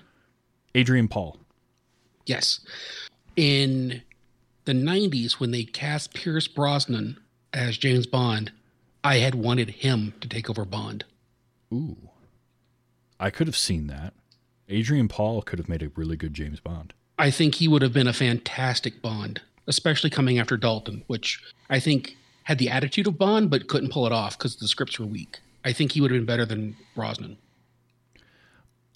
Adrian 0.75 1.07
Paul. 1.07 1.37
Yes. 2.27 2.59
In 3.35 4.01
the 4.65 4.73
90s, 4.73 5.33
when 5.33 5.51
they 5.51 5.63
cast 5.63 6.13
Pierce 6.13 6.47
Brosnan 6.47 7.17
as 7.53 7.77
James 7.77 8.05
Bond, 8.05 8.51
I 9.03 9.17
had 9.17 9.33
wanted 9.33 9.69
him 9.69 10.13
to 10.21 10.27
take 10.27 10.49
over 10.49 10.65
Bond. 10.65 11.05
Ooh, 11.73 12.09
I 13.19 13.29
could 13.29 13.47
have 13.47 13.55
seen 13.55 13.87
that. 13.87 14.13
Adrian 14.69 15.07
Paul 15.07 15.41
could 15.41 15.59
have 15.59 15.69
made 15.69 15.83
a 15.83 15.91
really 15.95 16.17
good 16.17 16.33
James 16.33 16.59
Bond. 16.59 16.93
I 17.17 17.31
think 17.31 17.55
he 17.55 17.67
would 17.67 17.81
have 17.81 17.93
been 17.93 18.07
a 18.07 18.13
fantastic 18.13 19.01
Bond, 19.01 19.41
especially 19.65 20.09
coming 20.09 20.37
after 20.39 20.57
Dalton, 20.57 21.03
which 21.07 21.41
I 21.69 21.79
think 21.79 22.17
had 22.43 22.59
the 22.59 22.69
attitude 22.69 23.07
of 23.07 23.17
Bond 23.17 23.49
but 23.49 23.67
couldn't 23.67 23.91
pull 23.91 24.05
it 24.05 24.11
off 24.11 24.37
because 24.37 24.57
the 24.57 24.67
scripts 24.67 24.99
were 24.99 25.05
weak. 25.05 25.39
I 25.65 25.73
think 25.73 25.91
he 25.91 26.01
would 26.01 26.11
have 26.11 26.19
been 26.19 26.25
better 26.25 26.45
than 26.45 26.75
Brosnan. 26.95 27.37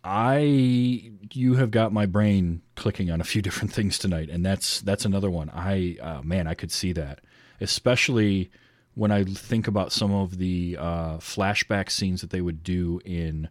I 0.04 1.12
you 1.34 1.56
have 1.56 1.70
got 1.70 1.94
my 1.94 2.06
brain 2.06 2.62
clicking 2.76 3.12
on 3.12 3.22
a 3.22 3.24
few 3.24 3.42
different 3.48 3.72
things 3.74 3.98
tonight, 3.98 4.30
and 4.30 4.46
that's 4.46 4.82
that's 4.82 5.06
another 5.06 5.30
one. 5.30 5.50
I 5.50 5.98
uh, 6.02 6.22
man, 6.24 6.48
I 6.48 6.54
could 6.54 6.72
see 6.72 6.94
that, 6.94 7.20
especially 7.60 8.52
when 8.94 9.12
I 9.12 9.24
think 9.24 9.68
about 9.68 9.92
some 9.92 10.12
of 10.12 10.38
the 10.38 10.78
uh, 10.80 11.18
flashback 11.18 11.90
scenes 11.90 12.22
that 12.22 12.30
they 12.30 12.42
would 12.42 12.62
do 12.64 13.00
in 13.06 13.50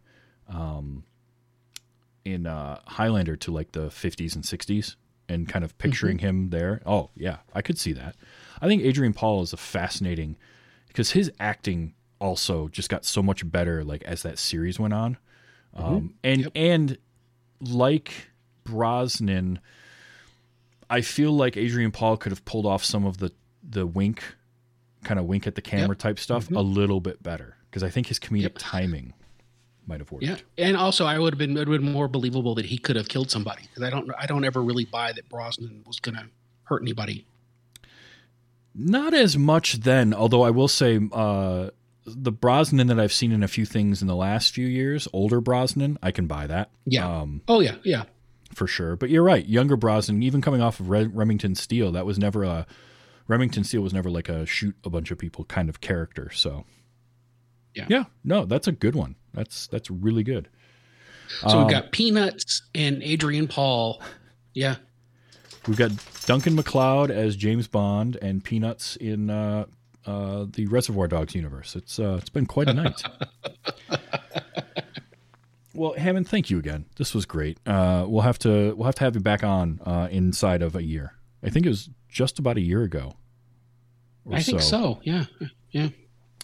um, 0.48 1.04
in 2.24 2.46
uh, 2.46 2.80
Highlander 2.86 3.36
to 3.36 3.50
like 3.52 3.72
the 3.72 3.88
50s 3.88 4.34
and 4.34 4.44
60s, 4.44 4.96
and 5.28 5.48
kind 5.48 5.64
of 5.64 5.76
picturing 5.78 6.18
him 6.18 6.50
there. 6.50 6.80
Oh 6.84 7.10
yeah, 7.16 7.38
I 7.54 7.62
could 7.62 7.78
see 7.78 7.92
that. 7.94 8.16
I 8.60 8.66
think 8.66 8.82
Adrian 8.82 9.12
Paul 9.14 9.42
is 9.42 9.52
a 9.52 9.56
fascinating 9.56 10.36
because 10.88 11.12
his 11.12 11.30
acting 11.40 11.94
also 12.20 12.68
just 12.68 12.90
got 12.90 13.04
so 13.04 13.22
much 13.22 13.48
better 13.50 13.82
like 13.84 14.02
as 14.02 14.22
that 14.22 14.38
series 14.38 14.78
went 14.78 14.92
on. 14.92 15.16
Um, 15.74 16.14
and 16.24 16.50
and 16.54 16.98
like 17.60 18.12
Brosnan, 18.64 19.60
I 20.88 21.00
feel 21.00 21.32
like 21.32 21.56
Adrian 21.56 21.90
Paul 21.92 22.16
could 22.16 22.32
have 22.32 22.44
pulled 22.44 22.66
off 22.66 22.84
some 22.84 23.06
of 23.06 23.18
the 23.18 23.32
the 23.62 23.86
wink, 23.86 24.22
kind 25.04 25.20
of 25.20 25.26
wink 25.26 25.46
at 25.46 25.54
the 25.54 25.62
camera 25.62 25.90
Yep. 25.90 25.98
type 25.98 26.18
stuff 26.18 26.50
a 26.50 26.60
little 26.60 27.00
bit 27.00 27.22
better 27.22 27.56
because 27.70 27.82
I 27.82 27.90
think 27.90 28.08
his 28.08 28.18
comedic 28.18 28.54
timing 28.58 29.12
might 29.90 30.00
have 30.00 30.10
worked. 30.10 30.24
Yeah, 30.24 30.36
and 30.56 30.76
also 30.76 31.04
I 31.04 31.18
would 31.18 31.34
have 31.34 31.38
been 31.38 31.56
it 31.56 31.68
would 31.68 31.74
have 31.74 31.82
been 31.82 31.92
more 31.92 32.08
believable 32.08 32.54
that 32.54 32.64
he 32.64 32.78
could 32.78 32.96
have 32.96 33.08
killed 33.08 33.30
somebody 33.30 33.62
because 33.62 33.82
I 33.82 33.90
don't 33.90 34.10
I 34.18 34.24
don't 34.24 34.44
ever 34.44 34.62
really 34.62 34.86
buy 34.86 35.12
that 35.12 35.28
Brosnan 35.28 35.82
was 35.86 36.00
going 36.00 36.14
to 36.16 36.24
hurt 36.64 36.80
anybody. 36.82 37.26
Not 38.74 39.12
as 39.14 39.36
much 39.36 39.74
then, 39.80 40.14
although 40.14 40.42
I 40.42 40.50
will 40.50 40.68
say 40.68 41.00
uh, 41.12 41.70
the 42.06 42.32
Brosnan 42.32 42.86
that 42.86 43.00
I've 43.00 43.12
seen 43.12 43.32
in 43.32 43.42
a 43.42 43.48
few 43.48 43.66
things 43.66 44.00
in 44.00 44.06
the 44.08 44.14
last 44.16 44.54
few 44.54 44.66
years, 44.66 45.08
older 45.12 45.40
Brosnan, 45.40 45.98
I 46.02 46.12
can 46.12 46.26
buy 46.26 46.46
that. 46.46 46.70
Yeah. 46.86 47.06
Um, 47.20 47.42
oh 47.48 47.60
yeah, 47.60 47.74
yeah. 47.84 48.04
for 48.54 48.66
sure. 48.68 48.94
But 48.96 49.10
you're 49.10 49.24
right, 49.24 49.44
younger 49.44 49.76
Brosnan, 49.76 50.22
even 50.22 50.40
coming 50.40 50.60
off 50.62 50.78
of 50.78 50.88
Re- 50.88 51.06
Remington 51.06 51.56
Steele, 51.56 51.90
that 51.92 52.06
was 52.06 52.18
never 52.18 52.44
a 52.44 52.66
Remington 53.26 53.64
Steele 53.64 53.82
was 53.82 53.92
never 53.92 54.08
like 54.10 54.28
a 54.28 54.46
shoot 54.46 54.76
a 54.84 54.90
bunch 54.90 55.10
of 55.10 55.18
people 55.18 55.44
kind 55.44 55.68
of 55.68 55.80
character. 55.80 56.30
So 56.32 56.64
Yeah. 57.74 57.86
yeah, 57.88 58.04
no, 58.22 58.44
that's 58.44 58.68
a 58.68 58.72
good 58.72 58.94
one. 58.94 59.16
That's 59.34 59.66
that's 59.68 59.90
really 59.90 60.22
good. 60.22 60.48
So 61.40 61.48
Um, 61.48 61.58
we've 61.64 61.72
got 61.72 61.92
Peanuts 61.92 62.62
and 62.74 63.02
Adrian 63.02 63.46
Paul. 63.48 64.02
Yeah. 64.54 64.76
We've 65.68 65.76
got 65.76 65.92
Duncan 66.26 66.54
MacLeod 66.56 67.10
as 67.10 67.36
James 67.36 67.68
Bond 67.68 68.16
and 68.20 68.42
Peanuts 68.42 68.96
in 68.96 69.30
uh, 69.30 69.66
uh, 70.06 70.46
the 70.50 70.66
Reservoir 70.66 71.06
Dogs 71.06 71.34
universe. 71.34 71.76
It's 71.76 71.98
uh, 71.98 72.16
it's 72.18 72.30
been 72.30 72.46
quite 72.46 72.68
a 72.68 72.74
night. 72.74 73.02
well, 75.74 75.92
Hammond, 75.94 76.28
thank 76.28 76.50
you 76.50 76.58
again. 76.58 76.86
This 76.96 77.14
was 77.14 77.26
great. 77.26 77.58
Uh, 77.66 78.04
we'll 78.08 78.22
have 78.22 78.38
to 78.40 78.74
we'll 78.74 78.86
have 78.86 78.94
to 78.96 79.04
have 79.04 79.14
you 79.14 79.20
back 79.20 79.44
on 79.44 79.80
uh, 79.84 80.08
inside 80.10 80.62
of 80.62 80.74
a 80.74 80.82
year. 80.82 81.14
I 81.42 81.50
think 81.50 81.66
it 81.66 81.68
was 81.68 81.88
just 82.08 82.38
about 82.38 82.56
a 82.56 82.60
year 82.60 82.82
ago. 82.82 83.12
I 84.30 84.42
think 84.42 84.60
so. 84.60 85.00
Yeah. 85.02 85.24
Yeah. 85.70 85.88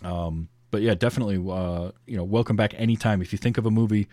Um, 0.02 0.48
but 0.70 0.82
yeah, 0.82 0.94
definitely. 0.94 1.36
Uh, 1.36 1.92
you 2.06 2.16
know, 2.16 2.24
welcome 2.24 2.56
back 2.56 2.74
anytime. 2.76 3.22
If 3.22 3.32
you 3.32 3.38
think 3.38 3.58
of 3.58 3.66
a 3.66 3.70
movie 3.70 4.08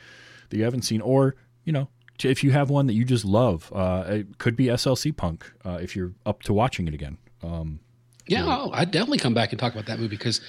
that 0.49 0.57
you 0.57 0.63
haven't 0.63 0.83
seen, 0.83 1.01
or 1.01 1.35
you 1.63 1.73
know, 1.73 1.89
if 2.23 2.43
you 2.43 2.51
have 2.51 2.69
one 2.69 2.87
that 2.87 2.93
you 2.93 3.05
just 3.05 3.25
love, 3.25 3.71
uh, 3.73 4.03
it 4.07 4.37
could 4.37 4.55
be 4.55 4.65
SLC 4.65 5.15
Punk. 5.15 5.51
Uh, 5.65 5.79
if 5.81 5.95
you're 5.95 6.13
up 6.25 6.43
to 6.43 6.53
watching 6.53 6.87
it 6.87 6.93
again. 6.93 7.17
Um, 7.41 7.79
Yeah, 8.27 8.47
I'll, 8.47 8.71
I'd 8.73 8.91
definitely 8.91 9.17
come 9.17 9.33
back 9.33 9.51
and 9.51 9.59
talk 9.59 9.73
about 9.73 9.87
that 9.87 9.99
movie 9.99 10.15
because 10.15 10.39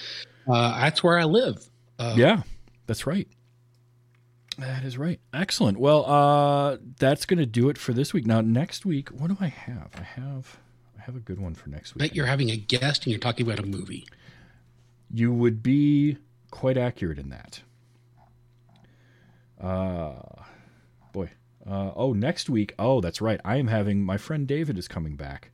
uh, 0.49 0.81
that's 0.81 1.03
where 1.03 1.19
I 1.19 1.25
live. 1.25 1.69
Uh, 1.99 2.15
yeah, 2.17 2.43
that's 2.87 3.07
right. 3.07 3.29
That 4.59 4.85
is 4.85 4.97
right. 4.97 5.19
Excellent. 5.33 5.79
Well, 5.79 6.07
uh, 6.07 6.77
that's 6.99 7.27
going 7.27 7.39
to 7.39 7.47
do 7.47 7.69
it 7.71 7.79
for 7.79 7.93
this 7.93 8.13
week. 8.13 8.27
Now, 8.27 8.41
next 8.41 8.87
week, 8.87 9.09
what 9.09 9.29
do 9.29 9.37
I 9.41 9.49
have? 9.49 9.91
I 9.97 10.03
have 10.03 10.59
I 10.97 11.03
have 11.03 11.17
a 11.17 11.21
good 11.21 11.41
one 11.41 11.55
for 11.55 11.69
next 11.69 11.95
week. 11.95 12.01
That 12.01 12.15
you're 12.15 12.27
having 12.27 12.51
a 12.51 12.57
guest 12.57 13.05
and 13.05 13.13
you're 13.13 13.21
talking 13.21 13.47
about 13.47 13.59
a 13.59 13.67
movie. 13.67 14.07
You 15.15 15.33
would 15.33 15.63
be 15.63 16.19
quite 16.51 16.77
accurate 16.77 17.21
in 17.21 17.29
that. 17.29 17.63
Uh, 19.61 20.43
boy. 21.13 21.31
Uh, 21.65 21.93
oh, 21.95 22.13
next 22.13 22.51
week. 22.51 22.75
Oh, 22.81 23.01
that's 23.01 23.21
right. 23.21 23.41
I 23.45 23.57
am 23.57 23.69
having 23.69 24.03
my 24.03 24.17
friend 24.17 24.47
David 24.47 24.77
is 24.77 24.89
coming 24.89 25.15
back. 25.15 25.53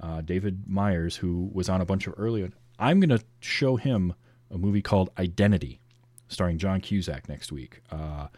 Uh, 0.00 0.20
David 0.20 0.68
Myers, 0.68 1.16
who 1.16 1.50
was 1.52 1.68
on 1.68 1.80
a 1.80 1.84
bunch 1.84 2.06
of 2.06 2.14
earlier. 2.16 2.50
I'm 2.78 3.00
going 3.00 3.16
to 3.16 3.24
show 3.40 3.74
him 3.74 4.14
a 4.52 4.56
movie 4.56 4.82
called 4.82 5.10
Identity, 5.18 5.80
starring 6.28 6.58
John 6.58 6.80
Cusack 6.80 7.28
next 7.28 7.50
week. 7.50 7.82
Uh, 7.90 8.28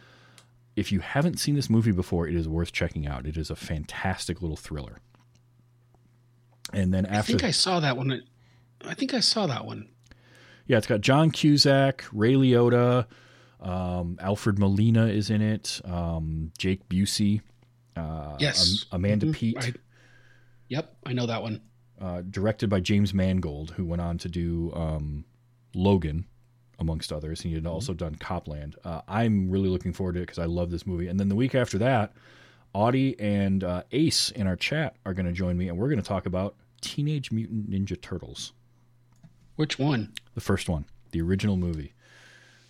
if 0.76 0.90
you 0.90 1.00
haven't 1.00 1.38
seen 1.38 1.54
this 1.54 1.68
movie 1.68 1.92
before, 1.92 2.26
it 2.26 2.34
is 2.34 2.48
worth 2.48 2.72
checking 2.72 3.06
out. 3.06 3.26
It 3.26 3.36
is 3.36 3.50
a 3.50 3.56
fantastic 3.56 4.40
little 4.40 4.56
thriller. 4.56 4.96
And 6.72 6.92
then 6.92 7.04
after, 7.04 7.18
I 7.18 7.22
think 7.22 7.44
I 7.44 7.50
saw 7.50 7.80
that 7.80 7.98
one. 7.98 8.22
I 8.82 8.94
think 8.94 9.12
I 9.12 9.20
saw 9.20 9.46
that 9.46 9.66
one. 9.66 9.88
Yeah, 10.66 10.78
it's 10.78 10.86
got 10.86 11.00
John 11.02 11.30
Cusack, 11.30 12.04
Ray 12.12 12.34
Liotta, 12.34 13.06
um, 13.60 14.16
Alfred 14.20 14.58
Molina 14.58 15.06
is 15.06 15.30
in 15.30 15.42
it, 15.42 15.80
um, 15.84 16.52
Jake 16.58 16.88
Busey, 16.88 17.40
uh, 17.96 18.36
Yes. 18.40 18.86
Am- 18.92 19.00
Amanda 19.00 19.26
Mhm. 19.26 19.34
Peet, 19.34 19.56
I- 19.58 19.74
yep, 20.68 20.96
I 21.04 21.12
know 21.12 21.26
that 21.26 21.42
one. 21.42 21.60
uh, 22.00 22.22
directed 22.22 22.68
by 22.68 22.80
James 22.80 23.14
Mangold, 23.14 23.70
who 23.72 23.84
went 23.84 24.02
on 24.02 24.18
to 24.18 24.28
do 24.28 24.72
um, 24.74 25.24
Logan, 25.74 26.26
amongst 26.80 27.12
others. 27.12 27.40
and 27.42 27.50
He 27.50 27.54
had 27.54 27.66
also 27.66 27.94
done 27.94 28.16
Cop 28.16 28.48
Land. 28.48 28.74
Uh, 28.84 29.00
I'm 29.06 29.48
really 29.48 29.68
looking 29.68 29.92
forward 29.92 30.14
to 30.14 30.18
it 30.20 30.22
because 30.22 30.40
I 30.40 30.46
love 30.46 30.70
this 30.70 30.86
movie. 30.86 31.06
And 31.06 31.20
then 31.20 31.28
the 31.28 31.36
week 31.36 31.54
after 31.54 31.78
that, 31.78 32.12
Audie 32.72 33.18
and 33.20 33.62
uh, 33.62 33.84
Ace 33.92 34.30
in 34.32 34.48
our 34.48 34.56
chat 34.56 34.96
are 35.06 35.14
going 35.14 35.26
to 35.26 35.32
join 35.32 35.56
me, 35.56 35.68
and 35.68 35.78
we're 35.78 35.88
going 35.88 36.00
to 36.00 36.06
talk 36.06 36.26
about 36.26 36.56
Teenage 36.80 37.30
Mutant 37.30 37.70
Ninja 37.70 37.98
Turtles. 38.00 38.52
Which 39.56 39.78
one? 39.78 40.12
the 40.34 40.40
first 40.40 40.68
one, 40.68 40.84
the 41.12 41.20
original 41.20 41.56
movie. 41.56 41.92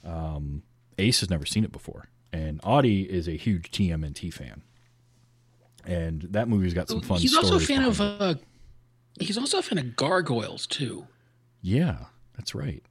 Um, 0.04 0.62
Ace 0.98 1.20
has 1.20 1.30
never 1.30 1.46
seen 1.46 1.64
it 1.64 1.72
before, 1.72 2.08
and 2.32 2.60
Audie 2.62 3.02
is 3.02 3.26
a 3.26 3.36
huge 3.36 3.70
TMNT 3.70 4.32
fan, 4.32 4.62
and 5.84 6.22
that 6.30 6.48
movie's 6.48 6.74
got 6.74 6.88
some 6.88 7.00
fun. 7.00 7.18
he's 7.18 7.36
also 7.36 7.56
a 7.56 7.60
fan 7.60 7.82
of. 7.84 8.00
Uh, 8.00 8.34
he's 9.18 9.38
also 9.38 9.58
a 9.58 9.62
fan 9.62 9.78
of 9.78 9.96
gargoyles 9.96 10.66
too. 10.66 11.06
yeah, 11.62 11.96
that's 12.36 12.54
right. 12.54 12.82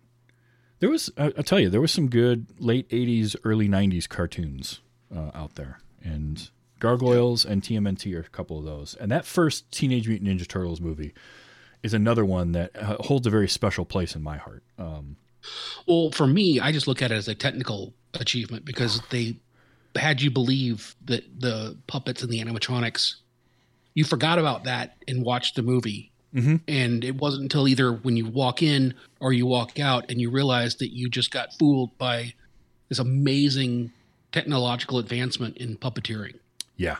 There 0.80 0.90
was, 0.90 1.10
I, 1.18 1.32
I'll 1.38 1.44
tell 1.44 1.60
you, 1.60 1.70
there 1.70 1.80
was 1.80 1.92
some 1.92 2.10
good 2.10 2.48
late 2.60 2.90
'80s, 2.90 3.36
early 3.44 3.70
'90s 3.70 4.10
cartoons 4.10 4.82
uh, 5.16 5.32
out 5.34 5.56
there, 5.56 5.80
and 6.04 6.50
Gargoyles 6.80 7.46
and 7.46 7.62
TMNT 7.62 8.14
are 8.16 8.20
a 8.20 8.24
couple 8.24 8.60
of 8.60 8.66
those. 8.66 8.96
And 8.96 9.10
that 9.10 9.26
first 9.26 9.72
Teenage 9.72 10.08
Mutant 10.10 10.30
Ninja 10.30 10.46
Turtles 10.46 10.82
movie 10.82 11.14
is 11.84 11.94
another 11.94 12.26
one 12.26 12.54
that 12.54 12.72
uh, 12.76 12.96
holds 13.02 13.28
a 13.28 13.30
very 13.30 13.48
special 13.48 13.86
place 13.86 14.16
in 14.16 14.24
my 14.24 14.38
heart. 14.38 14.64
Um, 14.78 15.18
Well, 15.86 16.12
for 16.12 16.26
me, 16.26 16.60
I 16.60 16.72
just 16.72 16.88
look 16.88 17.02
at 17.02 17.12
it 17.12 17.16
as 17.16 17.28
a 17.28 17.36
technical 17.36 17.94
achievement 18.14 18.66
because 18.66 19.02
they 19.10 19.36
had 19.96 20.22
you 20.22 20.32
believe 20.32 20.96
that 21.06 21.24
the 21.40 21.78
puppets 21.88 22.24
and 22.24 22.32
the 22.32 22.44
animatronics 22.44 23.16
you 23.96 24.04
forgot 24.04 24.40
about 24.40 24.64
that 24.64 24.96
and 25.08 25.24
watched 25.24 25.56
the 25.56 25.62
movie. 25.62 26.12
Mhm. 26.34 26.62
And 26.68 27.04
it 27.04 27.16
wasn't 27.16 27.44
until 27.44 27.68
either 27.68 27.92
when 27.92 28.18
you 28.18 28.26
walk 28.26 28.64
in 28.64 28.96
or 29.20 29.34
you 29.34 29.46
walk 29.46 29.80
out 29.80 30.10
and 30.10 30.20
you 30.20 30.32
realize 30.32 30.78
that 30.78 30.92
you 30.92 31.10
just 31.10 31.30
got 31.30 31.54
fooled 31.60 31.96
by 32.00 32.34
this 32.90 32.98
amazing 32.98 33.92
technological 34.32 34.98
advancement 34.98 35.58
in 35.58 35.78
puppeteering. 35.78 36.40
Yeah, 36.76 36.98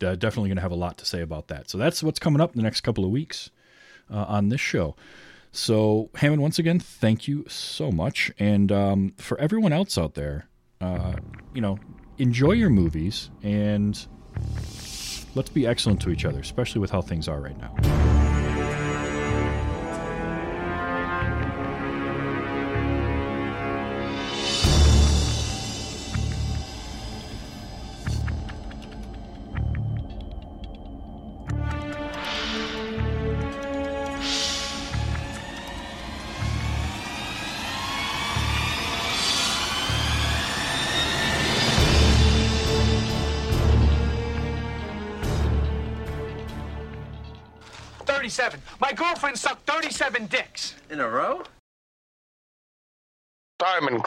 uh, 0.00 0.14
definitely 0.14 0.50
going 0.50 0.56
to 0.56 0.62
have 0.62 0.70
a 0.70 0.76
lot 0.76 0.96
to 0.98 1.04
say 1.04 1.22
about 1.22 1.48
that. 1.48 1.68
So 1.68 1.76
that's 1.76 2.04
what's 2.04 2.20
coming 2.20 2.40
up 2.40 2.52
in 2.52 2.56
the 2.56 2.62
next 2.62 2.82
couple 2.82 3.04
of 3.04 3.10
weeks 3.10 3.50
uh, 4.10 4.24
on 4.28 4.48
this 4.48 4.60
show. 4.60 4.96
So 5.52 6.10
Hammond, 6.14 6.42
once 6.42 6.58
again, 6.58 6.78
thank 6.78 7.26
you 7.26 7.44
so 7.48 7.90
much, 7.90 8.30
and 8.38 8.70
um, 8.70 9.14
for 9.16 9.38
everyone 9.40 9.72
else 9.72 9.96
out 9.96 10.14
there, 10.14 10.48
uh, 10.80 11.14
you 11.54 11.60
know, 11.60 11.78
enjoy 12.18 12.52
your 12.52 12.70
movies 12.70 13.30
and 13.42 14.06
let's 15.34 15.50
be 15.50 15.66
excellent 15.66 16.00
to 16.02 16.10
each 16.10 16.24
other, 16.24 16.40
especially 16.40 16.80
with 16.80 16.90
how 16.90 17.00
things 17.00 17.28
are 17.28 17.40
right 17.40 17.58
now. 17.58 18.17